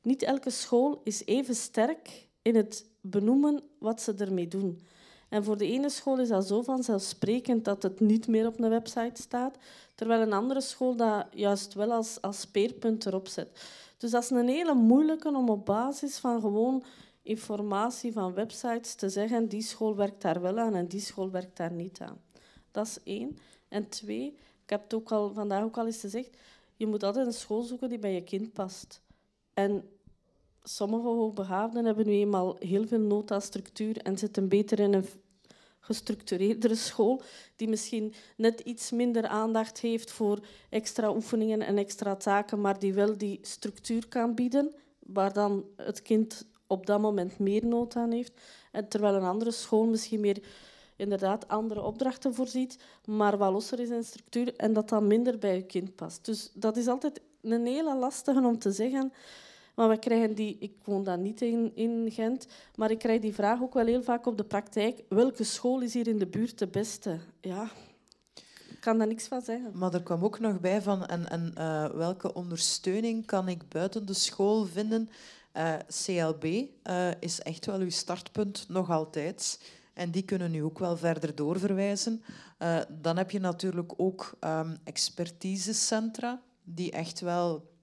Niet 0.02 0.22
elke 0.22 0.50
school 0.50 1.00
is 1.04 1.24
even 1.24 1.54
sterk 1.54 2.25
in 2.46 2.54
het 2.54 2.84
benoemen 3.00 3.62
wat 3.78 4.00
ze 4.00 4.14
ermee 4.14 4.48
doen. 4.48 4.80
En 5.28 5.44
voor 5.44 5.56
de 5.56 5.66
ene 5.66 5.88
school 5.88 6.18
is 6.18 6.28
dat 6.28 6.46
zo 6.46 6.62
vanzelfsprekend 6.62 7.64
dat 7.64 7.82
het 7.82 8.00
niet 8.00 8.26
meer 8.28 8.46
op 8.46 8.60
een 8.60 8.68
website 8.68 9.22
staat, 9.22 9.56
terwijl 9.94 10.20
een 10.20 10.32
andere 10.32 10.60
school 10.60 10.96
dat 10.96 11.26
juist 11.30 11.74
wel 11.74 11.92
als, 11.92 12.20
als 12.20 12.40
speerpunt 12.40 13.06
erop 13.06 13.28
zet. 13.28 13.48
Dus 13.98 14.10
dat 14.10 14.22
is 14.22 14.30
een 14.30 14.48
hele 14.48 14.74
moeilijke 14.74 15.28
om 15.28 15.48
op 15.48 15.66
basis 15.66 16.18
van 16.18 16.40
gewoon 16.40 16.84
informatie 17.22 18.12
van 18.12 18.34
websites 18.34 18.94
te 18.94 19.08
zeggen 19.08 19.48
die 19.48 19.62
school 19.62 19.96
werkt 19.96 20.22
daar 20.22 20.40
wel 20.40 20.58
aan 20.58 20.74
en 20.74 20.86
die 20.86 21.00
school 21.00 21.30
werkt 21.30 21.56
daar 21.56 21.72
niet 21.72 22.00
aan. 22.00 22.20
Dat 22.70 22.86
is 22.86 22.98
één. 23.02 23.38
En 23.68 23.88
twee, 23.88 24.26
ik 24.62 24.70
heb 24.70 24.82
het 24.82 24.94
ook 24.94 25.12
al, 25.12 25.32
vandaag 25.32 25.62
ook 25.62 25.78
al 25.78 25.86
eens 25.86 26.00
gezegd, 26.00 26.36
je 26.76 26.86
moet 26.86 27.02
altijd 27.02 27.26
een 27.26 27.32
school 27.32 27.62
zoeken 27.62 27.88
die 27.88 27.98
bij 27.98 28.14
je 28.14 28.22
kind 28.22 28.52
past. 28.52 29.00
En 29.54 29.84
sommige 30.68 31.06
hoogbegaafden 31.06 31.84
hebben 31.84 32.06
nu 32.06 32.12
eenmaal 32.12 32.56
heel 32.58 32.86
veel 32.86 33.00
nood 33.00 33.30
aan 33.30 33.42
structuur 33.42 33.96
en 33.96 34.18
zitten 34.18 34.48
beter 34.48 34.80
in 34.80 34.94
een 34.94 35.06
gestructureerdere 35.80 36.74
school, 36.74 37.22
die 37.56 37.68
misschien 37.68 38.14
net 38.36 38.60
iets 38.60 38.90
minder 38.90 39.26
aandacht 39.26 39.80
heeft 39.80 40.10
voor 40.10 40.38
extra 40.70 41.14
oefeningen 41.14 41.62
en 41.62 41.78
extra 41.78 42.16
taken, 42.16 42.60
maar 42.60 42.78
die 42.78 42.94
wel 42.94 43.16
die 43.16 43.38
structuur 43.42 44.08
kan 44.08 44.34
bieden, 44.34 44.74
waar 44.98 45.32
dan 45.32 45.64
het 45.76 46.02
kind 46.02 46.46
op 46.66 46.86
dat 46.86 47.00
moment 47.00 47.38
meer 47.38 47.66
nood 47.66 47.96
aan 47.96 48.10
heeft. 48.10 48.32
En 48.72 48.88
terwijl 48.88 49.14
een 49.14 49.22
andere 49.22 49.50
school 49.50 49.84
misschien 49.84 50.20
meer 50.20 50.42
inderdaad 50.96 51.48
andere 51.48 51.82
opdrachten 51.82 52.34
voorziet, 52.34 52.78
maar 53.04 53.38
wat 53.38 53.52
losser 53.52 53.80
is 53.80 53.88
in 53.88 54.04
structuur 54.04 54.56
en 54.56 54.72
dat 54.72 54.88
dan 54.88 55.06
minder 55.06 55.38
bij 55.38 55.54
je 55.54 55.62
kind 55.62 55.94
past. 55.94 56.24
Dus 56.24 56.50
dat 56.54 56.76
is 56.76 56.86
altijd 56.86 57.20
een 57.42 57.66
hele 57.66 57.96
lastige 57.96 58.40
om 58.40 58.58
te 58.58 58.72
zeggen. 58.72 59.12
Maar 59.76 59.88
we 59.88 59.98
krijgen 59.98 60.34
die, 60.34 60.56
ik 60.58 60.72
woon 60.84 61.04
dan 61.04 61.22
niet 61.22 61.42
in, 61.42 61.72
in 61.74 62.10
Gent, 62.12 62.46
maar 62.74 62.90
ik 62.90 62.98
krijg 62.98 63.20
die 63.20 63.34
vraag 63.34 63.62
ook 63.62 63.74
wel 63.74 63.86
heel 63.86 64.02
vaak 64.02 64.26
op 64.26 64.36
de 64.36 64.44
praktijk. 64.44 65.02
Welke 65.08 65.44
school 65.44 65.80
is 65.80 65.94
hier 65.94 66.08
in 66.08 66.18
de 66.18 66.26
buurt 66.26 66.58
de 66.58 66.66
beste? 66.66 67.18
Ja, 67.40 67.70
ik 68.70 68.80
kan 68.80 68.98
daar 68.98 69.06
niks 69.06 69.26
van 69.26 69.42
zeggen. 69.42 69.70
Maar 69.74 69.94
er 69.94 70.02
kwam 70.02 70.24
ook 70.24 70.38
nog 70.38 70.60
bij 70.60 70.82
van 70.82 71.06
en, 71.06 71.30
en 71.30 71.52
eh, 71.54 71.90
welke 71.90 72.34
ondersteuning 72.34 73.26
kan 73.26 73.48
ik 73.48 73.68
buiten 73.68 74.06
de 74.06 74.14
school 74.14 74.64
vinden? 74.64 75.10
Eh, 75.52 75.74
CLB 76.04 76.44
eh, 76.82 77.10
is 77.20 77.40
echt 77.40 77.66
wel 77.66 77.78
uw 77.78 77.90
startpunt 77.90 78.64
nog 78.68 78.90
altijd. 78.90 79.60
En 79.94 80.10
die 80.10 80.22
kunnen 80.22 80.54
u 80.54 80.60
ook 80.60 80.78
wel 80.78 80.96
verder 80.96 81.34
doorverwijzen. 81.34 82.22
Dan 82.88 83.16
heb 83.16 83.30
je 83.30 83.40
natuurlijk 83.40 83.92
ook 83.96 84.36
ehm, 84.40 84.76
expertisecentra, 84.84 86.42
die 86.62 86.92
echt 86.92 87.20
wel 87.20 87.75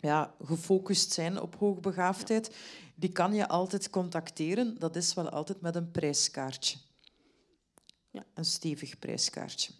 ja, 0.00 0.34
gefocust 0.44 1.12
zijn 1.12 1.40
op 1.40 1.56
hoogbegaafdheid. 1.56 2.56
Die 2.94 3.12
kan 3.12 3.34
je 3.34 3.48
altijd 3.48 3.90
contacteren. 3.90 4.78
Dat 4.78 4.96
is 4.96 5.14
wel 5.14 5.28
altijd 5.28 5.60
met 5.60 5.74
een 5.74 5.90
prijskaartje. 5.90 6.78
Ja. 8.10 8.24
Een 8.34 8.44
stevig 8.44 8.98
prijskaartje. 8.98 9.72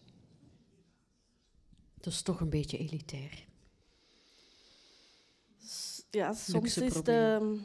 Dat 2.00 2.12
is 2.12 2.22
toch 2.22 2.40
een 2.40 2.50
beetje 2.50 2.78
elitair. 2.78 3.48
Ja, 6.10 6.32
soms, 6.32 6.76
is 6.76 7.02
de, 7.02 7.58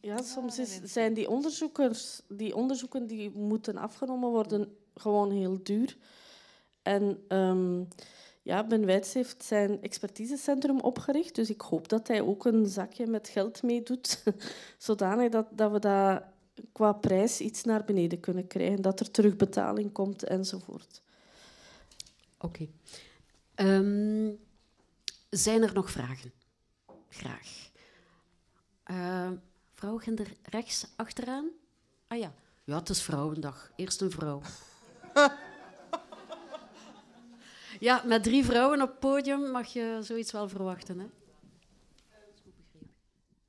ja, 0.00 0.22
soms 0.22 0.58
is, 0.58 0.80
zijn 0.82 1.14
die 1.14 1.28
onderzoekers, 1.28 2.20
die 2.28 2.56
onderzoeken 2.56 3.06
die 3.06 3.30
moeten 3.30 3.76
afgenomen 3.76 4.30
worden, 4.30 4.76
gewoon 4.94 5.30
heel 5.30 5.62
duur. 5.62 5.96
En 6.82 7.24
ehm, 7.28 7.84
ja, 8.42 8.64
Ben 8.66 8.86
Wijts 8.86 9.14
heeft 9.14 9.44
zijn 9.44 9.82
expertisecentrum 9.82 10.80
opgericht, 10.80 11.34
dus 11.34 11.50
ik 11.50 11.60
hoop 11.60 11.88
dat 11.88 12.08
hij 12.08 12.20
ook 12.20 12.44
een 12.44 12.66
zakje 12.66 13.06
met 13.06 13.28
geld 13.28 13.62
meedoet, 13.62 14.22
zodanig 14.78 15.30
dat, 15.30 15.46
dat 15.50 15.72
we 15.72 15.78
dat 15.78 16.22
qua 16.72 16.92
prijs 16.92 17.40
iets 17.40 17.64
naar 17.64 17.84
beneden 17.84 18.20
kunnen 18.20 18.46
krijgen, 18.46 18.82
dat 18.82 19.00
er 19.00 19.10
terugbetaling 19.10 19.92
komt 19.92 20.22
enzovoort. 20.22 21.02
Oké. 22.38 22.68
Ehm, 23.54 24.30
zijn 25.30 25.62
er 25.62 25.74
nog 25.74 25.90
vragen? 25.90 26.32
Graag. 27.08 27.70
Eh 28.82 29.30
vrouw 29.74 29.98
ginder 29.98 30.32
rechts 30.42 30.86
achteraan? 30.96 31.48
Ah 32.06 32.18
ja. 32.18 32.32
Ja, 32.64 32.78
het 32.78 32.88
is 32.88 33.02
Vrouwendag. 33.02 33.72
Eerst 33.76 34.00
een 34.00 34.10
vrouw. 34.10 34.42
ja, 37.82 38.02
met 38.06 38.22
drie 38.22 38.44
vrouwen 38.44 38.82
op 38.82 38.88
het 38.88 38.98
podium 38.98 39.50
mag 39.50 39.72
je 39.72 39.98
zoiets 40.00 40.32
wel 40.32 40.48
verwachten. 40.48 40.98
Hè? 40.98 41.06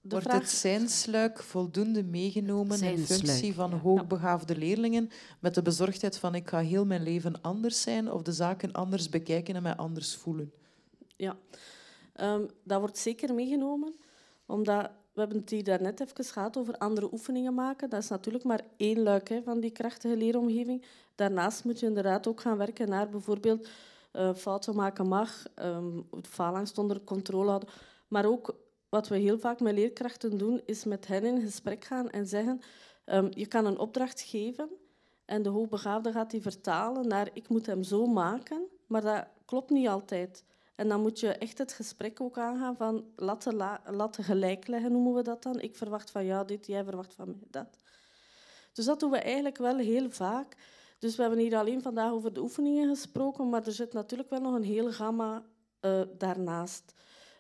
De 0.02 0.10
Wordt 0.10 0.26
vraag, 0.26 0.42
het 0.42 0.50
zijnsluik 0.50 1.44
voldoende 1.44 2.04
meegenomen 2.04 2.82
in 2.82 2.98
functie 2.98 3.54
van 3.54 3.70
ja. 3.70 3.78
hoogbegaafde 3.78 4.56
leerlingen 4.58 5.10
met 5.40 5.56
de 5.56 5.62
bezorgdheid 5.62 6.18
van 6.18 6.36
ik 6.36 6.50
ga 6.50 6.60
heel 6.60 6.86
mijn 6.86 7.04
leven 7.04 7.42
anders 7.42 7.82
zijn 7.82 8.12
of 8.12 8.22
de 8.22 8.32
zaken 8.32 8.72
anders 8.72 9.10
bekijken 9.10 9.56
en 9.56 9.64
mij 9.64 9.76
anders 9.76 10.16
voelen? 10.16 10.52
Ja, 11.16 11.38
Ehm, 12.14 12.46
dat 12.64 12.80
wordt 12.80 12.98
zeker 12.98 13.34
meegenomen, 13.34 13.96
omdat 14.46 14.90
we 15.14 15.20
hebben 15.20 15.38
het 15.38 15.50
hier 15.50 15.64
daarnet 15.64 16.00
even 16.00 16.26
gehad 16.26 16.58
over 16.58 16.78
andere 16.78 17.10
oefeningen 17.12 17.54
maken. 17.54 17.90
Dat 17.90 18.04
is 18.04 18.10
natuurlijk 18.10 18.44
maar 18.44 18.62
één 18.78 19.04
luik 19.04 19.30
hè, 19.30 19.42
van 19.44 19.60
die 19.60 19.72
krachtige 19.72 20.18
leeromgeving. 20.18 20.86
Daarnaast 21.16 21.64
moet 21.64 21.80
je 21.80 21.86
inderdaad 21.86 22.28
ook 22.28 22.42
gaan 22.42 22.58
werken 22.58 22.90
naar 22.90 23.10
bijvoorbeeld 23.10 23.68
eh, 24.14 24.34
fouten 24.34 24.76
maken 24.76 25.08
mag, 25.08 25.44
ehm 25.56 26.00
faalangst 26.22 26.78
onder 26.78 27.04
controle 27.04 27.48
houden. 27.48 27.70
Maar 28.08 28.26
ook 28.26 28.56
wat 28.90 29.08
we 29.08 29.18
heel 29.18 29.40
vaak 29.40 29.60
met 29.60 29.74
leerkrachten 29.74 30.38
doen, 30.38 30.62
is 30.66 30.84
met 30.84 31.08
hen 31.08 31.26
in 31.26 31.42
gesprek 31.42 31.84
gaan 31.86 32.10
en 32.10 32.28
zeggen: 32.28 32.62
ehm, 33.06 33.28
je 33.30 33.46
kan 33.46 33.66
een 33.66 33.80
opdracht 33.80 34.22
geven 34.22 34.70
en 35.26 35.42
de 35.42 35.50
hoogbegaafde 35.50 36.12
gaat 36.12 36.32
die 36.32 36.42
vertalen 36.42 37.08
naar 37.08 37.30
ik 37.34 37.50
moet 37.50 37.66
hem 37.66 37.84
zo 37.84 38.06
maken, 38.06 38.68
maar 38.88 39.02
dat 39.02 39.26
klopt 39.46 39.70
niet 39.70 39.88
altijd. 39.88 40.44
En 40.76 40.88
dan 40.88 41.02
moet 41.02 41.20
je 41.20 41.28
echt 41.28 41.58
het 41.58 41.74
gesprek 41.74 42.22
ook 42.22 42.38
aangaan 42.38 42.76
van 42.76 43.06
laten, 43.16 43.56
la, 43.56 43.82
laten 43.86 44.24
gelijk 44.24 44.68
leggen, 44.68 44.92
noemen 44.92 45.14
we 45.14 45.22
dat 45.22 45.44
dan. 45.44 45.60
Ik 45.60 45.76
verwacht 45.76 46.12
van 46.12 46.26
jou 46.26 46.48
dit, 46.48 46.68
jij 46.68 46.84
verwacht 46.84 47.14
van 47.14 47.28
mij 47.28 47.48
dat. 47.50 47.78
Dus 48.74 48.86
dat 48.86 49.00
doen 49.00 49.12
we 49.12 49.18
eigenlijk 49.18 49.58
wel 49.58 49.78
heel 49.78 50.10
vaak. 50.10 50.56
Dus 51.04 51.16
we 51.16 51.22
hebben 51.22 51.40
hier 51.40 51.56
alleen 51.56 51.82
vandaag 51.82 52.12
over 52.12 52.34
de 52.34 52.42
oefeningen 52.42 52.96
gesproken, 52.96 53.50
maar 53.50 53.66
er 53.66 53.72
zit 53.72 53.94
natuurlijk 53.94 54.30
wel 54.30 54.42
nog 54.42 54.56
een 54.56 54.64
heel 54.64 54.92
gamma 54.92 55.44
eh, 55.80 56.02
daarnaast. 56.18 56.94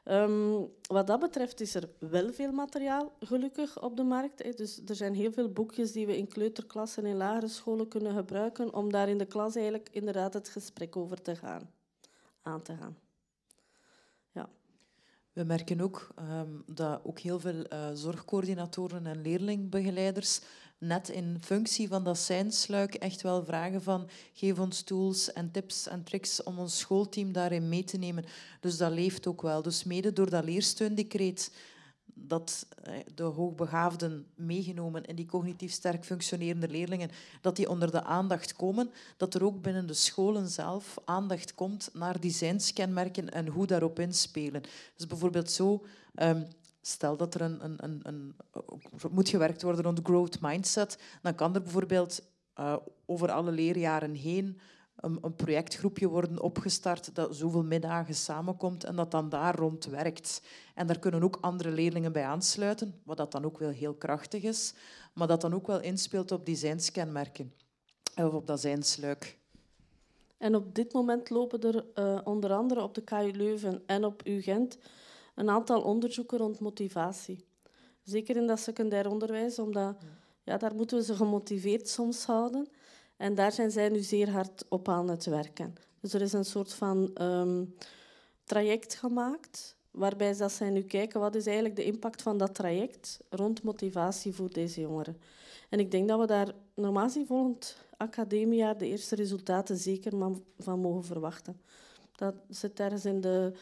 Ehm, 0.03 0.61
wat 0.81 1.07
dat 1.07 1.19
betreft 1.19 1.61
is 1.61 1.75
er 1.75 1.89
wel 1.99 2.31
veel 2.31 2.51
materiaal, 2.51 3.11
gelukkig, 3.19 3.81
op 3.81 3.97
de 3.97 4.03
markt. 4.03 4.43
Hè. 4.43 4.51
Dus 4.51 4.81
er 4.85 4.95
zijn 4.95 5.13
heel 5.13 5.31
veel 5.31 5.49
boekjes 5.49 5.91
die 5.91 6.05
we 6.05 6.17
in 6.17 6.27
kleuterklassen 6.27 7.05
en 7.05 7.15
lagere 7.15 7.47
scholen 7.47 7.87
kunnen 7.87 8.15
gebruiken 8.15 8.73
om 8.73 8.91
daar 8.91 9.09
in 9.09 9.17
de 9.17 9.25
klas 9.25 9.55
eigenlijk 9.55 9.89
inderdaad 9.91 10.33
het 10.33 10.49
gesprek 10.49 10.95
over 10.95 11.21
te 11.21 11.35
gaan, 11.35 11.71
aan 12.41 12.61
te 12.61 12.75
gaan. 12.75 12.97
Ja. 14.31 14.49
We 15.33 15.43
merken 15.43 15.81
ook 15.81 16.07
ehm, 16.15 16.51
dat 16.65 17.01
ook 17.03 17.19
heel 17.19 17.39
veel 17.39 17.73
uh, 17.73 17.89
zorgcoördinatoren 17.93 19.05
en 19.05 19.21
leerlingbegeleiders 19.21 20.41
net 20.87 21.09
in 21.09 21.37
functie 21.41 21.87
van 21.87 22.03
dat 22.03 22.17
zijnsluik 22.17 22.93
echt 22.93 23.21
wel 23.21 23.45
vragen 23.45 23.81
van 23.81 24.09
geef 24.33 24.59
ons 24.59 24.81
tools 24.81 25.33
en 25.33 25.51
tips 25.51 25.87
en 25.87 26.03
tricks 26.03 26.43
om 26.43 26.59
ons 26.59 26.79
schoolteam 26.79 27.31
daarin 27.31 27.69
mee 27.69 27.83
te 27.83 27.97
nemen. 27.97 28.25
Dus 28.59 28.77
dat 28.77 28.91
leeft 28.91 29.27
ook 29.27 29.41
wel. 29.41 29.61
Dus 29.61 29.83
mede 29.83 30.13
door 30.13 30.29
dat 30.29 30.43
leersteundecreet 30.43 31.51
dat 32.13 32.67
eh, 32.83 32.93
de 33.15 33.23
hoogbegaafden 33.23 34.25
meegenomen 34.35 35.05
in 35.05 35.15
die 35.15 35.25
cognitief 35.25 35.71
sterk 35.71 36.05
functionerende 36.05 36.67
leerlingen, 36.67 37.09
dat 37.41 37.55
die 37.55 37.69
onder 37.69 37.91
de 37.91 38.03
aandacht 38.03 38.55
komen, 38.55 38.91
dat 39.17 39.33
er 39.33 39.43
ook 39.43 39.61
binnen 39.61 39.87
de 39.87 39.93
scholen 39.93 40.47
zelf 40.47 40.95
aandacht 41.05 41.55
komt 41.55 41.89
naar 41.93 42.19
designskenmerken 42.19 43.29
en 43.29 43.47
hoe 43.47 43.67
daarop 43.67 43.99
inspelen. 43.99 44.63
Dus 44.95 45.07
bijvoorbeeld 45.07 45.51
zo, 45.51 45.85
um, 46.15 46.47
stel 46.85 47.17
dat 47.17 47.33
er 47.33 47.41
een, 47.41 47.63
een, 47.63 47.75
een, 47.77 47.99
een, 48.03 48.35
moet 49.11 49.29
gewerkt 49.29 49.61
worden 49.61 49.83
rond 49.83 49.99
growth 50.03 50.41
mindset, 50.41 50.97
dan 51.21 51.35
kan 51.35 51.55
er 51.55 51.61
bijvoorbeeld 51.61 52.21
uh, 52.59 52.75
over 53.05 53.31
alle 53.31 53.51
leerjaren 53.51 54.13
heen 54.13 54.59
een, 54.95 55.17
een, 55.21 55.35
projectgroepje 55.35 56.07
worden 56.07 56.41
opgestart 56.41 57.15
dat 57.15 57.35
zoveel 57.35 57.63
middagen 57.63 58.15
samenkomt 58.15 58.83
en 58.83 58.95
dat 58.95 59.11
dan 59.11 59.29
daar 59.29 59.55
rond 59.55 59.85
werkt. 59.85 60.41
En 60.75 60.87
daar 60.87 60.99
kunnen 60.99 61.23
ook 61.23 61.37
andere 61.41 61.71
leerlingen 61.71 62.11
bij 62.11 62.23
aansluiten, 62.23 63.01
wat 63.03 63.17
dat 63.17 63.31
dan 63.31 63.45
ook 63.45 63.57
wel 63.57 63.69
heel 63.69 63.93
krachtig 63.93 64.43
is, 64.43 64.73
maar 65.13 65.27
dat 65.27 65.41
dan 65.41 65.53
ook 65.53 65.67
wel 65.67 65.81
inspeelt 65.81 66.31
op 66.31 66.45
die 66.45 66.55
zijnskenmerken 66.55 67.53
of 68.15 68.33
op 68.33 68.47
dat 68.47 68.59
zijnsluik. 68.59 69.37
En 70.37 70.55
op 70.55 70.75
dit 70.75 70.93
moment 70.93 71.29
lopen 71.29 71.61
er 71.61 71.85
onder 72.23 72.53
andere 72.53 72.81
op 72.81 72.93
de 72.93 73.01
KU 73.01 73.31
Leuven 73.31 73.83
en 73.85 74.05
op 74.05 74.25
UGent 74.25 74.77
een 75.35 75.49
aantal 75.49 75.81
onderzoeken 75.81 76.37
rond 76.37 76.59
motivatie. 76.59 77.45
Zeker 78.03 78.35
in 78.35 78.47
dat 78.47 78.59
secundair 78.59 79.09
onderwijs, 79.09 79.59
omdat 79.59 79.97
ja, 80.43 80.57
daar 80.57 80.75
moeten 80.75 80.97
we 80.97 81.03
ze 81.03 81.15
gemotiveerd 81.15 81.87
soms 81.87 82.25
houden. 82.25 82.67
En 83.17 83.35
daar 83.35 83.51
zijn 83.51 83.71
zij 83.71 83.89
nu 83.89 83.99
zeer 83.99 84.29
hard 84.29 84.65
op 84.69 84.89
aan 84.89 85.09
het 85.09 85.25
werken. 85.25 85.73
Dus 85.99 86.13
er 86.13 86.21
is 86.21 86.33
een 86.33 86.45
soort 86.45 86.73
van 86.73 87.11
um, 87.21 87.75
traject 88.43 88.95
gemaakt, 88.95 89.75
waarbij 89.91 90.37
dat 90.37 90.51
zij 90.51 90.69
nu 90.69 90.81
kijken 90.81 91.19
wat 91.19 91.35
is 91.35 91.45
eigenlijk 91.45 91.75
de 91.75 91.83
impact 91.83 92.21
van 92.21 92.37
dat 92.37 92.55
traject 92.55 93.19
rond 93.29 93.63
motivatie 93.63 94.33
voor 94.33 94.49
deze 94.49 94.81
jongeren. 94.81 95.17
En 95.69 95.79
ik 95.79 95.91
denk 95.91 96.07
dat 96.07 96.19
we 96.19 96.25
daar 96.25 96.51
normaal 96.73 97.03
gezien 97.03 97.25
volgend 97.25 97.77
academiejaar 97.97 98.77
de 98.77 98.87
eerste 98.87 99.15
resultaten 99.15 99.77
zeker 99.77 100.11
van 100.57 100.79
mogen 100.79 101.03
verwachten. 101.03 101.61
Dat 102.15 102.35
zit 102.49 102.79
ergens 102.79 103.05
in 103.05 103.21
de, 103.21 103.53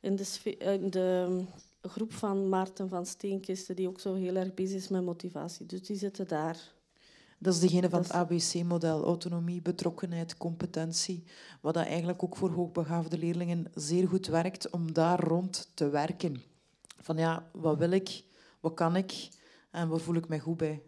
in 0.00 0.16
de, 0.16 0.56
in 0.58 0.90
de 0.90 1.44
groep 1.82 2.12
van 2.12 2.48
Maarten 2.48 2.88
van 2.88 3.06
Steenkisten, 3.06 3.76
die 3.76 3.88
ook 3.88 4.00
zo 4.00 4.14
heel 4.14 4.34
erg 4.34 4.54
bezig 4.54 4.76
is 4.76 4.88
met 4.88 5.04
motivatie. 5.04 5.66
Dus 5.66 5.82
die 5.82 5.96
zitten 5.96 6.28
daar. 6.28 6.76
Dat 7.38 7.54
is 7.54 7.60
degene 7.60 7.88
van 7.88 8.00
het 8.00 8.12
ABC-model, 8.12 9.04
autonomie, 9.04 9.62
betrokkenheid, 9.62 10.36
competentie. 10.36 11.24
Wat 11.60 11.74
dat 11.74 11.86
eigenlijk 11.86 12.22
ook 12.22 12.36
voor 12.36 12.50
hoogbegaafde 12.50 13.18
leerlingen 13.18 13.66
zeer 13.74 14.08
goed 14.08 14.26
werkt 14.26 14.70
om 14.70 14.92
daar 14.92 15.20
rond 15.20 15.70
te 15.74 15.88
werken. 15.88 16.42
Van 17.00 17.16
ja, 17.16 17.50
wat 17.52 17.78
wil 17.78 17.90
ik, 17.90 18.24
wat 18.60 18.74
kan 18.74 18.96
ik 18.96 19.28
en 19.70 19.88
waar 19.88 20.00
voel 20.00 20.14
ik 20.14 20.28
mij 20.28 20.38
goed 20.38 20.56
bij? 20.56 20.82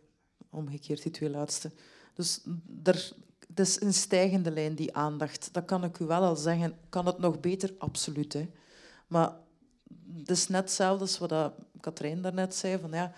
Omgekeerd, 0.50 1.02
die 1.02 1.12
twee 1.12 1.30
laatste. 1.30 1.70
Dus 2.14 2.40
er, 2.82 3.12
het 3.48 3.60
is 3.60 3.80
een 3.80 3.94
stijgende 3.94 4.50
lijn, 4.50 4.74
die 4.74 4.94
aandacht. 4.96 5.48
Dat 5.52 5.64
kan 5.64 5.84
ik 5.84 5.98
u 5.98 6.04
wel 6.04 6.22
al 6.22 6.36
zeggen. 6.36 6.78
Kan 6.88 7.06
het 7.06 7.18
nog 7.18 7.40
beter? 7.40 7.74
Absoluut. 7.78 8.32
Hè. 8.32 8.48
Maar 9.10 9.32
het 10.16 10.30
is 10.30 10.48
net 10.48 10.60
hetzelfde 10.60 11.00
als 11.00 11.18
wat 11.18 11.52
Katrijn 11.80 12.22
daarnet 12.22 12.54
zei. 12.54 12.78
Van, 12.78 12.90
ja, 12.90 13.12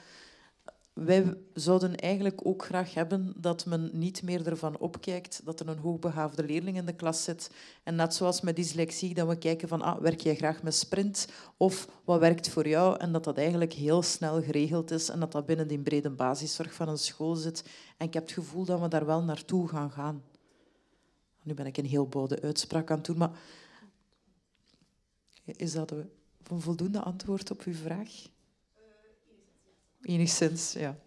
wij 0.92 1.36
zouden 1.54 1.96
eigenlijk 1.96 2.46
ook 2.46 2.64
graag 2.64 2.94
hebben 2.94 3.32
dat 3.36 3.66
men 3.66 3.90
niet 3.92 4.22
meer 4.22 4.46
ervan 4.46 4.78
opkijkt 4.78 5.40
dat 5.44 5.60
er 5.60 5.68
een 5.68 5.78
hoogbegaafde 5.78 6.44
leerling 6.44 6.76
in 6.76 6.86
de 6.86 6.94
klas 6.94 7.24
zit. 7.24 7.50
En 7.82 7.94
net 7.94 8.14
zoals 8.14 8.40
met 8.40 8.56
dyslexie, 8.56 9.14
dat 9.14 9.28
we 9.28 9.36
kijken 9.36 9.68
van, 9.68 9.82
ah, 9.82 10.00
werk 10.00 10.20
jij 10.20 10.34
graag 10.34 10.62
met 10.62 10.74
sprint? 10.74 11.28
Of 11.56 11.88
wat 12.04 12.20
werkt 12.20 12.48
voor 12.48 12.68
jou? 12.68 12.98
En 12.98 13.12
dat 13.12 13.24
dat 13.24 13.38
eigenlijk 13.38 13.72
heel 13.72 14.02
snel 14.02 14.42
geregeld 14.42 14.90
is 14.90 15.08
en 15.08 15.20
dat 15.20 15.32
dat 15.32 15.46
binnen 15.46 15.68
die 15.68 15.78
brede 15.78 16.10
basiszorg 16.10 16.74
van 16.74 16.88
een 16.88 16.98
school 16.98 17.34
zit. 17.34 17.64
En 17.96 18.06
ik 18.06 18.14
heb 18.14 18.22
het 18.22 18.32
gevoel 18.32 18.64
dat 18.64 18.80
we 18.80 18.88
daar 18.88 19.06
wel 19.06 19.22
naartoe 19.22 19.68
gaan 19.68 19.90
gaan. 19.90 20.22
Nu 21.42 21.54
ben 21.54 21.66
ik 21.66 21.76
een 21.76 21.86
heel 21.86 22.08
bode 22.08 22.42
uitspraak 22.42 22.90
aan 22.90 22.96
het 22.96 23.06
doen, 23.06 23.18
maar 23.18 23.30
is 25.44 25.72
dat 25.72 25.90
een 25.90 26.10
voldoende 26.60 27.00
antwoord 27.00 27.50
op 27.50 27.62
uw 27.62 27.74
vraag? 27.74 28.10
Enigszins, 30.02 30.72
ja. 30.72 30.98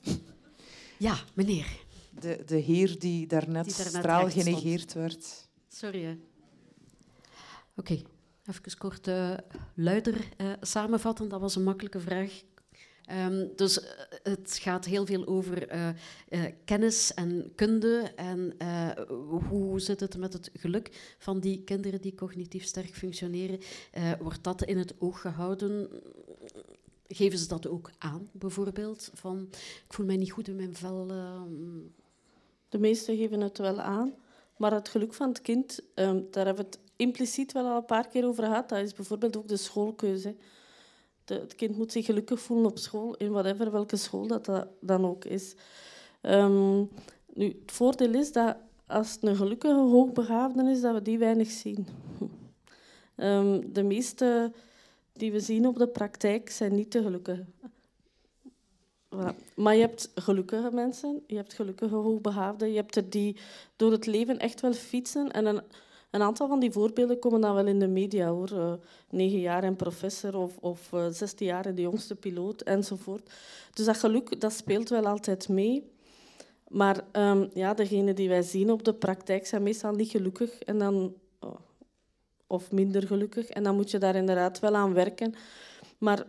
Ja, 0.97 1.17
meneer. 1.33 1.83
De, 2.19 2.43
de 2.45 2.57
heer 2.57 2.99
die 2.99 3.27
daarnet, 3.27 3.65
die 3.65 3.75
daarnet 3.75 4.01
straal 4.01 4.29
genegeerd 4.29 4.93
werd. 4.93 5.49
Sorry. 5.67 6.09
Oké, 6.09 6.19
okay. 7.75 8.05
even 8.45 8.77
kort 8.77 9.07
uh, 9.07 9.37
luider 9.73 10.27
uh, 10.37 10.53
samenvatten. 10.61 11.29
Dat 11.29 11.39
was 11.39 11.55
een 11.55 11.63
makkelijke 11.63 11.99
vraag. 11.99 12.43
Um, 13.11 13.51
dus 13.55 13.77
uh, 13.77 13.85
het 14.23 14.57
gaat 14.61 14.85
heel 14.85 15.05
veel 15.05 15.25
over 15.27 15.73
uh, 15.73 15.89
uh, 16.29 16.45
kennis 16.65 17.13
en 17.13 17.51
kunde 17.55 18.11
en 18.15 18.55
hoe 19.49 19.79
zit 19.79 19.99
het 19.99 20.17
met 20.17 20.33
het 20.33 20.49
geluk 20.53 21.15
van 21.17 21.39
die 21.39 21.63
kinderen 21.63 22.01
die 22.01 22.15
cognitief 22.15 22.63
sterk 22.63 22.95
functioneren. 22.95 23.59
wordt 24.19 24.43
dat 24.43 24.63
in 24.63 24.77
het 24.77 24.93
oog 24.99 25.21
gehouden? 25.21 25.89
Geven 27.07 27.39
ze 27.39 27.47
dat 27.47 27.67
ook 27.67 27.91
aan, 27.97 28.29
bijvoorbeeld? 28.31 29.11
Van, 29.13 29.47
ik 29.87 29.93
voel 29.93 30.05
mij 30.05 30.17
niet 30.17 30.31
goed 30.31 30.47
in 30.47 30.55
mijn 30.55 30.75
vel. 30.75 31.07
De 32.69 32.77
meesten 32.77 33.17
geven 33.17 33.41
het 33.41 33.57
wel 33.57 33.81
aan. 33.81 34.13
Maar 34.57 34.73
het 34.73 34.89
geluk 34.89 35.13
van 35.13 35.27
het 35.27 35.41
kind, 35.41 35.79
um, 35.95 36.27
daar 36.31 36.45
hebben 36.45 36.65
we 36.65 36.69
het 36.71 36.79
impliciet 36.95 37.51
wel 37.51 37.65
al 37.65 37.77
een 37.77 37.85
paar 37.85 38.07
keer 38.07 38.25
over 38.25 38.43
gehad. 38.43 38.69
Dat 38.69 38.79
is 38.79 38.93
bijvoorbeeld 38.93 39.37
ook 39.37 39.47
de 39.47 39.57
schoolkeuze 39.57 40.35
het 41.29 41.55
kind 41.55 41.77
moet 41.77 41.91
zich 41.91 42.05
gelukkig 42.05 42.39
voelen 42.39 42.65
op 42.65 42.77
school, 42.77 43.15
in 43.15 43.31
whatever 43.31 43.71
welke 43.71 43.95
school 43.95 44.27
dat, 44.27 44.45
dat 44.45 44.67
dan 44.79 45.05
ook 45.05 45.25
is. 45.25 45.55
Um, 46.21 46.89
nu, 47.33 47.45
het 47.45 47.71
voordeel 47.71 48.13
is 48.13 48.31
dat 48.31 48.55
als 48.87 49.11
het 49.11 49.23
een 49.23 49.35
gelukkige 49.35 49.79
hoogbegaafde 49.79 50.63
is, 50.63 50.81
dat 50.81 50.93
we 50.93 51.01
die 51.01 51.17
weinig 51.17 51.49
zien. 51.49 51.87
Um, 53.15 53.73
de 53.73 53.83
meeste 53.83 54.51
die 55.13 55.31
we 55.31 55.39
zien 55.39 55.67
op 55.67 55.77
de 55.77 55.87
praktijk 55.87 56.49
zijn 56.49 56.75
niet 56.75 56.91
te 56.91 57.01
gelukkig. 57.01 57.39
Maar 59.55 59.75
je 59.75 59.81
hebt 59.81 60.11
gelukkige 60.15 60.69
mensen, 60.71 61.23
je 61.27 61.35
hebt 61.35 61.53
gelukkige 61.53 61.95
hoogbegaafden, 61.95 62.69
je 62.69 62.75
hebt 62.75 62.95
er 62.95 63.09
die 63.09 63.37
door 63.75 63.91
het 63.91 64.05
leven 64.05 64.39
echt 64.39 64.61
wel 64.61 64.73
fietsen 64.73 65.31
en 65.31 65.45
een 65.45 65.61
een 66.11 66.21
aantal 66.21 66.47
van 66.47 66.59
die 66.59 66.71
voorbeelden 66.71 67.19
komen 67.19 67.41
dan 67.41 67.55
wel 67.55 67.67
in 67.67 67.79
de 67.79 67.87
media 67.87 68.27
hoor. 68.27 68.51
Uh, 68.51 68.73
negen 69.09 69.39
jaar 69.39 69.63
en 69.63 69.75
professor 69.75 70.37
of, 70.37 70.57
of 70.57 70.91
uh, 70.93 71.05
zestien 71.09 71.47
jaar 71.47 71.75
de 71.75 71.81
jongste 71.81 72.15
piloot 72.15 72.61
enzovoort. 72.61 73.29
Dus 73.73 73.85
dat 73.85 73.97
geluk 73.97 74.41
dat 74.41 74.53
speelt 74.53 74.89
wel 74.89 75.05
altijd 75.05 75.49
mee. 75.49 75.93
Maar 76.67 77.03
um, 77.11 77.49
ja, 77.53 77.73
degenen 77.73 78.15
die 78.15 78.29
wij 78.29 78.41
zien 78.41 78.71
op 78.71 78.83
de 78.83 78.93
praktijk 78.93 79.47
zijn 79.47 79.63
meestal 79.63 79.93
niet 79.93 80.09
gelukkig 80.09 80.59
en 80.59 80.77
dan, 80.77 81.13
oh, 81.39 81.55
of 82.47 82.71
minder 82.71 83.07
gelukkig. 83.07 83.49
En 83.49 83.63
dan 83.63 83.75
moet 83.75 83.91
je 83.91 83.97
daar 83.97 84.15
inderdaad 84.15 84.59
wel 84.59 84.75
aan 84.75 84.93
werken. 84.93 85.33
Maar 85.97 86.25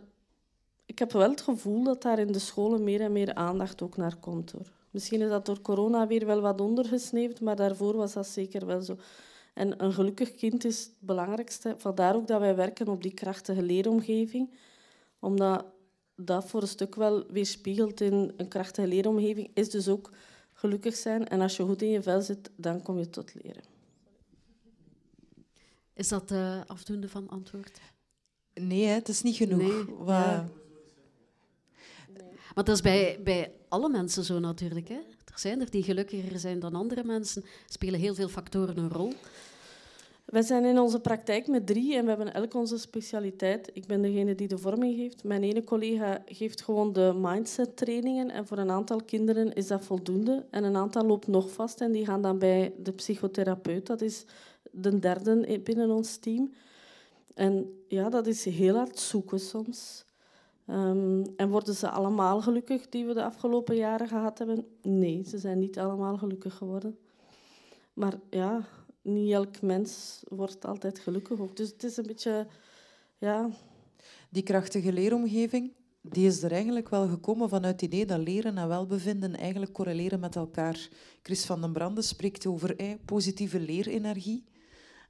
ik 0.86 0.98
heb 0.98 1.12
wel 1.12 1.30
het 1.30 1.40
gevoel 1.40 1.84
dat 1.84 2.02
daar 2.02 2.18
in 2.18 2.32
de 2.32 2.38
scholen 2.38 2.84
meer 2.84 3.00
en 3.00 3.12
meer 3.12 3.34
aandacht 3.34 3.82
ook 3.82 3.96
naar 3.96 4.16
komt. 4.16 4.52
Hoor. 4.52 4.70
Misschien 4.90 5.20
is 5.20 5.28
dat 5.28 5.46
door 5.46 5.60
corona 5.60 6.06
weer 6.06 6.26
wel 6.26 6.40
wat 6.40 6.60
ondergesneeuwd, 6.60 7.40
maar 7.40 7.56
daarvoor 7.56 7.96
was 7.96 8.12
dat 8.12 8.26
zeker 8.26 8.66
wel 8.66 8.82
zo. 8.82 8.96
En 9.56 9.84
een 9.84 9.92
gelukkig 9.92 10.34
kind 10.34 10.64
is 10.64 10.78
het 10.78 10.92
belangrijkste. 10.98 11.74
Vandaar 11.78 12.14
ook 12.14 12.26
dat 12.26 12.40
wij 12.40 12.56
werken 12.56 12.88
op 12.88 13.02
die 13.02 13.14
krachtige 13.14 13.62
leeromgeving. 13.62 14.50
Omdat 15.18 15.64
dat 16.14 16.46
voor 16.46 16.62
een 16.62 16.68
stuk 16.68 16.94
wel 16.94 17.26
weerspiegelt 17.26 18.00
in 18.00 18.32
een 18.36 18.48
krachtige 18.48 18.88
leeromgeving, 18.88 19.50
is 19.54 19.70
dus 19.70 19.88
ook 19.88 20.10
gelukkig 20.52 20.96
zijn. 20.96 21.28
En 21.28 21.40
als 21.40 21.56
je 21.56 21.62
goed 21.62 21.82
in 21.82 21.88
je 21.88 22.02
vel 22.02 22.22
zit, 22.22 22.50
dan 22.56 22.82
kom 22.82 22.98
je 22.98 23.10
tot 23.10 23.34
leren. 23.34 23.62
Is 25.92 26.08
dat 26.08 26.30
uh, 26.30 26.60
afdoende 26.66 27.08
van 27.08 27.28
antwoord? 27.28 27.80
Nee, 28.54 28.86
het 28.86 29.08
is 29.08 29.22
niet 29.22 29.36
genoeg. 29.36 29.86
Nee, 29.86 30.06
ja. 30.06 30.48
Maar 32.54 32.64
dat 32.64 32.74
is 32.74 32.80
bij, 32.80 33.20
bij 33.24 33.52
alle 33.68 33.88
mensen 33.88 34.24
zo 34.24 34.38
natuurlijk. 34.38 34.88
Hè? 34.88 35.00
Zijn 35.38 35.60
er 35.60 35.70
die 35.70 35.82
gelukkiger 35.82 36.38
zijn 36.38 36.58
dan 36.58 36.74
andere 36.74 37.04
mensen. 37.04 37.44
Spelen 37.66 38.00
heel 38.00 38.14
veel 38.14 38.28
factoren 38.28 38.78
een 38.78 38.90
rol. 38.90 39.12
We 40.26 40.42
zijn 40.42 40.64
in 40.64 40.78
onze 40.78 41.00
praktijk 41.00 41.46
met 41.46 41.66
drie 41.66 41.96
en 41.96 42.02
we 42.02 42.08
hebben 42.08 42.34
elk 42.34 42.54
onze 42.54 42.78
specialiteit. 42.78 43.70
Ik 43.72 43.86
ben 43.86 44.02
degene 44.02 44.34
die 44.34 44.48
de 44.48 44.58
vorming 44.58 44.96
geeft. 44.96 45.24
Mijn 45.24 45.42
ene 45.42 45.64
collega 45.64 46.22
geeft 46.26 46.62
gewoon 46.62 46.92
de 46.92 47.12
mindset 47.16 47.76
trainingen 47.76 48.30
en 48.30 48.46
voor 48.46 48.58
een 48.58 48.70
aantal 48.70 49.02
kinderen 49.02 49.52
is 49.52 49.66
dat 49.66 49.84
voldoende. 49.84 50.46
En 50.50 50.64
een 50.64 50.76
aantal 50.76 51.06
loopt 51.06 51.26
nog 51.26 51.50
vast 51.50 51.80
en 51.80 51.92
die 51.92 52.04
gaan 52.04 52.22
dan 52.22 52.38
bij 52.38 52.74
de 52.78 52.92
psychotherapeut. 52.92 53.86
Dat 53.86 54.00
is 54.00 54.24
de 54.70 54.98
derde 54.98 55.60
binnen 55.64 55.90
ons 55.90 56.16
team. 56.16 56.52
En 57.34 57.82
ja, 57.88 58.08
dat 58.08 58.26
is 58.26 58.44
heel 58.44 58.76
hard 58.76 58.98
zoeken 58.98 59.40
soms. 59.40 60.05
Um, 60.70 61.22
en 61.36 61.48
worden 61.50 61.74
ze 61.74 61.90
allemaal 61.90 62.40
gelukkig 62.40 62.88
die 62.88 63.06
we 63.06 63.14
de 63.14 63.24
afgelopen 63.24 63.76
jaren 63.76 64.08
gehad 64.08 64.38
hebben? 64.38 64.66
Nee, 64.82 65.24
ze 65.28 65.38
zijn 65.38 65.58
niet 65.58 65.78
allemaal 65.78 66.18
gelukkig 66.18 66.54
geworden. 66.54 66.98
Maar 67.92 68.14
ja, 68.30 68.66
niet 69.02 69.32
elk 69.32 69.62
mens 69.62 70.22
wordt 70.28 70.64
altijd 70.64 70.98
gelukkig. 70.98 71.38
Dus 71.52 71.68
het 71.68 71.84
is 71.84 71.96
een 71.96 72.06
beetje... 72.06 72.46
Ja. 73.18 73.50
Die 74.30 74.42
krachtige 74.42 74.92
leeromgeving, 74.92 75.72
die 76.00 76.26
is 76.26 76.42
er 76.42 76.52
eigenlijk 76.52 76.88
wel 76.88 77.08
gekomen 77.08 77.48
vanuit 77.48 77.80
het 77.80 77.82
idee 77.82 78.06
dat 78.06 78.20
leren 78.20 78.58
en 78.58 78.68
welbevinden 78.68 79.36
eigenlijk 79.36 79.72
correleren 79.72 80.20
met 80.20 80.36
elkaar. 80.36 80.88
Chris 81.22 81.44
van 81.44 81.60
den 81.60 81.72
Brande 81.72 82.02
spreekt 82.02 82.46
over 82.46 82.76
eh, 82.76 82.94
positieve 83.04 83.60
leerenergie. 83.60 84.44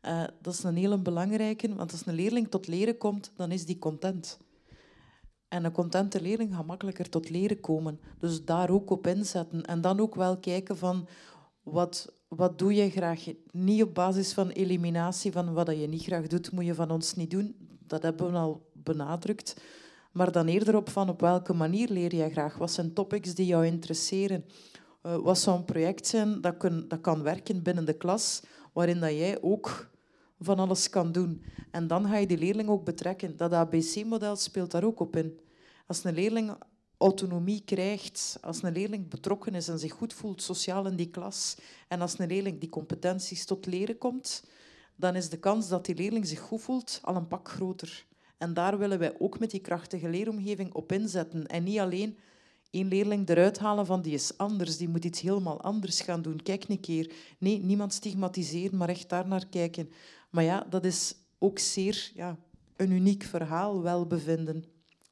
Uh, 0.03 0.25
dat 0.41 0.55
is 0.55 0.63
een 0.63 0.77
hele 0.77 0.99
belangrijke, 0.99 1.75
want 1.75 1.93
als 1.93 2.07
een 2.07 2.15
leerling 2.15 2.49
tot 2.49 2.67
leren 2.67 2.99
komt, 2.99 3.33
dan 3.37 3.51
is 3.51 3.67
die 3.67 3.79
content. 3.79 4.39
En 5.49 5.65
een 5.65 5.73
contente 5.73 6.21
leerling 6.21 6.55
gaat 6.55 6.67
makkelijker 6.67 7.09
tot 7.09 7.31
leren 7.31 7.61
komen. 7.61 8.01
Dus 8.19 8.45
daar 8.45 8.71
ook 8.71 8.91
op 8.91 9.07
inzetten. 9.07 9.63
En 9.63 9.81
dan 9.81 10.01
ook 10.01 10.15
wel 10.15 10.39
kijken 10.39 10.77
van 10.77 11.09
wat, 11.63 12.13
wat 12.29 12.59
doe 12.59 12.75
je 12.75 12.91
graag? 12.91 13.25
Niet 13.51 13.83
op 13.83 13.95
basis 13.95 14.33
van 14.33 14.49
eliminatie 14.49 15.33
van 15.33 15.53
wat 15.53 15.67
je 15.67 15.89
niet 15.89 16.03
graag 16.03 16.27
doet, 16.27 16.53
moet 16.53 16.65
je 16.65 16.75
van 16.75 16.91
ons 16.91 17.15
niet 17.15 17.31
doen. 17.31 17.57
Dat 17.87 18.03
hebben 18.03 18.33
we 18.33 18.39
al 18.39 18.71
benadrukt. 18.73 19.57
Maar 20.13 20.33
dan 20.33 20.47
eerder 20.47 20.77
op 20.77 20.89
van 20.89 21.09
op 21.09 21.21
welke 21.21 21.53
manier 21.53 21.89
leer 21.89 22.15
je 22.15 22.31
graag? 22.31 22.59
Wat 22.59 22.71
zijn 22.71 22.93
topics 22.93 23.35
die 23.35 23.47
jou 23.47 23.67
interesseren? 23.67 24.45
Uh, 25.03 25.17
wat 25.17 25.39
zou 25.39 25.57
een 25.57 25.65
project 25.65 26.07
zijn 26.07 26.41
dat, 26.41 26.57
kun, 26.57 26.85
dat 26.89 27.01
kan 27.01 27.23
werken 27.23 27.63
binnen 27.63 27.85
de 27.85 27.93
klas, 27.93 28.43
waarin 28.73 29.01
dat 29.01 29.11
jij 29.11 29.43
ook 29.43 29.89
van 30.39 30.59
alles 30.59 30.91
kan 30.91 31.13
doen. 31.13 31.45
En 31.71 31.87
dan 31.87 32.07
ga 32.07 32.17
je 32.17 32.27
die 32.27 32.39
leerling 32.39 32.69
ook 32.69 32.85
betrekken. 32.85 33.37
Dat 33.37 33.53
ABC-model 33.53 34.37
speelt 34.37 34.71
daar 34.71 34.85
ook 34.85 35.01
op 35.01 35.17
in. 35.17 35.41
Als 35.87 36.05
een 36.05 36.15
leerling 36.15 36.57
autonomie 36.99 37.63
krijgt, 37.65 38.39
als 38.41 38.63
een 38.63 38.73
leerling 38.73 39.09
betrokken 39.09 39.55
is 39.55 39.69
en 39.69 39.79
zich 39.79 39.93
goed 39.93 40.15
voelt 40.15 40.43
sociaal 40.43 40.87
in 40.87 40.97
die 40.97 41.11
klas, 41.11 41.57
en 41.89 42.01
als 42.01 42.19
een 42.19 42.29
leerling 42.29 42.61
die 42.61 42.69
competenties 42.69 43.45
tot 43.45 43.67
leren 43.67 43.99
komt, 43.99 44.45
dan 44.97 45.17
is 45.17 45.29
de 45.29 45.39
kans 45.39 45.69
dat 45.69 45.87
die 45.87 45.95
leerling 45.95 46.27
zich 46.27 46.41
goed 46.41 46.63
voelt 46.63 46.99
al 47.03 47.17
een 47.17 47.29
pak 47.29 47.49
groter. 47.49 48.07
En 48.39 48.55
daar 48.55 48.79
willen 48.79 48.99
wij 48.99 49.15
ook 49.19 49.39
met 49.39 49.51
die 49.51 49.61
krachtige 49.61 50.09
leeromgeving 50.09 50.75
op 50.75 50.93
inzetten. 50.93 51.47
En 51.47 51.63
niet 51.63 51.79
alleen 51.79 52.19
één 52.77 52.89
leerling 52.89 53.29
eruit 53.29 53.59
halen 53.59 53.87
van 53.87 54.03
die 54.03 54.15
is 54.15 54.39
anders, 54.39 54.77
die 54.77 54.89
moet 54.89 55.05
iets 55.05 55.21
helemaal 55.21 55.61
anders 55.61 56.01
gaan 56.01 56.23
doen. 56.23 56.43
Kijk 56.43 56.69
een 56.69 56.81
keer. 56.81 57.13
Nee, 57.39 57.59
niemand 57.59 57.93
stigmatiseren, 57.93 58.79
maar 58.79 58.89
echt 58.89 59.09
daar 59.09 59.29
naar 59.29 59.47
kijken. 59.47 59.91
Maar 60.31 60.45
ja, 60.45 60.67
dat 60.71 60.85
is 60.85 61.15
ook 61.39 61.59
zeer 61.59 62.11
ja, 62.15 62.39
een 62.77 62.91
uniek 62.91 63.23
verhaal, 63.23 63.83
welbevinden. 63.83 64.65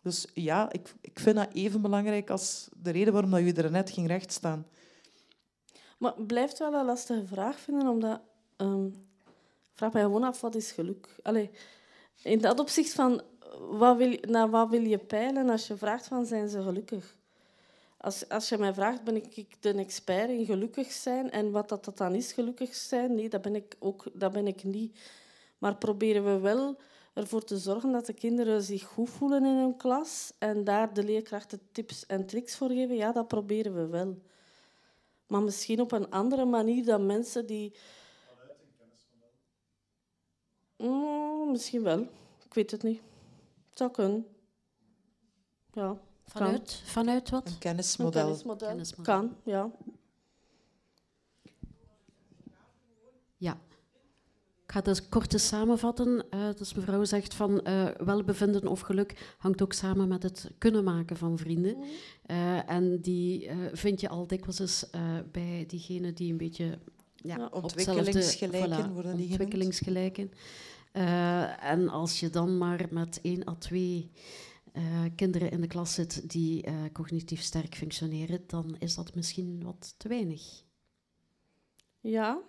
Dus 0.03 0.27
ja, 0.35 0.73
ik, 0.73 0.95
ik 1.01 1.19
vind 1.19 1.37
dat 1.37 1.53
even 1.53 1.83
belangrijk 1.83 2.31
als 2.31 2.69
de 2.77 2.91
reden 2.91 3.13
waarom 3.13 3.31
dat 3.31 3.41
je 3.41 3.53
er 3.53 3.71
net 3.71 3.91
ging 3.91 4.07
rechtstaan. 4.07 4.67
Maar 5.99 6.15
het 6.17 6.27
blijft 6.27 6.59
wel 6.59 6.75
een 6.75 6.85
lastige 6.85 7.27
vraag 7.27 7.59
vinden, 7.61 7.89
omdat... 7.89 8.21
Um, 8.57 8.95
vraag 9.75 9.93
mij 9.93 10.03
gewoon 10.03 10.25
af, 10.25 10.41
wat 10.41 10.55
is 10.55 10.73
geluk? 10.73 11.17
Allee, 11.23 11.51
in 12.23 12.41
dat 12.41 12.61
opzicht 12.61 12.93
van, 12.93 13.23
wat 13.71 13.97
wil, 13.97 14.19
naar 14.21 14.51
wat 14.51 14.71
wil 14.71 14.83
je 14.83 14.99
peilen 14.99 15.49
als 15.49 15.67
je 15.67 15.77
vraagt 15.77 16.07
van, 16.07 16.27
zijn 16.27 16.49
ze 16.49 16.63
gelukkig? 16.63 17.17
Als, 18.05 18.29
als 18.29 18.49
je 18.49 18.59
mij 18.59 18.75
vraagt, 18.75 19.05
ben 19.05 19.17
ik 19.17 19.63
de 19.63 19.73
expert 19.73 20.31
in 20.31 20.45
gelukkig 20.45 20.93
zijn 20.93 21.31
en 21.31 21.51
wat 21.51 21.69
dat, 21.69 21.85
dat 21.85 21.99
dan 21.99 22.15
is, 22.15 22.33
gelukkig 22.33 22.75
zijn? 22.75 23.15
Nee, 23.15 23.29
dat 23.29 23.43
ben 23.43 23.55
ik, 23.55 23.77
ook, 23.79 24.07
dat 24.13 24.33
ben 24.33 24.47
ik 24.47 24.65
niet. 24.65 24.99
Maar 25.59 25.77
proberen 25.77 26.25
we 26.25 26.39
wel 26.39 26.77
ervoor 27.15 27.45
te 27.45 27.59
zorgen 27.59 27.93
dat 27.93 28.07
de 28.07 28.13
kinderen 28.13 28.63
zich 28.63 28.83
goed 28.83 29.11
voelen 29.11 29.45
in 29.45 29.57
hun 29.57 29.77
klas 29.77 30.33
en 30.39 30.65
daar 30.65 30.95
de 30.95 31.05
leerkrachten 31.05 31.61
tips 31.73 32.07
en 32.07 32.27
tricks 32.27 32.57
voor 32.57 32.69
geven, 32.69 32.97
ja, 32.97 33.13
dat 33.13 33.29
proberen 33.29 33.75
we 33.75 33.87
wel. 33.87 34.23
Maar 35.27 35.43
misschien 35.43 35.81
op 35.81 35.93
een 35.93 36.11
andere 36.11 36.45
manier 36.45 36.85
dan 36.85 37.07
mensen 37.07 37.47
die... 37.47 37.73
Mm, 40.77 41.51
misschien 41.51 41.83
wel. 41.83 42.01
Ik 42.45 42.55
weet 42.55 42.71
het 42.71 42.83
niet. 42.83 43.01
Het 43.69 43.79
zou 43.79 43.91
kunnen. 43.91 44.27
Ja. 45.73 45.99
Vanuit, 46.27 46.83
vanuit 46.85 47.31
wat? 47.31 47.49
Een 47.49 47.59
kennismodel. 47.59 48.21
Een 48.21 48.27
kennismodel. 48.27 48.69
kennismodel. 48.69 49.15
Kan, 49.15 49.37
ja. 49.45 49.71
Ja. 53.37 53.61
Ik 54.67 54.73
ga 54.73 54.81
het 54.83 55.09
kort 55.09 55.41
samenvatten. 55.41 56.27
Uh, 56.31 56.49
dus 56.57 56.75
mevrouw 56.75 57.05
zegt 57.05 57.35
van 57.35 57.61
uh, 57.65 57.89
welbevinden 57.89 58.67
of 58.67 58.81
geluk 58.81 59.35
hangt 59.39 59.63
ook 59.63 59.73
samen 59.73 60.09
met 60.09 60.23
het 60.23 60.51
kunnen 60.59 60.85
maken 60.85 61.17
van 61.17 61.39
vrienden. 61.39 61.77
Uh, 62.27 62.71
en 62.71 63.01
die 63.01 63.51
vind 63.73 64.01
je 64.01 64.09
al 64.09 64.27
dikwijls 64.27 64.59
eens 64.59 64.87
bij 65.33 65.65
diegenen 65.67 66.15
die 66.15 66.31
een 66.31 66.37
beetje... 66.37 66.79
Ja, 67.17 67.37
ja 67.37 67.49
ontwikkelingsgelijken 67.51 68.91
voilà, 68.91 68.93
worden 68.93 69.17
die 69.17 69.29
Ontwikkelingsgelijken. 69.29 70.33
en 71.61 71.89
als 71.89 72.21
je 72.21 72.31
dan 72.31 72.59
maar 72.59 72.87
met 72.91 73.19
één 73.23 73.49
à 73.49 73.55
twee 73.59 74.11
kinderen 75.17 75.51
in 75.51 75.61
de 75.61 75.67
klas 75.67 75.95
zit 75.95 76.31
die 76.31 76.65
cognitief 76.93 77.41
sterk 77.41 77.75
functioneren, 77.75 78.45
dan 78.47 78.77
is 78.79 78.95
dat 78.95 79.15
misschien 79.15 79.65
wat 79.65 79.95
te 79.97 80.09
weinig. 80.09 80.65
Ja, 82.01 82.41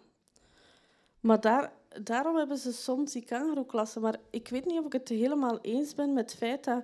maar 1.20 1.42
daar, 1.42 1.74
daarom 2.04 2.36
hebben 2.36 2.58
ze 2.58 2.74
soms 2.74 3.12
die 3.12 3.26
kangaroo-klassen. 3.26 4.02
Maar 4.02 4.20
ik 4.30 4.48
weet 4.48 4.66
niet 4.66 4.80
of 4.80 4.86
ik 4.86 4.94
het 4.94 5.10
helemaal 5.10 5.60
eens 5.62 5.96
ben 5.96 6.14
met 6.14 6.32
het 6.32 6.40
feit 6.40 6.64
dat... 6.64 6.84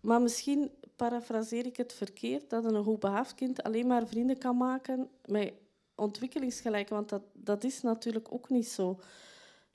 Maar 0.00 0.22
misschien 0.22 0.70
parafraseer 0.96 1.66
ik 1.66 1.76
het 1.76 1.92
verkeerd, 1.92 2.50
dat 2.50 2.64
een 2.64 2.84
hoogbehaafd 2.84 3.34
kind 3.34 3.62
alleen 3.62 3.86
maar 3.86 4.06
vrienden 4.06 4.38
kan 4.38 4.56
maken 4.56 5.08
met 5.24 5.52
ontwikkelingsgelijken. 5.94 6.94
Want 6.94 7.08
dat, 7.08 7.22
dat 7.32 7.64
is 7.64 7.82
natuurlijk 7.82 8.32
ook 8.32 8.48
niet 8.48 8.68
zo. 8.68 9.00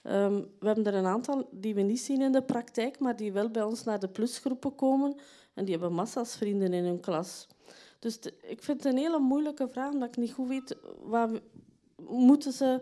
Um, 0.04 0.48
we 0.60 0.66
hebben 0.66 0.86
er 0.86 0.94
een 0.94 1.06
aantal 1.06 1.48
die 1.52 1.76
we 1.76 1.82
niet 1.82 2.00
zien 2.00 2.22
in 2.22 2.32
de 2.32 2.44
praktijk, 2.44 3.00
maar 3.00 3.16
die 3.16 3.32
wel 3.32 3.50
bij 3.50 3.64
ons 3.64 3.84
naar 3.84 4.00
de 4.00 4.10
plusgroepen 4.10 4.76
komen. 4.76 5.16
En 5.54 5.66
die 5.66 5.74
hebben 5.74 5.94
massa's 5.94 6.36
vrienden 6.36 6.74
in 6.74 6.84
hun 6.84 7.00
klas. 7.00 7.48
Dus 8.00 8.20
ik 8.42 8.64
vind 8.64 8.84
het 8.84 8.94
een 8.94 9.00
hele 9.00 9.20
moeilijke 9.20 9.68
vraag, 9.68 9.92
omdat 9.92 10.10
ik 10.10 10.18
niet 10.18 10.34
goed 10.34 10.48
weet... 10.48 10.78
Wat, 11.00 11.42
moeten 12.06 12.52
ze 12.52 12.82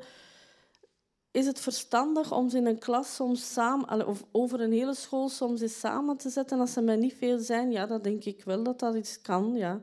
is 1.36 1.46
het 1.46 1.60
verstandig 1.60 2.32
om 2.32 2.50
ze 2.50 2.58
in 2.58 2.66
een 2.66 2.80
klas 2.80 3.16
soms 3.16 3.54
samen, 3.54 4.08
of 4.08 4.26
over 4.32 4.62
een 4.62 4.72
hele 4.72 4.94
school 4.94 5.30
soms 5.30 5.62
eens 5.62 5.80
samen 5.80 6.18
te 6.18 6.30
zetten 6.30 6.60
als 6.60 6.74
ze 6.74 6.82
met 6.82 7.00
niet 7.00 7.14
veel 7.14 7.40
zijn? 7.40 7.72
Ja, 7.72 7.86
dat 7.86 8.04
denk 8.04 8.24
ik 8.24 8.44
wel 8.44 8.64
dat 8.64 8.80
dat 8.80 8.96
iets 8.96 9.22
kan, 9.22 9.56
ja. 9.56 9.82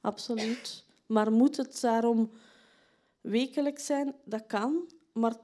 Absoluut. 0.00 0.84
Maar 1.06 1.32
moet 1.32 1.56
het 1.56 1.80
daarom 1.80 2.30
wekelijks 3.20 3.86
zijn? 3.86 4.14
Dat 4.24 4.46
kan, 4.46 4.92
maar 5.12 5.34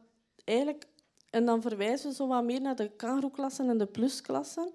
eigenlijk... 0.44 0.86
En 1.30 1.44
dan 1.44 1.62
verwijzen 1.62 2.08
we 2.08 2.14
zo 2.14 2.26
wat 2.26 2.44
meer 2.44 2.60
naar 2.60 2.76
de 2.76 2.90
kangaroo-klassen 2.96 3.68
en 3.68 3.78
de 3.78 3.86
plusklassen. 3.86 4.70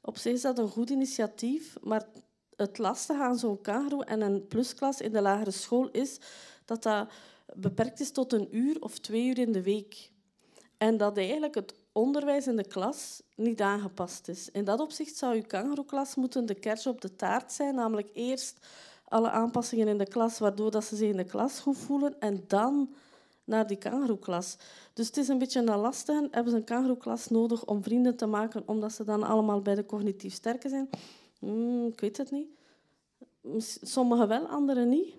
Op 0.00 0.18
zich 0.18 0.32
is 0.32 0.42
dat 0.42 0.58
een 0.58 0.68
goed 0.68 0.90
initiatief, 0.90 1.76
maar 1.82 2.06
het 2.56 2.78
lastige 2.78 3.22
aan 3.22 3.38
zo'n 3.38 3.60
kangaroo 3.60 4.00
en 4.00 4.20
een 4.20 4.46
plusklas 4.46 5.00
in 5.00 5.12
de 5.12 5.20
lagere 5.20 5.50
school 5.50 5.88
is 5.90 6.18
dat 6.64 6.82
dat 6.82 7.08
beperkt 7.54 8.00
is 8.00 8.10
tot 8.10 8.32
een 8.32 8.56
uur 8.56 8.80
of 8.80 8.98
twee 8.98 9.26
uur 9.26 9.38
in 9.38 9.52
de 9.52 9.62
week. 9.62 10.10
En 10.78 10.96
dat 10.96 11.16
eigenlijk 11.16 11.54
het 11.54 11.74
onderwijs 11.92 12.46
in 12.46 12.56
de 12.56 12.66
klas 12.66 13.22
niet 13.36 13.60
aangepast 13.60 14.28
is. 14.28 14.50
In 14.50 14.64
dat 14.64 14.80
opzicht 14.80 15.16
zou 15.16 15.34
uw 15.34 15.42
kangaroo-klas 15.46 16.14
moeten 16.14 16.46
de 16.46 16.54
kers 16.54 16.86
op 16.86 17.00
de 17.00 17.16
taart 17.16 17.52
zijn, 17.52 17.74
namelijk 17.74 18.10
eerst 18.12 18.66
alle 19.04 19.30
aanpassingen 19.30 19.88
in 19.88 19.98
de 19.98 20.08
klas, 20.08 20.38
waardoor 20.38 20.70
dat 20.70 20.84
ze 20.84 20.96
zich 20.96 21.10
in 21.10 21.16
de 21.16 21.24
klas 21.24 21.60
goed 21.60 21.78
voelen, 21.78 22.20
en 22.20 22.44
dan 22.46 22.94
naar 23.44 23.66
die 23.66 23.76
kangaroo-klas. 23.76 24.56
Dus 24.92 25.06
het 25.06 25.16
is 25.16 25.28
een 25.28 25.38
beetje 25.38 25.60
een 25.60 25.76
lastige. 25.78 26.28
Hebben 26.30 26.52
ze 26.52 26.58
een 26.58 26.64
kangaroo-klas 26.64 27.28
nodig 27.28 27.64
om 27.64 27.82
vrienden 27.82 28.16
te 28.16 28.26
maken, 28.26 28.62
omdat 28.66 28.92
ze 28.92 29.04
dan 29.04 29.22
allemaal 29.22 29.60
bij 29.60 29.74
de 29.74 29.86
cognitief 29.86 30.34
sterke 30.34 30.68
zijn? 30.68 30.88
Hmm, 31.38 31.86
ik 31.86 32.00
weet 32.00 32.16
het 32.16 32.30
niet. 32.30 32.48
Sommigen 33.82 34.28
wel, 34.28 34.46
anderen 34.46 34.88
niet. 34.88 35.14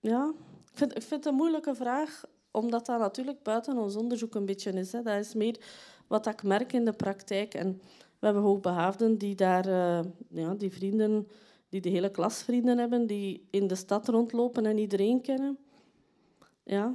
Ja, 0.00 0.32
ik 0.70 0.78
vind, 0.78 0.96
ik 0.96 1.02
vind 1.02 1.24
het 1.24 1.32
een 1.32 1.38
moeilijke 1.38 1.74
vraag, 1.74 2.24
omdat 2.50 2.86
dat 2.86 2.98
natuurlijk 2.98 3.42
buiten 3.42 3.78
ons 3.78 3.96
onderzoek 3.96 4.34
een 4.34 4.46
beetje 4.46 4.72
is. 4.72 4.92
Hè. 4.92 5.02
Dat 5.02 5.18
is 5.18 5.34
meer 5.34 5.56
wat 6.06 6.26
ik 6.26 6.42
merk 6.42 6.72
in 6.72 6.84
de 6.84 6.92
praktijk. 6.92 7.54
En 7.54 7.80
we 8.18 8.26
hebben 8.26 8.42
hoogbehaafden 8.42 9.18
die 9.18 9.34
daar, 9.34 9.68
uh, 9.68 10.00
ja, 10.28 10.54
die 10.54 10.72
vrienden, 10.72 11.28
die 11.68 11.80
de 11.80 11.88
hele 11.88 12.10
klas 12.10 12.42
vrienden 12.42 12.78
hebben, 12.78 13.06
die 13.06 13.46
in 13.50 13.66
de 13.66 13.74
stad 13.74 14.08
rondlopen 14.08 14.66
en 14.66 14.78
iedereen 14.78 15.20
kennen. 15.20 15.58
Ja. 16.62 16.94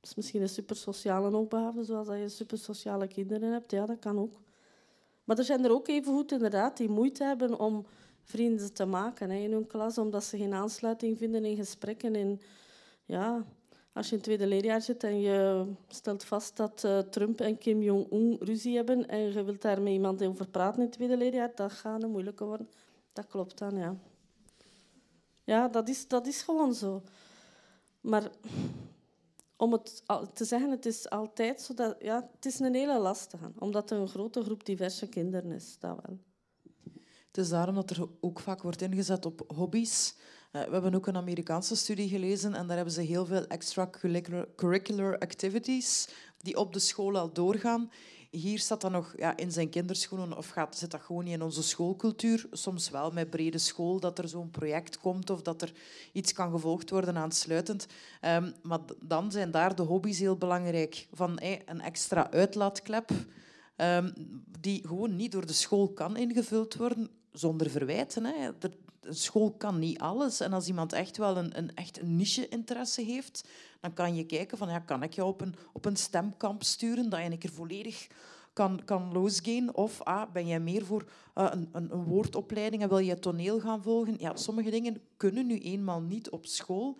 is 0.00 0.14
misschien 0.14 0.42
een 0.42 0.48
supersociale 0.48 1.30
hoogbegaafde, 1.30 1.84
zoals 1.84 2.06
dat 2.06 2.18
je 2.18 2.28
supersociale 2.28 3.06
kinderen 3.06 3.52
hebt. 3.52 3.70
Ja, 3.70 3.86
dat 3.86 3.98
kan 3.98 4.18
ook. 4.18 4.40
Maar 5.24 5.38
er 5.38 5.44
zijn 5.44 5.64
er 5.64 5.70
ook 5.70 5.88
evengoed 5.88 6.32
inderdaad 6.32 6.76
die 6.76 6.88
moeite 6.88 7.24
hebben 7.24 7.58
om 7.58 7.86
vrienden 8.22 8.72
te 8.72 8.84
maken 8.84 9.30
hè, 9.30 9.36
in 9.36 9.52
hun 9.52 9.66
klas, 9.66 9.98
omdat 9.98 10.24
ze 10.24 10.36
geen 10.36 10.54
aansluiting 10.54 11.18
vinden 11.18 11.44
in 11.44 11.56
gesprekken. 11.56 12.14
En, 12.14 12.40
ja, 13.04 13.44
als 13.92 14.06
je 14.06 14.12
in 14.12 14.18
het 14.18 14.26
tweede 14.26 14.46
leerjaar 14.46 14.82
zit 14.82 15.04
en 15.04 15.20
je 15.20 15.66
stelt 15.88 16.24
vast 16.24 16.56
dat 16.56 16.82
uh, 16.84 16.98
Trump 16.98 17.40
en 17.40 17.58
Kim 17.58 17.82
Jong-un 17.82 18.36
ruzie 18.40 18.76
hebben 18.76 19.08
en 19.08 19.18
je 19.18 19.44
wilt 19.44 19.62
daar 19.62 19.82
met 19.82 19.92
iemand 19.92 20.22
over 20.22 20.48
praten 20.48 20.80
in 20.80 20.86
het 20.86 20.92
tweede 20.92 21.16
leerjaar, 21.16 21.52
dat 21.54 21.72
gaat 21.72 22.02
een 22.02 22.10
moeilijke 22.10 22.44
worden. 22.44 22.68
Dat 23.12 23.26
klopt 23.26 23.58
dan, 23.58 23.76
ja. 23.76 23.96
Ja, 25.44 25.68
dat 25.68 25.88
is, 25.88 26.08
dat 26.08 26.26
is 26.26 26.42
gewoon 26.42 26.74
zo. 26.74 27.02
Maar 28.00 28.30
om 29.56 29.72
het 29.72 30.02
te 30.34 30.44
zeggen, 30.44 30.70
het 30.70 30.86
is 30.86 31.10
altijd 31.10 31.60
zo 31.60 31.74
dat... 31.74 31.96
Ja, 31.98 32.30
het 32.34 32.46
is 32.46 32.58
een 32.58 32.74
hele 32.74 32.98
lastige, 32.98 33.52
omdat 33.58 33.90
er 33.90 33.98
een 33.98 34.08
grote 34.08 34.42
groep 34.42 34.64
diverse 34.64 35.08
kinderen 35.08 35.52
is. 35.52 35.76
Dat 35.78 35.98
wel. 36.06 36.18
Het 37.26 37.36
is 37.36 37.48
daarom 37.48 37.74
dat 37.74 37.90
er 37.90 38.08
ook 38.20 38.40
vaak 38.40 38.62
wordt 38.62 38.82
ingezet 38.82 39.26
op 39.26 39.44
hobby's. 39.54 40.14
Uh, 40.52 40.62
we 40.62 40.72
hebben 40.72 40.94
ook 40.94 41.06
een 41.06 41.16
Amerikaanse 41.16 41.76
studie 41.76 42.08
gelezen 42.08 42.54
en 42.54 42.66
daar 42.66 42.76
hebben 42.76 42.94
ze 42.94 43.00
heel 43.00 43.26
veel 43.26 43.46
extracurricular 43.46 45.18
activities 45.18 46.08
die 46.36 46.56
op 46.56 46.72
de 46.72 46.78
school 46.78 47.18
al 47.18 47.32
doorgaan. 47.32 47.90
Hier 48.30 48.58
staat 48.58 48.80
dat 48.80 48.90
nog 48.90 49.14
ja, 49.16 49.36
in 49.36 49.52
zijn 49.52 49.68
kinderschoenen 49.68 50.36
of 50.36 50.48
gaat, 50.48 50.76
zit 50.76 50.90
dat 50.90 51.00
gewoon 51.00 51.24
niet 51.24 51.32
in 51.32 51.42
onze 51.42 51.62
schoolcultuur. 51.62 52.46
Soms 52.50 52.90
wel 52.90 53.10
met 53.10 53.30
brede 53.30 53.58
school, 53.58 54.00
dat 54.00 54.18
er 54.18 54.28
zo'n 54.28 54.50
project 54.50 54.98
komt 54.98 55.30
of 55.30 55.42
dat 55.42 55.62
er 55.62 55.72
iets 56.12 56.32
kan 56.32 56.50
gevolgd 56.50 56.90
worden 56.90 57.16
aansluitend. 57.16 57.86
Um, 58.22 58.54
maar 58.62 58.80
dan 59.00 59.32
zijn 59.32 59.50
daar 59.50 59.74
de 59.74 59.82
hobby's 59.82 60.18
heel 60.18 60.36
belangrijk. 60.36 61.06
Van 61.12 61.38
een 61.40 61.80
extra 61.80 62.30
uitlaatklep 62.30 63.10
um, 63.76 64.12
die 64.60 64.86
gewoon 64.86 65.16
niet 65.16 65.32
door 65.32 65.46
de 65.46 65.52
school 65.52 65.88
kan 65.88 66.16
ingevuld 66.16 66.74
worden 66.74 67.10
zonder 67.32 67.70
verwijten. 67.70 68.24
Hè. 68.24 68.50
School 69.10 69.50
kan 69.50 69.78
niet 69.78 69.98
alles. 69.98 70.40
En 70.40 70.52
als 70.52 70.68
iemand 70.68 70.92
echt 70.92 71.16
wel 71.16 71.36
een, 71.36 71.58
een, 71.58 71.74
echt 71.74 72.02
niche-interesse 72.02 73.02
heeft, 73.02 73.48
dan 73.80 73.92
kan 73.92 74.14
je 74.14 74.26
kijken 74.26 74.58
van, 74.58 74.68
ja, 74.68 74.78
kan 74.78 75.02
ik 75.02 75.12
jou 75.12 75.28
op 75.28 75.40
een, 75.40 75.54
op 75.72 75.84
een 75.84 75.96
stemkamp 75.96 76.62
sturen, 76.62 77.10
dat 77.10 77.20
je 77.20 77.30
een 77.30 77.38
keer 77.38 77.52
volledig 77.52 78.06
kan, 78.52 78.80
kan 78.84 79.12
losgaan. 79.12 79.74
Of 79.74 80.02
ah, 80.02 80.32
ben 80.32 80.46
jij 80.46 80.60
meer 80.60 80.84
voor 80.84 81.04
uh, 81.34 81.46
een, 81.50 81.68
een, 81.72 81.92
een, 81.92 82.04
woordopleiding 82.04 82.82
en 82.82 82.88
wil 82.88 82.98
je 82.98 83.18
toneel 83.18 83.60
gaan 83.60 83.82
volgen? 83.82 84.14
Ja, 84.18 84.36
sommige 84.36 84.70
dingen 84.70 85.00
kunnen 85.16 85.46
nu 85.46 85.58
eenmaal 85.58 86.00
niet 86.00 86.30
op 86.30 86.46
school. 86.46 86.96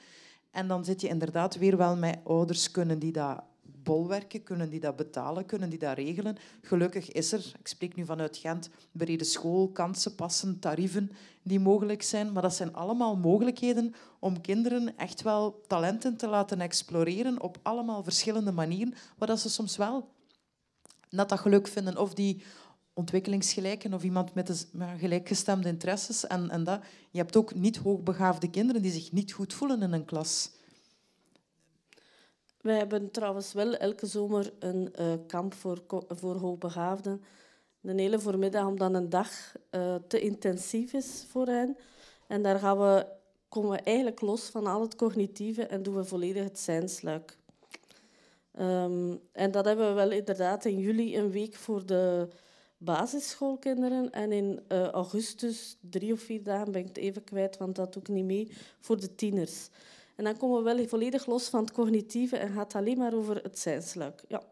En 0.51 0.69
dan 0.69 0.85
zit 0.85 1.01
je 1.01 1.09
inderdaad 1.09 1.57
weer 1.57 1.77
wel 1.77 1.97
met 1.97 2.19
ouders 2.25 2.71
kunnen 2.71 2.99
die 2.99 3.13
dat 3.13 3.43
kunnen 4.45 4.71
die 4.71 4.81
dat 4.81 4.97
betalen, 4.97 5.47
kunnen 5.47 5.71
die 5.71 5.79
dat 5.79 5.97
regelen. 5.97 6.37
Gelukkig 6.63 7.13
is 7.13 7.33
er, 7.33 7.53
ik 7.59 7.67
spreek 7.67 7.97
nu 7.97 8.05
vanuit 8.05 8.37
Gent, 8.37 8.71
brede 8.93 9.25
school, 9.25 9.69
kansen, 9.69 10.15
passen, 10.15 10.59
tarieven 10.59 11.11
die 11.43 11.61
mogelijk 11.61 12.03
zijn. 12.03 12.33
Maar 12.33 12.43
dat 12.43 12.55
zijn 12.55 12.75
allemaal 12.75 13.17
mogelijkheden 13.17 13.95
om 14.19 14.41
kinderen 14.41 14.97
echt 14.97 15.23
wel 15.23 15.61
talenten 15.67 16.17
te 16.17 16.27
laten 16.29 16.61
exploreren 16.61 17.43
op 17.43 17.59
allemaal 17.63 18.03
verschillende 18.03 18.53
manieren, 18.53 18.95
waar 19.19 19.29
dat 19.29 19.41
ze 19.41 19.51
soms 19.51 19.77
wel 19.77 20.09
net 21.11 21.29
dat 21.29 21.41
geluk 21.41 21.69
vinden 21.69 21.97
of 21.97 22.15
die 22.15 22.43
ontwikkelingsgelijken 22.95 23.95
of 23.95 24.03
iemand 24.03 24.35
met, 24.35 24.47
de, 24.47 24.87
gelijkgestemde 24.99 25.69
interesses. 25.69 26.27
En, 26.27 26.51
en 26.51 26.65
dat. 26.65 26.81
Je 27.11 27.19
hebt 27.19 27.37
ook 27.37 27.55
niet 27.55 27.77
hoogbegaafde 27.77 28.51
kinderen 28.51 28.83
die 28.83 28.93
zich 28.93 29.13
niet 29.13 29.33
goed 29.33 29.55
voelen 29.55 29.83
in 29.83 29.93
een 29.93 30.05
klas. 30.05 30.51
Wij 32.61 32.77
hebben 32.77 33.11
trouwens 33.11 33.53
wel 33.53 33.75
elke 33.75 34.07
zomer 34.07 34.53
een 34.59 34.93
uh, 35.01 35.13
kamp 35.27 35.55
voor, 35.55 35.83
voor 36.09 36.35
hoogbegaafden. 36.35 37.23
Een 37.83 37.99
hele 37.99 38.19
voormiddag, 38.19 38.67
omdat 38.67 38.95
een 38.95 39.09
dag 39.09 39.29
uh, 39.71 39.95
te 40.09 40.21
intensief 40.21 40.93
is 40.93 41.27
voor 41.29 41.47
hen. 41.47 41.77
En 42.27 42.43
daar 42.43 42.59
gaan 42.59 42.79
we, 42.79 43.07
komen 43.49 43.71
we 43.71 43.77
eigenlijk 43.77 44.21
los 44.21 44.49
van 44.49 44.67
al 44.67 44.81
het 44.81 44.97
cognitieve 44.97 45.67
en 45.67 45.83
doen 45.83 45.95
we 45.95 46.05
volledig 46.05 46.45
het 46.45 46.59
zijnsluik. 46.59 47.37
Um, 48.61 49.21
en 49.33 49.51
dat 49.51 49.65
hebben 49.65 49.89
we 49.89 49.93
wel 49.93 50.11
inderdaad 50.11 50.65
in 50.65 50.79
juli 50.79 51.19
een 51.19 51.31
week 51.31 51.55
voor 51.55 51.87
de 51.87 52.29
basisschoolkinderen. 52.77 54.11
En 54.11 54.33
in 54.33 54.61
uh, 54.69 54.89
augustus, 54.89 55.77
drie 55.81 56.13
of 56.13 56.21
vier 56.21 56.43
dagen, 56.43 56.73
ben 56.73 56.81
ik 56.81 56.89
het 56.89 56.97
even 56.97 57.25
kwijt, 57.25 57.57
want 57.57 57.77
dat 57.77 57.93
doe 57.93 58.03
ik 58.03 58.09
niet 58.09 58.25
mee, 58.25 58.53
voor 58.81 59.01
de 59.01 59.15
tieners. 59.15 59.69
En 60.19 60.25
dan 60.25 60.37
komen 60.37 60.65
we 60.65 60.75
wel 60.75 60.89
volledig 60.89 61.27
los 61.27 61.49
van 61.49 61.61
het 61.61 61.73
cognitieve 61.73 62.37
en 62.37 62.53
gaat 62.53 62.75
alleen 62.75 62.99
maar 62.99 63.15
over 63.15 63.37
het 63.37 63.59
zijnsluik. 63.59 64.25
Ja. 64.29 64.43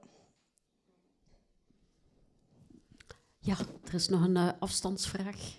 Ja, 3.38 3.56
er 3.84 3.94
is 3.94 4.08
nog 4.08 4.24
een 4.24 4.36
uh, 4.36 4.50
afstandsvraag. 4.58 5.58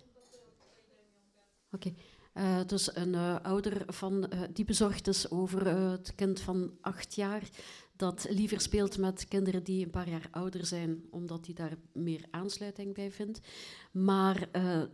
Oké. 1.71 1.93
Eh, 2.33 2.59
dus 2.65 2.95
een 2.95 3.13
uh, 3.13 3.35
ouder 3.41 3.83
van, 3.87 4.29
die 4.53 4.65
bezorgd 4.65 5.07
is 5.07 5.29
over 5.29 5.67
het 5.67 6.15
kind 6.15 6.39
van 6.39 6.77
acht 6.81 7.15
jaar 7.15 7.49
dat 7.95 8.27
liever 8.29 8.61
speelt 8.61 8.97
met 8.97 9.27
kinderen 9.27 9.63
die 9.63 9.85
een 9.85 9.91
paar 9.91 10.09
jaar 10.09 10.27
ouder 10.31 10.65
zijn, 10.65 11.03
omdat 11.09 11.45
hij 11.45 11.55
daar 11.55 11.77
meer 11.93 12.25
aansluiting 12.31 12.93
bij 12.93 13.11
vindt. 13.11 13.39
Maar 13.91 14.49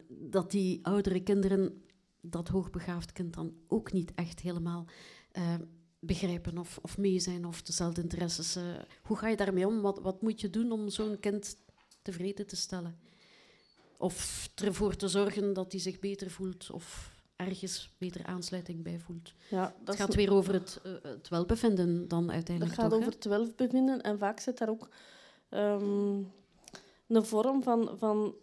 dat 0.07 0.51
die 0.51 0.85
oudere 0.85 1.23
kinderen 1.23 1.83
dat 2.25 2.47
hoogbegaafd 2.47 3.11
kind 3.11 3.33
dan 3.33 3.53
ook 3.67 3.91
niet 3.91 4.11
echt 4.15 4.39
helemaal 4.39 4.85
uh, 5.33 5.55
begrijpen 5.99 6.57
of, 6.57 6.79
of 6.81 6.97
mee 6.97 7.19
zijn 7.19 7.45
of 7.45 7.61
dezelfde 7.61 8.01
interesses. 8.01 8.57
Uh, 8.57 8.63
hoe 9.01 9.17
ga 9.17 9.27
je 9.27 9.37
daarmee 9.37 9.67
om? 9.67 9.81
Wat, 9.81 9.99
wat 9.99 10.21
moet 10.21 10.41
je 10.41 10.49
doen 10.49 10.71
om 10.71 10.89
zo'n 10.89 11.19
kind 11.19 11.57
tevreden 12.01 12.47
te 12.47 12.55
stellen? 12.55 12.99
Of 13.97 14.49
ervoor 14.55 14.95
te 14.95 15.07
zorgen 15.07 15.53
dat 15.53 15.71
hij 15.71 15.81
zich 15.81 15.99
beter 15.99 16.31
voelt 16.31 16.71
of 16.71 17.11
ergens 17.35 17.93
beter 17.97 18.25
aansluiting 18.25 18.83
bij 18.83 18.99
voelt. 18.99 19.33
Ja, 19.49 19.75
dat 19.83 19.97
het 19.97 20.05
gaat 20.05 20.15
weer 20.15 20.33
over 20.33 20.53
het, 20.53 20.81
uh, 20.85 20.93
het 21.01 21.29
welbevinden 21.29 22.07
dan 22.07 22.31
uiteindelijk. 22.31 22.75
Het 22.75 22.81
gaat 22.81 22.91
toch, 22.91 22.99
over 22.99 23.13
het 23.13 23.25
welbevinden 23.25 24.01
en 24.01 24.17
vaak 24.17 24.39
zit 24.39 24.57
daar 24.57 24.69
ook 24.69 24.89
um, 25.49 26.31
een 27.15 27.25
vorm 27.25 27.63
van, 27.63 27.89
van, 27.97 28.35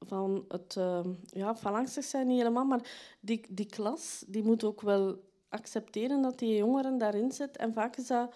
van 0.00 0.44
het 0.48 0.74
uh, 0.78 1.00
ja, 1.26 1.54
phalanxig 1.54 2.04
zijn, 2.04 2.26
niet 2.26 2.38
helemaal, 2.38 2.64
maar 2.64 3.16
die, 3.20 3.40
die 3.48 3.66
klas 3.66 4.24
die 4.26 4.42
moet 4.42 4.64
ook 4.64 4.80
wel 4.80 5.22
accepteren 5.48 6.22
dat 6.22 6.38
die 6.38 6.56
jongeren 6.56 6.98
daarin 6.98 7.32
zit. 7.32 7.56
En 7.56 7.72
vaak 7.72 7.96
is 7.96 8.06
dat 8.06 8.34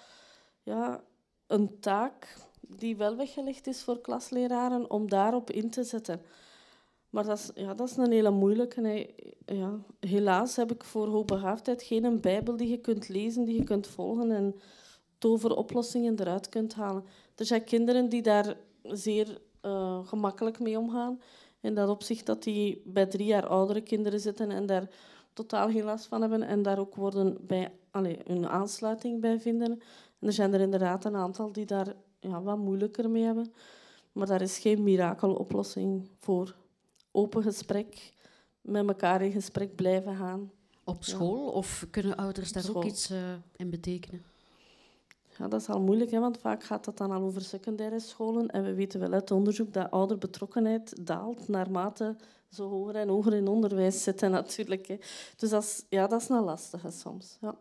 ja, 0.63 1.05
een 1.47 1.81
taak 1.81 2.37
die 2.61 2.97
wel 2.97 3.17
weggelegd 3.17 3.67
is 3.67 3.83
voor 3.83 4.01
klasleraren 4.01 4.91
om 4.91 5.09
daarop 5.09 5.51
in 5.51 5.71
te 5.71 5.85
zetten. 5.85 6.23
Maar 7.11 7.25
dat 7.25 7.39
is, 7.39 7.51
ja, 7.55 7.75
dat 7.75 7.91
is 7.91 7.97
een 7.97 8.13
hele 8.13 8.31
moeilijke. 8.31 9.11
Ja, 9.47 9.79
helaas 10.01 10.57
heb 10.57 10.73
ik 10.73 10.85
voor 10.85 11.07
hoogbegaafdheid 11.07 11.83
geen 11.83 12.05
een 12.05 12.21
bijbel 12.21 12.57
die 12.57 12.69
je 12.69 12.79
kunt 12.81 13.09
lezen, 13.09 13.45
die 13.45 13.57
je 13.57 13.65
kunt 13.65 13.87
volgen 13.87 14.31
en 14.31 14.55
toveroplossingen 15.19 16.21
eruit 16.21 16.49
kunt 16.49 16.75
halen. 16.75 17.05
Er 17.35 17.45
zijn 17.45 17.65
kinderen 17.65 18.09
die 18.09 18.23
daar 18.23 18.57
zeer 18.83 19.41
uh, 19.63 20.07
gemakkelijk 20.07 20.61
mee 20.61 20.79
omgaan. 20.79 21.21
In 21.61 21.75
dat 21.75 21.89
opzicht 21.89 22.27
dat 22.27 22.43
die 22.43 22.83
bij 22.85 23.07
drie 23.07 23.27
jaar 23.27 23.47
oudere 23.47 23.81
kinderen 23.81 24.21
zitten 24.21 24.51
en 24.51 24.67
daar 24.67 24.89
totaal 25.33 25.71
geen 25.71 25.85
last 25.85 26.07
van 26.07 26.21
hebben 26.21 26.43
en 26.43 26.63
daar 26.63 26.79
ook 26.79 26.95
worden 26.95 27.37
bij, 27.41 27.73
hun 28.25 28.49
aansluiting 28.49 29.21
bij 29.21 29.41
vinden. 29.41 29.71
En 30.19 30.27
er 30.27 30.33
zijn 30.33 30.55
er 30.55 30.61
inderdaad 30.61 31.05
een 31.05 31.17
aantal 31.17 31.53
die 31.53 31.67
daar 31.67 31.95
ja, 32.21 32.43
wat 32.43 32.59
moeilijker 32.59 33.11
mee 33.11 33.23
hebben. 33.23 33.53
Maar 34.13 34.27
daar 34.27 34.43
is 34.43 34.59
geen 34.59 34.83
mirakeloplossing 34.83 36.09
voor. 36.19 36.57
Open 37.11 37.43
gesprek, 37.43 38.13
met 38.61 38.89
elkaar 38.89 39.23
in 39.23 39.33
gesprek 39.33 39.75
blijven 39.75 40.17
gaan. 40.17 40.51
Op 40.85 41.05
school? 41.05 41.47
Of 41.47 41.87
kunnen 41.91 42.17
ouders 42.17 42.53
daar 42.53 42.77
ook 42.77 42.85
iets 42.85 43.11
uh, 43.11 43.19
in 43.57 43.71
betekenen? 43.71 44.25
Ja, 45.39 45.49
dat 45.49 45.61
is 45.61 45.69
al 45.69 45.81
moeilijk, 45.81 46.11
hè, 46.11 46.21
want 46.21 46.39
vaak 46.39 46.65
gaat 46.65 46.85
dat 46.85 46.97
dan 46.97 47.11
al 47.11 47.23
over 47.23 47.43
secundaire 47.43 48.01
scholen. 48.01 48.49
En 48.49 48.63
we 48.63 48.75
weten 48.75 49.01
wel 49.01 49.13
uit 49.13 49.31
onderzoek 49.31 49.73
dat 49.73 49.91
ouderbetrokkenheid 49.91 51.07
daalt 51.07 51.49
naarmate 51.49 52.17
zo 52.51 52.69
hoger 52.69 52.95
en 52.95 53.09
hoger 53.09 53.35
in 53.35 53.49
onderwijs 53.49 54.03
zitten 54.03 54.31
natuurlijk. 54.31 54.87
Hè. 54.87 54.97
Dus 55.37 55.51
dat 55.51 55.63
is, 55.63 55.85
ja, 55.89 56.07
dat 56.07 56.23
is 56.23 56.29
een 56.29 56.43
lastige 56.43 56.91
soms. 56.91 57.37
Ja. 57.41 57.59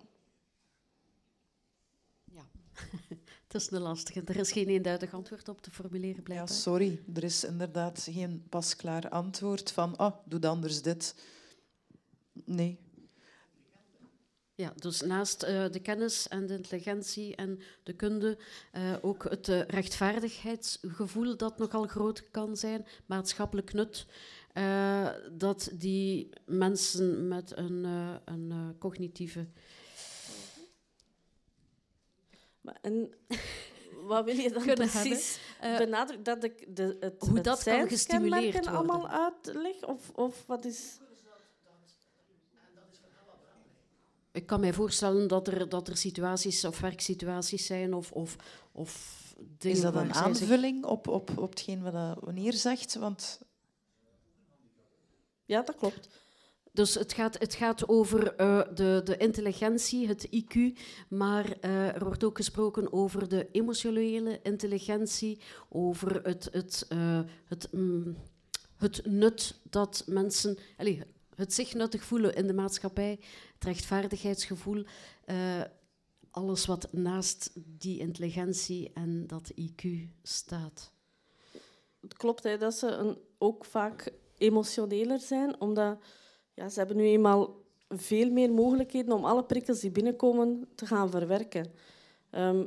ja. 2.25 2.45
het 3.47 3.53
is 3.53 3.71
een 3.71 3.81
lastige. 3.81 4.21
Er 4.25 4.37
is 4.37 4.51
geen 4.51 4.67
eenduidig 4.67 5.13
antwoord 5.13 5.49
op 5.49 5.61
te 5.61 5.71
formuleren, 5.71 6.23
blijkbaar. 6.23 6.49
Ja, 6.49 6.55
sorry. 6.55 7.01
Er 7.13 7.23
is 7.23 7.43
inderdaad 7.43 8.07
geen 8.11 8.45
pasklaar 8.49 9.09
antwoord 9.09 9.71
van 9.71 9.99
oh, 9.99 10.15
doe 10.25 10.47
anders 10.47 10.81
dit. 10.81 11.15
Nee. 12.45 12.86
Ja, 14.57 14.73
dus 14.75 15.01
naast 15.01 15.43
uh, 15.43 15.65
de 15.71 15.79
kennis 15.79 16.27
en 16.27 16.47
de 16.47 16.53
intelligentie 16.53 17.35
en 17.35 17.59
de 17.83 17.93
kunde 17.93 18.37
uh, 18.73 18.95
ook 19.01 19.23
het 19.23 19.47
uh, 19.47 19.61
rechtvaardigheidsgevoel 19.61 21.37
dat 21.37 21.57
nogal 21.57 21.87
groot 21.87 22.31
kan 22.31 22.57
zijn, 22.57 22.85
maatschappelijk 23.05 23.73
nut, 23.73 24.05
dat 25.31 25.69
die 25.73 26.29
mensen 26.45 27.27
met 27.27 27.57
een, 27.57 27.83
een 28.25 28.75
cognitieve 28.79 29.47
Maar, 32.67 32.77
en 32.81 33.13
wat 34.01 34.25
wil 34.25 34.35
je 34.35 34.51
dan 34.51 34.63
Kunnen 34.63 34.89
precies. 34.89 35.39
Eh, 35.59 35.77
benadrukken? 35.77 36.23
Dat 36.23 36.43
ik 36.43 36.75
de, 36.75 36.97
het, 36.99 37.15
hoe 37.19 37.35
het 37.35 37.43
dat 37.43 37.63
kan 37.63 37.87
gestimuleerd 37.87 38.53
worden. 38.53 38.73
allemaal 38.73 39.09
uitleg? 39.09 39.85
Of, 39.85 40.09
of 40.15 40.43
wat 40.45 40.65
is... 40.65 40.97
Ik 44.37 44.45
kan 44.45 44.59
mij 44.59 44.73
voorstellen 44.73 45.27
dat 45.27 45.47
er, 45.47 45.69
dat 45.69 45.87
er 45.87 45.97
situaties 45.97 46.65
of 46.65 46.79
werksituaties 46.79 47.65
zijn 47.65 47.93
of, 47.93 48.11
of, 48.11 48.35
of 48.71 49.23
dingen 49.57 49.77
Is 49.77 49.83
dat 49.83 49.95
een 49.95 50.05
zich- 50.13 50.23
aanvulling 50.23 50.85
op, 50.85 51.07
op, 51.07 51.37
op 51.37 51.49
hetgeen 51.49 51.81
wat 51.81 52.17
wanneer 52.19 52.53
zegt? 52.53 52.95
Want 52.95 53.41
Ja, 55.45 55.61
dat 55.61 55.75
klopt. 55.75 56.09
Dus 56.71 56.93
het 56.93 57.13
gaat, 57.13 57.39
het 57.39 57.53
gaat 57.55 57.87
over 57.87 58.35
eh, 58.35 58.61
de, 58.73 59.01
de 59.03 59.17
intelligentie, 59.17 60.07
het 60.07 60.27
IQ, 60.27 60.77
maar 61.09 61.57
eh, 61.61 61.95
er 61.95 62.03
wordt 62.03 62.23
ook 62.23 62.37
gesproken 62.37 62.93
over 62.93 63.29
de 63.29 63.47
emotionele 63.51 64.39
intelligentie, 64.43 65.39
over 65.69 66.23
het, 66.23 66.49
het, 66.51 66.85
eh, 66.89 67.19
het, 67.45 67.67
mm, 67.71 68.15
het 68.77 69.01
nut 69.05 69.59
dat 69.69 70.03
mensen, 70.07 70.57
allez, 70.77 71.01
het 71.35 71.53
zich 71.53 71.73
nuttig 71.73 72.03
voelen 72.03 72.35
in 72.35 72.47
de 72.47 72.53
maatschappij, 72.53 73.19
het 73.57 73.63
rechtvaardigheidsgevoel, 73.63 74.83
eh, 75.25 75.61
alles 76.31 76.65
wat 76.65 76.87
naast 76.91 77.51
die 77.55 77.99
intelligentie 77.99 78.91
en 78.93 79.27
dat 79.27 79.51
IQ 79.55 79.83
staat. 80.23 80.91
Het 81.99 82.13
klopt 82.13 82.43
hè, 82.43 82.57
dat 82.57 82.73
ze 82.73 82.87
een, 82.87 83.17
ook 83.37 83.65
vaak 83.65 84.11
emotioneler 84.37 85.19
zijn, 85.19 85.61
omdat 85.61 85.99
ja, 86.53 86.69
ze 86.69 86.79
hebben 86.79 86.97
nu 86.97 87.03
eenmaal 87.03 87.65
veel 87.89 88.31
meer 88.31 88.51
mogelijkheden 88.51 89.15
om 89.15 89.25
alle 89.25 89.43
prikkels 89.43 89.79
die 89.79 89.91
binnenkomen 89.91 90.67
te 90.75 90.85
gaan 90.85 91.09
verwerken. 91.11 91.71
Ehm, 92.29 92.65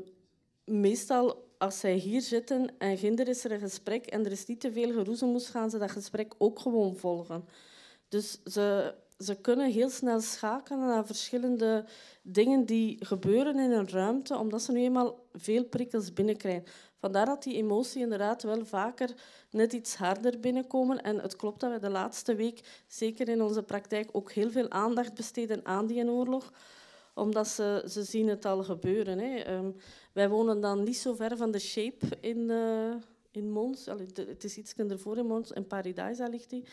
meestal, 0.65 1.49
als 1.59 1.81
zij 1.81 1.95
hier 1.95 2.21
zitten 2.21 2.79
en 2.79 2.99
ginder 2.99 3.29
is 3.29 3.45
er 3.45 3.53
een 3.53 3.61
gesprek 3.61 4.07
en 4.07 4.25
er 4.25 4.33
is 4.33 4.47
niet 4.47 4.61
te 4.61 4.73
veel 4.73 4.93
geroezemoes, 4.93 5.49
gaan 5.49 5.71
ze 5.71 5.79
dat 5.79 5.91
gesprek 5.91 6.35
ook 6.39 6.59
gewoon 6.59 6.97
volgen. 6.97 7.45
Dus 8.09 8.43
ze, 8.45 8.95
ze 9.25 9.35
kunnen 9.35 9.71
heel 9.71 9.91
snel 9.91 10.21
schakelen 10.21 10.87
naar 10.87 11.07
verschillende 11.07 11.85
dingen 12.23 12.65
die 12.65 13.05
gebeuren 13.05 13.59
in 13.59 13.71
een 13.71 13.89
ruimte, 13.89 14.37
omdat 14.37 14.63
ze 14.63 14.73
nu 14.73 14.81
eenmaal 14.81 15.27
veel 15.33 15.65
prikkels 15.65 16.13
binnenkrijgen. 16.13 16.65
Vandaar 16.99 17.27
dat 17.27 17.43
die 17.43 17.57
emotie 17.57 18.03
inderdaad 18.03 18.43
wel 18.43 18.65
vaker 18.65 19.11
net 19.51 19.73
iets 19.73 19.97
harder 19.97 20.41
binnenkomen. 20.41 21.03
En 21.03 21.19
het 21.19 21.37
klopt 21.37 21.61
dat 21.61 21.73
we 21.73 21.79
de 21.79 21.91
laatste 21.91 22.35
week, 22.35 22.83
zeker 22.87 23.29
in 23.29 23.43
onze 23.43 23.63
praktijk, 23.63 24.09
ook 24.13 24.33
heel 24.33 24.51
veel 24.51 24.71
aandacht 24.71 25.15
besteden 25.15 25.65
aan 25.65 25.87
die 25.87 26.09
oorlog 26.09 26.53
omdat 27.15 27.49
ze, 27.49 27.85
ze 27.89 28.03
zien 28.03 28.29
het 28.29 28.45
al 28.45 28.65
gebeuren. 28.65 29.19
Hè. 29.19 29.37
Ehm, 29.37 29.71
wij 30.13 30.29
wonen 30.29 30.61
dan 30.61 30.83
niet 30.83 30.97
zo 30.97 31.15
ver 31.15 31.37
van 31.37 31.51
de 31.51 31.59
Shape 31.59 32.07
in, 32.21 32.51
eh, 32.51 32.95
in 33.31 33.51
Mons. 33.51 33.87
Het 34.15 34.45
is 34.45 34.57
iets 34.57 34.75
ervoor 34.75 35.17
in 35.17 35.27
Mons. 35.27 35.51
In 35.51 35.67
Paradise 35.67 36.29
ligt 36.29 36.51
die. 36.51 36.65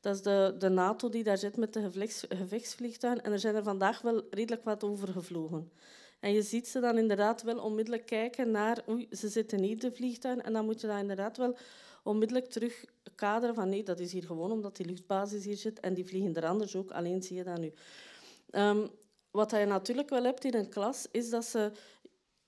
Dat 0.00 0.14
is 0.14 0.22
de, 0.58 0.68
NATO 0.68 1.08
die 1.08 1.24
daar 1.24 1.38
zit 1.38 1.56
met 1.56 1.72
de 1.72 1.90
gevechtsvliegtuigen. 2.28 3.24
En 3.24 3.32
er 3.32 3.38
zijn 3.38 3.54
er 3.54 3.62
vandaag 3.62 4.00
wel 4.02 4.22
redelijk 4.30 4.64
wat 4.64 4.84
over 4.84 5.08
gevlogen. 5.08 5.70
En 6.20 6.32
je 6.32 6.42
ziet 6.42 6.68
ze 6.68 6.80
dan 6.80 6.98
inderdaad 6.98 7.42
wel 7.42 7.58
onmiddellijk 7.58 8.06
kijken 8.06 8.50
naar... 8.50 8.84
Oei, 8.88 9.08
ze 9.10 9.28
zitten 9.28 9.62
hier, 9.62 9.78
de 9.78 9.92
vliegtuigen. 9.92 10.44
En 10.44 10.52
dan 10.52 10.64
moet 10.64 10.80
je 10.80 10.86
dat 10.86 10.98
inderdaad 10.98 11.36
wel 11.36 11.56
onmiddellijk 12.02 12.50
terug 12.50 12.84
kaderen 13.14 13.54
van... 13.54 13.68
Nee, 13.68 13.82
dat 13.82 14.00
is 14.00 14.12
hier 14.12 14.24
gewoon 14.24 14.52
omdat 14.52 14.76
die 14.76 14.86
luchtbasis 14.86 15.44
hier 15.44 15.56
zit. 15.56 15.80
En 15.80 15.94
die 15.94 16.06
vliegen 16.06 16.34
er 16.34 16.46
anders 16.46 16.76
ook. 16.76 16.90
Alleen 16.90 17.22
zie 17.22 17.36
je 17.36 17.44
dat 17.44 17.58
nu. 17.58 17.72
Ehm, 18.50 18.86
wat 19.30 19.50
je 19.50 19.64
natuurlijk 19.64 20.08
wel 20.08 20.24
hebt 20.24 20.44
in 20.44 20.54
een 20.54 20.68
klas, 20.68 21.06
is 21.10 21.30
dat 21.30 21.44
ze 21.44 21.72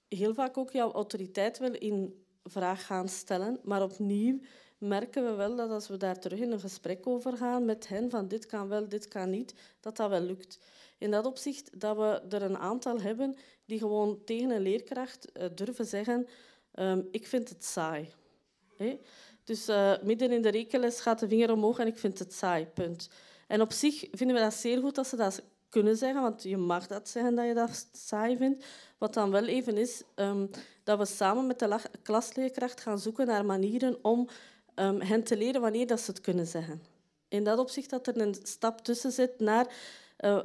heel 0.09 0.35
vaak 0.35 0.57
ook 0.57 0.71
jouw 0.71 0.93
autoriteit 0.93 1.59
wel 1.59 1.73
in 1.73 2.25
vraag 2.45 2.87
gaan 2.87 3.09
stellen. 3.09 3.59
Maar 3.63 3.83
opnieuw 3.83 4.41
merken 4.79 5.25
we 5.25 5.33
wel 5.33 5.57
dat 5.57 5.71
als 5.71 5.89
we 5.89 5.97
daar 5.97 6.19
terug 6.19 6.39
in 6.39 6.53
een 6.53 6.61
gesprek 6.61 7.07
over 7.07 7.37
gaan 7.37 7.65
met 7.65 7.89
hen, 7.89 8.11
van 8.11 8.29
dit 8.29 8.47
kan 8.47 8.69
wel, 8.69 8.89
dit 8.89 9.09
kan 9.09 9.31
niet, 9.31 9.55
dat 9.81 9.97
dat 9.97 10.11
wel 10.11 10.21
lukt. 10.21 10.59
In 10.99 11.11
dat 11.11 11.27
opzicht 11.27 11.81
dat 11.81 11.97
we 11.97 12.23
er 12.37 12.43
een 12.43 12.59
aantal 12.59 13.01
hebben 13.01 13.37
die 13.65 13.79
gewoon 13.79 14.25
tegen 14.25 14.51
een 14.51 14.63
leerkracht 14.63 15.33
eh, 15.33 15.47
durven 15.55 15.87
zeggen, 15.87 16.27
ehm, 16.73 17.03
ik 17.11 17.27
vind 17.27 17.49
het 17.49 17.65
saai. 17.65 18.13
Dus 19.45 19.69
eh, 19.69 19.93
midden 20.03 20.33
in 20.33 20.43
de 20.43 20.49
rekenles 20.49 21.01
gaat 21.01 21.19
de 21.19 21.29
vinger 21.29 21.53
omhoog 21.53 21.79
en 21.79 21.87
ik 21.87 21.99
vind 21.99 22.19
het 22.19 22.33
saai, 22.33 22.67
punt. 22.67 23.09
En 23.47 23.61
op 23.61 23.73
zich 23.73 24.07
vinden 24.11 24.37
we 24.37 24.43
dat 24.43 24.55
zeer 24.55 24.81
goed 24.81 24.95
dat 24.95 25.07
ze 25.07 25.17
dat 25.17 25.43
kunnen 25.69 25.97
zeggen, 25.97 26.23
want 26.23 26.43
je 26.43 26.57
mag 26.57 26.87
dat 26.87 27.09
zeggen 27.09 27.35
dat 27.35 27.47
je 27.47 27.55
dat 27.55 27.87
saai 27.93 28.37
vindt. 28.37 28.65
Wat 28.99 29.15
dan 29.15 29.31
wel 29.31 29.45
even 29.45 29.77
is, 29.77 30.03
ehm, 30.15 30.47
dat 30.85 30.99
we 30.99 31.05
samen 31.05 31.47
met 31.47 31.59
de 31.59 31.81
klasleerkracht 32.03 32.81
gaan 32.81 32.99
zoeken 32.99 33.27
naar 33.27 33.45
manieren 33.45 33.99
om 34.03 34.29
ehm, 34.79 35.01
hen 35.01 35.25
te 35.25 35.37
leren 35.37 35.61
wanneer 35.61 35.87
dat 35.87 36.01
ze 36.01 36.11
het 36.11 36.21
kunnen 36.21 36.47
zeggen. 36.47 36.83
In 37.29 37.45
dat 37.45 37.59
opzicht 37.59 37.91
dat 37.91 38.07
er 38.07 38.21
een 38.21 38.37
stap 38.43 38.81
tussen 38.81 39.13
zit 39.13 39.41
naar... 39.41 39.75
eh, 40.17 40.41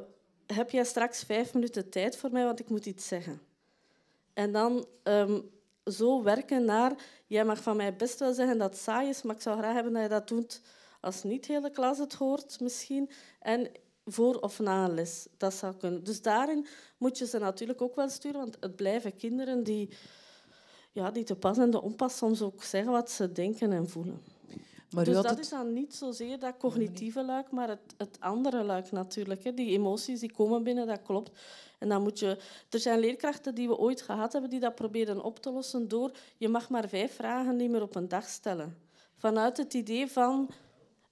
heb 0.46 0.70
jij 0.70 0.84
straks 0.84 1.22
vijf 1.22 1.54
minuten 1.54 1.90
tijd 1.90 2.16
voor 2.16 2.30
mij, 2.32 2.44
want 2.44 2.60
ik 2.60 2.68
moet 2.68 2.86
iets 2.86 3.08
zeggen. 3.08 3.40
En 4.32 4.52
dan 4.52 4.86
ehm, 5.02 5.40
zo 5.84 6.22
werken 6.22 6.64
naar... 6.64 6.92
Jij 7.26 7.44
mag 7.44 7.62
van 7.62 7.76
mij 7.76 7.96
best 7.96 8.18
wel 8.18 8.32
zeggen 8.32 8.58
dat 8.58 8.70
het 8.70 8.80
saai 8.80 9.08
is, 9.08 9.22
maar 9.22 9.34
ik 9.34 9.40
zou 9.42 9.58
graag 9.58 9.74
hebben 9.74 9.92
dat 9.92 10.02
je 10.02 10.08
dat 10.08 10.28
doet 10.28 10.60
als 11.00 11.22
niet 11.22 11.46
heel 11.46 11.60
de 11.60 11.70
klas 11.70 11.98
het 11.98 12.14
hoort, 12.14 12.60
misschien. 12.60 13.10
En 13.40 13.70
voor 14.04 14.38
of 14.40 14.58
na 14.58 14.84
een 14.84 14.94
les. 14.94 15.26
Dat 15.36 15.54
zou 15.54 15.74
kunnen. 15.74 16.04
Dus 16.04 16.22
daarin 16.22 16.66
moet 16.98 17.18
je 17.18 17.26
ze 17.26 17.38
natuurlijk 17.38 17.82
ook 17.82 17.94
wel 17.94 18.08
sturen, 18.08 18.40
want 18.40 18.56
het 18.60 18.76
blijven 18.76 19.16
kinderen 19.16 19.62
die, 19.62 19.90
ja, 20.94 21.10
die 21.10 21.24
te 21.24 21.34
pas 21.34 21.58
en 21.58 21.70
te 21.70 21.82
onpas 21.82 22.16
soms 22.16 22.42
ook 22.42 22.62
zeggen 22.62 22.92
wat 22.92 23.10
ze 23.10 23.32
denken 23.32 23.72
en 23.72 23.88
voelen. 23.88 24.22
Maar 24.90 25.04
dus 25.04 25.14
dat 25.14 25.30
het- 25.30 25.38
is 25.38 25.48
dan 25.48 25.72
niet 25.72 25.94
zozeer 25.94 26.38
dat 26.38 26.56
cognitieve 26.58 27.24
luik, 27.24 27.50
maar 27.50 27.68
het, 27.68 27.94
het 27.96 28.16
andere 28.20 28.62
luik 28.62 28.90
natuurlijk. 28.90 29.44
Hè. 29.44 29.54
Die 29.54 29.70
emoties 29.70 30.20
die 30.20 30.32
komen 30.32 30.62
binnen, 30.62 30.86
dat 30.86 31.02
klopt. 31.02 31.30
En 31.78 31.88
dan 31.88 32.02
moet 32.02 32.18
je... 32.18 32.38
Er 32.70 32.78
zijn 32.78 32.98
leerkrachten 32.98 33.54
die 33.54 33.68
we 33.68 33.76
ooit 33.78 34.02
gehad 34.02 34.32
hebben 34.32 34.50
die 34.50 34.60
dat 34.60 34.74
proberen 34.74 35.24
op 35.24 35.38
te 35.38 35.50
lossen 35.50 35.88
door... 35.88 36.10
Je 36.36 36.48
mag 36.48 36.68
maar 36.68 36.88
vijf 36.88 37.14
vragen 37.14 37.56
niet 37.56 37.70
meer 37.70 37.82
op 37.82 37.94
een 37.94 38.08
dag 38.08 38.28
stellen. 38.28 38.78
Vanuit 39.16 39.56
het 39.56 39.74
idee 39.74 40.06
van... 40.10 40.50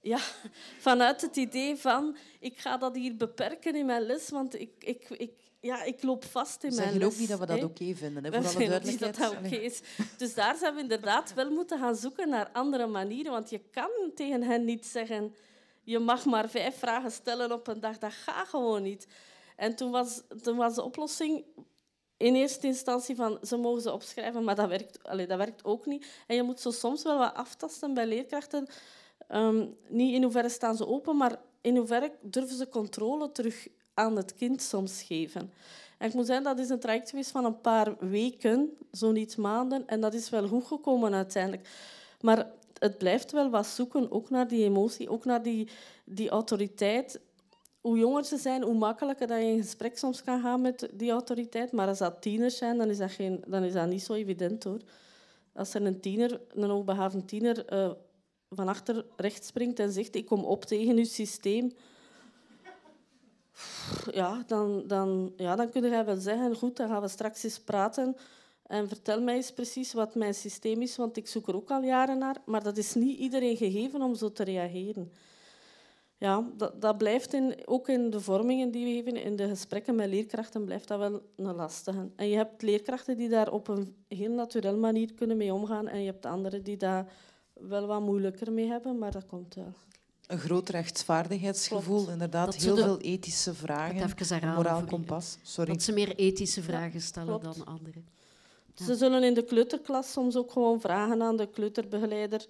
Ja, 0.01 0.17
vanuit 0.87 1.21
het 1.21 1.35
idee 1.35 1.75
van... 1.75 2.15
Ik 2.39 2.57
ga 2.57 2.77
dat 2.77 2.95
hier 2.95 3.15
beperken 3.15 3.75
in 3.75 3.85
mijn 3.85 4.01
les, 4.05 4.29
want 4.29 4.59
ik, 4.59 4.71
ik, 4.79 5.09
ik, 5.09 5.31
ja, 5.63 5.83
ik 5.83 6.03
loop 6.03 6.25
vast 6.25 6.63
in 6.63 6.69
We 6.69 6.75
mijn 6.75 6.87
zeggen 6.87 7.05
les. 7.05 7.13
ook 7.13 7.19
niet 7.19 7.29
dat 7.29 7.39
we 7.39 7.45
dat 7.45 7.63
oké 7.63 7.95
vinden, 7.95 8.23
hè, 8.23 8.31
voor 8.31 8.49
alle 8.49 8.59
niet 8.59 8.69
dat 8.69 8.83
duidelijkheid. 8.83 9.17
dat 9.17 9.31
oké 9.31 9.55
is. 9.55 9.81
Dus 10.17 10.33
daar 10.33 10.55
zijn 10.55 10.75
we 10.75 10.81
inderdaad 10.81 11.33
wel 11.33 11.49
moeten 11.49 11.79
gaan 11.79 11.95
zoeken 11.95 12.29
naar 12.29 12.49
andere 12.53 12.87
manieren. 12.87 13.31
Want 13.31 13.49
je 13.49 13.61
kan 13.71 13.89
tegen 14.15 14.43
hen 14.43 14.65
niet 14.65 14.85
zeggen... 14.85 15.35
Je 15.83 15.99
mag 15.99 16.25
maar 16.25 16.49
vijf 16.49 16.77
vragen 16.77 17.11
stellen 17.11 17.51
op 17.51 17.67
een 17.67 17.79
dag. 17.79 17.97
Dat 17.97 18.13
gaat 18.13 18.47
gewoon 18.47 18.83
niet. 18.83 19.07
En 19.55 19.75
toen 19.75 19.91
was, 19.91 20.21
toen 20.41 20.57
was 20.57 20.75
de 20.75 20.83
oplossing 20.83 21.45
in 22.17 22.35
eerste 22.35 22.67
instantie 22.67 23.15
van... 23.15 23.37
Ze 23.41 23.57
mogen 23.57 23.81
ze 23.81 23.91
opschrijven, 23.91 24.43
maar 24.43 24.55
dat 24.55 24.69
werkt, 24.69 24.99
dat 25.03 25.37
werkt 25.37 25.63
ook 25.65 25.85
niet. 25.85 26.05
En 26.27 26.35
je 26.35 26.43
moet 26.43 26.59
zo 26.59 26.71
soms 26.71 27.03
wel 27.03 27.17
wat 27.17 27.33
aftasten 27.33 27.93
bij 27.93 28.07
leerkrachten. 28.07 28.67
Ehm, 29.27 29.67
niet 29.87 30.13
in 30.13 30.23
hoeverre 30.23 30.49
staan 30.49 30.75
ze 30.75 30.87
open, 30.87 31.17
maar 31.17 31.39
in 31.61 31.77
hoeverre 31.77 32.11
durven 32.21 32.57
ze 32.57 32.69
controle 32.69 33.31
terug 33.31 33.67
aan 33.93 34.15
het 34.15 34.35
kind 34.35 34.61
soms 34.61 35.01
geven. 35.01 35.51
En 35.97 36.07
ik 36.07 36.13
moet 36.13 36.25
zeggen, 36.25 36.45
dat 36.45 36.59
is 36.59 36.69
een 36.69 36.79
traject 36.79 37.09
geweest 37.09 37.31
van 37.31 37.45
een 37.45 37.61
paar 37.61 37.95
weken, 37.99 38.77
zo 38.91 39.11
niet 39.11 39.37
maanden. 39.37 39.87
En 39.87 40.01
dat 40.01 40.13
is 40.13 40.29
wel 40.29 40.47
goed 40.47 40.65
gekomen 40.65 41.13
uiteindelijk. 41.13 41.69
Maar 42.21 42.47
het 42.79 42.97
blijft 42.97 43.31
wel 43.31 43.49
wat 43.49 43.67
zoeken, 43.67 44.11
ook 44.11 44.29
naar 44.29 44.47
die 44.47 44.63
emotie, 44.63 45.09
ook 45.09 45.25
naar 45.25 45.43
die, 45.43 45.67
die 46.03 46.29
autoriteit. 46.29 47.19
Hoe 47.81 47.97
jonger 47.97 48.25
ze 48.25 48.37
zijn, 48.37 48.63
hoe 48.63 48.73
makkelijker 48.73 49.27
dat 49.27 49.39
je 49.39 49.45
in 49.45 49.61
gesprek 49.61 49.97
soms 49.97 50.23
kan 50.23 50.41
gaan 50.41 50.61
met 50.61 50.89
die 50.93 51.11
autoriteit. 51.11 51.71
Maar 51.71 51.87
als 51.87 51.97
dat 51.97 52.21
tieners 52.21 52.57
zijn, 52.57 52.77
dan 52.77 52.89
is 52.89 52.97
dat, 52.97 53.11
geen, 53.11 53.43
dan 53.47 53.63
is 53.63 53.73
dat 53.73 53.87
niet 53.87 54.03
zo 54.03 54.13
evident 54.13 54.63
hoor. 54.63 54.79
Als 55.53 55.73
er 55.73 55.85
een 55.85 55.99
tiener, 55.99 56.41
een 56.49 56.69
hoogbegaafde 56.69 57.25
tiener, 57.25 57.65
eh, 57.65 57.91
van 58.49 58.67
achter 58.67 59.05
rechts 59.15 59.47
springt 59.47 59.79
en 59.79 59.91
zegt 59.91 60.15
ik 60.15 60.25
kom 60.25 60.43
op 60.43 60.65
tegen 60.65 60.97
uw 60.97 61.03
systeem, 61.03 61.71
ja, 64.11 64.43
dan, 64.47 64.83
dan, 64.87 65.33
ja, 65.37 65.55
dan 65.55 65.69
kun 65.69 65.83
je 65.83 66.03
wel 66.03 66.17
zeggen, 66.17 66.55
goed, 66.55 66.77
dan 66.77 66.87
gaan 66.87 67.01
we 67.01 67.07
straks 67.07 67.43
eens 67.43 67.59
praten 67.59 68.15
en 68.63 68.87
vertel 68.87 69.21
mij 69.21 69.35
eens 69.35 69.51
precies 69.51 69.93
wat 69.93 70.15
mijn 70.15 70.33
systeem 70.33 70.81
is, 70.81 70.95
want 70.95 71.17
ik 71.17 71.27
zoek 71.27 71.47
er 71.47 71.55
ook 71.55 71.71
al 71.71 71.83
jaren 71.83 72.17
naar. 72.17 72.37
Maar 72.45 72.63
dat 72.63 72.77
is 72.77 72.93
niet 72.93 73.19
iedereen 73.19 73.57
gegeven 73.57 74.01
om 74.01 74.15
zo 74.15 74.31
te 74.31 74.43
reageren. 74.43 75.11
Ja, 76.17 76.49
dat, 76.57 76.81
dat 76.81 76.97
blijft 76.97 77.33
in, 77.33 77.55
ook 77.65 77.87
in 77.87 78.09
de 78.09 78.19
vormingen 78.19 78.71
die 78.71 78.85
we 78.85 78.91
geven, 78.91 79.23
in 79.23 79.35
de 79.35 79.47
gesprekken 79.47 79.95
met 79.95 80.09
leerkrachten, 80.09 80.65
blijft 80.65 80.87
dat 80.87 80.99
wel 80.99 81.21
een 81.35 81.55
lastige. 81.55 82.09
En 82.15 82.27
je 82.29 82.35
hebt 82.35 82.61
leerkrachten 82.61 83.17
die 83.17 83.29
daar 83.29 83.51
op 83.51 83.67
een 83.67 83.95
heel 84.07 84.31
naturel 84.31 84.77
manier 84.77 85.13
kunnen 85.13 85.37
mee 85.37 85.53
omgaan 85.53 85.87
en 85.87 85.99
je 85.99 86.05
hebt 86.05 86.25
anderen 86.25 86.63
die 86.63 86.77
daar 86.77 87.11
wel 87.53 87.87
wat 87.87 88.01
moeilijker 88.01 88.51
mee 88.51 88.67
hebben, 88.67 88.97
maar 88.97 89.11
dat 89.11 89.25
komt 89.25 89.55
wel. 89.55 89.73
Een 90.33 90.39
groot 90.39 90.69
rechtvaardigheidsgevoel, 90.69 91.95
Klopt. 91.95 92.11
inderdaad. 92.11 92.45
Dat 92.45 92.55
heel 92.55 92.75
de- 92.75 92.81
veel 92.81 92.99
ethische 92.99 93.53
vragen. 93.53 94.55
Moraal 94.55 94.83
kompas. 94.85 95.37
Sorry. 95.41 95.71
Dat 95.73 95.81
ze 95.83 95.91
meer 95.91 96.15
ethische 96.15 96.61
vragen 96.61 97.01
stellen 97.01 97.39
klopt. 97.39 97.57
dan 97.57 97.65
anderen. 97.65 98.07
Ze 98.75 98.95
zullen 98.95 99.23
in 99.23 99.33
de 99.33 99.43
kleuterklas 99.43 100.11
soms 100.11 100.35
ook 100.35 100.51
gewoon 100.51 100.79
vragen 100.79 101.21
aan 101.21 101.37
de 101.37 101.47
kleuterbegeleider... 101.47 102.45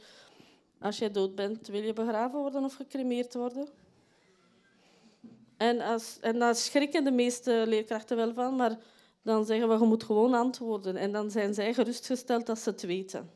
Als 0.80 0.98
jij 0.98 1.12
dood 1.12 1.36
bent, 1.36 1.68
wil 1.68 1.82
je 1.82 1.94
begraven 1.94 2.40
worden 2.40 2.64
of 2.64 2.74
gecremeerd 2.76 3.34
worden? 3.34 3.68
En, 5.58 5.82
als, 5.82 6.18
en 6.22 6.40
daar 6.40 6.56
schrikken 6.56 7.04
de 7.04 7.12
meeste 7.12 7.64
leerkrachten 7.68 8.18
wel 8.18 8.34
van, 8.34 8.56
maar 8.56 8.78
dan 9.22 9.46
zeggen 9.46 9.70
we, 9.70 9.78
je 9.78 9.86
moet 9.86 10.04
gewoon 10.04 10.34
antwoorden. 10.34 10.96
En 10.96 11.12
dan 11.12 11.32
zijn 11.32 11.54
zij 11.54 11.74
gerustgesteld 11.74 12.46
dat 12.46 12.60
ze 12.60 12.70
het 12.70 12.82
weten. 12.82 13.30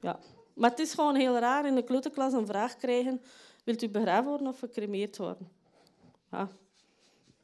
Ja. 0.00 0.18
Maar 0.54 0.70
het 0.70 0.78
is 0.78 0.94
gewoon 0.94 1.14
heel 1.14 1.38
raar 1.38 1.66
in 1.66 1.74
de 1.74 1.84
kleuterklas 1.84 2.32
een 2.32 2.46
vraag 2.46 2.76
krijgen, 2.76 3.22
wilt 3.64 3.82
u 3.82 3.88
begraven 3.88 4.28
worden 4.28 4.46
of 4.46 4.58
gecremeerd 4.58 5.16
worden? 5.16 5.48
Ja. 6.30 6.48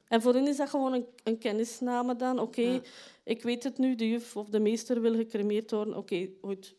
En 0.08 0.22
voor 0.22 0.34
hen 0.34 0.46
is 0.46 0.56
dat 0.56 0.68
gewoon 0.68 0.92
een, 0.92 1.06
een 1.24 1.38
kennisname 1.38 2.16
dan. 2.16 2.38
Oké, 2.38 2.82
ik 3.24 3.42
weet 3.42 3.64
het 3.64 3.78
nu, 3.78 3.94
de 3.94 4.08
juf 4.08 4.36
of 4.36 4.48
de 4.48 4.60
meester 4.60 5.00
wil 5.00 5.14
gecremeerd 5.14 5.70
worden. 5.70 5.96
Oké, 5.96 6.28
goed. 6.40 6.76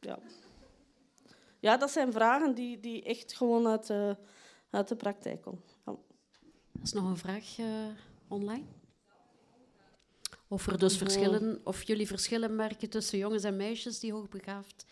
Ja. 0.00 0.18
ja, 1.60 1.76
dat 1.76 1.90
zijn 1.90 2.12
vragen 2.12 2.54
die, 2.54 2.80
die 2.80 3.02
echt 3.02 3.32
gewoon 3.32 3.66
uit, 3.66 3.86
de, 3.86 4.16
uit 4.70 4.88
de 4.88 4.96
praktijk 4.96 5.42
komen. 5.42 5.62
Ja. 5.86 5.96
is 6.82 6.92
nog 6.92 7.04
een 7.04 7.16
vraag 7.16 7.58
uh, 7.58 7.66
online. 8.28 8.64
Of 10.48 10.66
er 10.66 10.78
dus 10.78 10.96
verschillen, 10.96 11.60
of 11.64 11.82
jullie 11.82 12.06
verschillen 12.06 12.56
merken 12.56 12.90
tussen 12.90 13.18
jongens 13.18 13.44
en 13.44 13.56
meisjes 13.56 14.00
die 14.00 14.12
hoogbegaafd 14.12 14.86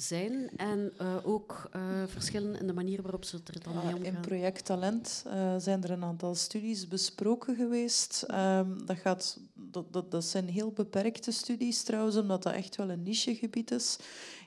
zijn 0.00 0.50
en 0.56 0.92
uh, 1.00 1.16
ook 1.22 1.70
uh, 1.76 1.82
verschillen 2.06 2.60
in 2.60 2.66
de 2.66 2.72
manier 2.72 3.02
waarop 3.02 3.24
ze 3.24 3.40
er 3.44 3.62
dan 3.62 3.74
mee 3.74 3.94
omgaan. 3.94 4.04
In 4.14 4.20
project 4.20 4.64
Talent 4.64 5.24
uh, 5.26 5.54
zijn 5.58 5.82
er 5.82 5.90
een 5.90 6.04
aantal 6.04 6.34
studies 6.34 6.88
besproken 6.88 7.56
geweest. 7.56 8.26
Um, 8.30 8.86
dat, 8.86 8.96
gaat, 8.96 9.38
dat, 9.54 9.92
dat, 9.92 10.10
dat, 10.10 10.24
zijn 10.24 10.48
heel 10.48 10.70
beperkte 10.72 11.30
studies 11.30 11.82
trouwens, 11.82 12.16
omdat 12.16 12.42
dat 12.42 12.52
echt 12.52 12.76
wel 12.76 12.90
een 12.90 13.02
nichegebied 13.02 13.70
is. 13.70 13.98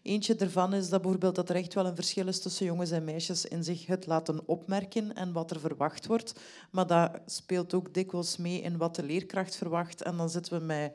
Eentje 0.04 0.36
daarvan 0.36 0.74
is 0.74 0.90
dat 0.90 1.02
bijvoorbeeld 1.02 1.36
dat 1.36 1.50
er 1.50 1.56
echt 1.56 1.74
wel 1.74 1.86
een 1.86 1.96
verschil 1.96 2.28
is 2.28 2.40
tussen 2.40 2.66
jongens 2.66 2.92
en 2.92 3.04
meisjes 3.04 3.46
in 3.46 3.64
zich 3.64 3.86
het 3.86 4.06
laten 4.06 4.48
opmerken 4.48 5.16
en 5.16 5.32
wat 5.32 5.52
er 5.52 5.60
verwacht 5.60 6.06
wordt. 6.06 6.34
Maar 6.72 6.88
dat 6.88 7.12
speelt 7.26 7.74
ook 7.74 7.94
dikwijls 7.94 8.38
mee 8.38 8.62
in 8.62 8.78
wat 8.78 8.96
de 8.96 9.04
leerkracht 9.04 9.56
verwacht. 9.56 10.02
En 10.02 10.18
dan 10.18 10.30
zitten 10.30 10.60
we 10.60 10.66
met 10.66 10.94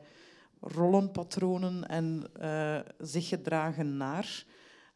rollenpatronen 0.59 1.87
en 1.87 2.31
uh, 2.41 2.79
zich 2.97 3.27
gedragen 3.27 3.97
naar. 3.97 4.45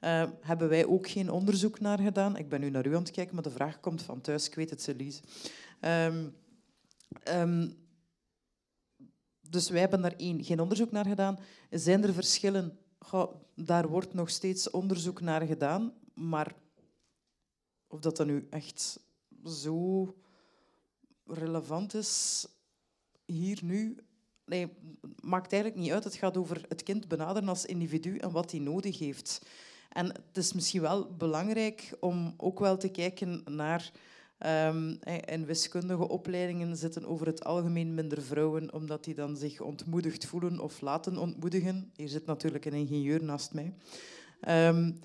Uh, 0.02 0.30
hebben 0.42 0.70
wij 0.70 0.86
ook 0.86 1.10
geen 1.10 1.32
onderzoek 1.32 1.80
naar 1.80 2.00
gedaan. 2.00 2.38
Ik 2.38 2.50
ben 2.50 2.60
nu 2.60 2.70
naar 2.70 2.86
u 2.86 2.96
aan 2.96 3.02
het 3.02 3.12
kijken, 3.12 3.34
maar 3.34 3.44
de 3.44 3.50
vraag 3.50 3.80
komt 3.80 4.02
van 4.02 4.22
thuis. 4.22 4.48
Ik 4.48 4.56
weet 4.56 4.70
het, 4.70 4.82
Celise. 4.82 5.22
Um, 5.82 6.36
dus 9.50 9.70
wij 9.70 9.80
hebben 9.80 10.02
daar 10.02 10.16
één, 10.18 10.44
geen 10.44 10.60
onderzoek 10.60 10.92
naar 10.92 11.06
gedaan. 11.06 11.40
Zijn 11.70 12.04
er 12.04 12.14
verschillen? 12.14 12.78
Daar 13.56 13.88
wordt 13.88 14.14
nog 14.14 14.30
steeds 14.30 14.70
onderzoek 14.70 15.22
naar 15.22 15.42
gedaan. 15.42 15.94
Maar 16.14 16.56
of 17.88 18.00
dat 18.00 18.18
dan 18.18 18.28
nu 18.28 18.48
echt 18.50 19.00
zo 19.46 20.16
relevant 21.26 21.94
is, 21.94 22.48
hier 23.26 23.60
nu, 23.64 23.98
nee, 24.46 24.68
maakt 25.22 25.54
eigenlijk 25.54 25.82
niet 25.84 25.92
uit. 25.92 26.04
Het 26.04 26.16
gaat 26.16 26.38
over 26.38 26.66
het 26.68 26.84
kind 26.84 27.08
benaderen 27.08 27.50
als 27.50 27.66
individu 27.66 28.18
en 28.18 28.32
wat 28.32 28.52
hij 28.52 28.60
nodig 28.60 29.00
heeft. 29.00 29.46
En 29.90 30.06
het 30.06 30.38
is 30.38 30.54
misschien 30.54 30.82
wel 30.82 31.16
belangrijk 31.18 31.98
om 32.00 32.34
ook 32.38 32.60
wel 32.60 32.78
te 32.78 32.90
kijken 32.90 33.42
naar... 33.46 33.92
Um, 34.46 35.00
in 35.26 35.46
wiskundige 35.46 36.08
opleidingen 36.08 36.78
zitten 36.78 37.06
over 37.06 37.26
het 37.26 37.44
algemeen 37.44 37.94
minder 37.94 38.22
vrouwen, 38.22 38.74
omdat 38.74 39.04
die 39.04 39.16
dan 39.16 39.38
zich 39.38 39.62
ontmoedigd 39.62 40.26
voelen 40.26 40.60
of 40.60 40.82
laten 40.82 41.18
ontmoedigen. 41.18 41.92
Hier 41.96 42.08
zit 42.08 42.26
natuurlijk 42.26 42.66
een 42.66 42.74
ingenieur 42.74 43.24
naast 43.24 43.54
mij. 43.54 43.74
Um, 44.68 45.00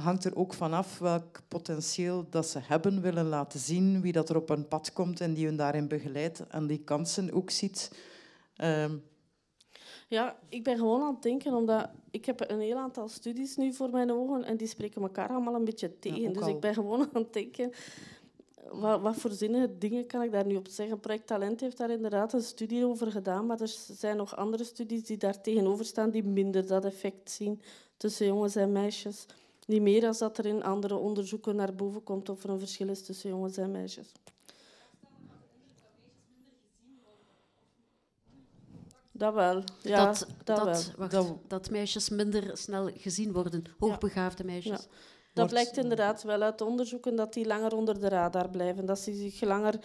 hangt 0.00 0.24
er 0.24 0.36
ook 0.36 0.54
vanaf 0.54 0.98
welk 0.98 1.40
potentieel 1.48 2.26
dat 2.30 2.46
ze 2.46 2.58
hebben, 2.62 3.00
willen 3.00 3.26
laten 3.26 3.60
zien, 3.60 4.00
wie 4.00 4.12
dat 4.12 4.28
er 4.28 4.36
op 4.36 4.50
een 4.50 4.68
pad 4.68 4.92
komt 4.92 5.20
en 5.20 5.34
die 5.34 5.46
hun 5.46 5.56
daarin 5.56 5.88
begeleidt 5.88 6.46
en 6.48 6.66
die 6.66 6.84
kansen 6.84 7.32
ook 7.32 7.50
ziet. 7.50 7.92
Um, 8.62 9.02
ja, 10.08 10.38
ik 10.48 10.64
ben 10.64 10.76
gewoon 10.76 11.02
aan 11.02 11.14
het 11.14 11.22
denken, 11.22 11.54
omdat 11.54 11.90
ik 12.10 12.24
heb 12.24 12.50
een 12.50 12.60
heel 12.60 12.76
aantal 12.76 13.08
studies 13.08 13.56
nu 13.56 13.72
voor 13.72 13.90
mijn 13.90 14.12
ogen 14.12 14.44
en 14.44 14.56
die 14.56 14.66
spreken 14.66 15.02
elkaar 15.02 15.28
allemaal 15.28 15.54
een 15.54 15.64
beetje 15.64 15.98
tegen. 15.98 16.32
dus 16.32 16.46
ik 16.46 16.60
ben 16.60 16.74
gewoon 16.74 17.00
aan 17.00 17.22
het 17.22 17.32
denken, 17.32 17.72
wat, 18.70 19.00
wat 19.00 19.16
voor 19.16 19.30
zinnige 19.30 19.78
dingen 19.78 20.06
kan 20.06 20.22
ik 20.22 20.32
daar 20.32 20.46
nu 20.46 20.56
op 20.56 20.68
zeggen? 20.68 21.00
Project 21.00 21.26
Talent 21.26 21.60
heeft 21.60 21.76
daar 21.76 21.90
inderdaad 21.90 22.32
een 22.32 22.42
studie 22.42 22.86
over 22.86 23.10
gedaan, 23.10 23.46
maar 23.46 23.60
er 23.60 23.74
zijn 23.92 24.16
nog 24.16 24.36
andere 24.36 24.64
studies 24.64 25.04
die 25.04 25.16
daar 25.16 25.40
tegenover 25.40 25.84
staan 25.84 26.10
die 26.10 26.24
minder 26.24 26.66
dat 26.66 26.84
effect 26.84 27.30
zien 27.30 27.60
tussen 27.96 28.26
jongens 28.26 28.56
en 28.56 28.72
meisjes. 28.72 29.26
Niet 29.70 29.82
meer 29.82 30.06
als 30.06 30.18
dat 30.18 30.38
er 30.38 30.46
in 30.46 30.62
andere 30.62 30.96
onderzoeken 30.96 31.56
naar 31.56 31.74
boven 31.74 32.02
komt 32.02 32.28
of 32.28 32.44
er 32.44 32.50
een 32.50 32.58
verschil 32.58 32.88
is 32.88 33.02
tussen 33.02 33.30
jongens 33.30 33.56
en 33.56 33.70
meisjes. 33.70 34.12
Dat 39.10 39.34
wel. 39.34 39.62
Ja, 39.82 40.04
dat, 40.04 40.26
dat, 40.44 40.92
Wacht, 40.96 41.10
dat, 41.12 41.36
dat, 41.46 41.70
meisjes 41.70 42.08
minder 42.08 42.56
snel 42.56 42.90
gezien 42.96 43.32
worden, 43.32 43.64
hoogbegaafde 43.78 44.44
meisjes. 44.44 44.80
Ja. 44.80 44.86
Dat 45.34 45.48
blijkt 45.48 45.76
inderdaad 45.76 46.22
wel 46.22 46.42
uit 46.42 46.60
onderzoeken 46.60 47.16
dat 47.16 47.32
die 47.32 47.46
langer 47.46 47.74
onder 47.74 48.00
de 48.00 48.08
radar 48.08 48.50
blijven. 48.50 48.86
Dat 48.86 48.98
ze 48.98 49.14
zich 49.14 49.40
langer 49.40 49.80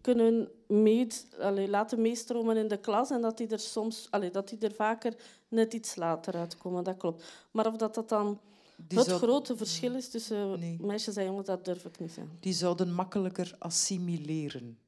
kunnen 0.00 0.48
meet, 0.66 1.26
allee, 1.40 1.68
laten 1.68 2.00
meestromen 2.00 2.56
in 2.56 2.68
de 2.68 2.78
klas 2.78 3.10
en 3.10 3.20
dat 3.20 3.36
die 3.36 3.48
er 3.48 3.58
soms, 3.58 4.06
allee, 4.10 4.30
dat 4.30 4.48
die 4.48 4.58
er 4.58 4.74
vaker 4.74 5.14
net 5.48 5.72
iets 5.72 5.96
later 5.96 6.34
uitkomen. 6.34 6.84
Dat 6.84 6.96
klopt. 6.96 7.24
Maar 7.50 7.66
of 7.66 7.76
dat, 7.76 7.94
dat 7.94 8.08
dan 8.08 8.40
die 8.76 8.98
het 8.98 9.10
grote 9.10 9.56
verschil 9.56 9.94
is 9.94 10.08
tussen 10.08 10.76
meisjes 10.80 11.16
en 11.16 11.24
jongens, 11.24 11.46
dat 11.46 11.64
durf 11.64 11.84
ik 11.84 11.98
niet 11.98 12.12
zeggen. 12.12 12.36
Die 12.40 12.52
zouden 12.52 12.92
makkelijker 12.92 13.54
assimileren. 13.58 14.78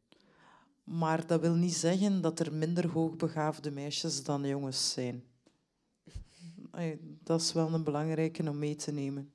Maar 0.85 1.27
dat 1.27 1.41
wil 1.41 1.55
niet 1.55 1.75
zeggen 1.75 2.21
dat 2.21 2.41
er 2.41 2.53
minder 2.53 2.89
hoogbegaafde 2.89 3.71
meisjes 3.71 4.25
dan 4.25 4.47
jongens 4.47 4.93
zijn. 4.93 5.25
Dat 7.23 7.41
is 7.41 7.53
wel 7.53 7.73
een 7.73 7.85
belangrijke 7.85 8.49
om 8.49 8.59
mee 8.59 8.77
te 8.77 8.93
nemen. 8.93 9.33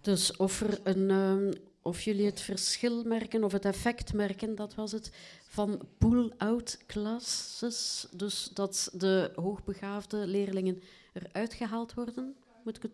Dus 0.00 0.36
of, 0.36 0.60
er 0.60 0.80
een, 0.82 1.10
ehm, 1.10 1.52
of 1.82 2.00
jullie 2.00 2.26
het 2.26 2.40
verschil 2.40 3.04
merken 3.04 3.44
of 3.44 3.52
het 3.52 3.64
effect 3.64 4.12
merken, 4.12 4.54
dat 4.54 4.74
was 4.74 4.92
het, 4.92 5.10
van 5.48 5.80
pull-out 5.98 6.78
classes. 6.86 8.06
Dus 8.16 8.50
dat 8.54 8.90
de 8.92 9.32
hoogbegaafde 9.34 10.26
leerlingen 10.26 10.82
eruit 11.12 11.54
gehaald 11.54 11.94
worden. 11.94 12.36
Moet 12.64 12.76
ik 12.76 12.82
het... 12.82 12.92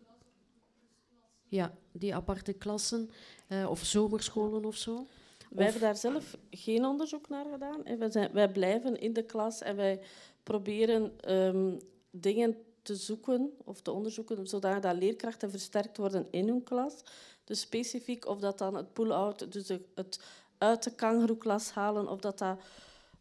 Ja, 1.49 1.73
die 1.93 2.15
aparte 2.15 2.53
klassen 2.53 3.11
uh, 3.49 3.71
of 3.71 3.85
zomerscholen 3.85 4.65
of 4.65 4.77
zo. 4.77 5.07
Wij 5.51 5.65
hebben 5.65 5.83
daar 5.83 5.97
zelf 5.97 6.37
geen 6.51 6.85
onderzoek 6.85 7.29
naar 7.29 7.47
gedaan. 7.53 7.99
Wij, 7.99 8.11
zijn, 8.11 8.33
wij 8.33 8.53
blijven 8.53 9.01
in 9.01 9.13
de 9.13 9.23
klas 9.23 9.63
en 9.63 9.77
wij 9.77 10.01
proberen 10.43 11.33
um, 11.35 11.79
dingen 12.11 12.57
te 12.83 12.97
zoeken 12.97 13.53
of 13.65 13.81
te 13.81 13.91
onderzoeken 13.91 14.47
zodat 14.47 14.95
leerkrachten 14.97 15.51
versterkt 15.51 15.97
worden 15.97 16.27
in 16.31 16.49
hun 16.49 16.63
klas. 16.63 16.95
Dus 17.45 17.61
specifiek 17.61 18.27
of 18.27 18.39
dat 18.39 18.59
dan 18.59 18.75
het 18.75 18.93
pull-out, 18.93 19.53
dus 19.53 19.69
het 19.95 20.21
uit 20.59 20.83
de 20.83 20.95
kangeroeklas 20.95 21.71
halen, 21.71 22.09
of 22.09 22.21
dat 22.21 22.39
dat 22.39 22.59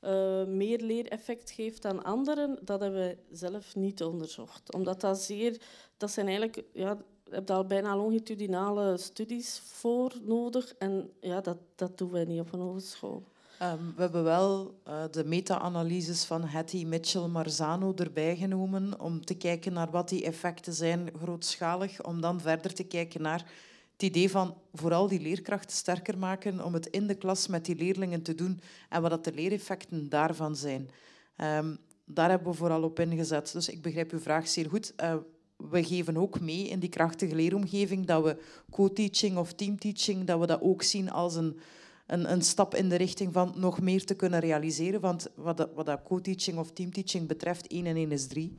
uh, 0.01 0.45
meer 0.45 0.81
leereffect 0.81 1.51
geeft 1.51 1.81
dan 1.81 2.03
anderen, 2.03 2.59
dat 2.61 2.79
hebben 2.79 2.99
we 2.99 3.17
zelf 3.31 3.75
niet 3.75 4.03
onderzocht. 4.03 4.73
Omdat 4.73 5.01
dat 5.01 5.21
zeer... 5.21 5.61
Dat 5.97 6.11
zijn 6.11 6.27
eigenlijk... 6.27 6.63
Ja, 6.73 6.97
je 7.25 7.35
hebt 7.35 7.49
al 7.49 7.65
bijna 7.65 7.95
longitudinale 7.95 8.97
studies 8.97 9.61
voor 9.65 10.13
nodig. 10.21 10.73
En 10.77 11.09
ja, 11.21 11.41
dat, 11.41 11.57
dat 11.75 11.97
doen 11.97 12.11
wij 12.11 12.25
niet 12.25 12.39
op 12.39 12.53
een 12.53 12.59
hogeschool. 12.59 13.23
Um, 13.61 13.93
we 13.95 14.01
hebben 14.01 14.23
wel 14.23 14.79
uh, 14.87 15.03
de 15.11 15.25
meta-analyses 15.25 16.25
van 16.25 16.41
Hattie 16.41 16.87
Mitchell-Marzano 16.87 17.93
erbij 17.95 18.35
genomen 18.35 18.99
om 18.99 19.25
te 19.25 19.35
kijken 19.35 19.73
naar 19.73 19.91
wat 19.91 20.09
die 20.09 20.23
effecten 20.23 20.73
zijn 20.73 21.09
grootschalig, 21.21 22.03
om 22.03 22.21
dan 22.21 22.41
verder 22.41 22.73
te 22.73 22.83
kijken 22.83 23.21
naar 23.21 23.51
het 23.99 24.09
idee 24.09 24.29
van 24.29 24.57
vooral 24.73 25.07
die 25.07 25.19
leerkrachten 25.19 25.75
sterker 25.75 26.17
maken 26.17 26.65
om 26.65 26.73
het 26.73 26.87
in 26.87 27.07
de 27.07 27.15
klas 27.15 27.47
met 27.47 27.65
die 27.65 27.75
leerlingen 27.75 28.21
te 28.21 28.35
doen 28.35 28.59
en 28.89 29.01
wat 29.01 29.11
dat 29.11 29.23
de 29.23 29.33
leereffecten 29.33 30.09
daarvan 30.09 30.55
zijn. 30.55 30.89
Um, 31.37 31.77
daar 32.05 32.29
hebben 32.29 32.51
we 32.51 32.57
vooral 32.57 32.83
op 32.83 32.99
ingezet. 32.99 33.51
Dus 33.53 33.69
ik 33.69 33.81
begrijp 33.81 34.11
uw 34.11 34.19
vraag 34.19 34.47
zeer 34.47 34.69
goed. 34.69 34.93
Uh, 35.01 35.15
we 35.57 35.83
geven 35.83 36.17
ook 36.17 36.39
mee 36.39 36.67
in 36.67 36.79
die 36.79 36.89
krachtige 36.89 37.35
leeromgeving 37.35 38.05
dat 38.05 38.23
we 38.23 38.37
co-teaching 38.71 39.37
of 39.37 39.53
teamteaching, 39.53 40.25
dat 40.25 40.39
we 40.39 40.45
dat 40.45 40.61
ook 40.61 40.83
zien 40.83 41.11
als 41.11 41.35
een, 41.35 41.59
een, 42.07 42.31
een, 42.31 42.41
stap 42.41 42.75
in 42.75 42.89
de 42.89 42.95
richting 42.95 43.33
van 43.33 43.53
nog 43.55 43.81
meer 43.81 44.05
te 44.05 44.15
kunnen 44.15 44.39
realiseren. 44.39 45.01
Want 45.01 45.27
wat 45.35 45.57
dat, 45.57 45.69
wat 45.73 45.85
dat 45.85 46.03
co-teaching 46.03 46.57
of 46.57 46.71
teamteaching 46.71 47.27
betreft, 47.27 47.67
1 47.67 47.85
en 47.85 47.95
1 47.95 48.11
is 48.11 48.27
3. 48.27 48.57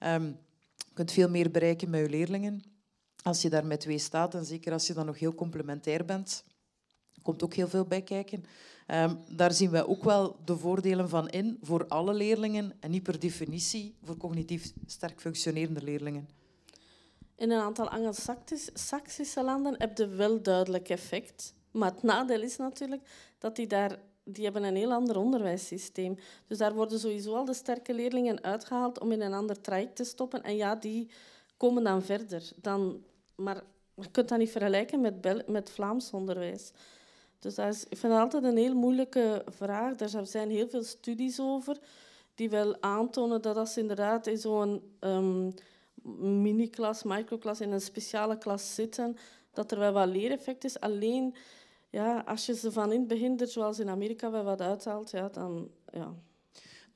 Um, 0.00 0.36
je 0.76 0.92
kunt 0.94 1.12
veel 1.12 1.28
meer 1.28 1.50
bereiken 1.50 1.90
met 1.90 2.00
je 2.00 2.08
leerlingen 2.08 2.75
als 3.26 3.42
je 3.42 3.50
daar 3.50 3.66
met 3.66 3.80
twee 3.80 3.98
staat 3.98 4.34
en 4.34 4.44
zeker 4.44 4.72
als 4.72 4.86
je 4.86 4.94
dan 4.94 5.06
nog 5.06 5.18
heel 5.18 5.34
complementair 5.34 6.04
bent. 6.04 6.44
komt 7.22 7.42
ook 7.42 7.54
heel 7.54 7.68
veel 7.68 7.84
bij 7.84 8.02
kijken. 8.02 8.44
Ehm, 8.86 9.14
daar 9.28 9.52
zien 9.52 9.70
wij 9.70 9.86
ook 9.86 10.04
wel 10.04 10.36
de 10.44 10.56
voordelen 10.56 11.08
van 11.08 11.28
in 11.28 11.58
voor 11.62 11.86
alle 11.86 12.14
leerlingen 12.14 12.72
en 12.80 12.90
niet 12.90 13.02
per 13.02 13.18
definitie 13.18 13.94
voor 14.02 14.16
cognitief 14.16 14.72
sterk 14.86 15.20
functionerende 15.20 15.82
leerlingen. 15.82 16.28
In 17.36 17.50
een 17.50 17.60
aantal 17.60 17.88
Anglo-Saxische 17.88 19.42
landen 19.42 19.74
heb 19.78 19.98
je 19.98 20.06
wel 20.06 20.42
duidelijk 20.42 20.88
effect. 20.88 21.54
Maar 21.70 21.90
het 21.92 22.02
nadeel 22.02 22.42
is 22.42 22.56
natuurlijk 22.56 23.02
dat 23.38 23.56
die 23.56 23.66
daar 23.66 23.98
die 24.24 24.44
hebben 24.44 24.64
een 24.64 24.76
heel 24.76 24.92
ander 24.92 25.16
onderwijssysteem. 25.16 26.18
Dus 26.46 26.58
daar 26.58 26.74
worden 26.74 26.98
sowieso 26.98 27.34
al 27.34 27.44
de 27.44 27.54
sterke 27.54 27.94
leerlingen 27.94 28.42
uitgehaald 28.42 29.00
om 29.00 29.12
in 29.12 29.20
een 29.20 29.32
ander 29.32 29.60
traject 29.60 29.96
te 29.96 30.04
stoppen. 30.04 30.42
En 30.42 30.56
ja, 30.56 30.74
die 30.74 31.10
komen 31.56 31.84
dan 31.84 32.02
verder. 32.02 32.52
Dan, 32.56 33.04
maar 33.36 33.62
je 33.94 34.10
kunt 34.10 34.28
dat 34.28 34.38
niet 34.38 34.50
vergelijken 34.50 35.00
met, 35.00 35.48
met 35.48 35.70
Vlaams 35.70 36.10
onderwijs. 36.10 36.72
Dus 37.38 37.54
dat 37.54 37.74
is, 37.74 37.84
ik 37.88 37.96
vind 37.96 38.12
dat 38.12 38.22
altijd 38.22 38.44
een 38.44 38.56
heel 38.56 38.74
moeilijke 38.74 39.44
vraag. 39.46 39.96
Daar 39.96 40.26
zijn 40.26 40.50
heel 40.50 40.68
veel 40.68 40.82
studies 40.82 41.40
over 41.40 41.78
die 42.34 42.50
wel 42.50 42.82
aantonen 42.82 43.42
dat 43.42 43.56
als 43.56 43.76
inderdaad 43.76 44.26
in 44.26 44.38
zo'n 44.38 44.96
um, 45.00 45.54
mini-klas, 46.42 47.02
microklas, 47.02 47.60
in 47.60 47.72
een 47.72 47.80
speciale 47.80 48.38
klas 48.38 48.74
zitten, 48.74 49.16
dat 49.52 49.72
er 49.72 49.78
wel 49.78 49.92
wat 49.92 50.08
leereffect 50.08 50.64
is. 50.64 50.80
Alleen 50.80 51.34
ja, 51.90 52.22
als 52.26 52.46
je 52.46 52.54
ze 52.54 52.72
van 52.72 52.92
in 52.92 53.34
het 53.36 53.50
zoals 53.50 53.78
in 53.78 53.88
Amerika, 53.88 54.30
wel 54.30 54.44
wat 54.44 54.60
uithaalt, 54.60 55.10
ja, 55.10 55.28
dan... 55.28 55.70
Ja. 55.92 56.14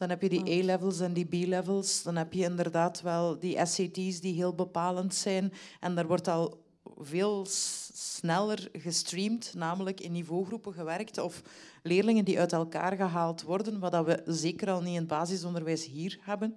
Dan 0.01 0.09
heb 0.09 0.23
je 0.23 0.29
die 0.29 0.63
A-levels 0.63 1.01
en 1.01 1.13
die 1.13 1.25
B-levels. 1.25 2.03
Dan 2.03 2.17
heb 2.17 2.33
je 2.33 2.45
inderdaad 2.45 3.03
wel 3.03 3.39
die 3.39 3.67
SAT's 3.67 4.21
die 4.21 4.35
heel 4.35 4.55
bepalend 4.55 5.15
zijn. 5.15 5.53
En 5.81 5.95
daar 5.95 6.07
wordt 6.07 6.29
al 6.29 6.63
veel 6.99 7.47
sneller 7.93 8.69
gestreamd, 8.73 9.55
namelijk 9.55 10.01
in 10.01 10.13
niveaugroepen 10.13 10.73
gewerkt 10.73 11.19
of 11.19 11.43
leerlingen 11.83 12.25
die 12.25 12.39
uit 12.39 12.53
elkaar 12.53 12.97
gehaald 12.97 13.43
worden, 13.43 13.79
wat 13.79 14.05
we 14.05 14.23
zeker 14.27 14.71
al 14.71 14.81
niet 14.81 14.95
in 14.95 15.01
het 15.01 15.07
basisonderwijs 15.07 15.87
hier 15.87 16.19
hebben. 16.21 16.55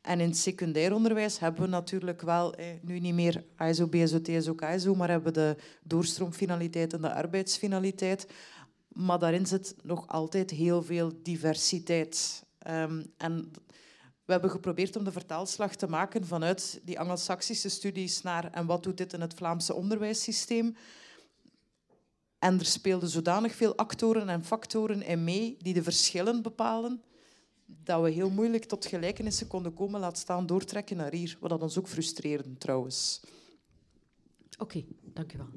En 0.00 0.20
in 0.20 0.28
het 0.28 0.36
secundair 0.36 0.94
onderwijs 0.94 1.38
hebben 1.38 1.60
we 1.60 1.68
natuurlijk 1.68 2.22
wel, 2.22 2.54
eh, 2.54 2.66
nu 2.82 2.98
niet 2.98 3.14
meer 3.14 3.44
ISO, 3.58 3.86
BSO, 3.86 4.20
TSO, 4.20 4.54
KSO, 4.54 4.94
maar 4.94 5.08
hebben 5.08 5.32
we 5.32 5.40
de 5.40 5.56
doorstroomfinaliteit 5.82 6.92
en 6.92 7.00
de 7.00 7.14
arbeidsfinaliteit. 7.14 8.26
Maar 8.88 9.18
daarin 9.18 9.46
zit 9.46 9.74
nog 9.82 10.08
altijd 10.08 10.50
heel 10.50 10.82
veel 10.82 11.12
diversiteit. 11.22 12.44
Um, 12.70 13.12
en 13.16 13.50
we 14.24 14.32
hebben 14.32 14.50
geprobeerd 14.50 14.96
om 14.96 15.04
de 15.04 15.12
vertaalslag 15.12 15.74
te 15.74 15.86
maken 15.86 16.26
vanuit 16.26 16.80
die 16.84 16.98
Anglo-Saxische 16.98 17.68
studies 17.68 18.22
naar 18.22 18.52
en 18.52 18.66
wat 18.66 18.82
doet 18.82 18.96
dit 18.96 19.12
in 19.12 19.20
het 19.20 19.34
Vlaamse 19.34 19.74
onderwijssysteem. 19.74 20.76
En 22.38 22.58
er 22.58 22.64
speelden 22.64 23.08
zodanig 23.08 23.54
veel 23.54 23.76
actoren 23.76 24.28
en 24.28 24.44
factoren 24.44 25.02
in 25.02 25.24
mee 25.24 25.56
die 25.58 25.74
de 25.74 25.82
verschillen 25.82 26.42
bepalen 26.42 27.02
dat 27.66 28.02
we 28.02 28.10
heel 28.10 28.30
moeilijk 28.30 28.64
tot 28.64 28.86
gelijkenissen 28.86 29.46
konden 29.46 29.74
komen, 29.74 30.00
laat 30.00 30.18
staan 30.18 30.46
doortrekken 30.46 30.96
naar 30.96 31.12
hier. 31.12 31.36
Wat 31.40 31.62
ons 31.62 31.78
ook 31.78 31.88
frustreerde, 31.88 32.58
trouwens. 32.58 33.20
Oké, 34.58 34.62
okay, 34.62 34.86
dank 35.02 35.32
u 35.32 35.38
wel. 35.38 35.48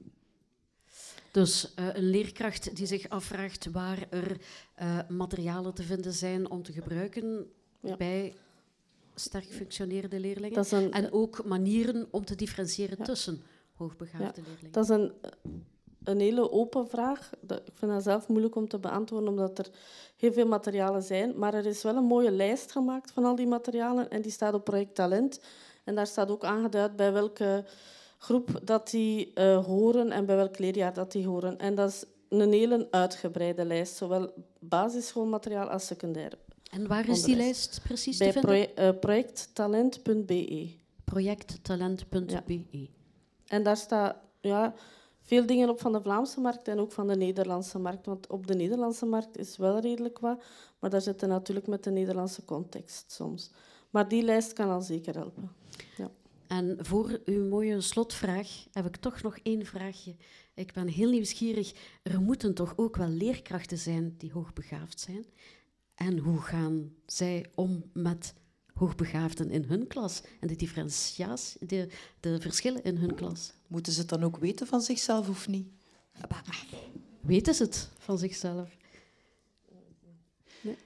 Dus 1.32 1.74
uh, 1.80 1.88
een 1.94 2.10
leerkracht 2.10 2.76
die 2.76 2.86
zich 2.86 3.10
afvraagt 3.10 3.72
waar 3.72 4.08
er 4.10 4.38
uh, 4.82 5.00
materialen 5.08 5.74
te 5.74 5.84
vinden 5.84 6.14
zijn 6.14 6.50
om 6.50 6.64
te 6.64 6.72
gebruiken 6.72 7.52
ja. 7.80 7.98
bij 7.98 8.36
sterk 9.16 9.52
functionerende 9.52 10.20
leerlingen. 10.20 10.66
Een, 10.70 10.92
en 10.92 11.12
ook 11.12 11.46
manieren 11.46 12.08
om 12.12 12.26
te 12.26 12.36
differentiëren 12.36 12.96
ja. 12.98 13.04
tussen 13.04 13.42
hoogbegaafde 13.74 14.42
leerlingen. 14.42 14.72
Dat 14.72 14.84
is 14.84 14.90
een, 14.90 15.12
een 16.04 16.20
hele 16.20 16.52
open 16.52 16.88
vraag. 16.88 17.30
Ik 17.48 17.74
vind 17.74 17.92
dat 17.92 18.04
zelf 18.04 18.28
moeilijk 18.28 18.56
om 18.56 18.68
te 18.68 18.80
beantwoorden, 18.80 19.30
omdat 19.30 19.60
er 19.60 19.70
heel 20.18 20.34
veel 20.34 20.48
materialen 20.48 21.04
zijn. 21.04 21.38
Maar 21.38 21.54
er 21.54 21.66
is 21.66 21.84
wel 21.84 21.96
een 21.96 22.04
mooie 22.04 22.32
lijst 22.32 22.72
gemaakt 22.72 23.12
van 23.12 23.26
al 23.26 23.36
die 23.36 23.48
materialen 23.48 24.10
en 24.10 24.22
die 24.22 24.32
staat 24.32 24.54
op 24.54 24.64
Project 24.64 24.96
Talent. 24.96 25.40
En 25.84 25.96
daar 25.96 26.08
staat 26.08 26.30
ook 26.30 26.44
aangeduid 26.44 26.96
bij 26.96 27.14
welke 27.14 27.66
groep 28.20 28.60
dat 28.64 28.90
die 28.90 29.32
uh, 29.36 29.66
horen 29.66 30.12
en 30.12 30.26
bij 30.26 30.36
welk 30.36 30.60
leerjaar 30.60 30.94
dat 30.94 31.12
die 31.12 31.28
horen. 31.28 31.58
En 31.58 31.76
dat 31.76 31.90
is 31.90 32.06
een 32.30 32.52
hele 32.52 32.88
uitgebreide 32.92 33.66
lijst, 33.66 33.96
zowel 33.96 34.34
basisschoolmateriaal 34.60 35.70
als 35.70 35.86
secundair. 35.86 36.38
En 36.72 36.88
waar 36.88 37.10
is 37.10 37.24
die 37.24 37.36
lijst 37.36 37.82
precies 37.84 38.18
bij 38.18 38.32
te 38.32 38.40
vinden? 38.40 38.72
Bij 38.76 38.88
uh, 38.88 39.00
projecttalent.be. 39.00 40.72
Projecttalent.be. 41.04 42.64
Ja. 42.70 42.88
En 43.48 43.64
daar 43.64 43.78
staat 43.78 44.16
ja, 44.42 44.74
veel 45.22 45.46
dingen 45.46 45.70
op 45.70 45.80
van 45.80 45.92
de 45.92 46.02
Vlaamse 46.02 46.40
markt 46.40 46.68
en 46.68 46.80
ook 46.80 46.92
van 46.92 47.08
de 47.08 47.16
Nederlandse 47.16 47.80
markt. 47.80 48.06
Want 48.06 48.28
op 48.28 48.48
de 48.48 48.56
Nederlandse 48.56 49.06
markt 49.06 49.38
is 49.38 49.58
wel 49.58 49.80
redelijk 49.80 50.20
wat, 50.20 50.44
maar 50.80 50.90
daar 50.90 51.02
zitten 51.02 51.30
natuurlijk 51.30 51.68
met 51.68 51.84
de 51.84 51.92
Nederlandse 51.92 52.46
context 52.46 53.12
soms. 53.12 53.52
Maar 53.90 54.08
die 54.08 54.24
lijst 54.24 54.54
kan 54.54 54.70
al 54.70 54.82
zeker 54.82 55.16
helpen. 55.16 55.52
Ja. 55.98 56.10
En 56.50 56.78
voor 56.80 57.22
uw 57.26 57.48
mooie 57.48 57.82
slotvraag 57.82 58.66
heb 58.72 58.86
ik 58.86 58.96
toch 58.96 59.22
nog 59.22 59.38
één 59.44 59.66
vraagje. 59.66 60.16
Ik 60.54 60.74
ben 60.74 60.88
heel 60.88 61.10
nieuwsgierig. 61.10 61.74
Er 62.04 62.22
moeten 62.22 62.54
toch 62.54 62.74
ook 62.76 62.96
wel 62.96 63.08
leerkrachten 63.08 63.78
zijn 63.78 64.16
die 64.18 64.32
hoogbegaafd 64.32 65.00
zijn? 65.00 65.26
En 65.96 66.18
hoe 66.18 66.42
gaan 66.42 66.94
zij 67.06 67.46
om 67.56 67.84
met 67.94 68.34
hoogbegaafden 68.74 69.52
in 69.52 69.64
hun 69.64 69.88
klas 69.88 70.22
en 70.40 70.48
de 70.48 70.56
differentiatie, 70.56 71.66
de, 71.66 71.90
de 72.20 72.42
verschillen 72.42 72.84
in 72.84 72.98
hun 72.98 73.16
klas? 73.16 73.54
Moeten 73.68 73.94
ze 73.94 74.00
het 74.00 74.10
dan 74.10 74.24
ook 74.24 74.38
weten 74.38 74.68
van 74.68 74.82
zichzelf 74.82 75.30
of 75.30 75.48
niet? 75.48 75.68
Weten 77.22 77.54
ze 77.54 77.64
het 77.64 77.90
van 77.98 78.18
zichzelf? 78.18 78.78
Nee. 80.62 80.78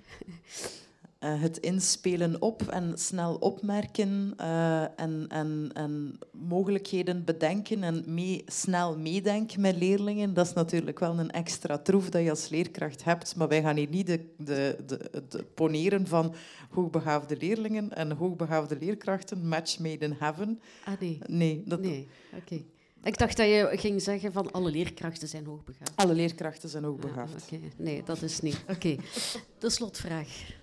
Uh, 1.24 1.42
het 1.42 1.58
inspelen 1.58 2.42
op 2.42 2.62
en 2.62 2.98
snel 2.98 3.36
opmerken 3.36 4.34
uh, 4.40 4.82
en, 4.82 5.26
en, 5.28 5.70
en 5.74 6.20
mogelijkheden 6.32 7.24
bedenken 7.24 7.84
en 7.84 8.04
mee, 8.08 8.44
snel 8.46 8.98
meedenken 8.98 9.62
met 9.62 9.76
leerlingen, 9.76 10.34
dat 10.34 10.46
is 10.46 10.54
natuurlijk 10.54 11.00
wel 11.00 11.20
een 11.20 11.32
extra 11.32 11.78
troef 11.78 12.10
dat 12.10 12.24
je 12.24 12.30
als 12.30 12.50
leerkracht 12.50 13.04
hebt. 13.04 13.36
Maar 13.36 13.48
wij 13.48 13.62
gaan 13.62 13.76
hier 13.76 13.90
niet 13.90 14.08
de, 14.08 14.34
de, 14.38 14.78
de, 14.86 15.24
de 15.30 15.44
poneren 15.44 16.08
van 16.08 16.36
hoogbegaafde 16.70 17.38
leerlingen 17.38 17.94
en 17.94 18.12
hoogbegaafde 18.12 18.78
leerkrachten, 18.80 19.48
match 19.48 19.80
made 19.80 20.06
in 20.06 20.16
heaven. 20.20 20.62
Ah, 20.86 20.94
nee. 21.00 21.20
Nee, 21.28 21.64
dat, 21.66 21.82
nee. 21.82 22.08
oké. 22.36 22.64
Ik 23.04 23.18
dacht 23.18 23.38
dat 23.38 23.46
je 23.46 23.70
ging 23.72 24.02
zeggen 24.02 24.32
van 24.32 24.52
alle 24.52 24.72
leerkrachten 24.72 25.28
zijn 25.28 25.46
hoogbegaafd. 25.46 25.96
Alle 25.96 26.14
leerkrachten 26.14 26.70
zijn 26.70 26.84
hoogbegaafd. 26.84 27.34
Ah, 27.52 27.60
Nee, 27.78 28.04
dat 28.04 28.22
is 28.22 28.40
niet. 28.40 28.64
Oké, 28.70 28.96
de 29.60 29.70
slotvraag. 29.70 30.62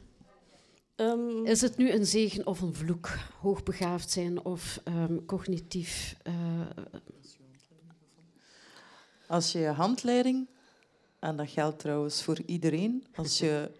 Um, 1.00 1.46
is 1.46 1.60
het 1.60 1.76
nu 1.76 1.92
een 1.92 2.06
zegen 2.06 2.46
of 2.46 2.60
een 2.60 2.74
vloek? 2.74 3.08
Hoogbegaafd 3.38 4.10
zijn 4.10 4.44
of 4.44 4.80
um, 4.84 5.24
cognitief? 5.24 6.16
Uh, 6.26 6.34
als 9.26 9.52
je 9.52 9.66
handleiding, 9.66 10.48
en 11.18 11.36
dat 11.36 11.50
geldt 11.50 11.78
trouwens 11.78 12.22
voor 12.22 12.40
iedereen, 12.46 13.06
als 13.14 13.38
je 13.38 13.70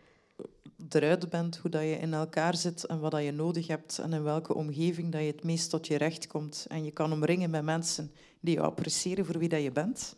eruit 0.89 1.29
bent 1.29 1.57
hoe 1.57 1.71
dat 1.71 1.83
je 1.83 1.99
in 1.99 2.15
elkaar 2.15 2.57
zit 2.57 2.85
en 2.85 3.01
wat 3.01 3.11
dat 3.11 3.23
je 3.23 3.33
nodig 3.33 3.67
hebt 3.67 3.99
en 3.99 4.13
in 4.13 4.23
welke 4.23 4.55
omgeving 4.55 5.13
dat 5.13 5.21
je 5.21 5.27
het 5.27 5.45
meest 5.45 5.71
tot 5.71 5.87
je 5.87 5.97
recht 5.97 6.27
komt 6.27 6.67
en 6.69 6.85
je 6.85 6.91
kan 6.91 7.13
omringen 7.13 7.51
met 7.51 7.65
mensen 7.65 8.13
die 8.41 8.55
je 8.55 8.61
appreciëren 8.61 9.25
voor 9.25 9.39
wie 9.39 9.49
dat 9.49 9.63
je 9.63 9.73
bent, 9.73 10.17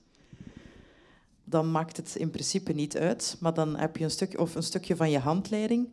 dan 1.45 1.70
maakt 1.70 1.97
het 1.97 2.15
in 2.15 2.31
principe 2.31 2.73
niet 2.73 2.97
uit. 2.97 3.37
Maar 3.41 3.55
dan 3.55 3.77
heb 3.77 3.97
je 3.97 4.05
een, 4.05 4.11
stuk, 4.11 4.39
of 4.39 4.55
een 4.55 4.62
stukje 4.62 4.97
van 4.97 5.11
je 5.11 5.19
handleiding 5.19 5.89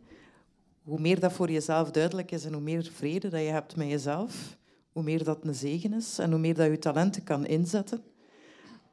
hoe 0.90 1.00
meer 1.00 1.20
dat 1.20 1.32
voor 1.32 1.50
jezelf 1.50 1.90
duidelijk 1.90 2.30
is 2.30 2.44
en 2.44 2.52
hoe 2.52 2.62
meer 2.62 2.84
vrede 2.84 3.28
dat 3.28 3.40
je 3.40 3.46
hebt 3.46 3.76
met 3.76 3.88
jezelf, 3.88 4.56
hoe 4.92 5.02
meer 5.02 5.24
dat 5.24 5.44
een 5.44 5.54
zegen 5.54 5.92
is 5.92 6.18
en 6.18 6.30
hoe 6.30 6.40
meer 6.40 6.54
dat 6.54 6.70
je 6.70 6.78
talenten 6.78 7.22
kan 7.22 7.46
inzetten. 7.46 8.04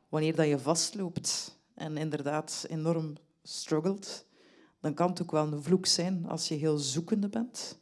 Wanneer 0.09 0.35
dat 0.35 0.47
je 0.47 0.59
vastloopt 0.59 1.59
en 1.73 1.97
inderdaad 1.97 2.65
enorm 2.69 3.13
struggelt, 3.43 4.25
dan 4.79 4.93
kan 4.93 5.09
het 5.09 5.21
ook 5.21 5.31
wel 5.31 5.51
een 5.51 5.63
vloek 5.63 5.85
zijn 5.85 6.25
als 6.25 6.47
je 6.47 6.55
heel 6.55 6.77
zoekende 6.77 7.29
bent. 7.29 7.79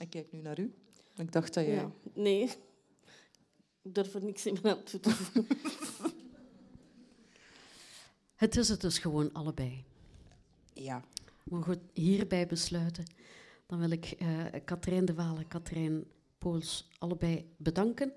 Ik 0.00 0.10
kijk 0.10 0.32
nu 0.32 0.40
naar 0.40 0.58
u. 0.58 0.74
Ik 1.16 1.32
dacht 1.32 1.54
dat 1.54 1.64
je... 1.64 1.70
Ja, 1.70 1.90
nee, 2.14 2.42
ik 3.82 3.94
durf 3.94 4.14
er 4.14 4.24
niks 4.24 4.46
in 4.46 4.58
aan 4.62 4.82
te 4.82 5.00
doen. 5.00 5.46
het 8.34 8.56
is 8.56 8.68
het 8.68 8.80
dus 8.80 8.98
gewoon 8.98 9.32
allebei. 9.32 9.84
Ja 10.72 11.04
mogen 11.50 11.72
we 11.72 12.00
hierbij 12.00 12.46
besluiten. 12.46 13.04
Dan 13.66 13.78
wil 13.78 13.90
ik 13.90 14.16
uh, 14.22 14.28
Katrijn 14.64 15.04
de 15.04 15.14
Waal 15.14 15.36
en 15.36 15.48
Katrijn 15.48 16.04
Pools 16.38 16.88
allebei 16.98 17.46
bedanken. 17.56 18.12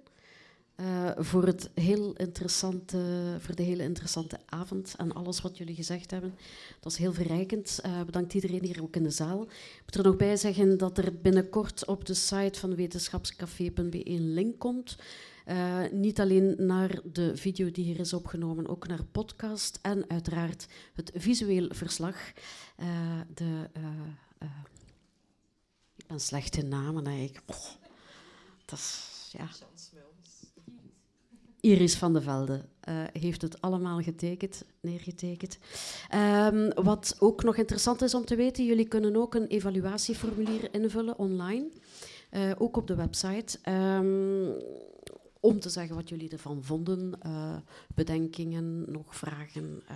Uh, 0.76 1.12
voor, 1.18 1.46
het 1.46 1.70
heel 1.74 2.14
interessante, 2.14 3.36
voor 3.40 3.56
de 3.56 3.64
hele 3.64 3.84
interessante 3.84 4.40
avond 4.46 4.96
en 4.98 5.14
alles 5.14 5.42
wat 5.42 5.58
jullie 5.58 5.76
gezegd 5.76 6.12
hebben. 6.12 6.30
Dat 6.74 6.84
was 6.84 6.98
heel 6.98 7.14
verrijkend. 7.14 7.80
Uh, 7.86 8.04
bedankt 8.04 8.34
iedereen 8.34 8.64
hier 8.64 8.82
ook 8.82 8.96
in 8.96 9.04
de 9.04 9.10
zaal. 9.10 9.42
Ik 9.42 9.82
moet 9.86 9.96
er 9.96 10.04
nog 10.04 10.16
bij 10.18 10.38
zeggen 10.38 10.78
dat 10.78 10.98
er 10.98 11.16
binnenkort 11.16 11.86
op 11.86 12.06
de 12.06 12.14
site 12.14 12.60
van 12.60 12.76
wetenschapscafé.be 12.76 14.10
een 14.10 14.34
link 14.34 14.60
komt 14.60 14.96
Eh, 15.45 15.82
niet 15.91 16.20
alleen 16.20 16.56
naar 16.57 16.99
de 17.03 17.38
video 17.38 17.72
die 17.72 17.86
hier 17.86 17.99
is 17.99 18.14
opgenomen, 18.14 18.68
ook 18.68 18.88
naar 18.88 19.03
podcast 19.11 19.80
en 19.82 20.10
uiteraard 20.10 20.68
het 20.94 21.11
visueel 21.15 21.68
verslag. 21.70 22.15
Eh, 22.76 22.88
de, 23.34 23.70
eh, 23.74 24.48
ik 25.95 26.07
ben 26.07 26.20
slecht 26.20 26.57
in 26.57 26.68
namen. 26.68 27.07
Ik, 27.07 27.41
oh, 27.45 27.56
dat 28.65 28.80
is, 28.80 29.30
ja. 29.38 29.48
Iris 31.60 31.95
van 31.95 32.14
de 32.14 32.22
Velde 32.22 32.65
heeft 33.14 33.41
het 33.41 33.61
allemaal 33.61 34.02
getekend, 34.02 34.64
neergetekend. 34.80 35.57
Ehm, 36.10 36.70
wat 36.84 37.15
ook 37.20 37.44
nog 37.44 37.56
interessant 37.56 38.02
is 38.02 38.14
om 38.14 38.26
te 38.26 38.36
weten, 38.36 38.65
jullie 38.65 38.88
kunnen 38.88 39.15
ook 39.15 39.36
een 39.36 39.48
evaluatieformulier 39.48 40.74
invullen 40.74 41.18
online, 41.18 41.70
ook 42.57 42.78
op 42.78 42.88
de 42.88 42.95
website, 42.95 43.60
ehm, 43.61 44.52
om 45.44 45.60
te 45.60 45.70
zeggen 45.70 45.95
wat 45.95 46.10
jullie 46.10 46.30
ervan 46.30 46.64
vonden, 46.64 47.22
eh, 47.22 47.56
bedenkingen, 47.95 48.91
nog 48.91 49.15
vragen, 49.15 49.82
eh, 49.88 49.95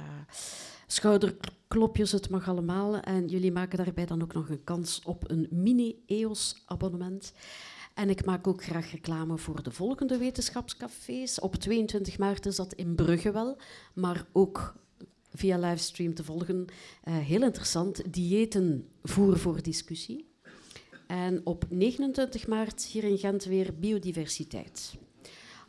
schouderklopjes, 0.87 2.11
het 2.11 2.29
mag 2.29 2.47
allemaal. 2.47 2.99
En 2.99 3.27
jullie 3.27 3.51
maken 3.51 3.77
daarbij 3.77 4.05
dan 4.05 4.21
ook 4.21 4.33
nog 4.33 4.49
een 4.49 4.63
kans 4.63 5.01
op 5.03 5.29
een 5.29 5.47
mini-EOS-abonnement. 5.51 7.33
En 7.93 8.09
ik 8.09 8.25
maak 8.25 8.47
ook 8.47 8.63
graag 8.63 8.91
reclame 8.91 9.37
voor 9.37 9.63
de 9.63 9.71
volgende 9.71 10.17
wetenschapscafés. 10.17 11.39
Op 11.39 11.55
22 11.55 12.17
maart 12.17 12.45
is 12.45 12.55
dat 12.55 12.73
in 12.73 12.95
Brugge 12.95 13.31
wel, 13.31 13.57
maar 13.93 14.25
ook 14.31 14.75
via 15.33 15.57
livestream 15.57 16.13
te 16.13 16.23
volgen. 16.23 16.65
Eh, 17.03 17.17
heel 17.17 17.43
interessant, 17.43 18.13
diëten 18.13 18.87
voer 19.03 19.37
voor 19.37 19.61
discussie. 19.61 20.29
En 21.07 21.41
op 21.43 21.65
29 21.69 22.47
maart 22.47 22.83
hier 22.83 23.03
in 23.03 23.17
Gent 23.17 23.43
weer 23.43 23.73
biodiversiteit. 23.79 24.97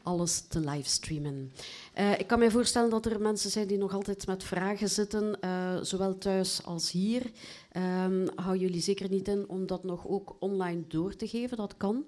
Alles 0.09 0.41
te 0.41 0.61
livestreamen. 0.61 1.53
Eh, 1.93 2.19
ik 2.19 2.27
kan 2.27 2.39
me 2.39 2.51
voorstellen 2.51 2.91
dat 2.91 3.07
er 3.07 3.21
mensen 3.21 3.51
zijn 3.51 3.67
die 3.67 3.79
nog 3.79 3.95
altijd 3.95 4.27
met 4.27 4.45
vragen 4.45 4.89
zitten, 4.89 5.41
eh, 5.41 5.79
zowel 5.83 6.19
thuis 6.19 6.65
als 6.65 6.91
hier. 6.91 7.31
Ehm, 7.73 8.27
hou 8.35 8.57
jullie 8.57 8.81
zeker 8.81 9.11
niet 9.11 9.29
in 9.29 9.49
om 9.49 9.67
dat 9.67 9.85
nog 9.85 10.07
ook 10.07 10.37
online 10.39 10.85
door 10.87 11.17
te 11.17 11.29
geven, 11.29 11.57
dat 11.57 11.77
kan. 11.77 12.05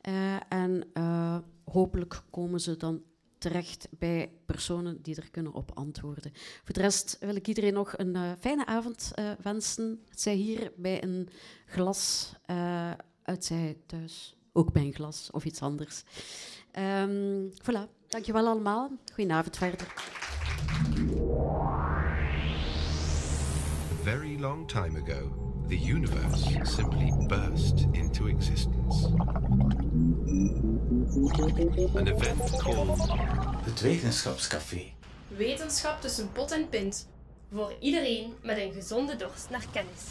Eh, 0.00 0.36
en 0.48 0.84
hopelijk 1.64 2.22
komen 2.30 2.60
ze 2.60 2.76
dan 2.76 3.02
terecht 3.38 3.88
bij 3.90 4.30
personen 4.46 5.02
die 5.02 5.16
er 5.16 5.30
kunnen 5.30 5.52
op 5.52 5.70
antwoorden. 5.74 6.32
Voor 6.64 6.74
de 6.74 6.80
rest 6.80 7.16
wil 7.20 7.36
ik 7.36 7.48
iedereen 7.48 7.74
nog 7.74 7.98
een 7.98 8.16
fijne 8.38 8.66
avond 8.66 9.12
wensen. 9.42 10.00
Het 10.08 10.20
zij 10.20 10.34
hier 10.34 10.72
bij 10.76 11.02
een 11.02 11.28
glas, 11.66 12.32
uh, 12.50 12.90
uit 13.22 13.44
zij 13.44 13.76
thuis 13.86 14.36
ook 14.56 14.72
bij 14.72 14.82
een 14.82 14.94
glas 14.94 15.30
of 15.30 15.44
iets 15.44 15.60
anders. 15.60 16.02
Um, 16.78 17.52
voilà, 17.62 17.88
dankjewel 18.08 18.46
allemaal. 18.46 18.90
Goedenavond 19.14 19.56
verder. 19.56 19.86
Very 24.02 24.38
long 24.38 24.68
time 24.68 24.98
ago, 24.98 25.32
the 25.68 25.78
universe 25.92 26.58
simply 26.62 27.12
burst 27.26 27.86
into 27.92 28.26
existence. 28.26 29.06
An 31.94 32.06
event 32.06 32.56
called 32.58 32.98
Het 33.64 33.80
Wetenschapscafé. 33.80 34.92
Wetenschap 35.28 36.00
tussen 36.00 36.32
pot 36.32 36.50
en 36.50 36.68
pint. 36.68 37.08
Voor 37.52 37.74
iedereen 37.80 38.34
met 38.42 38.58
een 38.58 38.72
gezonde 38.72 39.16
dorst 39.16 39.50
naar 39.50 39.66
kennis. 39.72 40.02